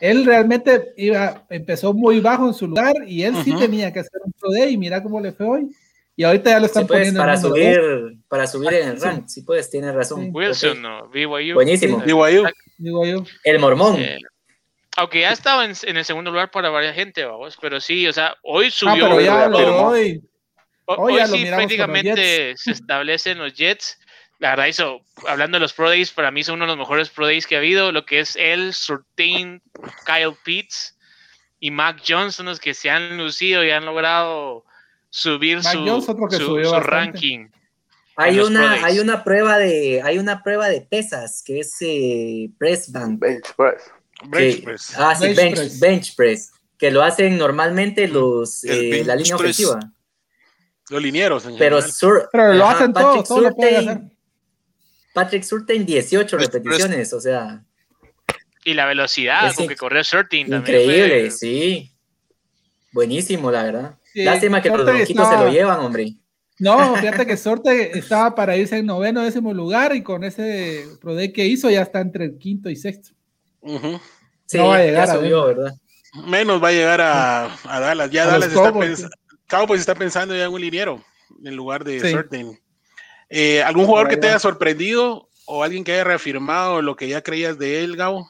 él 0.00 0.24
realmente 0.24 0.92
iba, 0.96 1.44
empezó 1.50 1.92
muy 1.92 2.20
bajo 2.20 2.46
en 2.46 2.54
su 2.54 2.66
lugar 2.66 2.94
y 3.06 3.22
él 3.22 3.34
sí 3.44 3.54
tenía 3.54 3.92
que 3.92 4.00
hacer 4.00 4.20
un 4.24 4.32
Pro 4.32 4.50
Day 4.50 4.72
y 4.72 4.78
mira 4.78 5.02
cómo 5.02 5.20
le 5.20 5.32
fue 5.32 5.46
hoy. 5.46 5.76
Y 6.16 6.24
ahorita 6.24 6.50
ya 6.50 6.60
lo 6.60 6.66
están 6.66 6.86
poniendo 6.86 7.20
para 7.20 7.36
subir, 7.36 7.80
para 8.28 8.46
subir 8.46 8.74
en 8.74 8.88
el 8.88 9.00
rank, 9.00 9.26
si 9.28 9.42
puedes, 9.42 9.70
tienes 9.70 9.94
razón. 9.94 10.30
Wilson, 10.32 10.82
no, 10.82 11.08
BYU. 11.08 11.54
Buenísimo. 11.54 11.98
BYU. 11.98 12.44
El 13.44 13.58
mormón. 13.58 13.98
aunque 14.96 15.20
ya 15.20 15.32
estaba 15.32 15.64
en, 15.64 15.72
en, 15.82 15.96
el 15.96 16.04
segundo 16.04 16.30
lugar 16.30 16.50
para 16.50 16.68
varias 16.68 16.94
gente, 16.94 17.24
vamos, 17.24 17.56
pero 17.60 17.80
sí, 17.80 18.06
o 18.06 18.12
sea, 18.12 18.34
hoy 18.42 18.66
ah, 18.66 18.70
subió. 18.70 19.06
Ah, 19.06 19.08
pero 19.08 19.20
ya 19.20 19.48
lo, 19.48 19.86
hoy, 19.86 20.22
hoy, 20.86 21.20
hoy 21.20 21.26
sí 21.26 21.46
prácticamente 21.46 22.54
se 22.56 22.72
establecen 22.72 23.38
los 23.38 23.54
Jets 23.54 23.98
la 24.40 24.50
verdad, 24.50 24.66
hizo, 24.66 25.02
hablando 25.28 25.56
de 25.56 25.60
los 25.60 25.74
Pro 25.74 25.88
Days, 25.88 26.12
para 26.12 26.30
mí 26.30 26.42
son 26.42 26.56
uno 26.56 26.64
de 26.64 26.68
los 26.68 26.78
mejores 26.78 27.10
Pro 27.10 27.26
Days 27.26 27.46
que 27.46 27.56
ha 27.56 27.58
habido, 27.58 27.92
lo 27.92 28.06
que 28.06 28.20
es 28.20 28.36
él, 28.36 28.72
Surtain, 28.72 29.62
Kyle 30.06 30.34
Pitts 30.42 30.96
y 31.60 31.70
Mac 31.70 32.02
Johnson, 32.06 32.46
los 32.46 32.58
que 32.58 32.72
se 32.72 32.88
han 32.88 33.18
lucido 33.18 33.62
y 33.62 33.70
han 33.70 33.84
logrado 33.84 34.64
subir 35.10 35.62
su, 35.62 35.84
ranking. 36.80 37.48
Hay 38.16 38.40
una, 38.40 38.84
hay 38.84 38.98
una 38.98 39.22
prueba 39.24 39.58
de, 39.58 40.00
hay 40.02 40.18
una 40.18 40.42
prueba 40.42 40.68
de 40.68 40.80
pesas 40.80 41.42
que 41.44 41.60
es 41.60 41.76
eh, 41.82 42.50
press 42.58 42.90
bank. 42.90 43.20
Bench 43.20 43.54
press. 43.54 43.82
Bench 44.24 44.64
press. 44.64 44.94
Ah, 44.96 45.14
sí, 45.14 45.34
bench, 45.80 46.16
press. 46.16 46.52
Que 46.78 46.90
lo 46.90 47.02
hacen 47.02 47.36
normalmente 47.36 48.08
los, 48.08 48.64
eh, 48.64 49.04
la 49.04 49.16
línea 49.16 49.36
ofensiva. 49.36 49.80
Los 50.88 51.02
linieros, 51.02 51.46
pero, 51.58 51.78
pero 52.32 52.54
lo 52.54 52.66
hacen 52.66 52.92
todos, 52.92 53.28
todo 53.28 53.40
lo 53.42 53.54
pueden 53.54 53.88
hacer. 53.88 54.09
Patrick 55.12 55.42
Surtain 55.42 55.84
18 55.84 56.38
repeticiones, 56.38 57.12
o 57.12 57.20
sea. 57.20 57.64
Y 58.64 58.74
la 58.74 58.86
velocidad 58.86 59.54
con 59.54 59.66
que 59.66 59.76
corrió 59.76 60.04
Surtain 60.04 60.52
Increíble, 60.52 61.30
sí. 61.30 61.92
Buenísimo, 62.92 63.50
la 63.50 63.62
verdad. 63.62 63.98
Lástima 64.14 64.60
que 64.60 64.68
los 64.68 64.84
loquitos 64.84 65.28
se 65.28 65.36
lo 65.36 65.50
llevan, 65.50 65.80
hombre. 65.80 66.16
No, 66.58 66.94
fíjate 66.96 67.26
que 67.26 67.38
Sorte 67.38 67.98
estaba 67.98 68.34
para 68.34 68.54
irse 68.54 68.76
en 68.76 68.86
noveno, 68.86 69.22
décimo 69.22 69.54
lugar 69.54 69.96
y 69.96 70.02
con 70.02 70.24
ese 70.24 70.86
Pro 71.00 71.16
que 71.32 71.46
hizo 71.46 71.70
ya 71.70 71.80
está 71.80 72.00
entre 72.00 72.26
el 72.26 72.38
quinto 72.38 72.68
y 72.68 72.76
sexto. 72.76 73.10
Sí, 74.44 74.58
no 74.58 74.66
va 74.66 74.76
a 74.76 74.84
llegar 74.84 75.08
ya 75.08 75.14
subió, 75.14 75.46
¿verdad? 75.46 75.74
Menos 76.26 76.62
va 76.62 76.68
a 76.68 76.72
llegar 76.72 77.00
a, 77.00 77.54
a 77.64 77.80
Dallas. 77.80 78.10
Ya 78.10 78.26
Dallas 78.26 78.48
está, 78.48 78.72
pensando, 78.72 79.74
está 79.74 79.94
pensando 79.94 80.36
ya 80.36 80.44
en 80.44 80.52
un 80.52 80.60
liniero 80.60 81.02
en 81.42 81.56
lugar 81.56 81.82
de 81.82 82.00
sí. 82.00 82.59
Eh, 83.30 83.62
¿Algún 83.62 83.86
jugador 83.86 84.08
que 84.08 84.16
te 84.16 84.26
haya 84.26 84.40
sorprendido 84.40 85.28
o 85.46 85.62
alguien 85.62 85.84
que 85.84 85.92
haya 85.92 86.04
reafirmado 86.04 86.82
lo 86.82 86.96
que 86.96 87.08
ya 87.08 87.22
creías 87.22 87.56
de 87.58 87.84
él, 87.84 87.96
Gabo? 87.96 88.28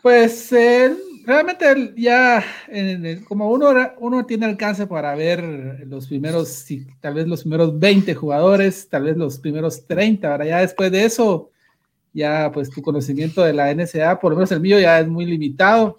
Pues 0.00 0.52
eh, 0.52 0.94
realmente 1.26 1.92
ya, 1.96 2.44
como 3.26 3.50
uno, 3.50 3.72
uno 3.98 4.26
tiene 4.26 4.46
alcance 4.46 4.86
para 4.86 5.14
ver 5.16 5.42
los 5.86 6.06
primeros, 6.06 6.66
tal 7.00 7.14
vez 7.14 7.26
los 7.26 7.40
primeros 7.40 7.76
20 7.78 8.14
jugadores, 8.14 8.88
tal 8.88 9.04
vez 9.04 9.16
los 9.16 9.38
primeros 9.38 9.86
30, 9.86 10.30
ahora 10.30 10.46
ya 10.46 10.60
después 10.60 10.92
de 10.92 11.04
eso, 11.04 11.50
ya 12.12 12.50
pues 12.52 12.70
tu 12.70 12.80
conocimiento 12.80 13.42
de 13.42 13.54
la 13.54 13.74
NSA, 13.74 14.20
por 14.20 14.32
lo 14.32 14.36
menos 14.36 14.52
el 14.52 14.60
mío 14.60 14.78
ya 14.78 15.00
es 15.00 15.08
muy 15.08 15.24
limitado, 15.24 15.96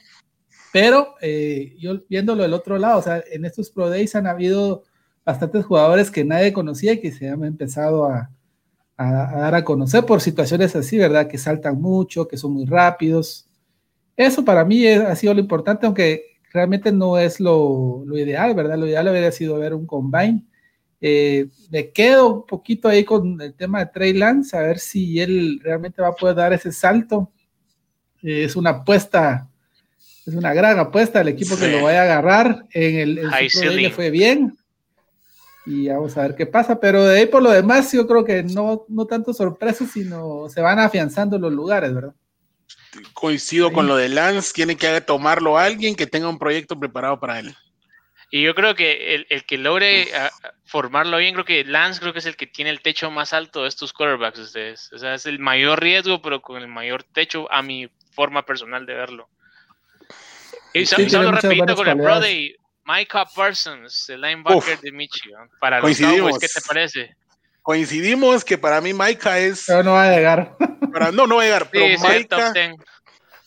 pero 0.71 1.15
eh, 1.21 1.75
yo 1.77 1.99
viéndolo 2.07 2.43
del 2.43 2.53
otro 2.53 2.77
lado, 2.77 2.99
o 2.99 3.01
sea, 3.01 3.21
en 3.31 3.43
estos 3.43 3.69
Pro 3.69 3.89
Days 3.89 4.15
han 4.15 4.27
habido 4.27 4.83
bastantes 5.25 5.65
jugadores 5.65 6.11
que 6.11 6.23
nadie 6.23 6.53
conocía 6.53 6.93
y 6.93 7.01
que 7.01 7.11
se 7.11 7.27
han 7.27 7.43
empezado 7.43 8.05
a, 8.05 8.29
dar 8.97 9.55
a 9.55 9.63
conocer 9.63 10.05
por 10.05 10.21
situaciones 10.21 10.75
así, 10.75 10.97
¿verdad? 10.97 11.27
Que 11.27 11.37
saltan 11.37 11.81
mucho, 11.81 12.27
que 12.27 12.37
son 12.37 12.53
muy 12.53 12.65
rápidos. 12.65 13.47
Eso 14.15 14.45
para 14.45 14.63
mí 14.63 14.87
ha 14.87 15.15
sido 15.15 15.33
lo 15.33 15.39
importante, 15.41 15.85
aunque 15.85 16.35
realmente 16.53 16.91
no 16.91 17.17
es 17.17 17.39
lo, 17.39 18.05
ideal, 18.13 18.53
¿verdad? 18.53 18.77
Lo 18.77 18.87
ideal 18.87 19.07
habría 19.07 19.31
sido 19.31 19.59
ver 19.59 19.73
un 19.73 19.85
combine. 19.85 20.43
Eh, 21.01 21.47
me 21.69 21.89
quedo 21.89 22.33
un 22.35 22.45
poquito 22.45 22.87
ahí 22.87 23.03
con 23.03 23.41
el 23.41 23.53
tema 23.53 23.79
de 23.79 23.87
Trey 23.87 24.13
Lance, 24.13 24.55
a 24.55 24.61
ver 24.61 24.79
si 24.79 25.19
él 25.19 25.59
realmente 25.61 26.01
va 26.01 26.09
a 26.09 26.15
poder 26.15 26.35
dar 26.35 26.53
ese 26.53 26.71
salto. 26.71 27.31
Eh, 28.23 28.45
es 28.45 28.55
una 28.55 28.69
apuesta 28.69 29.49
Es 30.25 30.33
una 30.33 30.53
gran 30.53 30.79
apuesta 30.79 31.21
el 31.21 31.27
equipo 31.27 31.57
que 31.57 31.67
lo 31.67 31.83
vaya 31.83 32.01
a 32.01 32.03
agarrar. 32.05 32.65
En 32.71 32.95
el, 32.95 33.17
en 33.19 33.75
le 33.75 33.91
fue 33.91 34.09
bien. 34.09 34.57
Y 35.65 35.87
vamos 35.87 36.15
a 36.17 36.21
ver 36.23 36.35
qué 36.35 36.45
pasa. 36.45 36.79
Pero 36.79 37.03
de 37.03 37.19
ahí 37.19 37.25
por 37.25 37.41
lo 37.41 37.51
demás, 37.51 37.91
yo 37.91 38.05
creo 38.07 38.23
que 38.23 38.43
no, 38.43 38.85
no 38.87 39.05
tanto 39.05 39.33
sorpresas, 39.33 39.91
sino 39.91 40.47
se 40.49 40.61
van 40.61 40.79
afianzando 40.79 41.39
los 41.39 41.51
lugares, 41.51 41.93
¿verdad? 41.93 42.13
Coincido 43.13 43.73
con 43.73 43.87
lo 43.87 43.97
de 43.97 44.09
Lance, 44.09 44.53
tiene 44.53 44.77
que 44.77 45.01
tomarlo 45.01 45.57
alguien 45.57 45.95
que 45.95 46.07
tenga 46.07 46.29
un 46.29 46.39
proyecto 46.39 46.79
preparado 46.79 47.19
para 47.19 47.39
él. 47.39 47.53
Y 48.31 48.41
yo 48.41 48.55
creo 48.55 48.75
que 48.75 49.15
el, 49.15 49.27
el 49.29 49.45
que 49.45 49.57
logre 49.57 50.07
formarlo 50.65 51.17
bien, 51.17 51.33
creo 51.33 51.45
que 51.45 51.63
Lance 51.63 51.99
creo 51.99 52.13
que 52.13 52.19
es 52.19 52.25
el 52.25 52.35
que 52.35 52.47
tiene 52.47 52.71
el 52.71 52.81
techo 52.81 53.11
más 53.11 53.33
alto 53.33 53.63
de 53.63 53.69
estos 53.69 53.93
quarterbacks. 53.93 54.39
Ustedes. 54.39 54.91
O 54.93 54.97
sea, 54.97 55.13
es 55.13 55.25
el 55.25 55.39
mayor 55.39 55.81
riesgo, 55.81 56.21
pero 56.21 56.41
con 56.41 56.61
el 56.61 56.67
mayor 56.67 57.03
techo 57.03 57.51
a 57.51 57.61
mi 57.61 57.89
forma 58.11 58.45
personal 58.45 58.85
de 58.85 58.93
verlo. 58.93 59.29
Y 60.73 60.85
solo 60.85 61.31
repito 61.31 61.75
con 61.75 61.87
el 61.87 61.97
pro 61.97 62.19
de 62.19 62.57
Micah 62.85 63.25
Parsons, 63.25 64.09
el 64.09 64.21
linebacker 64.21 64.79
de 64.79 64.91
Michigan. 64.91 65.49
Para 65.59 65.79
los 65.79 65.97
Cowboys, 65.97 66.37
¿qué 66.39 66.47
te 66.47 66.61
parece? 66.61 67.15
Coincidimos 67.61 68.45
que 68.45 68.57
para 68.57 68.79
mí 68.79 68.93
Micah 68.93 69.39
es. 69.39 69.63
Pero 69.65 69.83
no 69.83 69.93
va 69.93 70.03
a 70.03 70.11
llegar. 70.11 70.55
Para, 70.93 71.11
no, 71.11 71.27
no 71.27 71.37
va 71.37 71.41
a 71.41 71.45
llegar. 71.45 71.69
Pero 71.71 71.99
Micah, 71.99 72.53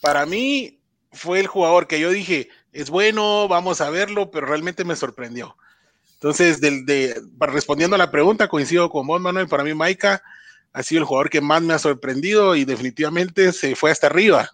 para 0.00 0.26
mí, 0.26 0.78
fue 1.12 1.40
el 1.40 1.46
jugador 1.46 1.86
que 1.86 1.98
yo 1.98 2.10
dije 2.10 2.50
es 2.72 2.90
bueno, 2.90 3.48
vamos 3.48 3.80
a 3.80 3.90
verlo, 3.90 4.30
pero 4.30 4.46
realmente 4.46 4.84
me 4.84 4.96
sorprendió. 4.96 5.56
Entonces, 6.14 6.60
del, 6.60 6.84
de, 6.84 7.20
respondiendo 7.40 7.96
a 7.96 7.98
la 7.98 8.10
pregunta, 8.10 8.48
coincido 8.48 8.90
con 8.90 9.06
vos, 9.06 9.20
Manuel. 9.20 9.48
Para 9.48 9.64
mí, 9.64 9.72
Maika 9.74 10.22
ha 10.72 10.82
sido 10.82 11.00
el 11.00 11.04
jugador 11.04 11.30
que 11.30 11.40
más 11.40 11.62
me 11.62 11.74
ha 11.74 11.78
sorprendido 11.78 12.56
y 12.56 12.64
definitivamente 12.64 13.52
se 13.52 13.74
fue 13.74 13.90
hasta 13.90 14.08
arriba. 14.08 14.50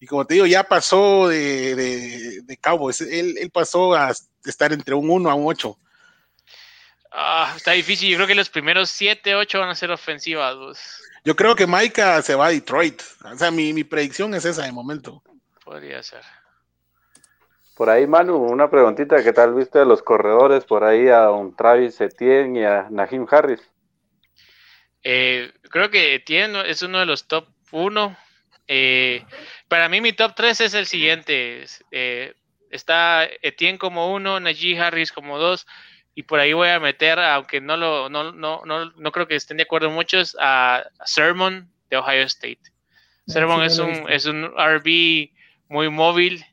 Y 0.00 0.06
como 0.06 0.26
te 0.26 0.34
digo, 0.34 0.46
ya 0.46 0.64
pasó 0.64 1.28
de, 1.28 1.74
de, 1.74 2.40
de 2.42 2.56
Cowboys. 2.56 3.02
Él, 3.02 3.36
él, 3.38 3.50
pasó 3.50 3.94
a 3.94 4.10
estar 4.46 4.72
entre 4.72 4.94
un 4.94 5.10
1 5.10 5.30
a 5.30 5.34
un 5.34 5.46
8. 5.46 5.78
Ah, 7.12 7.52
está 7.54 7.72
difícil. 7.72 8.08
Yo 8.08 8.16
creo 8.16 8.26
que 8.26 8.34
los 8.34 8.48
primeros 8.48 8.88
7, 8.90 9.34
8 9.34 9.58
van 9.58 9.68
a 9.68 9.74
ser 9.74 9.90
ofensivas. 9.90 10.56
Yo 11.22 11.36
creo 11.36 11.54
que 11.54 11.66
Maika 11.66 12.22
se 12.22 12.34
va 12.34 12.46
a 12.46 12.50
Detroit. 12.50 13.02
O 13.24 13.36
sea, 13.36 13.50
mi, 13.50 13.74
mi 13.74 13.84
predicción 13.84 14.34
es 14.34 14.46
esa 14.46 14.64
de 14.64 14.72
momento. 14.72 15.22
Podría 15.64 16.02
ser. 16.02 16.22
Por 17.76 17.90
ahí, 17.90 18.06
Manu, 18.06 18.36
una 18.36 18.70
preguntita, 18.70 19.22
¿qué 19.22 19.32
tal 19.32 19.54
viste 19.54 19.78
a 19.78 19.84
los 19.84 20.02
corredores 20.02 20.64
por 20.64 20.84
ahí 20.84 21.08
a 21.08 21.30
un 21.30 21.54
Travis 21.56 22.00
Etienne 22.00 22.60
y 22.60 22.64
a 22.64 22.88
Nahim 22.90 23.26
Harris? 23.30 23.60
Eh, 25.02 25.52
creo 25.70 25.90
que 25.90 26.14
Etienne 26.14 26.68
es 26.68 26.82
uno 26.82 26.98
de 27.00 27.06
los 27.06 27.26
top 27.26 27.46
1. 27.70 28.16
Eh, 28.72 29.24
para 29.66 29.88
mí 29.88 30.00
mi 30.00 30.12
top 30.12 30.32
3 30.36 30.60
es 30.60 30.74
el 30.74 30.86
siguiente. 30.86 31.64
Eh, 31.90 32.34
está 32.70 33.28
Etienne 33.42 33.78
como 33.78 34.12
1, 34.14 34.38
Najee 34.38 34.78
Harris 34.78 35.10
como 35.10 35.38
2 35.38 35.66
y 36.14 36.22
por 36.22 36.38
ahí 36.38 36.52
voy 36.52 36.68
a 36.68 36.78
meter, 36.78 37.18
aunque 37.18 37.60
no 37.60 37.76
lo 37.76 38.08
no, 38.08 38.30
no, 38.30 38.62
no, 38.64 38.92
no 38.92 39.12
creo 39.12 39.26
que 39.26 39.34
estén 39.34 39.56
de 39.56 39.64
acuerdo 39.64 39.90
muchos, 39.90 40.36
a, 40.38 40.84
Sermon 41.04 41.68
de 41.90 41.96
Ohio 41.96 42.22
State. 42.22 42.60
Sermon 43.26 43.64
es, 43.64 43.78
un, 43.80 44.08
es 44.08 44.26
un 44.26 44.44
RB 44.44 45.30
muy 45.68 45.88
móvil, 45.88 46.44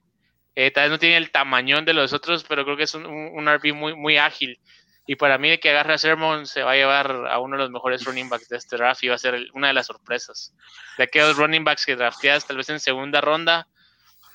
eh, 0.55 0.71
tal 0.71 0.85
vez 0.85 0.91
no 0.91 0.99
tiene 0.99 1.17
el 1.17 1.29
tamañón 1.29 1.85
de 1.85 1.93
los 1.93 2.13
otros, 2.13 2.43
pero 2.49 2.65
creo 2.65 2.77
que 2.77 2.83
es 2.83 2.95
un, 2.95 3.05
un 3.05 3.47
RB 3.47 3.75
muy, 3.75 3.95
muy 3.95 4.17
ágil. 4.17 4.59
Y 5.07 5.15
para 5.15 5.37
mí, 5.37 5.49
de 5.49 5.59
que 5.59 5.69
agarre 5.69 5.93
a 5.93 5.97
Sermon, 5.97 6.45
se 6.45 6.63
va 6.63 6.73
a 6.73 6.75
llevar 6.75 7.27
a 7.29 7.39
uno 7.39 7.55
de 7.55 7.63
los 7.63 7.71
mejores 7.71 8.03
running 8.03 8.27
backs 8.27 8.49
de 8.49 8.57
este 8.57 8.75
draft 8.75 9.01
y 9.03 9.07
va 9.07 9.15
a 9.15 9.17
ser 9.17 9.47
una 9.53 9.67
de 9.67 9.73
las 9.73 9.87
sorpresas. 9.87 10.53
De 10.97 11.05
aquellos 11.05 11.37
running 11.37 11.63
backs 11.63 11.85
que 11.85 11.95
drafteas 11.95 12.45
tal 12.45 12.57
vez 12.57 12.69
en 12.69 12.81
segunda 12.81 13.21
ronda, 13.21 13.67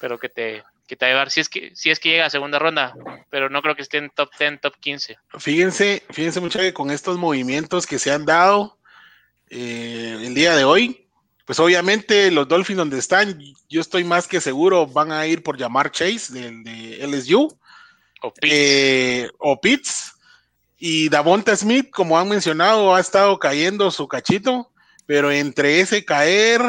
pero 0.01 0.19
que 0.19 0.31
te, 0.31 0.65
que 0.87 0.97
te 0.97 1.05
va 1.05 1.11
a 1.11 1.13
llevar, 1.13 1.31
si 1.31 1.41
es 1.41 1.51
que, 1.51 1.77
si 1.77 1.91
es 1.91 2.01
que 2.01 2.09
llega 2.09 2.27
a 2.27 2.31
segunda 2.31 2.59
ronda, 2.59 2.95
pero 3.29 3.51
no 3.51 3.61
creo 3.61 3.77
que 3.77 3.83
esté 3.83 3.99
en 3.99 4.11
top 4.11 4.31
10, 4.39 4.61
top 4.63 4.75
15. 4.81 5.19
Fíjense, 5.39 6.03
fíjense 6.11 6.41
mucho 6.41 6.59
que 6.59 6.73
con 6.73 6.91
estos 6.91 7.19
movimientos 7.19 7.87
que 7.87 7.99
se 7.99 8.11
han 8.11 8.25
dado 8.25 8.79
eh, 9.51 10.19
el 10.23 10.35
día 10.35 10.57
de 10.57 10.65
hoy, 10.65 11.07
pues 11.45 11.61
obviamente 11.61 12.31
los 12.31 12.49
Dolphins 12.49 12.79
donde 12.79 12.99
están, 12.99 13.39
yo 13.69 13.81
estoy 13.83 14.05
más 14.05 14.27
que 14.27 14.41
seguro 14.41 14.87
van 14.87 15.13
a 15.13 15.27
ir 15.27 15.43
por 15.43 15.59
llamar 15.59 15.91
Chase 15.91 16.33
de, 16.33 17.07
LSU 17.07 17.55
o 18.23 18.33
Pitts. 18.33 18.55
Eh, 18.55 19.29
o 19.39 19.61
Pitts. 19.61 20.15
Y 20.85 21.09
Davonta 21.11 21.55
Smith, 21.55 21.91
como 21.93 22.19
han 22.19 22.29
mencionado, 22.29 22.93
ha 22.93 22.99
estado 22.99 23.39
cayendo 23.39 23.93
su 23.93 24.09
cachito, 24.09 24.69
pero 25.07 25.31
entre 25.31 25.79
ese 25.79 26.05
caer 26.05 26.61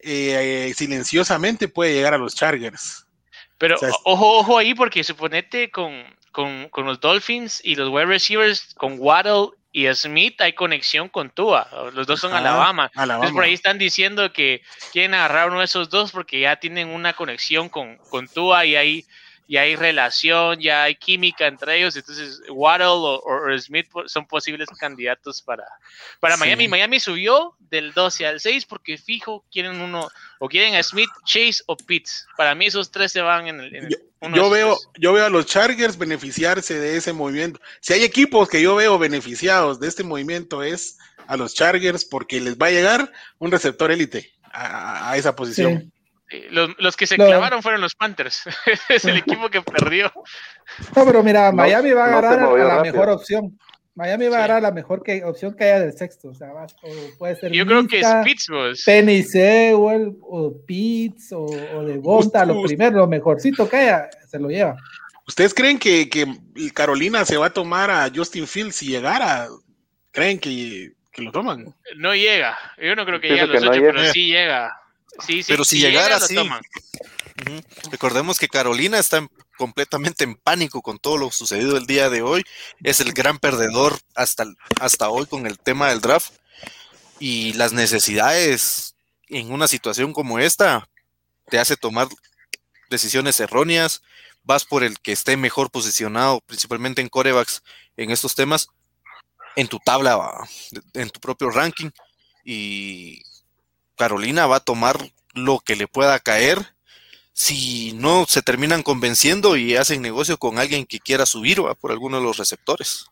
eh, 0.00 0.72
silenciosamente 0.76 1.68
puede 1.68 1.94
llegar 1.94 2.12
a 2.12 2.18
los 2.18 2.34
Chargers. 2.34 3.06
Pero 3.56 3.76
ojo, 4.02 4.38
ojo 4.38 4.58
ahí, 4.58 4.74
porque 4.74 5.04
suponete 5.04 5.70
con, 5.70 6.02
con, 6.32 6.68
con, 6.70 6.86
los 6.86 6.98
Dolphins 6.98 7.60
y 7.62 7.76
los 7.76 7.90
wide 7.90 8.06
receivers, 8.06 8.74
con 8.74 8.96
Waddle 8.98 9.50
y 9.70 9.86
Smith 9.94 10.40
hay 10.40 10.54
conexión 10.54 11.08
con 11.08 11.30
Tua. 11.30 11.68
Los 11.94 12.08
dos 12.08 12.18
son 12.18 12.34
Alabama. 12.34 12.90
Entonces 12.96 13.30
por 13.30 13.44
ahí 13.44 13.54
están 13.54 13.78
diciendo 13.78 14.32
que 14.32 14.60
quieren 14.90 15.14
agarrar 15.14 15.50
uno 15.50 15.60
de 15.60 15.66
esos 15.66 15.88
dos 15.88 16.10
porque 16.10 16.40
ya 16.40 16.56
tienen 16.56 16.88
una 16.88 17.12
conexión 17.12 17.68
con, 17.68 17.96
con 18.10 18.26
Tua 18.26 18.66
y 18.66 18.74
hay, 18.74 19.04
y 19.50 19.56
hay 19.56 19.74
relación, 19.74 20.60
ya 20.60 20.84
hay 20.84 20.94
química 20.94 21.48
entre 21.48 21.76
ellos. 21.76 21.96
Entonces 21.96 22.40
Waddle 22.50 22.86
o, 22.86 23.58
Smith 23.58 23.88
son 24.06 24.24
posibles 24.24 24.68
candidatos 24.78 25.42
para, 25.42 25.64
para 26.20 26.36
Miami. 26.36 26.68
Miami 26.68 27.00
subió 27.00 27.56
del 27.58 27.92
12 27.92 28.26
al 28.28 28.38
6 28.38 28.66
porque 28.66 28.96
fijo 28.96 29.44
quieren 29.50 29.80
uno 29.80 30.08
o 30.38 30.48
quieren 30.48 30.76
a 30.76 30.82
Smith, 30.84 31.10
Chase 31.24 31.64
o 31.66 31.76
Pitts. 31.76 32.28
Para 32.36 32.54
mí 32.54 32.66
esos 32.66 32.92
tres 32.92 33.10
se 33.10 33.22
van 33.22 33.48
en 33.48 33.58
el 33.58 33.88
yo 34.32 34.50
veo, 34.50 34.78
yo 35.00 35.12
veo 35.14 35.26
a 35.26 35.30
los 35.30 35.46
Chargers 35.46 35.98
beneficiarse 35.98 36.78
de 36.78 36.96
ese 36.96 37.12
movimiento. 37.12 37.58
Si 37.80 37.92
hay 37.92 38.04
equipos 38.04 38.48
que 38.48 38.62
yo 38.62 38.76
veo 38.76 39.00
beneficiados 39.00 39.80
de 39.80 39.88
este 39.88 40.04
movimiento 40.04 40.62
es 40.62 40.96
a 41.26 41.36
los 41.36 41.54
Chargers 41.54 42.04
porque 42.04 42.40
les 42.40 42.56
va 42.56 42.66
a 42.66 42.70
llegar 42.70 43.12
un 43.38 43.50
receptor 43.50 43.90
élite 43.90 44.30
a, 44.44 45.16
esa 45.16 45.34
posición. 45.34 45.92
Los, 46.50 46.96
que 46.96 47.06
se 47.06 47.16
clavaron 47.16 47.62
fueron 47.62 47.80
los 47.80 47.94
Panthers. 47.94 48.44
es 48.88 49.04
el 49.04 49.16
equipo 49.16 49.48
que 49.48 49.62
perdió. 49.62 50.12
No, 50.94 51.04
pero 51.04 51.22
mira, 51.22 51.50
Miami 51.50 51.90
va 51.90 52.04
a 52.04 52.18
agarrar 52.18 52.38
a 52.40 52.76
la 52.76 52.82
mejor 52.82 53.08
opción. 53.08 53.58
Miami 53.96 54.28
va 54.28 54.36
a 54.36 54.44
agarrar 54.44 54.62
la 54.62 54.70
mejor 54.70 55.02
que, 55.02 55.24
opción 55.24 55.54
que 55.54 55.64
haya 55.64 55.80
del 55.80 55.92
sexto. 55.92 56.28
O 56.28 56.34
sea, 56.34 56.50
puede 57.18 57.36
ser. 57.36 57.52
Yo 57.52 57.66
creo 57.66 57.86
que 57.86 58.00
es 58.00 58.06
Pitts. 58.24 58.48
Penny 58.84 59.22
Sewell, 59.22 60.16
o 60.22 60.54
Pitts, 60.66 61.32
o, 61.32 61.46
de 61.84 61.98
Bonta, 61.98 62.44
lo 62.44 62.62
primero, 62.62 62.98
lo 62.98 63.06
mejorcito 63.06 63.68
que 63.68 63.76
haya, 63.76 64.08
se 64.28 64.38
lo 64.38 64.48
lleva. 64.48 64.76
¿Ustedes 65.26 65.52
creen 65.52 65.78
que, 65.78 66.08
que, 66.08 66.26
Carolina 66.72 67.24
se 67.24 67.36
va 67.36 67.46
a 67.46 67.52
tomar 67.52 67.90
a 67.90 68.10
Justin 68.14 68.46
Fields 68.46 68.76
si 68.76 68.86
llegara? 68.86 69.48
¿Creen 70.12 70.38
que, 70.38 70.92
que 71.12 71.22
lo 71.22 71.32
toman? 71.32 71.74
No 71.96 72.14
llega. 72.14 72.56
Yo 72.78 72.94
no 72.96 73.04
creo 73.04 73.20
que 73.20 73.28
llegue 73.28 73.40
a 73.42 73.46
los 73.46 73.62
ocho, 73.62 73.80
pero 73.80 74.04
sí 74.12 74.28
llega. 74.28 74.79
Sí, 75.26 75.42
sí, 75.42 75.44
pero 75.48 75.64
si, 75.64 75.78
llegara, 75.78 76.20
sí. 76.20 76.36
Recordemos 77.90 78.38
que 78.38 78.48
Carolina 78.48 78.98
está 78.98 79.18
en 79.18 79.30
completamente 79.60 80.24
en 80.24 80.36
pánico 80.36 80.80
con 80.80 80.98
todo 80.98 81.18
lo 81.18 81.30
sucedido 81.30 81.76
el 81.76 81.84
día 81.84 82.08
de 82.08 82.22
hoy. 82.22 82.44
Es 82.82 83.00
el 83.00 83.12
gran 83.12 83.38
perdedor 83.38 84.00
hasta, 84.14 84.46
hasta 84.80 85.10
hoy 85.10 85.26
con 85.26 85.46
el 85.46 85.58
tema 85.58 85.90
del 85.90 86.00
draft. 86.00 86.32
Y 87.18 87.52
las 87.52 87.74
necesidades 87.74 88.94
en 89.28 89.52
una 89.52 89.68
situación 89.68 90.14
como 90.14 90.38
esta 90.38 90.88
te 91.50 91.58
hace 91.58 91.76
tomar 91.76 92.08
decisiones 92.88 93.38
erróneas. 93.38 94.00
Vas 94.44 94.64
por 94.64 94.82
el 94.82 94.98
que 94.98 95.12
esté 95.12 95.36
mejor 95.36 95.70
posicionado, 95.70 96.40
principalmente 96.46 97.02
en 97.02 97.10
corebacks, 97.10 97.62
en 97.98 98.10
estos 98.10 98.34
temas, 98.34 98.68
en 99.56 99.68
tu 99.68 99.78
tabla, 99.78 100.18
en 100.94 101.10
tu 101.10 101.20
propio 101.20 101.50
ranking. 101.50 101.90
Y 102.46 103.22
Carolina 104.00 104.46
va 104.46 104.56
a 104.56 104.60
tomar 104.60 104.96
lo 105.34 105.58
que 105.58 105.76
le 105.76 105.86
pueda 105.86 106.18
caer 106.20 106.56
si 107.34 107.92
no 107.92 108.24
se 108.26 108.40
terminan 108.40 108.82
convenciendo 108.82 109.58
y 109.58 109.76
hacen 109.76 110.00
negocio 110.00 110.38
con 110.38 110.58
alguien 110.58 110.86
que 110.86 111.00
quiera 111.00 111.26
subir 111.26 111.60
por 111.78 111.90
alguno 111.90 112.16
de 112.16 112.22
los 112.22 112.38
receptores. 112.38 113.04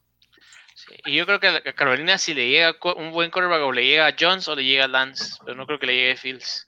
y 1.05 1.15
yo 1.15 1.27
creo 1.27 1.41
que 1.41 1.49
a 1.49 1.73
Carolina 1.75 2.17
si 2.17 2.33
le 2.33 2.49
llega 2.49 2.75
un 2.97 3.13
buen 3.13 3.31
quarterback 3.31 3.65
o 3.65 3.73
le 3.73 3.85
llega 3.85 4.07
a 4.07 4.17
Jones 4.19 4.49
o 4.49 4.57
le 4.57 4.65
llega 4.65 4.87
a 4.87 4.89
Lance, 4.89 5.35
pero 5.45 5.59
no 5.59 5.67
creo 5.67 5.79
que 5.79 5.85
le 5.85 5.95
llegue 5.95 6.13
a 6.13 6.17
Fields. 6.17 6.67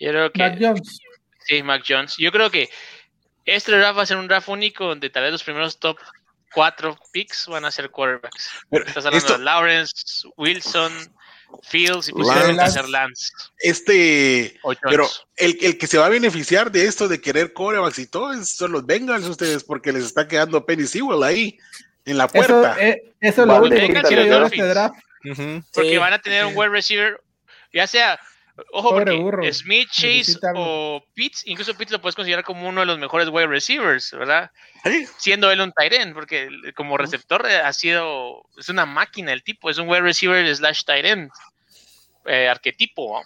Yo 0.00 0.10
creo 0.10 0.32
que, 0.32 0.38
Mac 0.40 0.58
Jones. 0.60 0.98
Sí, 1.44 1.62
Mac 1.62 1.84
Jones. 1.86 2.16
Yo 2.18 2.32
creo 2.32 2.50
que 2.50 2.70
este 3.44 3.70
draft 3.70 3.98
va 3.98 4.02
a 4.02 4.06
ser 4.06 4.16
un 4.16 4.26
draft 4.26 4.48
único 4.48 4.86
donde 4.86 5.10
tal 5.10 5.22
vez 5.22 5.30
los 5.30 5.44
primeros 5.44 5.78
top 5.78 5.96
cuatro 6.52 6.98
picks 7.12 7.46
van 7.46 7.64
a 7.64 7.70
ser 7.70 7.88
quarterbacks. 7.88 8.50
Estás 8.72 9.06
hablando 9.06 9.38
de 9.38 9.44
Lawrence, 9.44 10.26
Wilson, 10.36 10.92
Fields 11.62 12.08
y 12.08 12.12
pusieron 12.12 12.58
a 12.60 12.64
hacer 12.64 12.88
Lance. 12.88 13.30
Este, 13.58 14.58
pero 14.82 15.08
el, 15.36 15.58
el, 15.60 15.78
que 15.78 15.86
se 15.86 15.98
va 15.98 16.06
a 16.06 16.10
beneficiar 16.10 16.70
de 16.70 16.86
esto 16.86 17.08
de 17.08 17.20
querer 17.20 17.52
corebacks 17.52 17.98
y 17.98 18.06
todo 18.06 18.32
son 18.44 18.72
los 18.72 18.86
Bengals 18.86 19.26
ustedes 19.26 19.64
porque 19.64 19.92
les 19.92 20.04
está 20.04 20.28
quedando 20.28 20.64
Penny 20.64 20.86
Sewell 20.86 21.22
ahí 21.22 21.58
en 22.04 22.18
la 22.18 22.28
puerta. 22.28 22.76
Eh, 22.80 23.14
eso, 23.20 23.42
es 23.42 23.48
lo 23.48 23.62
único 23.62 23.92
que 23.92 24.02
quiero 24.02 24.24
yo 24.24 24.46
este 24.46 24.62
draft. 24.62 24.96
Porque 25.72 25.98
van 25.98 26.12
a 26.12 26.18
tener 26.20 26.44
un 26.46 26.56
wide 26.56 26.70
receiver, 26.70 27.20
ya 27.72 27.86
sea 27.86 28.18
Ojo, 28.72 28.90
porque 28.90 29.52
Smith, 29.52 29.88
Chase 29.90 30.38
o 30.54 31.02
Pitts, 31.14 31.46
incluso 31.46 31.74
Pitts 31.74 31.92
lo 31.92 32.00
puedes 32.00 32.14
considerar 32.14 32.44
como 32.44 32.68
uno 32.68 32.80
de 32.80 32.86
los 32.86 32.98
mejores 32.98 33.28
wide 33.28 33.46
receivers, 33.46 34.12
¿verdad? 34.12 34.50
Siendo 35.16 35.50
él 35.50 35.60
un 35.60 35.72
tight 35.72 35.92
end, 35.94 36.12
porque 36.12 36.48
como 36.74 36.98
receptor 36.98 37.46
eh, 37.48 37.56
ha 37.56 37.72
sido, 37.72 38.44
es 38.58 38.68
una 38.68 38.84
máquina 38.84 39.32
el 39.32 39.42
tipo, 39.42 39.70
es 39.70 39.78
un 39.78 39.88
wide 39.88 40.02
receiver 40.02 40.54
slash 40.54 40.84
tight 40.84 41.04
end, 41.06 41.30
eh, 42.26 42.48
arquetipo. 42.48 43.22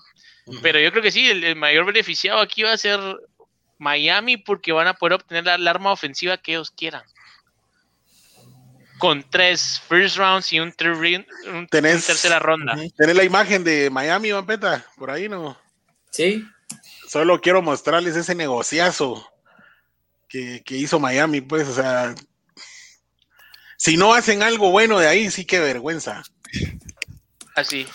Pero 0.63 0.79
yo 0.79 0.93
creo 0.93 1.03
que 1.03 1.11
sí, 1.11 1.29
el, 1.29 1.57
mayor 1.57 1.87
beneficiado 1.87 2.39
aquí 2.39 2.63
va 2.63 2.73
a 2.73 2.79
ser 2.79 3.01
Miami 3.79 4.37
porque 4.37 4.71
van 4.71 4.87
a 4.87 4.95
poder 4.95 5.15
obtener 5.15 5.59
la 5.59 5.71
arma 5.71 5.91
ofensiva 5.91 6.37
que 6.37 6.53
ellos 6.53 6.71
quieran 6.71 7.03
con 8.99 9.23
tres 9.29 9.81
first 9.89 10.17
rounds 10.17 10.53
y 10.53 10.61
un, 10.61 10.73
tercera 10.73 12.39
ronda. 12.39 12.77
¿Tenés 12.97 13.17
la 13.17 13.25
imagen 13.25 13.65
de 13.65 13.91
Miami, 13.91 14.33
Vampeta? 14.33 14.85
Por 14.97 15.11
ahí, 15.11 15.29
¿no? 15.29 15.59
Sí. 16.11 16.45
Solo 17.09 17.41
quiero 17.41 17.63
mostrarles 17.63 18.17
ese 18.17 18.35
negociazo 18.35 19.27
que, 20.29 20.63
hizo 20.69 20.99
Miami, 20.99 21.41
pues, 21.41 21.69
o 21.69 21.75
sea, 21.75 22.15
si 23.77 23.97
no 23.97 24.15
hacen 24.15 24.43
algo 24.43 24.71
bueno 24.71 24.99
de 24.99 25.09
ahí, 25.09 25.31
sí 25.31 25.45
que 25.45 25.61
vergüenza. 25.61 26.23
Así. 27.55 27.87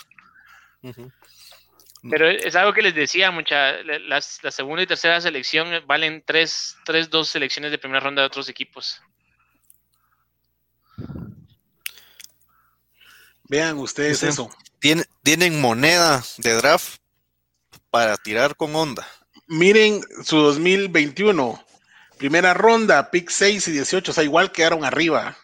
Pero 2.10 2.28
es 2.28 2.56
algo 2.56 2.72
que 2.72 2.82
les 2.82 2.94
decía, 2.94 3.30
mucha, 3.30 3.82
la, 3.82 4.20
segunda 4.20 4.82
y 4.82 4.86
tercera 4.86 5.20
selección 5.20 5.68
valen 5.86 6.22
tres, 6.26 6.76
tres, 6.84 7.10
dos 7.10 7.28
selecciones 7.28 7.70
de 7.70 7.78
primera 7.78 8.00
ronda 8.00 8.22
de 8.22 8.26
otros 8.26 8.48
equipos. 8.48 9.00
Vean 13.52 13.78
ustedes 13.80 14.22
eso. 14.22 14.50
Tienen, 14.78 15.04
tienen 15.22 15.60
moneda 15.60 16.24
de 16.38 16.54
draft 16.54 17.00
para 17.90 18.16
tirar 18.16 18.56
con 18.56 18.74
onda. 18.74 19.06
Miren 19.46 20.00
su 20.24 20.38
2021. 20.38 21.62
Primera 22.16 22.54
ronda, 22.54 23.10
pick 23.10 23.28
6 23.28 23.68
y 23.68 23.72
18, 23.72 24.10
o 24.10 24.14
sea, 24.14 24.24
igual 24.24 24.52
quedaron 24.52 24.86
arriba. 24.86 25.36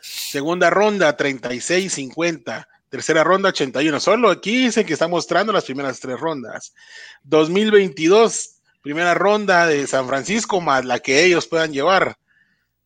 Segunda 0.00 0.70
ronda, 0.70 1.16
36, 1.16 1.92
50. 1.92 2.66
Tercera 2.88 3.22
ronda, 3.22 3.50
81. 3.50 4.00
Solo 4.00 4.30
aquí 4.30 4.64
dicen 4.64 4.84
que 4.84 4.94
está 4.94 5.06
mostrando 5.06 5.52
las 5.52 5.64
primeras 5.64 6.00
tres 6.00 6.18
rondas. 6.18 6.74
2022, 7.22 8.56
primera 8.80 9.14
ronda 9.14 9.68
de 9.68 9.86
San 9.86 10.08
Francisco 10.08 10.60
más 10.60 10.84
la 10.84 10.98
que 10.98 11.22
ellos 11.22 11.46
puedan 11.46 11.72
llevar. 11.72 12.16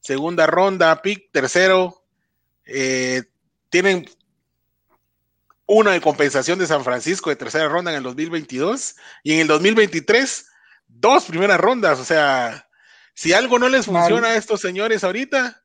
Segunda 0.00 0.46
ronda, 0.46 1.00
pick 1.00 1.32
tercero. 1.32 2.02
Eh, 2.66 3.22
tienen 3.70 4.06
una 5.66 5.92
de 5.92 6.00
compensación 6.00 6.58
de 6.58 6.66
San 6.66 6.84
Francisco 6.84 7.30
de 7.30 7.36
tercera 7.36 7.68
ronda 7.68 7.90
en 7.90 7.98
el 7.98 8.02
2022 8.04 8.96
y 9.22 9.34
en 9.34 9.40
el 9.40 9.46
2023 9.48 10.46
dos 10.86 11.24
primeras 11.24 11.60
rondas. 11.60 11.98
O 11.98 12.04
sea, 12.04 12.68
si 13.14 13.32
algo 13.32 13.58
no 13.58 13.68
les 13.68 13.86
funciona 13.86 14.28
a 14.28 14.36
estos 14.36 14.60
señores 14.60 15.04
ahorita, 15.04 15.62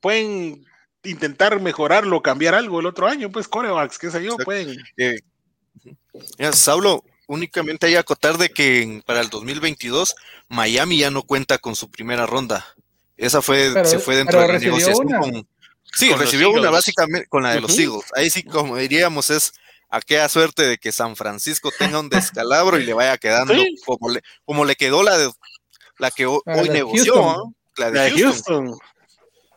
pueden 0.00 0.64
intentar 1.02 1.60
mejorarlo, 1.60 2.22
cambiar 2.22 2.54
algo 2.54 2.80
el 2.80 2.86
otro 2.86 3.06
año, 3.08 3.30
pues 3.30 3.48
corebacks, 3.48 3.98
qué 3.98 4.10
sé 4.10 4.22
yo, 4.22 4.36
pueden. 4.36 4.76
Eh, 4.96 5.18
Saulo, 6.52 7.04
únicamente 7.26 7.86
hay 7.86 7.92
que 7.92 7.98
acotar 7.98 8.38
de 8.38 8.50
que 8.50 9.02
para 9.06 9.20
el 9.20 9.30
2022 9.30 10.14
Miami 10.48 10.98
ya 10.98 11.10
no 11.10 11.22
cuenta 11.22 11.58
con 11.58 11.74
su 11.74 11.90
primera 11.90 12.26
ronda. 12.26 12.66
Esa 13.16 13.42
fue, 13.42 13.84
se 13.84 13.98
fue 13.98 14.16
dentro 14.16 14.40
de 14.40 14.46
la 14.46 14.58
negociación 14.58 15.08
con, 15.08 15.48
Sí, 15.92 16.12
recibió 16.12 16.50
una 16.50 16.70
básicamente 16.70 17.26
con 17.28 17.42
la 17.42 17.54
de 17.54 17.60
los 17.60 17.78
Eagles. 17.78 18.06
Ahí 18.14 18.30
sí, 18.30 18.42
como 18.42 18.76
diríamos, 18.76 19.30
es 19.30 19.52
aquella 19.88 20.28
suerte 20.28 20.66
de 20.66 20.78
que 20.78 20.92
San 20.92 21.16
Francisco 21.16 21.70
tenga 21.76 22.00
un 22.00 22.08
descalabro 22.08 22.78
y 22.78 22.84
le 22.84 22.92
vaya 22.92 23.16
quedando 23.18 23.54
como, 23.84 24.10
le, 24.10 24.22
como 24.44 24.64
le 24.64 24.76
quedó 24.76 25.02
la 25.02 25.16
de 25.16 25.30
la 25.98 26.10
que 26.10 26.26
hoy, 26.26 26.42
negoció, 26.70 27.54
la 27.76 27.90
de, 27.90 28.10
Houston. 28.12 28.76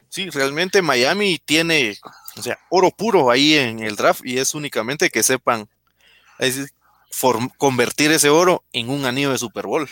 Sí, 0.10 0.30
realmente 0.30 0.82
Miami 0.82 1.40
tiene, 1.44 1.98
o 2.36 2.42
sea, 2.42 2.60
oro 2.70 2.92
puro 2.92 3.30
ahí 3.30 3.56
en 3.56 3.80
el 3.80 3.96
draft 3.96 4.22
y 4.26 4.40
es 4.40 4.54
únicamente 4.56 5.10
que 5.10 5.24
sepan 5.24 5.70
convertir 7.58 8.12
ese 8.12 8.30
oro 8.30 8.64
en 8.74 8.90
un 8.90 9.06
anillo 9.06 9.32
de 9.32 9.38
Super 9.38 9.68
Bowl. 9.68 9.88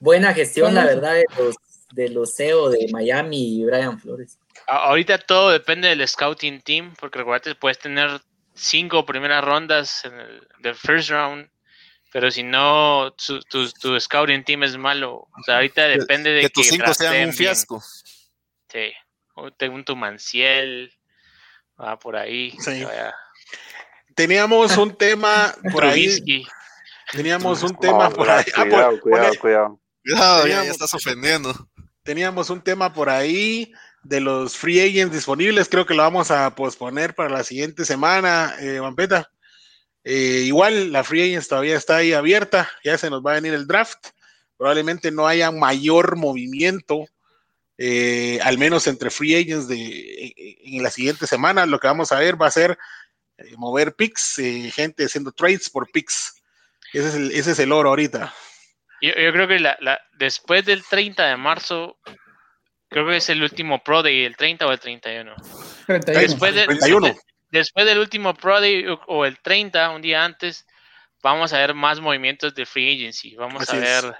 Buena 0.00 0.32
gestión, 0.32 0.74
la 0.74 0.84
verdad, 0.84 1.14
de 1.14 1.24
los, 1.36 1.56
de 1.92 2.08
los 2.08 2.36
CEO 2.36 2.70
de 2.70 2.86
Miami 2.92 3.58
y 3.58 3.64
Brian 3.64 3.98
Flores. 3.98 4.38
Ahorita 4.68 5.16
todo 5.16 5.50
depende 5.50 5.88
del 5.88 6.06
scouting 6.06 6.60
team, 6.60 6.94
porque 7.00 7.18
recuerda 7.18 7.54
puedes 7.54 7.78
tener 7.78 8.20
cinco 8.54 9.06
primeras 9.06 9.42
rondas 9.42 10.04
en 10.04 10.20
el 10.20 10.48
del 10.58 10.74
first 10.74 11.08
round, 11.08 11.48
pero 12.12 12.30
si 12.30 12.42
no, 12.42 13.14
tu, 13.16 14.00
scouting 14.00 14.44
team 14.44 14.64
es 14.64 14.76
malo. 14.76 15.14
O 15.14 15.42
sea, 15.44 15.56
ahorita 15.56 15.88
depende 15.88 16.30
de 16.30 16.42
que, 16.42 16.50
tus 16.50 16.66
cinco 16.66 16.92
sean 16.92 17.28
un 17.28 17.32
fiasco. 17.32 17.82
Sí, 18.70 18.92
o 19.34 19.50
tengo 19.52 19.74
un 19.74 19.84
Tumanciel, 19.84 20.92
va 21.80 21.98
por 21.98 22.16
ahí. 22.16 22.54
Teníamos 24.14 24.76
un 24.76 24.94
tema 24.94 25.54
por 25.72 25.84
ahí. 25.84 26.44
Teníamos 27.10 27.62
un 27.62 27.74
tema 27.78 28.10
por 28.10 28.28
ahí. 28.28 28.44
Ah, 28.54 28.62
cuidado, 28.64 29.00
cuidado, 29.00 29.34
cuidado. 29.40 29.80
Cuidado, 30.02 30.46
ya 30.46 30.64
estás 30.64 30.92
ofendiendo. 30.92 31.54
Teníamos 32.02 32.50
un 32.50 32.62
tema 32.62 32.92
por 32.92 33.08
ahí 33.08 33.72
de 34.02 34.20
los 34.20 34.56
free 34.56 34.80
agents 34.80 35.14
disponibles. 35.14 35.68
Creo 35.68 35.86
que 35.86 35.94
lo 35.94 36.02
vamos 36.02 36.30
a 36.30 36.54
posponer 36.54 37.14
para 37.14 37.30
la 37.30 37.44
siguiente 37.44 37.84
semana, 37.84 38.54
eh, 38.60 38.78
Vampeta. 38.78 39.30
Eh, 40.10 40.44
igual 40.46 40.90
la 40.90 41.04
free 41.04 41.22
agents 41.22 41.48
todavía 41.48 41.76
está 41.76 41.96
ahí 41.96 42.14
abierta, 42.14 42.70
ya 42.82 42.96
se 42.96 43.10
nos 43.10 43.22
va 43.22 43.32
a 43.32 43.34
venir 43.34 43.52
el 43.52 43.66
draft. 43.66 44.08
Probablemente 44.56 45.10
no 45.10 45.26
haya 45.26 45.50
mayor 45.50 46.16
movimiento, 46.16 47.04
eh, 47.76 48.40
al 48.42 48.56
menos 48.56 48.86
entre 48.86 49.10
free 49.10 49.34
agents 49.34 49.68
en, 49.70 50.82
la 50.82 50.90
siguiente 50.90 51.26
semana. 51.26 51.66
Lo 51.66 51.78
que 51.78 51.88
vamos 51.88 52.10
a 52.10 52.18
ver 52.18 52.40
va 52.40 52.46
a 52.46 52.50
ser 52.50 52.78
eh, 53.36 53.54
mover 53.58 53.94
picks, 53.94 54.36
gente 54.72 55.04
haciendo 55.04 55.30
trades 55.30 55.68
por 55.68 55.90
picks. 55.90 56.42
Ese 56.92 57.38
es 57.38 57.58
el, 57.58 57.72
oro 57.72 57.90
ahorita. 57.90 58.34
Yo, 59.02 59.12
creo 59.12 59.46
que 59.46 59.60
la, 59.60 60.00
después 60.18 60.64
del 60.64 60.82
30 60.84 61.26
de 61.26 61.36
marzo 61.36 61.98
Creo 62.88 63.06
que 63.06 63.16
es 63.16 63.28
el 63.28 63.42
último 63.42 63.82
Pro 63.82 64.02
Day, 64.02 64.24
el 64.24 64.36
30 64.36 64.66
o 64.66 64.72
el 64.72 64.80
31. 64.80 65.34
31. 65.86 66.20
Después, 66.20 66.54
después 67.50 67.86
del 67.86 67.98
último 67.98 68.34
Pro 68.34 68.60
Day 68.60 68.84
o 69.06 69.24
el 69.24 69.38
30, 69.38 69.90
un 69.90 70.02
día 70.02 70.24
antes, 70.24 70.66
vamos 71.22 71.52
a 71.52 71.58
ver 71.58 71.74
más 71.74 72.00
movimientos 72.00 72.54
de 72.54 72.66
free 72.66 72.94
agency. 72.94 73.34
Vamos 73.36 73.68
a 73.68 73.76
ver. 73.76 74.14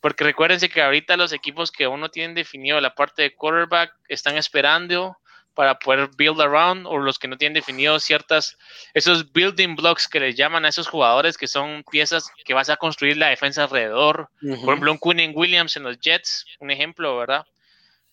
Porque 0.00 0.24
recuérdense 0.24 0.68
que 0.68 0.82
ahorita 0.82 1.16
los 1.16 1.32
equipos 1.32 1.70
que 1.70 1.84
aún 1.84 2.00
no 2.00 2.10
tienen 2.10 2.34
definido 2.34 2.80
la 2.80 2.94
parte 2.94 3.22
de 3.22 3.34
quarterback 3.34 3.92
están 4.08 4.36
esperando 4.36 5.16
para 5.54 5.78
poder 5.78 6.10
build 6.16 6.40
around 6.40 6.86
o 6.86 6.98
los 6.98 7.18
que 7.18 7.28
no 7.28 7.38
tienen 7.38 7.54
definido 7.54 7.98
ciertas, 7.98 8.58
esos 8.92 9.32
building 9.32 9.74
blocks 9.74 10.06
que 10.06 10.20
les 10.20 10.36
llaman 10.36 10.66
a 10.66 10.68
esos 10.68 10.86
jugadores 10.86 11.38
que 11.38 11.48
son 11.48 11.82
piezas 11.90 12.30
que 12.44 12.52
vas 12.52 12.68
a 12.68 12.76
construir 12.76 13.16
la 13.16 13.28
defensa 13.28 13.64
alrededor. 13.64 14.28
Por 14.40 14.74
ejemplo, 14.74 14.92
un 14.92 14.98
Quinn 14.98 15.32
Williams 15.34 15.76
en 15.76 15.84
los 15.84 15.98
Jets, 15.98 16.44
un 16.60 16.70
ejemplo, 16.70 17.16
¿verdad? 17.16 17.46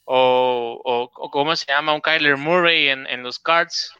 O, 0.05 0.81
o, 0.83 1.31
cómo 1.31 1.55
se 1.55 1.65
llama 1.67 1.93
un 1.93 2.01
Kyler 2.01 2.37
Murray 2.37 2.89
en, 2.89 3.23
los 3.23 3.39
cards. 3.39 3.93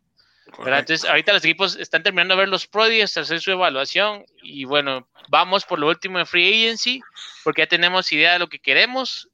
Entonces, 0.60 1.06
ahorita 1.06 1.34
los 1.34 1.44
equipos 1.44 1.76
están 1.78 2.04
terminando 2.04 2.36
de 2.36 2.42
ver 2.42 2.50
los 2.50 2.68
Pro 2.68 2.84
hacer 2.84 3.40
su 3.40 3.52
evaluación 3.52 4.26
y 4.42 4.66
bueno, 4.66 5.08
vamos 5.30 5.66
por 5.66 5.80
lo 5.80 5.88
último 5.88 6.20
en 6.20 6.26
Free 6.26 6.66
Agency 6.66 7.02
porque 7.44 7.62
ya 7.62 7.68
tenemos 7.68 8.12
idea 8.12 8.34
de 8.34 8.40
lo 8.40 8.50
que 8.50 8.60
queremos, 8.60 9.30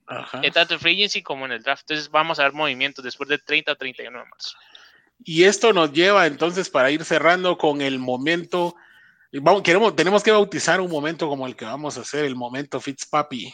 tanto 0.53 0.75
en 0.75 0.79
Free 0.79 0.93
Agency 0.93 1.23
como 1.23 1.45
en 1.45 1.53
el 1.53 1.63
draft. 1.63 1.83
Entonces, 1.83 2.09
vamos 2.09 2.39
a 2.39 2.43
ver 2.43 2.53
movimientos 2.53 3.03
después 3.03 3.27
del 3.27 3.43
30 3.43 3.71
o 3.71 3.75
31 3.75 4.19
de 4.19 4.25
marzo. 4.25 4.57
Y 5.23 5.43
esto 5.43 5.73
nos 5.73 5.91
lleva 5.91 6.27
entonces 6.27 6.69
para 6.69 6.91
ir 6.91 7.03
cerrando 7.03 7.57
con 7.57 7.81
el 7.81 7.99
momento. 7.99 8.75
Vamos, 9.33 9.61
queremos, 9.63 9.95
tenemos 9.95 10.23
que 10.23 10.31
bautizar 10.31 10.79
un 10.79 10.89
momento 10.89 11.27
como 11.27 11.45
el 11.45 11.55
que 11.55 11.65
vamos 11.65 11.97
a 11.97 12.01
hacer, 12.01 12.25
el 12.25 12.35
momento 12.35 12.79
Fitzpapi. 12.79 13.53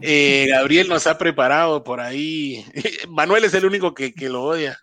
Eh, 0.00 0.46
Gabriel 0.48 0.88
nos 0.88 1.06
ha 1.06 1.16
preparado 1.16 1.84
por 1.84 2.00
ahí. 2.00 2.64
Manuel 3.08 3.44
es 3.44 3.54
el 3.54 3.64
único 3.64 3.94
que, 3.94 4.12
lo 4.20 4.42
odia. 4.42 4.78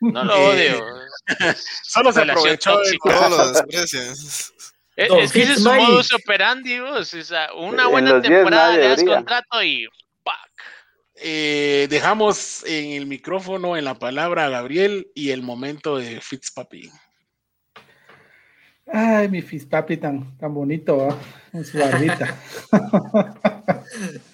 No 0.00 0.24
lo 0.24 0.34
odio. 0.50 0.84
Solo 1.82 2.12
se 2.12 2.22
aprovechó 2.22 2.78
de 2.80 2.90
Es, 4.96 5.32
que 5.32 5.42
ese 5.42 5.52
es 5.54 5.62
su 5.62 5.72
modus 5.72 6.12
operandi, 6.12 6.78
una 7.56 7.86
buena 7.86 8.20
temporada, 8.20 8.76
le 8.76 8.88
das 8.88 9.02
contrato 9.02 9.62
y 9.62 9.88
eh, 11.16 11.86
dejamos 11.88 12.64
en 12.66 12.92
el 12.92 13.06
micrófono, 13.06 13.76
en 13.76 13.84
la 13.84 13.94
palabra 13.94 14.46
a 14.46 14.48
Gabriel 14.48 15.06
y 15.14 15.30
el 15.30 15.42
momento 15.42 15.96
de 15.96 16.20
Fitzpapi. 16.20 16.90
Ay, 18.92 19.28
mi 19.28 19.40
Fitzpapi 19.40 19.96
tan, 19.96 20.36
tan 20.36 20.52
bonito, 20.52 21.16
con 21.52 21.64
su 21.64 21.78
barbita. 21.78 22.36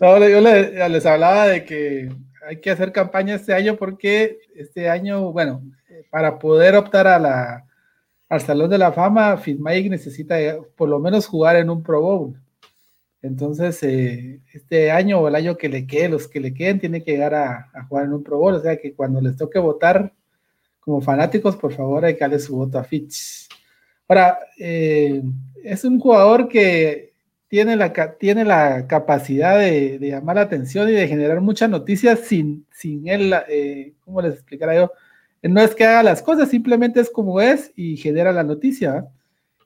yo 0.00 0.40
les, 0.40 1.06
hablaba 1.06 1.46
de 1.48 1.64
que 1.64 2.08
hay 2.46 2.60
que 2.60 2.70
hacer 2.70 2.92
campaña 2.92 3.34
este 3.34 3.52
año 3.52 3.76
porque 3.76 4.38
este 4.54 4.88
año, 4.88 5.32
bueno, 5.32 5.62
para 6.10 6.38
poder 6.38 6.76
optar 6.76 7.06
a 7.06 7.18
la, 7.18 7.64
al 8.28 8.40
Salón 8.40 8.70
de 8.70 8.78
la 8.78 8.92
Fama, 8.92 9.36
Fitzmagic 9.36 9.90
necesita 9.90 10.36
por 10.76 10.88
lo 10.88 10.98
menos 10.98 11.26
jugar 11.26 11.56
en 11.56 11.70
un 11.70 11.82
Pro 11.82 12.00
Bowl. 12.00 12.40
Entonces, 13.22 13.82
eh, 13.82 14.40
este 14.52 14.90
año 14.90 15.18
o 15.18 15.28
el 15.28 15.34
año 15.34 15.56
que 15.56 15.68
le 15.68 15.86
quede, 15.86 16.08
los 16.08 16.28
que 16.28 16.40
le 16.40 16.54
queden, 16.54 16.78
tiene 16.78 17.02
que 17.02 17.12
llegar 17.12 17.34
a, 17.34 17.70
jugar 17.88 18.04
en 18.04 18.12
un 18.12 18.22
Pro 18.22 18.38
Bowl. 18.38 18.54
O 18.54 18.60
sea 18.60 18.76
que 18.76 18.94
cuando 18.94 19.20
les 19.20 19.36
toque 19.36 19.58
votar 19.58 20.12
como 20.80 21.00
fanáticos, 21.00 21.56
por 21.56 21.72
favor, 21.72 22.04
hay 22.04 22.14
que 22.14 22.20
darle 22.20 22.38
su 22.38 22.56
voto 22.56 22.78
a 22.78 22.84
Fitz. 22.84 23.48
Ahora, 24.06 24.38
eh, 24.58 25.22
es 25.64 25.84
un 25.84 25.98
jugador 25.98 26.48
que 26.48 27.07
tiene 27.48 27.76
la, 27.76 27.92
tiene 28.18 28.44
la 28.44 28.86
capacidad 28.86 29.58
de, 29.58 29.98
llamar 30.00 30.36
la 30.36 30.42
atención 30.42 30.88
y 30.88 30.92
de 30.92 31.08
generar 31.08 31.40
muchas 31.40 31.70
noticias 31.70 32.20
sin, 32.20 32.66
sin 32.70 33.08
él, 33.08 33.34
eh, 33.48 33.94
¿cómo 34.00 34.22
les 34.22 34.34
explicara 34.34 34.74
yo? 34.74 34.92
No 35.42 35.60
es 35.60 35.74
que 35.74 35.84
haga 35.84 36.02
las 36.02 36.22
cosas, 36.22 36.50
simplemente 36.50 37.00
es 37.00 37.10
como 37.10 37.40
es 37.40 37.72
y 37.76 37.96
genera 37.96 38.32
la 38.32 38.42
noticia. 38.44 39.08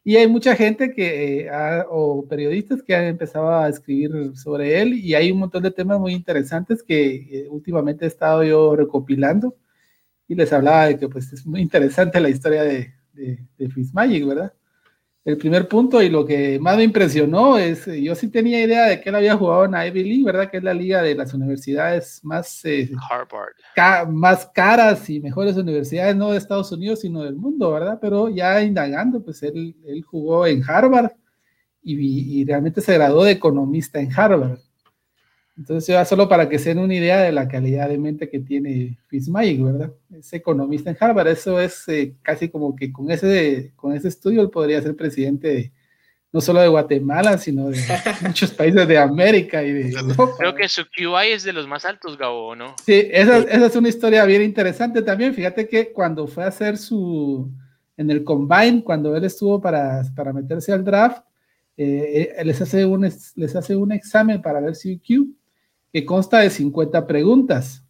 Y 0.05 0.17
hay 0.17 0.27
mucha 0.29 0.57
gente 0.57 0.93
que, 0.95 1.47
eh, 1.47 1.51
o 1.89 2.27
periodistas 2.29 2.83
que 2.83 2.95
han 2.95 3.05
empezado 3.05 3.51
a 3.51 3.69
escribir 3.69 4.37
sobre 4.37 4.81
él 4.81 4.95
y 4.95 5.15
hay 5.15 5.31
un 5.33 5.39
montón 5.39 5.63
de 5.63 5.71
temas 5.71 5.99
muy 6.01 6.13
interesantes 6.13 6.83
que 6.83 7.15
eh, 7.15 7.49
últimamente 7.51 8.05
he 8.05 8.09
estado 8.09 8.45
yo 8.45 8.77
recopilando 8.77 9.57
y 10.29 10.35
les 10.35 10.53
hablaba 10.53 10.87
de 10.87 10.99
que 10.99 11.09
pues 11.09 11.33
es 11.33 11.47
muy 11.47 11.61
interesante 11.61 12.21
la 12.21 12.31
historia 12.31 12.65
de, 12.65 12.93
de, 13.13 13.39
de 13.59 13.69
Fitzmagic, 13.71 14.27
¿verdad? 14.27 14.53
El 15.25 15.39
primer 15.39 15.69
punto 15.69 16.03
y 16.03 16.09
lo 16.09 16.27
que 16.27 16.59
más 16.59 16.77
me 16.77 16.83
impresionó 16.83 17.57
es, 17.57 17.87
eh, 17.87 18.03
yo 18.03 18.15
sí 18.15 18.29
tenía 18.29 18.63
idea 18.63 18.87
de 18.87 19.01
que 19.01 19.09
él 19.09 19.15
había 19.15 19.37
jugado 19.37 19.65
en 19.65 19.75
Ivy 19.75 20.03
League, 20.03 20.25
¿verdad? 20.25 20.51
Que 20.51 20.57
es 20.57 20.65
la 20.65 20.75
liga 20.75 21.01
de 21.01 21.15
las 21.15 21.33
universidades 21.33 22.21
más, 22.25 22.65
eh, 22.65 22.91
más 24.09 24.47
caras 24.47 25.09
y 25.09 25.21
mejores 25.21 25.57
universidades, 25.57 26.17
no 26.17 26.33
de 26.33 26.39
Estados 26.39 26.73
Unidos, 26.73 27.01
sino 27.01 27.23
del 27.23 27.37
mundo, 27.37 27.71
¿verdad? 27.71 27.99
Pero 28.01 28.29
ya 28.31 28.63
indagando, 28.63 29.23
pues 29.23 29.43
él, 29.45 29.77
él 29.87 30.03
jugó 30.03 30.47
en 30.47 30.63
Harvard 30.69 31.13
y, 31.83 32.41
y 32.41 32.45
realmente 32.45 32.81
se 32.81 32.95
graduó 32.95 33.25
de 33.25 33.33
economista 33.33 34.01
en 34.01 34.11
Harvard. 34.13 34.59
Entonces, 35.57 35.87
ya 35.89 36.05
solo 36.05 36.29
para 36.29 36.49
que 36.49 36.59
se 36.59 36.71
den 36.71 36.79
una 36.79 36.95
idea 36.95 37.21
de 37.21 37.33
la 37.33 37.47
calidad 37.47 37.89
de 37.89 37.99
mente 37.99 38.31
que 38.31 38.41
tiene 38.41 38.99
Fitzmagic, 39.09 39.63
¿verdad? 39.63 39.93
Es 40.11 40.33
economista 40.33 40.91
en 40.91 40.97
Harvard, 40.99 41.29
eso 41.29 41.61
es 41.61 41.87
eh, 41.89 42.15
casi 42.23 42.49
como 42.49 42.75
que 42.75 42.91
con 42.91 43.11
ese, 43.11 43.73
con 43.77 43.93
ese 43.93 44.09
estudio 44.09 44.41
él 44.41 44.51
podría 44.51 44.81
ser 44.81 44.97
presidente 44.97 45.73
no 46.33 46.41
solo 46.41 46.63
de 46.63 46.69
Guatemala, 46.69 47.37
sino 47.37 47.69
de 47.69 47.79
muchos 48.23 48.51
países 48.53 48.89
de 48.89 48.97
América 48.97 49.63
y 49.63 49.73
de 49.73 50.15
Creo 50.39 50.55
que 50.55 50.67
su 50.67 50.85
QI 50.87 51.33
es 51.33 51.45
de 51.45 51.53
los 51.53 51.69
más 51.69 51.85
altos, 51.85 52.17
Gabo, 52.17 52.57
¿no? 52.57 52.75
Sí, 52.85 53.09
esa, 53.11 53.39
esa, 53.39 53.67
es 53.67 53.77
una 53.77 53.91
historia 53.91 54.25
bien 54.25 54.41
interesante 54.41 55.03
también. 55.03 55.35
Fíjate 55.35 55.69
que 55.69 55.93
cuando 55.93 56.27
fue 56.27 56.45
a 56.45 56.49
hacer 56.49 56.79
su, 56.79 57.51
en 57.99 58.11
el 58.11 58.25
Combine, 58.25 58.83
cuando 58.83 59.15
él 59.15 59.25
estuvo 59.25 59.61
para, 59.61 60.03
para 60.17 60.33
meterse 60.33 60.73
al 60.73 60.83
draft, 60.83 61.23
eh, 61.77 62.35
eh, 62.39 62.45
les, 62.45 62.63
hace 62.63 62.87
un, 62.87 63.03
les 63.03 63.57
hace 63.57 63.77
un 63.77 63.93
examen 63.93 64.41
para 64.41 64.61
ver 64.61 64.75
su 64.75 64.89
IQ 64.89 65.35
que 65.93 66.05
consta 66.05 66.39
de 66.39 66.51
50 66.51 67.07
preguntas. 67.07 67.85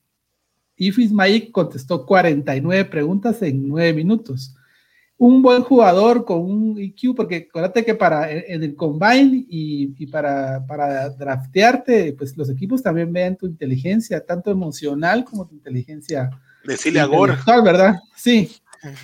Y 0.77 0.91
Fitzmagic 0.91 1.53
contestó 1.53 2.05
49 2.05 2.85
preguntas 2.87 3.41
en 3.43 3.69
9 3.69 3.93
minutos. 3.93 4.55
Un 5.17 5.41
buen 5.41 5.63
jugador 5.63 6.25
con 6.25 6.41
un 6.41 6.79
IQ, 6.81 7.15
porque 7.15 7.47
acuérdate 7.49 7.85
que 7.85 7.95
para 7.95 8.29
en 8.29 8.65
el 8.65 8.75
combine 8.75 9.45
y, 9.49 10.07
para, 10.07 10.67
para, 10.67 11.11
draftearte, 11.11 12.13
pues 12.15 12.37
los 12.37 12.51
equipos 12.51 12.83
también 12.83 13.13
ven 13.13 13.37
tu 13.37 13.47
inteligencia, 13.47 14.25
tanto 14.25 14.51
emocional 14.51 15.25
como 15.25 15.47
tu 15.47 15.55
inteligencia. 15.55 16.29
Decirle 16.65 16.99
a 16.99 17.07
Gore. 17.07 17.35
¿verdad? 17.63 18.01
Sí. 18.17 18.51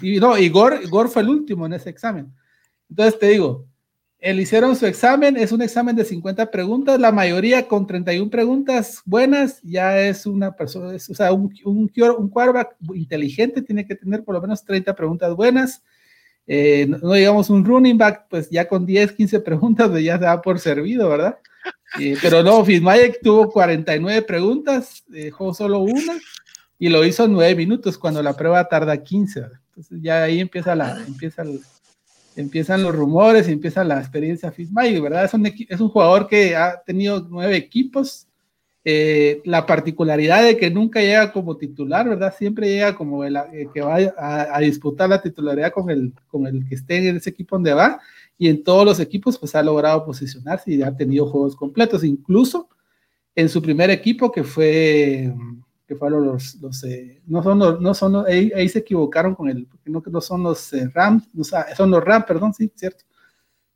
Y 0.03 0.19
no, 0.19 0.37
y 0.37 0.49
Gore 0.49 1.09
fue 1.09 1.23
el 1.23 1.29
último 1.29 1.67
en 1.67 1.75
ese 1.75 1.91
examen. 1.91 2.33
Entonces 2.91 3.17
te 3.21 3.29
digo, 3.29 3.68
él 4.21 4.41
hicieron 4.41 4.75
su 4.75 4.87
examen, 4.87 5.37
es 5.37 5.53
un 5.53 5.63
examen 5.63 5.95
de 5.95 6.05
50 6.05 6.51
preguntas, 6.51 6.99
la 6.99 7.13
mayoría 7.13 7.69
con 7.69 7.87
31 7.87 8.31
preguntas 8.31 9.01
buenas, 9.05 9.61
ya 9.63 10.01
es 10.01 10.27
una 10.27 10.57
persona, 10.57 10.95
o 10.95 11.15
sea, 11.15 11.33
un, 11.33 11.55
un, 11.65 11.91
un 11.95 12.29
quarterback 12.29 12.75
inteligente 12.95 13.63
tiene 13.63 13.87
que 13.87 13.95
tener 13.95 14.25
por 14.25 14.35
lo 14.35 14.41
menos 14.41 14.65
30 14.65 14.95
preguntas 14.97 15.35
buenas. 15.35 15.83
Eh, 16.51 16.87
no, 16.89 17.13
digamos 17.13 17.51
un 17.51 17.65
running 17.65 17.99
back, 17.99 18.27
pues 18.29 18.49
ya 18.51 18.67
con 18.67 18.87
10, 18.87 19.13
15 19.13 19.41
preguntas 19.41 19.89
pues 19.89 20.03
ya 20.03 20.19
se 20.19 20.25
da 20.25 20.41
por 20.41 20.59
servido, 20.59 21.09
¿verdad? 21.09 21.39
Eh, 22.01 22.17
pero 22.21 22.43
no, 22.43 22.65
Fitzmagic 22.65 23.21
tuvo 23.23 23.51
49 23.51 24.23
preguntas, 24.23 25.05
dejó 25.07 25.55
solo 25.55 25.81
una 25.81 26.19
y 26.79 26.89
lo 26.89 27.05
hizo 27.05 27.25
en 27.25 27.33
9 27.33 27.55
minutos 27.55 27.99
cuando 27.99 28.23
la 28.23 28.35
prueba 28.35 28.67
tarda 28.67 28.97
15. 28.97 29.41
Entonces 29.69 29.99
ya 30.01 30.23
ahí 30.25 30.41
empieza 30.41 30.75
la, 30.75 31.03
empieza 31.07 31.43
el, 31.43 31.61
empiezan 32.41 32.83
los 32.83 32.95
rumores 32.95 33.49
empieza 33.49 33.85
la 33.85 33.99
experiencia 33.99 34.53
Fitzmagic, 34.53 35.03
¿verdad? 35.03 35.25
Es 35.25 35.35
un, 35.35 35.47
es 35.47 35.81
un 35.81 35.89
jugador 35.89 36.29
que 36.29 36.57
ha 36.57 36.83
tenido 36.85 37.27
nueve 37.29 37.57
equipos. 37.57 38.27
Eh, 38.85 39.43
la 39.45 39.67
particularidad 39.67 40.43
de 40.43 40.57
que 40.57 40.71
nunca 40.71 41.01
llega 41.01 41.31
como 41.31 41.59
titular, 41.59 42.09
¿verdad? 42.09 42.35
Siempre 42.39 42.69
llega 42.69 42.95
como 42.95 43.23
el, 43.23 43.37
eh, 43.37 43.69
que 43.75 43.83
va 43.83 43.99
a, 44.17 44.61
disputar 44.61 45.11
la 45.11 45.21
titularidad 45.21 45.73
con 45.73 45.91
el, 45.91 46.15
con 46.29 46.47
el 46.47 46.67
que 46.67 46.77
esté 46.77 47.07
en 47.07 47.17
ese 47.17 47.31
equipo 47.31 47.57
donde 47.57 47.75
va. 47.75 48.01
Y 48.39 48.49
en 48.49 48.63
todos 48.65 48.87
los 48.87 49.01
equipos, 49.01 49.37
pues 49.37 49.55
ha 49.55 49.63
logrado 49.63 50.07
posicionarse 50.07 50.73
y 50.73 50.83
ha 50.83 50.97
tenido 50.97 51.27
juegos 51.27 51.55
completos. 51.55 52.03
Incluso 52.03 52.71
en 53.35 53.49
su 53.49 53.61
primer 53.61 53.91
equipo, 53.91 54.33
que 54.33 54.45
fue 54.45 55.35
que 55.89 55.97
fueron 55.97 56.27
los, 56.27 56.57
los 56.57 56.85
eh, 56.85 57.23
no 57.27 57.43
son 57.43 57.59
los, 57.59 57.81
no 57.81 57.95
son 57.95 58.27
ahí, 58.27 58.69
se 58.69 58.81
equivocaron 58.81 59.35
con 59.35 59.49
el, 59.49 59.67
porque 59.67 59.91
no, 59.91 60.03
no 60.07 60.21
son 60.21 60.43
los 60.43 60.71
eh, 60.75 60.91
Rams, 60.93 61.25
no, 61.33 61.43
son 61.43 61.91
los 61.91 62.05
Rams, 62.05 62.27
perdón, 62.27 62.53
sí, 62.53 62.71
cierto. 62.75 63.05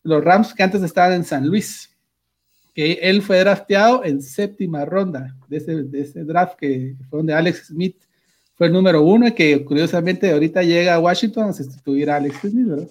Los 0.02 0.22
Rams 0.22 0.52
que 0.52 0.62
antes 0.62 0.82
estaban 0.82 1.14
en 1.14 1.24
San 1.24 1.46
Luis, 1.46 1.88
que 2.74 2.92
él 3.02 3.22
fue 3.22 3.40
drafteado 3.40 4.04
en 4.04 4.20
séptima 4.20 4.84
ronda 4.84 5.34
de 5.48 5.56
ese, 5.56 5.84
de 5.84 6.00
ese 6.02 6.24
draft 6.24 6.56
que 6.58 6.96
fue 7.08 7.18
donde 7.18 7.32
Alex 7.32 7.68
Smith 7.68 7.96
fue 8.54 8.66
el 8.66 8.74
número 8.74 9.02
uno 9.02 9.26
y 9.26 9.32
que 9.32 9.64
curiosamente 9.64 10.30
ahorita 10.30 10.62
llega 10.62 10.94
a 10.94 11.00
Washington 11.00 11.48
a 11.48 11.52
sustituir 11.54 12.10
a 12.10 12.16
Alex 12.16 12.40
Smith, 12.40 12.68
¿verdad? 12.68 12.88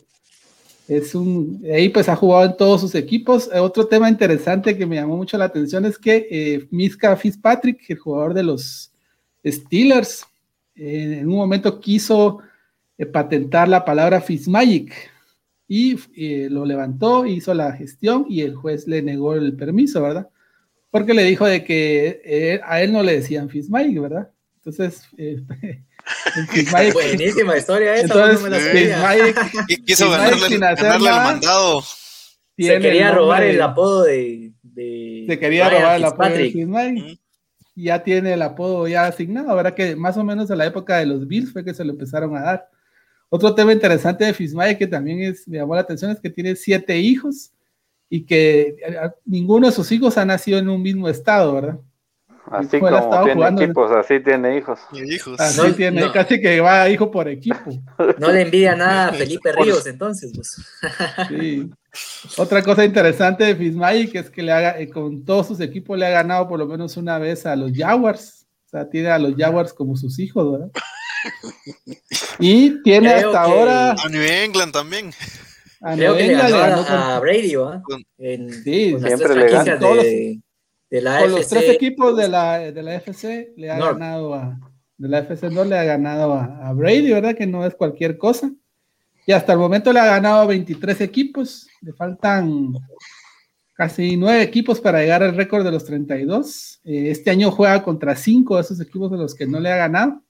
Es 0.87 1.13
un, 1.13 1.63
ahí 1.71 1.89
pues 1.89 2.09
ha 2.09 2.15
jugado 2.15 2.45
en 2.45 2.57
todos 2.57 2.81
sus 2.81 2.95
equipos. 2.95 3.49
Otro 3.53 3.85
tema 3.85 4.09
interesante 4.09 4.75
que 4.75 4.85
me 4.85 4.95
llamó 4.95 5.15
mucho 5.15 5.37
la 5.37 5.45
atención 5.45 5.85
es 5.85 5.97
que 5.97 6.27
eh, 6.29 6.67
Miska 6.71 7.15
Fitzpatrick, 7.15 7.87
el 7.89 7.99
jugador 7.99 8.33
de 8.33 8.43
los 8.43 8.90
Steelers 9.45 10.25
en 10.75 11.27
un 11.27 11.35
momento 11.35 11.79
quiso 11.79 12.39
eh, 12.97 13.05
patentar 13.05 13.67
la 13.67 13.85
palabra 13.85 14.21
Fitzmagic 14.21 14.93
y 15.67 15.97
eh, 16.15 16.47
lo 16.49 16.65
levantó, 16.65 17.25
hizo 17.25 17.53
la 17.53 17.71
gestión 17.73 18.25
y 18.29 18.41
el 18.41 18.55
juez 18.55 18.87
le 18.87 19.01
negó 19.01 19.35
el 19.35 19.55
permiso, 19.55 20.01
¿verdad? 20.01 20.29
Porque 20.89 21.13
le 21.13 21.23
dijo 21.23 21.45
de 21.45 21.63
que 21.63 22.21
eh, 22.25 22.61
a 22.65 22.81
él 22.81 22.91
no 22.91 23.03
le 23.03 23.13
decían 23.13 23.49
Fitzmagic, 23.49 24.01
¿verdad? 24.01 24.29
Entonces, 24.57 25.03
buenísima 26.93 27.57
historia 27.57 27.95
esa, 27.95 28.03
entonces, 28.03 28.41
no 28.41 28.49
me 28.49 28.87
la 28.87 29.33
Quiso 29.85 30.09
ganarle, 30.09 30.57
ganarle 30.57 31.09
el 31.09 31.15
mandado. 31.15 31.81
Se 32.57 32.79
quería 32.79 33.11
robar 33.11 33.43
el 33.43 33.61
apodo 33.61 34.03
de, 34.03 34.51
de 34.61 35.25
se 35.27 35.39
quería 35.39 35.69
robar 35.69 35.95
el 35.95 36.05
apodo 36.05 36.29
de 36.29 36.51
Fitzmagic 36.51 37.20
ya 37.75 38.03
tiene 38.03 38.33
el 38.33 38.41
apodo 38.41 38.87
ya 38.87 39.05
asignado, 39.05 39.55
¿verdad? 39.55 39.73
Que 39.73 39.95
más 39.95 40.17
o 40.17 40.23
menos 40.23 40.51
a 40.51 40.55
la 40.55 40.65
época 40.65 40.97
de 40.97 41.05
los 41.05 41.27
Bills 41.27 41.51
fue 41.51 41.63
que 41.63 41.73
se 41.73 41.83
lo 41.83 41.91
empezaron 41.91 42.35
a 42.35 42.41
dar. 42.41 42.69
Otro 43.29 43.55
tema 43.55 43.71
interesante 43.71 44.25
de 44.25 44.33
Fismay 44.33 44.77
que 44.77 44.87
también 44.87 45.21
es, 45.21 45.47
me 45.47 45.57
llamó 45.57 45.75
la 45.75 45.81
atención 45.81 46.11
es 46.11 46.19
que 46.19 46.29
tiene 46.29 46.55
siete 46.55 46.97
hijos 46.97 47.51
y 48.09 48.25
que 48.25 48.75
eh, 48.85 49.11
ninguno 49.25 49.67
de 49.67 49.73
sus 49.73 49.91
hijos 49.91 50.17
ha 50.17 50.25
nacido 50.25 50.59
en 50.59 50.67
un 50.67 50.81
mismo 50.81 51.07
estado, 51.07 51.53
¿verdad? 51.53 51.79
Así 52.51 52.79
como 52.79 53.23
tiene 53.23 53.47
equipos, 53.47 53.91
así 53.91 54.19
tiene 54.19 54.57
hijos. 54.57 54.79
Así 55.39 55.71
tiene, 55.73 56.11
casi 56.11 56.41
que 56.41 56.59
va 56.59 56.89
hijo 56.89 57.09
por 57.09 57.29
equipo. 57.29 57.71
No 58.19 58.29
le 58.29 58.41
envía 58.41 58.75
nada 58.75 59.07
a 59.07 59.13
Felipe 59.13 59.53
Ríos, 59.53 59.87
entonces. 59.87 60.31
Pues. 60.35 60.57
Sí. 61.29 61.69
Otra 62.37 62.61
cosa 62.61 62.83
interesante 62.83 63.45
de 63.45 63.55
Fitzmagic 63.55 64.15
es 64.15 64.29
que 64.29 64.43
le 64.43 64.51
haga, 64.51 64.79
eh, 64.79 64.89
con 64.89 65.23
todos 65.23 65.47
sus 65.47 65.59
equipos 65.61 65.97
le 65.97 66.05
ha 66.05 66.09
ganado 66.09 66.47
por 66.49 66.59
lo 66.59 66.67
menos 66.67 66.97
una 66.97 67.17
vez 67.19 67.45
a 67.45 67.55
los 67.55 67.71
Jaguars. 67.73 68.45
O 68.65 68.69
sea, 68.69 68.89
tiene 68.89 69.09
a 69.09 69.19
los 69.19 69.33
Jaguars 69.37 69.73
como 69.73 69.95
sus 69.95 70.19
hijos, 70.19 70.51
¿verdad? 70.51 70.71
Y 72.39 72.81
tiene 72.81 73.13
hasta 73.13 73.41
ahora. 73.41 73.91
A 73.91 74.09
New 74.09 74.23
England 74.23 74.73
también. 74.73 75.11
A 75.81 75.95
Creo 75.95 76.17
que 76.17 76.27
le 76.27 76.35
a, 76.35 77.19
Brady, 77.19 77.55
¿va? 77.55 77.83
sí, 78.17 78.95
siempre 78.99 79.35
le 79.35 79.49
gana. 79.49 79.79
Todos, 79.79 80.05
de 80.91 81.01
la 81.01 81.21
con 81.21 81.31
los 81.31 81.47
tres 81.47 81.69
equipos 81.69 82.17
de 82.17 82.27
la, 82.27 82.59
de 82.59 82.83
la 82.83 82.95
FC 82.95 83.53
le 83.55 83.71
ha 83.71 83.79
ganado 83.79 84.33
a. 84.35 84.59
De 84.97 85.07
la 85.07 85.19
FC 85.19 85.49
no 85.49 85.63
le 85.63 85.77
ha 85.77 85.83
ganado 85.83 86.33
a, 86.33 86.67
a 86.67 86.73
Brady, 86.73 87.11
¿verdad? 87.11 87.35
Que 87.35 87.47
no 87.47 87.65
es 87.65 87.73
cualquier 87.73 88.17
cosa. 88.17 88.51
Y 89.25 89.31
hasta 89.31 89.53
el 89.53 89.59
momento 89.59 89.93
le 89.93 89.99
ha 89.99 90.05
ganado 90.05 90.45
23 90.47 91.01
equipos. 91.01 91.67
Le 91.81 91.93
faltan 91.93 92.73
casi 93.73 94.17
9 94.17 94.43
equipos 94.43 94.79
para 94.79 94.99
llegar 94.99 95.23
al 95.23 95.35
récord 95.35 95.63
de 95.63 95.71
los 95.71 95.85
32. 95.85 96.81
Eh, 96.83 97.09
este 97.09 97.31
año 97.31 97.49
juega 97.49 97.81
contra 97.81 98.15
5 98.15 98.55
de 98.55 98.61
esos 98.61 98.79
equipos 98.81 99.09
de 99.09 99.17
los 99.17 99.33
que 99.33 99.47
no 99.47 99.59
le 99.59 99.71
ha 99.71 99.77
ganado. 99.77 100.21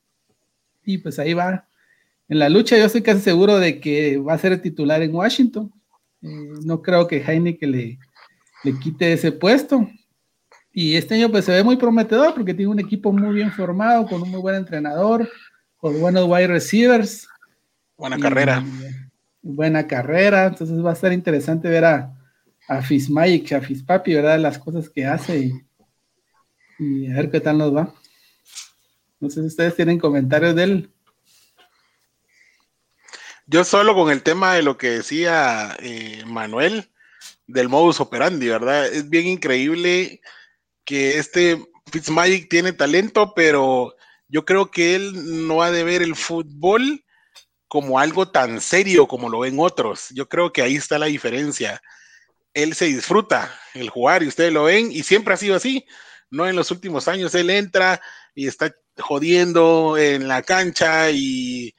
Y 0.86 1.00
pues 1.00 1.20
ahí 1.20 1.34
va 1.34 1.68
en 2.30 2.40
la 2.40 2.50
lucha. 2.50 2.78
Yo 2.78 2.86
estoy 2.86 3.02
casi 3.02 3.22
seguro 3.22 3.58
de 3.60 3.80
que 3.80 4.20
va 4.20 4.34
a 4.34 4.38
ser 4.38 4.54
el 4.54 4.62
titular 4.62 5.02
en 5.02 5.14
Washington. 5.16 5.74
Eh, 6.22 6.28
no 6.64 6.82
creo 6.82 7.08
que 7.08 7.18
Heineken 7.18 7.72
le, 7.72 8.00
le 8.64 8.80
quite 8.80 9.14
ese 9.14 9.32
puesto. 9.32 9.90
Y 10.74 10.96
este 10.96 11.16
año 11.16 11.30
pues 11.30 11.46
se 11.46 11.52
ve 11.52 11.64
muy 11.64 11.76
prometedor 11.76 12.34
porque 12.34 12.54
tiene 12.54 12.72
un 12.72 12.80
equipo 12.80 13.12
muy 13.12 13.36
bien 13.36 13.52
formado, 13.52 14.06
con 14.08 14.22
un 14.22 14.30
muy 14.30 14.40
buen 14.40 14.56
entrenador, 14.56 15.30
con 15.78 16.00
buenos 16.00 16.26
wide 16.28 16.48
receivers. 16.48 17.28
Buena 17.98 18.18
carrera. 18.18 18.64
Buena 19.42 19.86
carrera, 19.86 20.46
entonces 20.46 20.84
va 20.84 20.92
a 20.92 20.96
ser 20.96 21.12
interesante 21.12 21.68
ver 21.68 21.84
a, 21.84 22.14
a 22.68 22.82
Fitzmagic, 22.82 23.52
a 23.54 23.62
Fitzpapi, 23.62 24.14
¿verdad? 24.14 24.40
Las 24.40 24.58
cosas 24.60 24.90
que 24.90 25.06
hace 25.06 25.40
y, 25.40 25.52
y, 26.80 27.12
a 27.12 27.16
ver 27.16 27.32
qué 27.32 27.42
tal 27.42 27.58
nos 27.58 27.76
va. 27.76 27.94
No 29.20 29.30
sé 29.30 29.42
si 29.42 29.48
ustedes 29.48 29.76
tienen 29.76 30.00
comentarios 30.00 30.56
de 30.56 30.64
él. 30.64 30.92
Yo 33.46 33.66
solo 33.66 33.94
con 33.94 34.10
el 34.10 34.24
tema 34.24 34.54
de 34.54 34.64
lo 34.64 34.78
que 34.78 34.92
decía 34.92 35.76
eh, 35.80 36.24
Manuel, 36.26 36.90
del 37.48 37.68
modus 37.68 38.00
operandi, 38.00 38.48
¿verdad? 38.48 38.88
Es 38.88 39.10
bien 39.10 39.28
increíble 39.28 40.22
que 40.86 41.18
este 41.18 41.64
Fitzmagic 41.92 42.50
tiene 42.50 42.74
talento, 42.74 43.34
pero 43.36 43.96
yo 44.28 44.46
creo 44.46 44.72
que 44.72 44.96
él 44.96 45.48
no 45.48 45.62
ha 45.62 45.72
de 45.72 45.84
ver 45.84 46.02
el 46.02 46.16
fútbol 46.16 47.04
como 47.68 48.00
algo 48.00 48.30
tan 48.30 48.62
serio 48.62 49.08
como 49.08 49.30
lo 49.30 49.40
ven 49.40 49.56
otros. 49.60 50.08
Yo 50.10 50.28
creo 50.28 50.52
que 50.52 50.62
ahí 50.62 50.76
está 50.76 50.98
la 50.98 51.06
diferencia. 51.08 51.82
Él 52.54 52.76
se 52.76 52.86
disfruta 52.86 53.54
el 53.74 53.90
jugar 53.90 54.24
y 54.24 54.28
ustedes 54.28 54.52
lo 54.52 54.64
ven 54.64 54.92
y 54.92 55.04
siempre 55.04 55.34
ha 55.34 55.38
sido 55.38 55.56
así. 55.56 55.86
No 56.30 56.48
en 56.48 56.56
los 56.56 56.72
últimos 56.72 57.08
años 57.08 57.36
él 57.36 57.50
entra 57.50 58.02
y 58.36 58.48
está 58.48 58.74
jodiendo 58.98 59.98
en 59.98 60.28
la 60.28 60.42
cancha 60.44 61.12
y, 61.12 61.74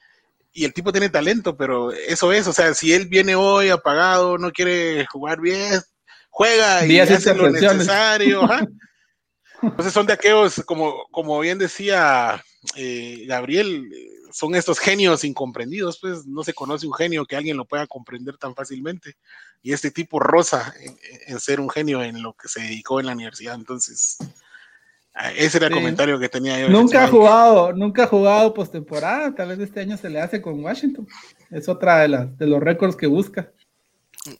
y 0.51 0.65
el 0.65 0.73
tipo 0.73 0.91
tiene 0.91 1.09
talento, 1.09 1.57
pero 1.57 1.91
eso 1.91 2.31
es, 2.31 2.47
o 2.47 2.53
sea, 2.53 2.73
si 2.73 2.93
él 2.93 3.07
viene 3.07 3.35
hoy 3.35 3.69
apagado, 3.69 4.37
no 4.37 4.51
quiere 4.51 5.05
jugar 5.07 5.41
bien, 5.41 5.81
juega 6.29 6.85
y 6.85 6.99
hace 6.99 7.33
lo 7.33 7.49
necesario. 7.49 8.41
Entonces 9.63 9.93
son 9.93 10.05
de 10.05 10.13
aquellos, 10.13 10.61
como, 10.65 11.05
como 11.11 11.39
bien 11.39 11.57
decía 11.57 12.43
eh, 12.75 13.25
Gabriel, 13.27 13.89
son 14.31 14.55
estos 14.55 14.79
genios 14.79 15.23
incomprendidos, 15.23 15.99
pues 15.99 16.25
no 16.25 16.43
se 16.43 16.53
conoce 16.53 16.87
un 16.87 16.93
genio 16.93 17.25
que 17.25 17.35
alguien 17.35 17.55
lo 17.55 17.65
pueda 17.65 17.87
comprender 17.87 18.37
tan 18.37 18.55
fácilmente. 18.55 19.15
Y 19.61 19.71
este 19.71 19.91
tipo 19.91 20.19
rosa 20.19 20.73
en, 21.27 21.39
ser 21.39 21.59
un 21.59 21.69
genio 21.69 22.03
en 22.03 22.21
lo 22.21 22.33
que 22.33 22.47
se 22.47 22.61
dedicó 22.61 22.99
en 22.99 23.05
la 23.05 23.13
universidad. 23.13 23.55
Entonces, 23.55 24.17
ah, 25.13 25.31
ese 25.33 25.57
era 25.57 25.67
el 25.67 25.73
comentario 25.73 26.19
que 26.19 26.29
tenía 26.29 26.59
yo. 26.59 26.69
Nunca 26.69 27.05
ha 27.05 27.07
jugado, 27.07 27.73
nunca 27.73 28.03
ha 28.03 28.07
jugado 28.07 28.53
postemporada, 28.53 29.33
tal 29.33 29.49
vez 29.49 29.59
este 29.59 29.79
año 29.79 29.97
se 29.97 30.09
le 30.09 30.19
hace 30.19 30.41
con 30.41 30.61
Washington. 30.63 31.07
Es 31.51 31.69
otra 31.69 31.99
de, 31.99 32.07
las, 32.09 32.37
de 32.37 32.47
los 32.47 32.59
récords 32.59 32.97
que 32.97 33.07
busca. 33.07 33.51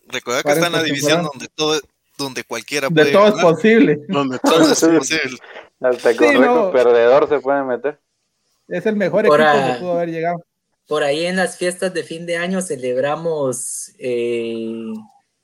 Recuerda 0.08 0.44
que 0.44 0.52
está 0.52 0.68
en 0.68 0.74
la 0.74 0.84
división 0.84 1.24
donde 1.24 1.48
todo, 1.50 1.80
donde 2.18 2.44
cualquiera 2.44 2.90
puede. 2.90 3.08
De 3.08 3.12
todo 3.12 3.28
es 3.28 3.42
posible. 3.42 4.00
Donde 4.08 4.40
todo 4.40 4.72
es 4.72 4.80
posible. 4.80 5.38
Hasta 5.80 6.16
con 6.16 6.72
perdedor 6.72 7.28
se 7.28 7.40
puede 7.40 7.64
meter. 7.64 8.00
Es 8.68 8.86
el 8.86 8.96
mejor 8.96 9.26
equipo 9.26 9.38
que 9.38 9.80
pudo 9.80 9.94
haber 9.94 10.10
llegado. 10.10 10.46
Por 10.88 11.04
ahí 11.04 11.26
en 11.26 11.36
las 11.36 11.58
fiestas 11.58 11.94
de 11.94 12.04
fin 12.04 12.26
de 12.26 12.38
año 12.38 12.62
celebramos 12.62 13.92
eh, 13.98 14.94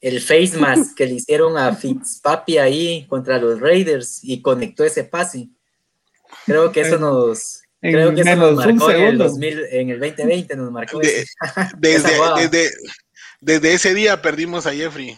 el 0.02 0.22
face 0.22 0.58
mask 0.58 0.96
que 0.96 1.06
le 1.06 1.14
hicieron 1.14 1.58
a 1.58 1.74
Fitzpapi 1.76 2.58
ahí 2.58 3.06
contra 3.08 3.38
los 3.38 3.60
Raiders 3.60 4.20
y 4.24 4.42
conectó 4.42 4.84
ese 4.84 5.04
pase. 5.04 5.50
Creo 6.46 6.72
que 6.72 6.82
eso 6.82 6.98
nos, 6.98 7.62
creo 7.82 8.14
que 8.14 8.22
eso 8.22 8.36
nos 8.36 8.56
marcó 8.56 8.92
en 8.92 9.04
el, 9.04 9.18
2000, 9.18 9.60
en 9.72 9.90
el 9.90 10.00
2020, 10.00 10.56
nos 10.56 10.72
marcó. 10.72 11.00
desde, 11.78 12.10
desde, 12.38 12.72
desde, 13.42 13.74
ese 13.74 13.94
día 13.94 14.22
perdimos 14.22 14.66
a 14.66 14.74
Jeffrey. 14.74 15.18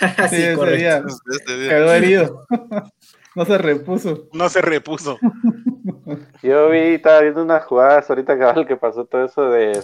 sí, 0.30 0.42
ese 0.42 0.76
día. 0.76 1.02
Quedó 1.46 1.92
herido. 1.94 2.46
no 3.34 3.44
se 3.44 3.58
repuso. 3.58 4.28
No 4.32 4.48
se 4.48 4.60
repuso. 4.60 5.18
Yo 6.42 6.70
vi, 6.70 6.78
estaba 6.78 7.20
viendo 7.20 7.42
unas 7.42 7.64
jugadas 7.64 8.08
ahorita 8.08 8.38
cabal 8.38 8.66
que 8.66 8.76
pasó 8.76 9.04
todo 9.04 9.24
eso 9.24 9.50
de, 9.50 9.82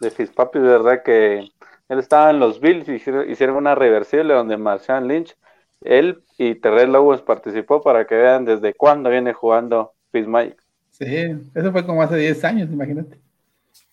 de 0.00 0.10
Fitzpapi, 0.10 0.58
de 0.58 0.68
verdad 0.68 1.02
que 1.04 1.48
él 1.88 1.98
estaba 1.98 2.30
en 2.30 2.40
los 2.40 2.60
Bills 2.60 2.88
y 2.88 2.94
hicieron, 2.94 3.56
una 3.56 3.74
reversible 3.74 4.34
donde 4.34 4.56
Marshawn 4.56 5.06
Lynch, 5.06 5.36
él 5.82 6.22
y 6.38 6.56
Terrell 6.56 6.94
Owens 6.96 7.22
participó 7.22 7.82
para 7.82 8.06
que 8.06 8.14
vean 8.14 8.44
desde 8.44 8.74
cuándo 8.74 9.10
viene 9.10 9.32
jugando 9.32 9.92
Fitzmagic. 10.12 10.60
Sí, 10.90 11.36
eso 11.54 11.72
fue 11.72 11.84
como 11.84 12.02
hace 12.02 12.16
10 12.16 12.44
años, 12.44 12.70
imagínate. 12.70 13.20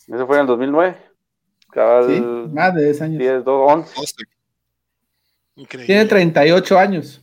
Eso 0.08 0.26
fue 0.26 0.38
en 0.38 0.42
el 0.42 0.48
2009. 0.48 0.98
Cabal, 1.72 2.06
sí, 2.08 2.22
más 2.54 2.74
de 2.74 2.84
10 2.86 3.02
años. 3.02 3.20
10, 3.20 3.44
2, 3.44 3.72
11. 3.72 3.96
Tiene 5.56 6.06
38 6.06 6.80
años. 6.80 7.22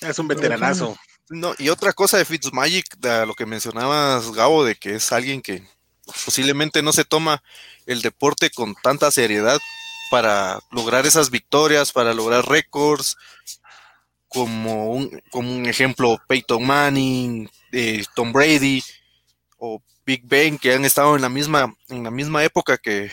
Es 0.00 0.18
un 0.18 0.28
veteranazo. 0.28 0.96
No, 1.30 1.54
y 1.58 1.68
otra 1.70 1.92
cosa 1.92 2.18
de 2.18 2.24
Fitzmagic, 2.24 2.96
de 2.98 3.26
lo 3.26 3.34
que 3.34 3.46
mencionabas, 3.46 4.32
Gabo, 4.32 4.64
de 4.64 4.74
que 4.74 4.96
es 4.96 5.12
alguien 5.12 5.40
que 5.40 5.62
posiblemente 6.24 6.82
no 6.82 6.92
se 6.92 7.04
toma 7.04 7.42
el 7.86 8.02
deporte 8.02 8.50
con 8.50 8.74
tanta 8.74 9.10
seriedad 9.10 9.58
para 10.10 10.60
lograr 10.70 11.06
esas 11.06 11.30
victorias, 11.30 11.92
para 11.92 12.12
lograr 12.12 12.46
récords, 12.46 13.16
como 14.28 14.90
un, 14.92 15.22
como 15.30 15.54
un 15.54 15.66
ejemplo 15.66 16.20
Peyton 16.26 16.66
Manning, 16.66 17.48
eh, 17.72 18.04
Tom 18.14 18.32
Brady 18.32 18.82
o 19.56 19.82
Big 20.04 20.22
Ben, 20.24 20.58
que 20.58 20.74
han 20.74 20.84
estado 20.84 21.16
en 21.16 21.22
la 21.22 21.28
misma, 21.28 21.74
en 21.88 22.02
la 22.02 22.10
misma 22.10 22.44
época 22.44 22.76
que 22.76 23.10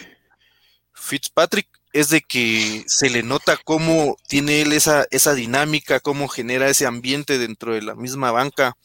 Fitzpatrick 0.94 1.70
es 1.94 2.10
de 2.10 2.22
que 2.22 2.84
se 2.88 3.10
le 3.10 3.24
nota 3.24 3.58
cómo 3.58 4.18
tiene 4.28 4.62
él 4.62 4.74
esa, 4.74 5.08
esa 5.12 5.34
dinámica, 5.34 6.00
cómo 6.00 6.28
genera 6.28 6.70
ese 6.70 6.86
ambiente 6.86 7.38
dentro 7.38 7.74
de 7.74 7.82
la 7.82 7.96
misma 7.96 8.32
banca 8.32 8.78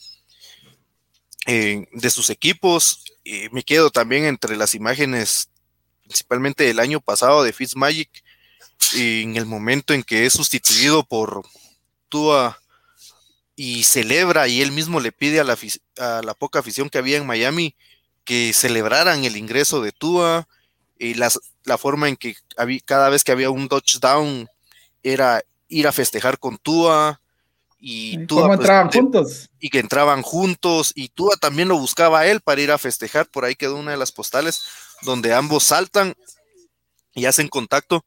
eh, 1.47 1.87
de 1.93 2.11
sus 2.11 2.31
equipos. 2.31 3.05
me 3.53 3.63
quedo 3.63 3.91
también 3.91 4.25
entre 4.25 4.57
las 4.57 4.75
imágenes, 4.75 5.51
principalmente 6.05 6.65
del 6.65 6.81
año 6.81 7.01
pasado 7.01 7.43
de 7.43 7.53
Fitzmagic, 7.53 8.11
en 8.95 9.37
el 9.37 9.47
momento 9.47 9.93
en 9.95 10.03
que 10.03 10.27
es 10.27 10.33
sustituido 10.33 11.05
por 11.05 11.43
Tua 12.09 12.61
y 13.57 13.85
celebra 13.85 14.49
y 14.49 14.63
él 14.63 14.73
mismo 14.73 15.01
le 15.01 15.13
pide 15.13 15.41
a 15.41 15.45
la, 15.45 15.57
a 15.99 16.23
la 16.23 16.35
poca 16.35 16.59
afición 16.59 16.91
que 16.91 16.99
había 16.99 17.17
en 17.17 17.27
Miami 17.27 17.77
que 18.25 18.53
celebraran 18.53 19.25
el 19.25 19.37
ingreso 19.37 19.81
de 19.81 19.93
Tua 19.93 20.49
y 20.99 21.15
las, 21.15 21.39
la 21.65 21.79
forma 21.79 22.09
en 22.09 22.17
que 22.17 22.37
había, 22.57 22.81
cada 22.85 23.09
vez 23.09 23.25
que 23.25 23.33
había 23.33 23.51
un 23.51 23.69
touchdown 23.69 24.49
era 25.03 25.43
ir 25.69 25.87
a 25.87 25.93
festejar 25.93 26.39
con 26.39 26.59
Tua 26.59 27.21
y 27.79 28.27
Tua, 28.27 28.47
pues, 28.47 28.61
entraban 28.61 28.91
juntos? 28.91 29.51
Y 29.61 29.71
que 29.71 29.79
entraban 29.79 30.23
juntos 30.23 30.93
y 30.95 31.09
Tua 31.09 31.37
también 31.37 31.69
lo 31.69 31.79
buscaba 31.79 32.21
a 32.21 32.27
él 32.27 32.41
para 32.41 32.61
ir 32.61 32.71
a 32.71 32.79
festejar, 32.79 33.27
por 33.27 33.45
ahí 33.45 33.57
quedó 33.57 33.77
una 33.77 33.91
de 33.91 33.97
las 33.97 34.13
postales 34.13 34.63
donde 35.03 35.35
ambos 35.35 35.65
saltan 35.65 36.15
y 37.15 37.27
hacen 37.27 37.49
contacto 37.49 38.05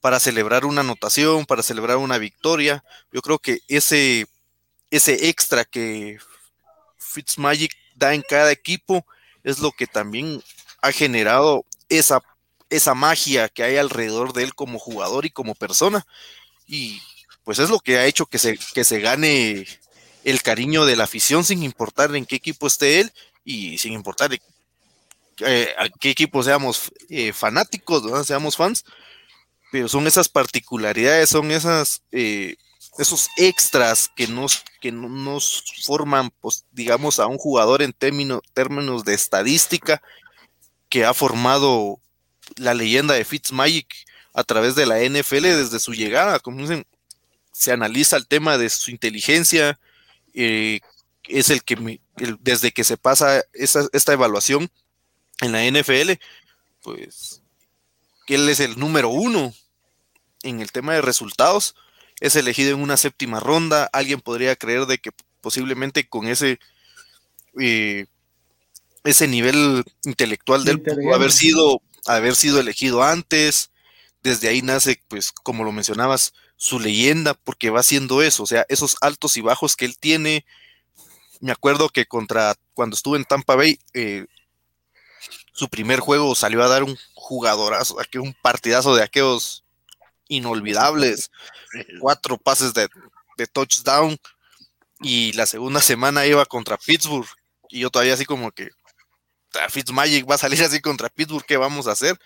para 0.00 0.20
celebrar 0.20 0.66
una 0.66 0.82
anotación, 0.82 1.46
para 1.46 1.62
celebrar 1.62 1.96
una 1.96 2.18
victoria. 2.18 2.84
Yo 3.10 3.22
creo 3.22 3.38
que 3.38 3.60
ese, 3.68 4.26
ese 4.90 5.28
extra 5.28 5.64
que 5.64 6.18
Fitzmagic 6.98 7.72
da 7.94 8.12
en 8.12 8.22
cada 8.22 8.52
equipo 8.52 9.06
es 9.42 9.60
lo 9.60 9.72
que 9.72 9.86
también 9.86 10.42
ha 10.82 10.92
generado 10.92 11.64
esa, 11.88 12.22
esa 12.70 12.94
magia 12.94 13.48
que 13.48 13.62
hay 13.62 13.76
alrededor 13.76 14.32
de 14.32 14.44
él 14.44 14.54
como 14.54 14.78
jugador 14.78 15.24
y 15.26 15.30
como 15.30 15.54
persona. 15.54 16.06
Y 16.66 17.00
pues 17.44 17.58
es 17.58 17.70
lo 17.70 17.78
que 17.80 17.98
ha 17.98 18.06
hecho 18.06 18.26
que 18.26 18.38
se, 18.38 18.58
que 18.74 18.84
se 18.84 19.00
gane 19.00 19.66
el 20.24 20.42
cariño 20.42 20.86
de 20.86 20.96
la 20.96 21.04
afición 21.04 21.44
sin 21.44 21.62
importar 21.62 22.14
en 22.16 22.24
qué 22.24 22.36
equipo 22.36 22.66
esté 22.66 23.00
él 23.00 23.12
y 23.44 23.78
sin 23.78 23.92
importar 23.92 24.32
eh, 25.40 25.74
a 25.78 25.88
qué 25.88 26.10
equipo 26.10 26.42
seamos 26.42 26.90
eh, 27.10 27.32
fanáticos, 27.32 28.26
seamos 28.26 28.56
fans, 28.56 28.84
pero 29.70 29.88
son 29.88 30.06
esas 30.06 30.28
particularidades, 30.28 31.28
son 31.28 31.50
esas, 31.50 32.02
eh, 32.12 32.56
esos 32.98 33.28
extras 33.36 34.10
que 34.16 34.26
nos, 34.26 34.62
que 34.80 34.92
nos 34.92 35.64
forman, 35.84 36.30
pues, 36.40 36.64
digamos, 36.72 37.18
a 37.18 37.26
un 37.26 37.38
jugador 37.38 37.82
en 37.82 37.92
términos, 37.92 38.40
términos 38.54 39.04
de 39.04 39.14
estadística 39.14 40.00
que 40.94 41.04
ha 41.04 41.12
formado 41.12 42.00
la 42.54 42.72
leyenda 42.72 43.14
de 43.14 43.24
Fitzmagic 43.24 44.06
a 44.32 44.44
través 44.44 44.76
de 44.76 44.86
la 44.86 45.00
NFL 45.00 45.42
desde 45.42 45.80
su 45.80 45.92
llegada. 45.92 46.38
Como 46.38 46.60
dicen, 46.60 46.86
se 47.50 47.72
analiza 47.72 48.16
el 48.16 48.28
tema 48.28 48.58
de 48.58 48.70
su 48.70 48.92
inteligencia, 48.92 49.80
eh, 50.34 50.78
es 51.24 51.50
el 51.50 51.64
que 51.64 52.00
desde 52.38 52.70
que 52.70 52.84
se 52.84 52.96
pasa 52.96 53.42
esta 53.52 54.12
evaluación 54.12 54.70
en 55.40 55.50
la 55.50 55.64
NFL, 55.64 56.12
pues 56.80 57.42
él 58.28 58.48
es 58.48 58.60
el 58.60 58.78
número 58.78 59.08
uno 59.08 59.52
en 60.44 60.60
el 60.60 60.70
tema 60.70 60.94
de 60.94 61.02
resultados, 61.02 61.74
es 62.20 62.36
elegido 62.36 62.72
en 62.72 62.80
una 62.80 62.96
séptima 62.96 63.40
ronda, 63.40 63.90
alguien 63.92 64.20
podría 64.20 64.54
creer 64.54 64.86
de 64.86 64.98
que 64.98 65.10
posiblemente 65.40 66.08
con 66.08 66.28
ese 66.28 66.60
eh, 67.58 68.06
ese 69.04 69.28
nivel 69.28 69.84
intelectual 70.04 70.64
de 70.64 70.72
él 70.72 70.82
pudo 70.82 71.14
haber 71.14 71.30
sido, 71.30 71.82
haber 72.06 72.34
sido 72.34 72.58
elegido 72.58 73.02
antes. 73.02 73.70
Desde 74.22 74.48
ahí 74.48 74.62
nace, 74.62 75.02
pues, 75.08 75.32
como 75.32 75.64
lo 75.64 75.72
mencionabas, 75.72 76.32
su 76.56 76.80
leyenda, 76.80 77.34
porque 77.34 77.70
va 77.70 77.80
haciendo 77.80 78.22
eso, 78.22 78.42
o 78.42 78.46
sea, 78.46 78.64
esos 78.68 78.96
altos 79.02 79.36
y 79.36 79.42
bajos 79.42 79.76
que 79.76 79.84
él 79.84 79.98
tiene. 79.98 80.46
Me 81.40 81.52
acuerdo 81.52 81.90
que 81.90 82.06
contra, 82.06 82.54
cuando 82.72 82.96
estuve 82.96 83.18
en 83.18 83.24
Tampa 83.24 83.54
Bay, 83.54 83.78
eh, 83.92 84.26
su 85.52 85.68
primer 85.68 86.00
juego 86.00 86.34
salió 86.34 86.62
a 86.62 86.68
dar 86.68 86.84
un 86.84 86.96
jugadorazo, 87.14 87.96
un 88.14 88.34
partidazo 88.42 88.94
de 88.94 89.02
aquellos 89.02 89.64
inolvidables, 90.28 91.30
cuatro 92.00 92.38
pases 92.38 92.72
de, 92.72 92.88
de 93.36 93.46
touchdown, 93.46 94.16
y 95.00 95.32
la 95.34 95.44
segunda 95.44 95.80
semana 95.80 96.24
iba 96.24 96.46
contra 96.46 96.78
Pittsburgh, 96.78 97.28
y 97.68 97.80
yo 97.80 97.90
todavía 97.90 98.14
así 98.14 98.24
como 98.24 98.52
que, 98.52 98.70
Fitzmagic 99.68 100.28
va 100.28 100.34
a 100.36 100.38
salir 100.38 100.62
así 100.62 100.80
contra 100.80 101.08
Pittsburgh, 101.08 101.44
¿qué 101.46 101.56
vamos 101.56 101.86
a 101.86 101.92
hacer? 101.92 102.18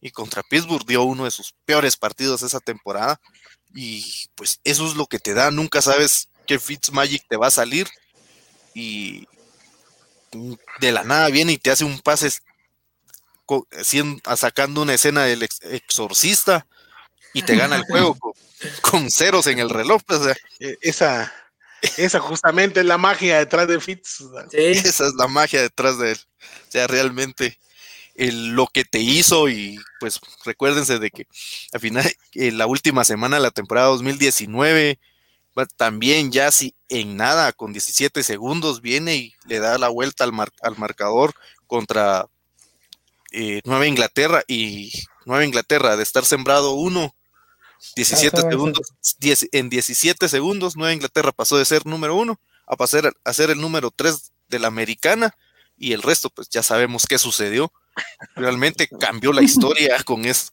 Y 0.00 0.10
contra 0.10 0.42
Pittsburgh 0.42 0.86
dio 0.86 1.02
uno 1.02 1.24
de 1.24 1.30
sus 1.30 1.54
peores 1.64 1.96
partidos 1.96 2.42
esa 2.42 2.60
temporada. 2.60 3.20
Y 3.74 4.28
pues 4.34 4.60
eso 4.64 4.86
es 4.86 4.94
lo 4.94 5.06
que 5.06 5.18
te 5.18 5.34
da, 5.34 5.50
nunca 5.50 5.82
sabes 5.82 6.28
qué 6.46 6.58
Fitzmagic 6.58 7.26
te 7.28 7.36
va 7.36 7.48
a 7.48 7.52
salir. 7.52 7.88
Y 8.74 9.26
de 10.80 10.92
la 10.92 11.04
nada 11.04 11.28
viene 11.28 11.52
y 11.52 11.58
te 11.58 11.70
hace 11.70 11.84
un 11.84 12.00
pase 12.00 12.30
sacando 14.36 14.82
una 14.82 14.94
escena 14.94 15.24
del 15.24 15.42
exorcista 15.62 16.66
y 17.32 17.42
te 17.42 17.56
gana 17.56 17.76
el 17.76 17.82
juego 17.88 18.16
con, 18.82 19.10
ceros 19.10 19.46
en 19.46 19.58
el 19.58 19.70
reloj. 19.70 20.02
E, 20.60 20.76
esa, 20.80 21.32
esa 21.96 22.20
justamente 22.20 22.80
es 22.80 22.86
la 22.86 22.98
magia 22.98 23.38
detrás 23.38 23.68
de 23.68 23.80
Fitz. 23.80 24.22
Esa 24.52 25.06
es 25.06 25.14
la 25.14 25.28
magia 25.28 25.62
detrás 25.62 25.98
de 25.98 26.12
él. 26.12 26.18
O 26.68 26.70
sea, 26.70 26.86
realmente 26.86 27.58
lo 28.16 28.66
que 28.66 28.84
te 28.84 28.98
hizo 28.98 29.48
y 29.48 29.78
pues 30.00 30.20
recuérdense 30.44 30.98
de 30.98 31.10
que 31.10 31.26
al 31.72 31.80
final, 31.80 32.04
en 32.34 32.58
la 32.58 32.66
última 32.66 33.04
semana 33.04 33.36
de 33.36 33.42
la 33.42 33.50
temporada 33.50 33.88
2019, 33.88 34.98
también 35.76 36.30
ya 36.30 36.50
si 36.50 36.74
en 36.88 37.16
nada, 37.16 37.52
con 37.52 37.72
17 37.72 38.22
segundos, 38.22 38.80
viene 38.80 39.16
y 39.16 39.34
le 39.46 39.58
da 39.58 39.78
la 39.78 39.88
vuelta 39.88 40.24
al, 40.24 40.32
al 40.62 40.78
marcador 40.78 41.34
contra 41.66 42.26
eh, 43.32 43.60
Nueva 43.64 43.86
Inglaterra 43.86 44.42
y 44.46 44.92
Nueva 45.24 45.44
Inglaterra 45.44 45.96
de 45.96 46.02
estar 46.02 46.24
sembrado 46.24 46.72
uno 46.72 47.14
17 47.94 48.40
segundos, 48.42 48.92
en 49.52 49.68
17 49.68 50.28
segundos, 50.28 50.76
Nueva 50.76 50.92
Inglaterra 50.92 51.30
pasó 51.30 51.58
de 51.58 51.64
ser 51.64 51.86
número 51.86 52.16
uno 52.16 52.40
a 52.66 52.76
pasar 52.76 53.12
a 53.24 53.32
ser 53.32 53.50
el 53.50 53.60
número 53.60 53.92
3 53.92 54.32
de 54.48 54.58
la 54.58 54.66
americana 54.68 55.36
y 55.78 55.92
el 55.92 56.02
resto, 56.02 56.30
pues 56.30 56.48
ya 56.48 56.62
sabemos 56.62 57.06
qué 57.06 57.18
sucedió. 57.18 57.72
Realmente 58.34 58.88
cambió 58.88 59.32
la 59.32 59.42
historia 59.42 60.02
con 60.04 60.24
es, 60.24 60.52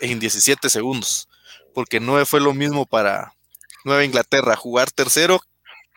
en 0.00 0.18
17 0.18 0.68
segundos, 0.70 1.28
porque 1.74 2.00
no 2.00 2.24
fue 2.26 2.40
lo 2.40 2.54
mismo 2.54 2.86
para 2.86 3.34
Nueva 3.84 4.04
Inglaterra 4.04 4.56
jugar 4.56 4.90
tercero 4.90 5.40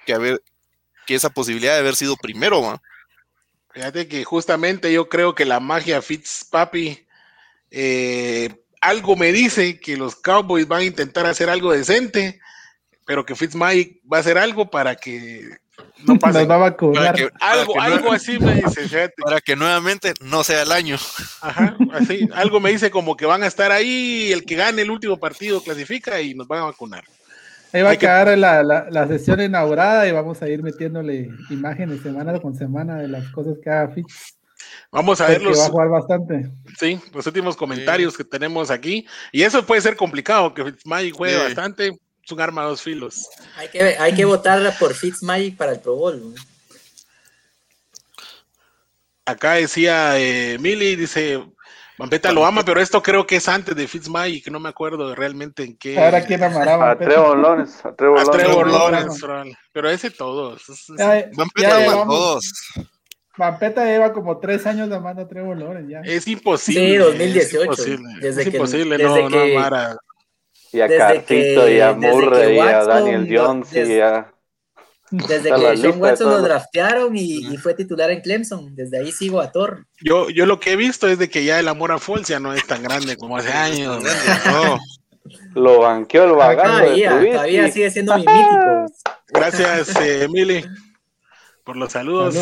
que 0.06 0.14
haber 0.14 0.41
que 1.06 1.15
esa 1.15 1.30
posibilidad 1.30 1.73
de 1.73 1.80
haber 1.80 1.95
sido 1.95 2.18
primero. 2.18 2.81
Fíjate 3.73 4.07
que 4.07 4.26
justamente 4.26 4.91
yo 4.91 5.07
creo 5.07 5.34
que 5.34 5.45
la 5.45 5.61
magia 5.61 6.02
Fitzpapi 6.02 7.07
eh, 7.72 8.64
algo 8.81 9.15
me 9.15 9.31
dice 9.31 9.80
que 9.80 9.98
los 9.98 10.15
Cowboys 10.15 10.68
van 10.68 10.81
a 10.81 10.85
intentar 10.85 11.26
hacer 11.26 11.49
algo 11.49 11.72
decente, 11.72 12.39
pero 13.06 13.26
que 13.26 13.35
Fitzmagic 13.35 14.02
va 14.11 14.18
a 14.18 14.19
hacer 14.19 14.38
algo 14.38 14.69
para 14.69 14.95
que 14.95 15.57
no 16.06 16.18
pase. 16.20 16.40
algo, 16.40 17.82
algo 17.82 18.12
así 18.12 18.40
me 18.40 18.56
dice, 18.56 19.12
Para 19.18 19.41
que 19.41 19.56
nuevamente 19.56 20.14
no 20.22 20.44
sea 20.44 20.64
el 20.64 20.72
año. 20.72 20.98
Ajá, 21.41 21.76
así. 21.94 22.28
Algo 22.34 22.60
me 22.60 22.72
dice 22.72 22.91
como 22.91 23.16
que 23.16 23.26
van 23.26 23.44
a 23.44 23.48
estar 23.48 23.72
ahí, 23.72 24.32
el 24.32 24.45
que 24.45 24.56
gane 24.56 24.82
el 24.82 24.91
último 24.91 25.18
partido 25.18 25.62
clasifica 25.62 26.22
y 26.22 26.34
nos 26.34 26.48
van 26.48 26.60
a 26.60 26.66
vacunar. 26.66 27.04
Ahí 27.74 27.82
va 27.82 27.91
a 27.91 27.98
quedar 27.98 28.38
la, 28.38 28.64
la, 28.64 29.08
sesión 29.08 29.41
inaugurada 29.41 30.08
y 30.08 30.12
vamos 30.12 30.41
a 30.41 30.48
ir 30.48 30.64
metiéndole 30.64 31.30
imágenes 31.49 32.02
semana 32.02 32.40
con 32.40 32.56
semana 32.56 32.98
de 32.98 33.10
las 33.10 33.28
cosas 33.30 33.58
que 33.62 33.70
haga 33.70 33.94
Fitz. 33.94 34.38
Vamos 34.91 35.20
a 35.20 35.28
ver 35.28 35.41
los. 35.41 35.60
Va 35.60 35.66
a 35.66 35.70
jugar 35.70 35.90
bastante. 35.90 36.49
Sí, 36.80 36.99
los 37.14 37.28
últimos 37.28 37.58
comentarios 37.58 38.16
que 38.16 38.24
tenemos 38.24 38.72
aquí. 38.72 39.06
Y 39.34 39.44
eso 39.44 39.66
puede 39.66 39.82
ser 39.82 39.98
complicado, 39.98 40.54
que 40.54 40.64
Fitzmagic 40.64 41.14
juegue 41.14 41.38
bastante. 41.38 41.99
Es 42.28 42.32
un 42.34 42.41
arma 42.41 42.64
a 42.64 42.66
dos 42.66 42.82
filos. 42.82 43.30
Hay 43.56 43.70
que, 43.70 43.82
hay 43.82 44.14
que 44.14 44.26
votar 44.26 44.60
por 44.78 44.94
Fitzmagic 44.94 45.56
para 45.56 45.72
el 45.72 45.80
Pro 45.80 45.95
Bowl. 45.95 46.36
Acá 49.26 49.54
decía 49.54 50.20
eh, 50.20 50.58
Millie, 50.60 50.98
dice. 50.98 51.41
Vampeta 51.98 52.34
lo 52.34 52.45
ama, 52.45 52.66
pero 52.66 52.82
esto 52.82 53.02
creo 53.02 53.26
que 53.26 53.38
es 53.38 53.48
antes 53.48 53.74
de 53.78 53.88
Fitzmagic, 53.88 54.49
no 54.49 54.60
me 54.60 54.68
acuerdo 54.68 55.16
realmente 55.16 55.64
en 55.64 55.78
qué. 55.78 55.98
Ahora 55.98 56.26
quién 56.26 56.44
amará. 56.44 56.91
A 56.91 56.98
Trevor 56.98 57.38
Lawrence. 57.38 57.88
A 57.88 57.95
Trevor, 57.95 58.70
Lawrence. 58.70 59.26
Pero 59.72 59.90
ese 59.90 60.12
todos. 60.12 60.66
Vampeta 61.34 61.78
ama 61.78 62.02
a 62.02 62.06
todos. 62.06 62.74
Vampeta 63.38 63.86
lleva 63.86 64.12
como 64.12 64.38
tres 64.38 64.66
años 64.66 64.91
amando 64.91 65.22
a 65.22 65.28
Trevor 65.30 65.58
Lawrence 65.58 65.94
ya. 65.94 66.02
Es 66.02 66.28
imposible. 66.28 66.90
Sí, 66.91 66.98
2018. 66.98 67.48
Es 67.48 67.54
imposible, 67.54 68.14
desde 68.20 68.41
es 68.41 68.48
imposible 68.48 68.98
no, 68.98 69.30
no 69.30 69.40
amar 69.40 69.98
Y 70.72 70.81
a 70.81 70.88
Cartito, 70.88 71.69
y 71.69 71.80
a 71.80 71.94
Murray, 71.94 72.56
y 72.56 72.60
a 72.60 72.84
Daniel 72.84 73.27
Jones, 73.30 73.73
y 73.73 73.99
a... 73.99 74.31
Desde 75.10 75.49
que 75.53 75.77
Sean 75.77 76.02
Watson 76.02 76.30
lo 76.30 76.41
draftearon 76.41 77.15
y, 77.15 77.56
fue 77.57 77.73
titular 77.73 78.11
en 78.11 78.22
Clemson, 78.22 78.76
desde 78.76 78.99
ahí 78.99 79.11
sigo 79.11 79.39
a 79.39 79.52
Thor. 79.52 79.85
Yo, 80.02 80.30
yo 80.30 80.45
lo 80.45 80.60
que 80.60 80.73
he 80.73 80.76
visto 80.76 81.07
es 81.07 81.18
de 81.18 81.30
que 81.30 81.45
ya 81.45 81.60
el 81.60 81.69
amor 81.69 81.94
a 81.94 81.99
ya 82.26 82.39
no 82.41 82.53
es 82.53 82.68
tan 82.68 82.84
grande 82.84 83.15
como 83.15 83.38
hace 83.38 83.52
años. 83.52 84.03
Lo 85.53 85.80
banqueó 85.80 86.23
el 86.23 86.31
vagabundo. 86.34 86.84
Todavía, 86.84 87.10
todavía 87.10 87.72
sigue 87.72 87.91
siendo 87.91 88.14
mi 88.15 88.26
mítico. 88.26 88.85
Gracias, 89.27 89.94
eh, 89.98 90.23
Emily 90.23 90.64
por 91.68 91.76
los 91.76 91.91
saludos. 91.91 92.34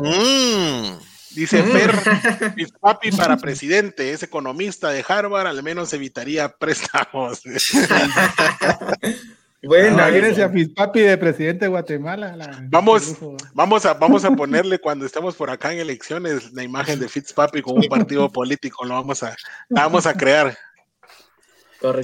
Mm. 0.00 1.11
Dice 1.34 1.62
Fer, 1.62 1.92
mi 2.56 2.66
papi 2.66 3.10
para 3.10 3.36
presidente, 3.36 4.12
es 4.12 4.22
economista 4.22 4.90
de 4.90 5.04
Harvard, 5.06 5.46
al 5.46 5.62
menos 5.62 5.92
evitaría 5.92 6.48
préstamos. 6.48 7.42
bueno, 9.62 10.02
a 10.02 10.52
papi 10.74 11.00
de 11.00 11.16
presidente 11.16 11.64
de 11.64 11.68
Guatemala. 11.68 12.36
vamos, 12.68 13.16
vamos, 13.54 13.86
a, 13.86 13.94
vamos 13.94 14.24
a 14.24 14.30
ponerle 14.36 14.78
cuando 14.78 15.06
estemos 15.06 15.34
por 15.34 15.50
acá 15.50 15.72
en 15.72 15.80
elecciones 15.80 16.52
la 16.52 16.62
imagen 16.62 17.00
de 17.00 17.08
Fitzpapi 17.08 17.62
con 17.62 17.78
un 17.78 17.84
partido 17.84 18.30
político, 18.30 18.84
lo 18.84 18.94
vamos 18.94 19.22
a, 19.22 19.34
vamos 19.70 20.06
a 20.06 20.14
crear. 20.14 20.56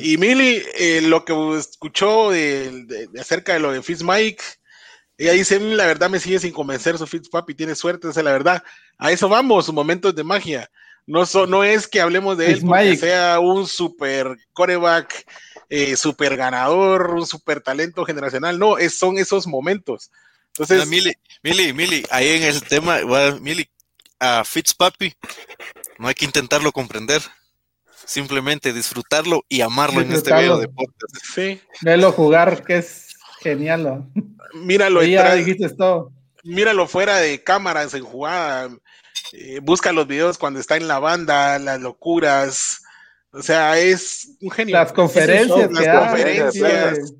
Y 0.00 0.16
Mili, 0.16 0.62
eh, 0.76 1.02
lo 1.02 1.24
que 1.24 1.56
escuchó 1.56 2.30
de, 2.30 3.08
acerca 3.20 3.52
de 3.52 3.60
lo 3.60 3.70
de 3.70 3.82
Fitzmike, 3.82 4.42
ella 5.18 5.32
dice, 5.32 5.58
la 5.58 5.86
verdad 5.86 6.08
me 6.08 6.20
sigue 6.20 6.38
sin 6.38 6.52
convencer, 6.52 6.96
su 6.96 7.06
Fitzpapi 7.06 7.54
tiene 7.54 7.74
suerte, 7.74 8.08
esa 8.08 8.20
es 8.20 8.24
la 8.24 8.32
verdad. 8.32 8.62
A 8.96 9.10
eso 9.10 9.28
vamos, 9.28 9.66
sus 9.66 9.74
momentos 9.74 10.14
de 10.14 10.22
magia. 10.22 10.70
No, 11.06 11.24
no 11.46 11.64
es 11.64 11.88
que 11.88 12.00
hablemos 12.00 12.36
de 12.38 12.52
él 12.52 12.60
porque 12.64 12.96
sea 12.96 13.40
un 13.40 13.66
super 13.66 14.36
coreback, 14.52 15.26
eh, 15.70 15.96
super 15.96 16.36
ganador, 16.36 17.14
un 17.14 17.26
super 17.26 17.60
talento 17.60 18.04
generacional. 18.04 18.58
No, 18.58 18.78
es, 18.78 18.94
son 18.94 19.18
esos 19.18 19.46
momentos. 19.46 20.10
Entonces, 20.56 20.86
Mili, 20.86 21.12
Mili, 21.42 21.72
Mili, 21.72 22.04
ahí 22.10 22.28
en 22.28 22.42
el 22.42 22.62
tema, 22.62 22.98
Mili, 23.40 23.68
a 24.20 24.44
Fitzpapi, 24.44 25.14
no 25.98 26.08
hay 26.08 26.14
que 26.14 26.24
intentarlo 26.24 26.72
comprender. 26.72 27.22
Simplemente 28.04 28.72
disfrutarlo 28.72 29.44
y 29.48 29.60
amarlo 29.60 30.00
en 30.00 30.12
este 30.12 30.34
video 30.34 30.58
de 30.58 30.68
podcast. 30.68 31.16
Sí. 31.34 31.60
Velo 31.82 32.12
jugar, 32.12 32.64
que 32.64 32.78
es 32.78 33.07
Genial. 33.40 34.04
Míralo, 34.54 35.02
ya 35.02 35.34
dijiste 35.34 35.68
todo. 35.70 36.12
Míralo 36.44 36.86
fuera 36.86 37.16
de 37.16 37.42
cámaras 37.42 37.94
en 37.94 38.04
jugada. 38.04 38.70
Eh, 39.32 39.60
busca 39.62 39.92
los 39.92 40.06
videos 40.06 40.38
cuando 40.38 40.60
está 40.60 40.76
en 40.76 40.88
la 40.88 40.98
banda, 40.98 41.58
las 41.58 41.80
locuras. 41.80 42.82
O 43.32 43.42
sea, 43.42 43.78
es 43.78 44.36
un 44.40 44.50
genio. 44.50 44.76
Las 44.76 44.92
conferencias. 44.92 45.70
las 45.70 45.98
conferencias. 45.98 47.14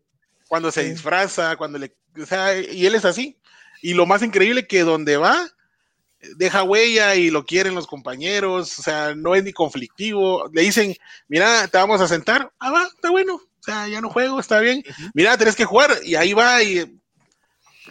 Cuando 0.49 0.71
se 0.71 0.85
disfraza, 0.85 1.57
cuando 1.57 1.79
le. 1.79 1.95
O 2.21 2.27
sea, 2.27 2.59
y 2.59 2.87
él 2.87 2.95
es 2.95 3.05
así. 3.05 3.39
Y 3.83 3.95
lo 3.95 4.07
más 4.07 4.23
increíble 4.23 4.67
que 4.67 4.83
donde 4.83 5.17
va, 5.17 5.49
deja 6.37 6.63
huella 6.63 7.15
y 7.15 7.31
lo 7.31 7.45
quieren 7.45 7.75
los 7.75 7.87
compañeros, 7.87 8.79
o 8.79 8.83
sea, 8.83 9.15
no 9.15 9.35
es 9.35 9.45
ni 9.45 9.53
conflictivo. 9.53 10.49
Le 10.53 10.63
dicen, 10.63 10.95
mira, 11.29 11.69
te 11.69 11.79
vamos 11.79 12.01
a 12.01 12.09
sentar, 12.09 12.53
ah, 12.59 12.71
va, 12.71 12.85
está 12.85 13.11
bueno, 13.11 13.41
ya 13.69 14.01
no 14.01 14.11
juego, 14.11 14.41
está 14.41 14.61
bien. 14.61 14.83
Mira, 15.15 15.37
tenés 15.37 15.57
que 15.57 15.65
jugar 15.65 15.91
y 16.03 16.15
ahí 16.15 16.33
va 16.33 16.63
y 16.63 17.01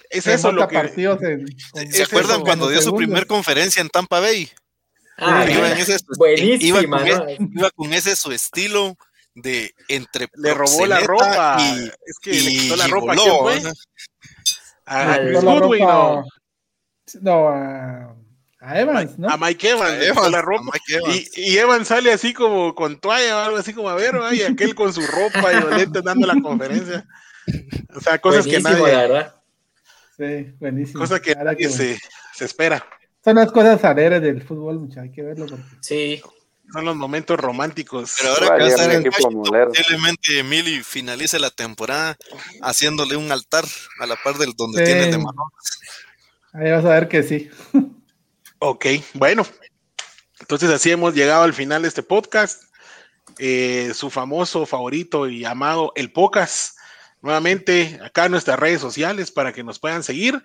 es 0.10 0.28
eso 0.28 0.52
lo 0.52 0.68
que... 0.68 1.24
¿Se 1.91 2.04
acuerdan 2.04 2.41
cuando 2.41 2.70
dio 2.70 2.82
su 2.82 2.95
primer 2.95 3.28
conferencia 3.28 3.82
en 3.82 3.90
Tampa 3.90 4.20
Bay? 4.20 4.49
Ah, 5.18 5.45
iba, 5.49 5.74
iba, 6.60 7.72
con 7.72 7.91
ese, 7.94 8.16
su 8.16 8.32
estilo 8.32 8.95
de 9.34 9.74
entre 9.88 10.28
le 10.36 10.54
robó 10.54 10.86
la 10.86 10.99
ropa. 10.99 11.58
y, 11.60 11.91
es 12.06 12.20
que 12.22 12.34
le 12.34 12.52
quitó 12.52 12.76
la 12.76 12.88
ropa 12.88 13.16
¿no? 13.16 13.49
a 14.86 15.18
Chris 15.18 15.41
Goodwin 15.41 15.84
no, 15.84 16.24
no 17.22 17.49
A 17.49 18.16
Evans, 18.59 19.19
¿no? 19.19 19.29
A 19.29 19.38
Mike 19.38 19.69
Evans, 19.69 20.31
la 20.31 20.41
ropa. 20.41 20.71
Y, 21.35 21.57
Evans 21.57 21.88
sale 21.88 22.11
así 22.11 22.34
como 22.34 22.73
con 22.73 22.99
toalla 22.99 23.38
o 23.38 23.39
algo 23.41 23.57
así 23.57 23.73
como 23.73 23.89
a 23.89 23.95
ver, 23.95 24.15
y 24.34 24.41
aquel 24.41 24.73
con 24.73 24.91
su 24.91 25.01
ropa 25.01 25.53
y 25.53 25.77
lentes 25.77 26.03
dando 26.03 26.25
la 26.25 26.41
conferencia. 26.41 27.07
O 27.95 28.01
sea, 28.01 28.19
cosas 28.19 28.45
que 28.45 28.59
nadie. 28.59 29.27
Sí, 30.17 30.55
buenísimo. 30.59 30.99
Cosas 30.99 31.19
que 31.21 31.35
nadie 31.35 31.69
se, 31.69 31.99
se, 32.34 32.45
espera. 32.45 32.84
Son 33.23 33.35
las 33.35 33.51
cosas 33.51 33.84
alegres 33.84 34.21
del 34.21 34.41
fútbol, 34.41 34.79
muchachos, 34.79 35.03
hay 35.03 35.11
que 35.11 35.21
verlo. 35.21 35.45
Porque... 35.45 35.63
Sí. 35.81 36.21
Son 36.73 36.84
los 36.84 36.95
momentos 36.95 37.39
románticos. 37.39 38.15
Pero 38.17 38.34
ahora 38.34 38.57
que 38.57 38.63
va 38.63 38.65
a 38.65 38.67
estar 38.67 38.91
en 38.91 39.03
posiblemente 39.03 40.39
Emily 40.39 40.84
finalice 40.84 41.39
la 41.39 41.51
temporada 41.51 42.17
haciéndole 42.61 43.15
un 43.15 43.31
altar 43.31 43.63
a 43.99 44.05
la 44.05 44.15
par 44.15 44.35
del 44.35 44.53
donde 44.53 44.84
tiene 44.84 45.05
de 45.05 45.17
mano. 45.17 45.51
Ahí 46.53 46.71
vas 46.71 46.84
a 46.84 46.89
ver 46.89 47.07
que 47.07 47.23
sí. 47.23 47.49
Ok, 48.59 48.85
bueno. 49.13 49.45
Entonces 50.39 50.69
así 50.69 50.91
hemos 50.91 51.13
llegado 51.13 51.43
al 51.43 51.53
final 51.53 51.81
de 51.81 51.88
este 51.88 52.03
podcast. 52.03 52.63
Eh, 53.39 53.91
su 53.93 54.09
famoso 54.09 54.65
favorito 54.65 55.27
y 55.27 55.45
amado 55.45 55.91
El 55.95 56.11
Pocas. 56.11 56.75
Nuevamente 57.21 57.99
acá 58.03 58.25
en 58.25 58.31
nuestras 58.31 58.59
redes 58.59 58.81
sociales 58.81 59.31
para 59.31 59.53
que 59.53 59.63
nos 59.63 59.79
puedan 59.79 60.03
seguir. 60.03 60.41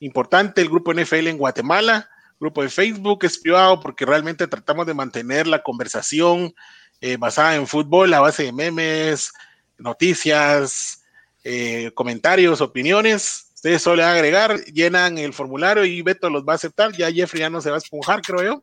Importante 0.00 0.60
el 0.60 0.68
grupo 0.68 0.92
NFL 0.92 1.28
en 1.28 1.38
Guatemala 1.38 2.08
grupo 2.38 2.62
de 2.62 2.68
Facebook 2.68 3.24
es 3.24 3.38
privado 3.38 3.80
porque 3.80 4.04
realmente 4.04 4.46
tratamos 4.46 4.86
de 4.86 4.94
mantener 4.94 5.46
la 5.46 5.62
conversación 5.62 6.54
eh, 7.00 7.16
basada 7.16 7.56
en 7.56 7.66
fútbol 7.66 8.12
a 8.14 8.20
base 8.20 8.44
de 8.44 8.52
memes, 8.52 9.32
noticias, 9.78 11.02
eh, 11.44 11.90
comentarios, 11.94 12.60
opiniones. 12.60 13.45
Ustedes 13.66 13.82
solo 13.82 14.04
agregar, 14.04 14.60
llenan 14.66 15.18
el 15.18 15.32
formulario 15.32 15.84
y 15.84 16.00
Beto 16.00 16.30
los 16.30 16.44
va 16.44 16.52
a 16.52 16.54
aceptar. 16.54 16.92
Ya 16.92 17.10
Jeffrey 17.10 17.40
ya 17.40 17.50
no 17.50 17.60
se 17.60 17.68
va 17.68 17.74
a 17.74 17.78
esponjar, 17.78 18.22
creo 18.22 18.44
yo. 18.44 18.62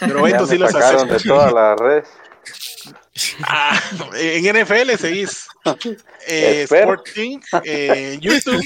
Pero 0.00 0.22
Beto 0.22 0.44
sí 0.44 0.58
los 0.58 0.74
acepta. 0.74 1.04
de 1.04 1.20
todas 1.20 1.52
las 1.52 1.78
redes. 1.78 2.08
Ah, 3.46 3.78
en 4.14 4.62
NFL 4.62 4.96
seguís 4.96 5.46
eh, 6.26 6.62
Sporting, 6.62 7.38
eh, 7.64 8.18
YouTube, 8.18 8.64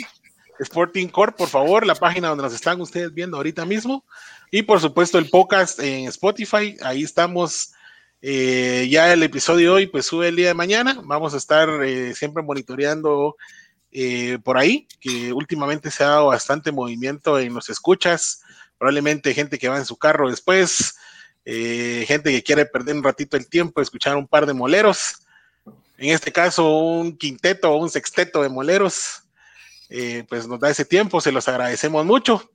Sporting 0.60 1.08
Corp, 1.08 1.36
por 1.36 1.48
favor, 1.48 1.84
la 1.84 1.96
página 1.96 2.28
donde 2.28 2.44
nos 2.44 2.54
están 2.54 2.80
ustedes 2.80 3.12
viendo 3.12 3.36
ahorita 3.36 3.64
mismo. 3.64 4.04
Y 4.52 4.62
por 4.62 4.80
supuesto 4.80 5.18
el 5.18 5.28
podcast 5.28 5.80
en 5.80 6.06
Spotify, 6.06 6.76
ahí 6.82 7.02
estamos. 7.02 7.72
Eh, 8.22 8.86
ya 8.90 9.12
el 9.12 9.22
episodio 9.22 9.70
de 9.70 9.74
hoy 9.74 9.86
pues 9.86 10.06
sube 10.06 10.28
el 10.28 10.36
día 10.36 10.48
de 10.48 10.54
mañana. 10.54 11.00
Vamos 11.04 11.34
a 11.34 11.38
estar 11.38 11.68
eh, 11.82 12.14
siempre 12.14 12.42
monitoreando 12.42 13.36
eh, 13.94 14.38
por 14.44 14.58
ahí, 14.58 14.86
que 15.00 15.32
últimamente 15.32 15.90
se 15.90 16.04
ha 16.04 16.08
dado 16.08 16.26
bastante 16.26 16.70
movimiento 16.70 17.38
en 17.38 17.54
los 17.54 17.70
escuchas. 17.70 18.42
Probablemente 18.76 19.32
gente 19.32 19.58
que 19.58 19.68
va 19.68 19.78
en 19.78 19.86
su 19.86 19.96
carro 19.96 20.28
después, 20.28 20.96
gente 21.44 22.30
que 22.32 22.42
quiere 22.42 22.66
perder 22.66 22.96
un 22.96 23.02
ratito 23.02 23.36
el 23.36 23.48
tiempo, 23.48 23.80
escuchar 23.80 24.16
un 24.16 24.26
par 24.26 24.44
de 24.44 24.52
moleros. 24.52 25.24
En 25.96 26.10
este 26.10 26.32
caso, 26.32 26.68
un 26.68 27.16
quinteto 27.16 27.70
o 27.70 27.76
un 27.76 27.88
sexteto 27.88 28.42
de 28.42 28.50
moleros. 28.50 29.22
pues 30.28 30.46
nos 30.46 30.60
da 30.60 30.68
ese 30.68 30.84
tiempo, 30.84 31.20
se 31.20 31.32
los 31.32 31.48
agradecemos 31.48 32.04
mucho. 32.04 32.50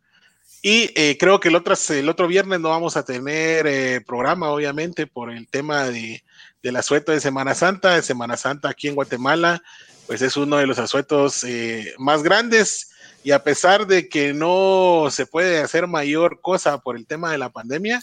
Y 0.62 0.92
eh, 0.96 1.18
creo 1.18 1.40
que 1.40 1.48
el 1.48 1.56
otro, 1.56 1.74
el 1.90 2.10
otro 2.10 2.28
viernes 2.28 2.60
no 2.60 2.70
vamos 2.70 2.98
a 2.98 3.06
tener 3.06 3.66
eh, 3.66 4.02
programa, 4.02 4.50
obviamente, 4.50 5.08
por 5.08 5.32
el 5.32 5.48
tema 5.48 5.86
de, 5.86 6.24
del 6.62 6.76
asueto 6.76 7.14
de 7.14 7.22
Semana 7.22 7.56
Santa. 7.56 7.96
De 7.96 8.02
Semana 8.02 8.36
Santa 8.36 8.70
aquí 8.70 8.90
en 8.90 8.96
Guatemala, 8.96 9.64
pues 10.10 10.24
es 10.24 10.36
uno 10.36 10.58
de 10.58 10.66
los 10.66 10.80
asuetos 10.80 11.44
eh, 11.44 11.94
más 12.00 12.24
grandes. 12.24 12.90
Y 13.24 13.30
a 13.30 13.44
pesar 13.44 13.86
de 13.86 14.10
que 14.10 14.34
no 14.34 15.08
se 15.12 15.28
puede 15.28 15.60
hacer 15.60 15.86
mayor 15.86 16.42
cosa 16.42 16.80
por 16.80 16.98
el 16.98 17.06
tema 17.06 17.32
de 17.32 17.38
la 17.38 17.50
pandemia, 17.50 18.02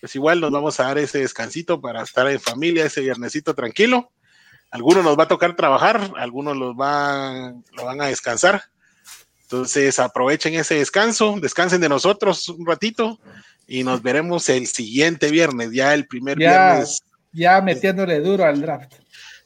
pues 0.00 0.14
igual 0.14 0.40
nos 0.40 0.50
vamos 0.50 0.78
a 0.78 0.84
dar 0.84 0.98
ese 0.98 1.20
descansito 1.20 1.80
para 1.80 2.02
estar 2.02 2.28
en 2.28 2.40
familia, 2.40 2.84
ese 2.84 3.00
viernesito 3.00 3.54
tranquilo. 3.54 4.12
Algunos 4.70 5.02
nos 5.02 5.18
va 5.18 5.22
a 5.22 5.28
tocar 5.28 5.56
trabajar, 5.56 6.12
algunos 6.16 6.56
los 6.56 6.76
van, 6.76 7.64
lo 7.72 7.86
van 7.86 8.02
a 8.02 8.06
descansar 8.06 8.64
entonces 9.46 10.00
aprovechen 10.00 10.54
ese 10.54 10.74
descanso, 10.74 11.36
descansen 11.40 11.80
de 11.80 11.88
nosotros 11.88 12.48
un 12.48 12.66
ratito 12.66 13.20
y 13.68 13.84
nos 13.84 14.02
veremos 14.02 14.48
el 14.48 14.66
siguiente 14.66 15.30
viernes, 15.30 15.70
ya 15.70 15.94
el 15.94 16.08
primer 16.08 16.36
viernes. 16.36 17.00
Ya 17.32 17.60
metiéndole 17.60 18.18
duro 18.18 18.44
al 18.44 18.60
draft. 18.60 18.94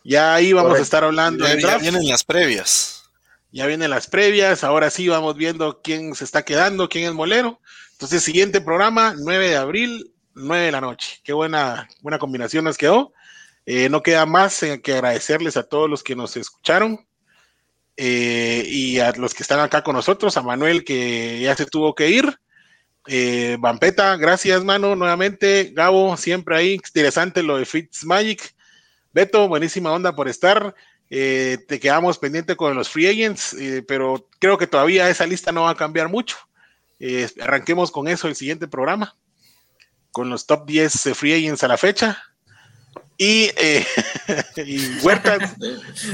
Ya 0.05 0.35
ahí 0.35 0.53
vamos 0.53 0.79
a 0.79 0.83
estar 0.83 1.05
hablando 1.05 1.47
ya, 1.47 1.57
Ya 1.57 1.79
vienen 1.79 2.09
las 2.09 2.25
previas. 2.25 3.05
Ya 3.53 3.67
vienen 3.67 3.91
las 3.91 4.07
previas, 4.07 4.63
ahora 4.63 4.91
sí 4.91 5.09
vamos 5.09 5.37
viendo 5.37 5.81
quién 5.83 6.15
se 6.15 6.25
está 6.25 6.45
quedando, 6.45 6.89
quién 6.89 7.07
es 7.07 7.13
molero. 7.13 7.61
Entonces, 7.93 8.23
siguiente 8.23 8.61
programa, 8.61 9.15
9 9.19 9.49
de 9.49 9.57
abril, 9.57 10.13
9 10.35 10.67
de 10.67 10.73
la 10.73 10.81
noche. 10.81 11.21
Qué 11.25 11.33
buena, 11.33 11.89
buena 12.01 12.19
combinación 12.19 12.65
nos 12.65 12.79
quedó. 12.79 13.13
Eh, 13.67 13.89
no 13.89 14.03
queda 14.03 14.25
más 14.25 14.65
que 14.83 14.95
agradecerles 14.95 15.57
a 15.57 15.65
todos 15.65 15.91
los 15.91 16.03
que 16.03 16.17
nos 16.17 16.37
escucharon. 16.37 17.07
Eh, 17.97 18.65
y 18.67 18.99
a 18.99 19.13
los 19.13 19.35
que 19.35 19.43
están 19.43 19.61
acá 19.61 19.83
con 19.83 19.95
nosotros, 19.95 20.37
a 20.37 20.43
Manuel 20.43 20.85
que 20.85 21.41
ya 21.41 21.55
se 21.55 21.67
tuvo 21.67 21.95
que 21.95 22.09
ir. 22.09 22.41
Eh, 23.07 23.57
Vampeta, 23.61 24.17
gracias, 24.17 24.65
mano, 24.65 24.97
nuevamente. 24.97 25.73
Gabo, 25.75 26.17
siempre 26.17 26.57
ahí, 26.57 26.75
interesante 26.75 27.43
lo 27.43 27.59
de 27.59 27.67
Fitz 27.67 28.05
Magic. 28.05 28.55
Beto, 29.13 29.49
buenísima 29.49 29.93
onda 29.93 30.15
por 30.15 30.29
estar. 30.29 30.75
Eh, 31.11 31.59
te 31.67 31.81
quedamos 31.81 32.19
pendiente 32.19 32.57
con 32.57 32.75
los 32.75 32.89
free 32.89 33.09
agents, 33.09 33.57
pero 33.89 34.29
creo 34.39 34.59
que 34.59 34.67
todavía 34.67 35.09
esa 35.11 35.27
lista 35.27 35.51
no 35.53 35.63
va 35.63 35.71
a 35.71 35.77
cambiar 35.77 36.09
mucho. 36.09 36.37
arranquemos 37.41 37.91
con 37.91 38.07
eso 38.09 38.29
el 38.29 38.37
siguiente 38.37 38.69
programa, 38.69 39.17
con 40.13 40.31
los 40.31 40.47
top 40.47 40.67
10 40.67 41.11
free 41.15 41.35
agents 41.35 41.65
a 41.65 41.69
la 41.69 41.77
fecha. 41.77 42.23
Y, 43.21 43.51
eh, 43.59 43.85
y 44.65 44.99
Huertas, 45.03 45.55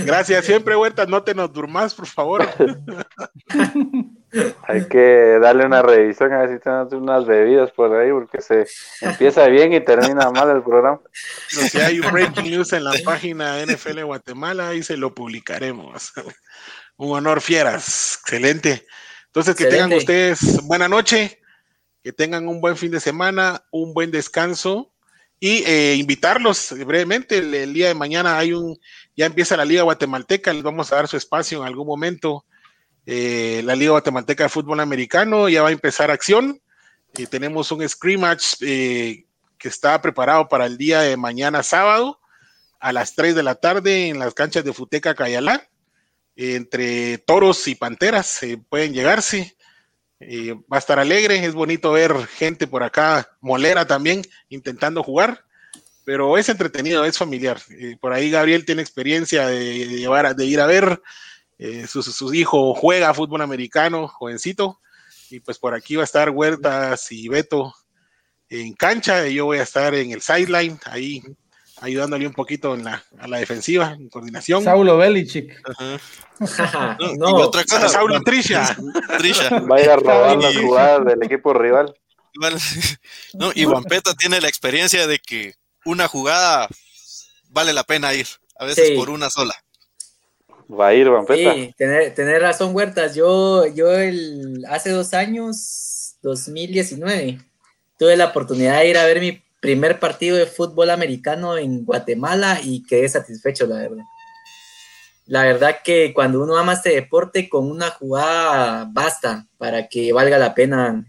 gracias 0.05 0.44
siempre, 0.44 0.74
Huertas, 0.74 1.09
no 1.09 1.23
te 1.23 1.36
nos 1.36 1.52
durmas, 1.52 1.94
por 1.94 2.06
favor. 2.09 2.48
Hay 4.63 4.87
que 4.89 5.39
darle 5.41 5.67
una 5.67 5.83
revisión 5.83 6.33
a 6.33 6.41
ver 6.41 6.51
si 6.51 6.59
tenemos 6.59 6.93
unas 6.93 7.27
bebidas 7.27 7.71
por 7.71 7.95
ahí, 7.95 8.11
porque 8.11 8.41
se 8.41 8.67
empieza 9.01 9.47
bien 9.47 9.73
y 9.73 9.81
termina 9.81 10.31
mal 10.31 10.51
el 10.51 10.63
programa. 10.63 11.01
si 11.49 11.79
hay 11.79 12.01
un 12.01 12.11
breaking 12.11 12.51
news 12.51 12.73
en 12.73 12.85
la 12.85 12.93
página 13.05 13.65
NFL 13.65 14.03
Guatemala, 14.03 14.69
ahí 14.69 14.83
se 14.83 14.97
lo 14.97 15.15
publicaremos. 15.15 16.13
Un 16.99 17.15
honor, 17.15 17.43
fieras, 17.43 18.19
excelente. 18.23 18.87
Entonces, 19.27 19.55
que 19.55 19.67
tengan 19.67 19.93
ustedes 19.93 20.63
buena 20.63 20.89
noche, 20.89 21.43
que 22.03 22.11
tengan 22.11 22.49
un 22.49 22.63
buen 22.63 22.75
fin 22.77 22.91
de 22.91 23.01
semana, 23.01 23.63
un 23.71 23.93
buen 23.93 24.11
descanso 24.11 24.93
y 25.39 25.63
eh, 25.67 25.97
invitarlos 25.97 26.75
brevemente. 26.87 27.39
El, 27.39 27.75
día 27.75 27.89
de 27.89 27.95
mañana 27.95 28.39
hay 28.39 28.55
un, 28.55 28.79
ya 29.15 29.27
empieza 29.27 29.57
la 29.57 29.67
Liga 29.67 29.83
Guatemalteca, 29.83 30.53
les 30.55 30.63
vamos 30.63 30.91
a 30.91 30.97
dar 30.97 31.09
su 31.09 31.19
espacio 31.19 31.61
en 31.61 31.67
algún 31.67 31.87
momento. 31.87 32.47
Eh, 33.07 33.62
la 33.65 33.77
Liga 33.77 33.93
Guatemalteca 33.93 34.45
de 34.45 34.49
Fútbol 34.51 34.81
Americano 34.81 35.49
ya 35.49 35.62
va 35.62 35.69
a 35.69 35.73
empezar 35.73 36.11
acción. 36.11 36.61
y 37.16 37.27
tenemos 37.27 37.73
un 37.73 37.89
scrimmage 37.89 38.57
eh, 38.61 39.24
que 39.57 39.69
está 39.69 40.03
preparado 40.03 40.49
para 40.49 40.66
el 40.66 40.77
día 40.77 41.01
de 41.01 41.16
mañana 41.16 41.62
sábado 41.62 42.20
a 42.78 42.93
las 42.93 43.15
3 43.15 43.35
de 43.35 43.43
la 43.43 43.55
tarde 43.55 44.09
en 44.09 44.19
las 44.19 44.35
canchas 44.35 44.65
de 44.65 44.73
Futeca 44.73 45.15
Cayalá. 45.15 45.66
entre 46.37 47.16
toros 47.19 47.66
y 47.69 47.74
panteras 47.74 48.41
pueden 48.69 48.93
llegarse 48.93 49.57
va 50.20 50.77
a 50.77 50.78
estar 50.78 50.99
alegre, 50.99 51.45
es 51.45 51.55
bonito 51.55 51.93
ver 51.93 52.15
gente 52.27 52.66
por 52.66 52.83
acá, 52.83 53.37
molera 53.41 53.87
también, 53.87 54.23
intentando 54.49 55.03
jugar, 55.03 55.45
pero 56.05 56.39
es 56.39 56.49
entretenido, 56.49 57.05
es 57.05 57.19
familiar. 57.19 57.61
por 58.01 58.12
ahí 58.12 58.31
Gabriel 58.31 58.65
tiene 58.65 58.83
experiencia 58.83 59.47
de, 59.47 59.87
llevar, 59.87 60.35
de 60.35 60.45
ir 60.47 60.61
a 60.61 60.66
ver, 60.66 61.03
eh, 61.59 61.87
su, 61.87 62.35
hijo 62.35 62.74
juega 62.74 63.15
fútbol 63.15 63.43
americano, 63.43 64.09
jovencito, 64.09 64.81
y 65.31 65.41
pues 65.41 65.59
por 65.59 65.74
aquí 65.74 65.97
va 65.97 66.03
a 66.03 66.05
estar 66.05 66.31
Huertas 66.31 67.11
y 67.12 67.28
Beto 67.28 67.74
en 68.49 68.74
cancha, 68.74 69.27
y 69.27 69.35
yo 69.35 69.47
voy 69.47 69.59
a 69.59 69.62
estar 69.62 69.95
en 69.95 70.12
el 70.12 70.23
sideline, 70.23 70.78
ahí 70.85 71.23
ayudándole 71.81 72.27
un 72.27 72.33
poquito 72.33 72.74
en 72.74 72.85
la, 72.85 73.05
a 73.19 73.28
la 73.28 73.39
defensiva, 73.39 73.93
en 73.93 74.09
coordinación. 74.09 74.65
Saulo 74.65 74.97
Belichick. 74.97 75.62
no, 77.19 77.35
otra 77.37 77.65
cosa. 77.65 77.89
Saulo 77.89 78.20
Trisha. 78.23 78.77
Trisha. 79.19 79.61
Vaya 79.61 79.95
a 79.95 79.97
robar 79.97 80.37
las 80.39 80.57
jugadas 80.57 81.05
del 81.05 81.23
equipo 81.23 81.53
rival. 81.53 81.95
No, 83.33 83.51
y 83.55 83.65
Vampeta 83.65 84.15
tiene 84.15 84.43
la 84.43 84.49
experiencia 84.49 85.07
de 85.07 85.19
que 85.19 85.55
una 85.87 86.07
jugada 86.07 86.69
vale 87.49 87.73
la 87.73 87.83
pena 87.85 88.12
ir, 88.12 88.27
a 88.59 88.66
veces 88.66 88.91
por 88.91 89.09
una 89.09 89.31
sola. 89.31 89.55
Va 90.68 90.88
a 90.88 90.94
ir 90.94 91.09
Vampeta. 91.09 91.55
Sí, 91.55 91.74
tener, 91.76 92.14
tener 92.14 92.43
razón, 92.43 92.74
Huertas. 92.74 93.14
Yo, 93.14 93.66
yo 93.66 93.93
el, 93.93 94.64
hace 94.68 94.90
dos 94.90 95.14
años, 95.14 96.16
2019, 96.22 97.38
tuve 97.98 98.16
la 98.16 98.26
oportunidad 98.26 98.80
de 98.80 98.90
ir 98.90 98.98
a 98.98 99.06
ver 99.06 99.20
mi 99.20 99.43
primer 99.60 99.98
partido 100.01 100.36
de 100.36 100.47
fútbol 100.47 100.90
americano 100.90 101.56
en 101.56 101.84
Guatemala 101.84 102.60
y 102.62 102.84
quedé 102.84 103.09
satisfecho, 103.09 103.66
la 103.66 103.76
verdad. 103.76 104.05
La 105.26 105.43
verdad 105.43 105.78
que 105.84 106.12
cuando 106.14 106.43
uno 106.43 106.56
ama 106.56 106.74
este 106.74 106.90
deporte, 106.90 107.48
con 107.48 107.68
una 107.70 107.90
jugada 107.90 108.88
basta 108.90 109.48
para 109.59 109.88
que 109.88 110.12
valga 110.12 110.38
la 110.38 110.55
pena 110.55 111.05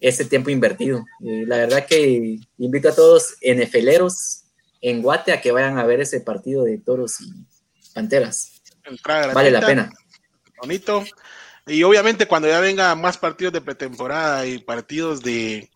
ese 0.00 0.24
tiempo 0.24 0.50
invertido. 0.50 1.04
la 1.20 1.56
verdad 1.56 1.86
que 1.86 2.38
invito 2.56 2.88
a 2.88 2.94
todos 2.94 3.36
NFLeros 3.42 4.44
en 4.80 5.02
Guate 5.02 5.32
a 5.32 5.40
que 5.40 5.52
vayan 5.52 5.78
a 5.78 5.84
ver 5.84 6.00
ese 6.00 6.20
partido 6.20 6.64
de 6.64 6.78
toros 6.78 7.20
y 7.20 7.32
panteras. 7.92 8.57
Vale 9.34 9.50
la 9.50 9.60
pena. 9.60 9.90
Bonito. 10.60 11.04
Y 11.66 11.82
obviamente 11.82 12.26
cuando 12.26 12.48
ya 12.48 12.60
venga 12.60 12.94
más 12.94 13.18
partidos 13.18 13.52
de 13.52 13.60
pretemporada 13.60 14.46
y 14.46 14.58
partidos 14.58 15.20
de, 15.20 15.70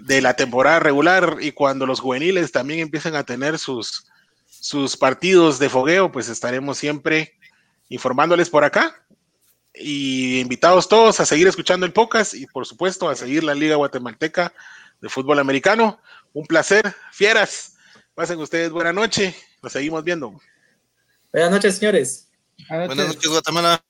de 0.00 0.20
la 0.20 0.34
temporada 0.34 0.80
regular 0.80 1.36
y 1.40 1.52
cuando 1.52 1.86
los 1.86 2.00
juveniles 2.00 2.52
también 2.52 2.80
empiecen 2.80 3.14
a 3.14 3.24
tener 3.24 3.58
sus, 3.58 4.06
sus 4.46 4.96
partidos 4.96 5.58
de 5.58 5.68
fogueo, 5.68 6.10
pues 6.10 6.28
estaremos 6.28 6.78
siempre 6.78 7.34
informándoles 7.88 8.50
por 8.50 8.64
acá. 8.64 9.02
Y 9.74 10.40
invitados 10.40 10.88
todos 10.88 11.20
a 11.20 11.26
seguir 11.26 11.46
escuchando 11.46 11.86
el 11.86 11.92
podcast 11.92 12.34
y 12.34 12.46
por 12.46 12.66
supuesto 12.66 13.08
a 13.08 13.14
seguir 13.14 13.44
la 13.44 13.54
Liga 13.54 13.76
Guatemalteca 13.76 14.52
de 15.00 15.08
Fútbol 15.08 15.38
Americano. 15.38 16.00
Un 16.32 16.46
placer, 16.46 16.94
fieras. 17.12 17.76
Pasen 18.14 18.40
ustedes 18.40 18.70
buena 18.70 18.92
noche. 18.92 19.36
Nos 19.62 19.72
seguimos 19.72 20.02
viendo. 20.02 20.40
Buenas 21.32 21.50
noches, 21.50 21.76
señores. 21.76 22.30
Buenas 22.68 22.96
noches, 22.96 23.28
Guatemala. 23.28 23.84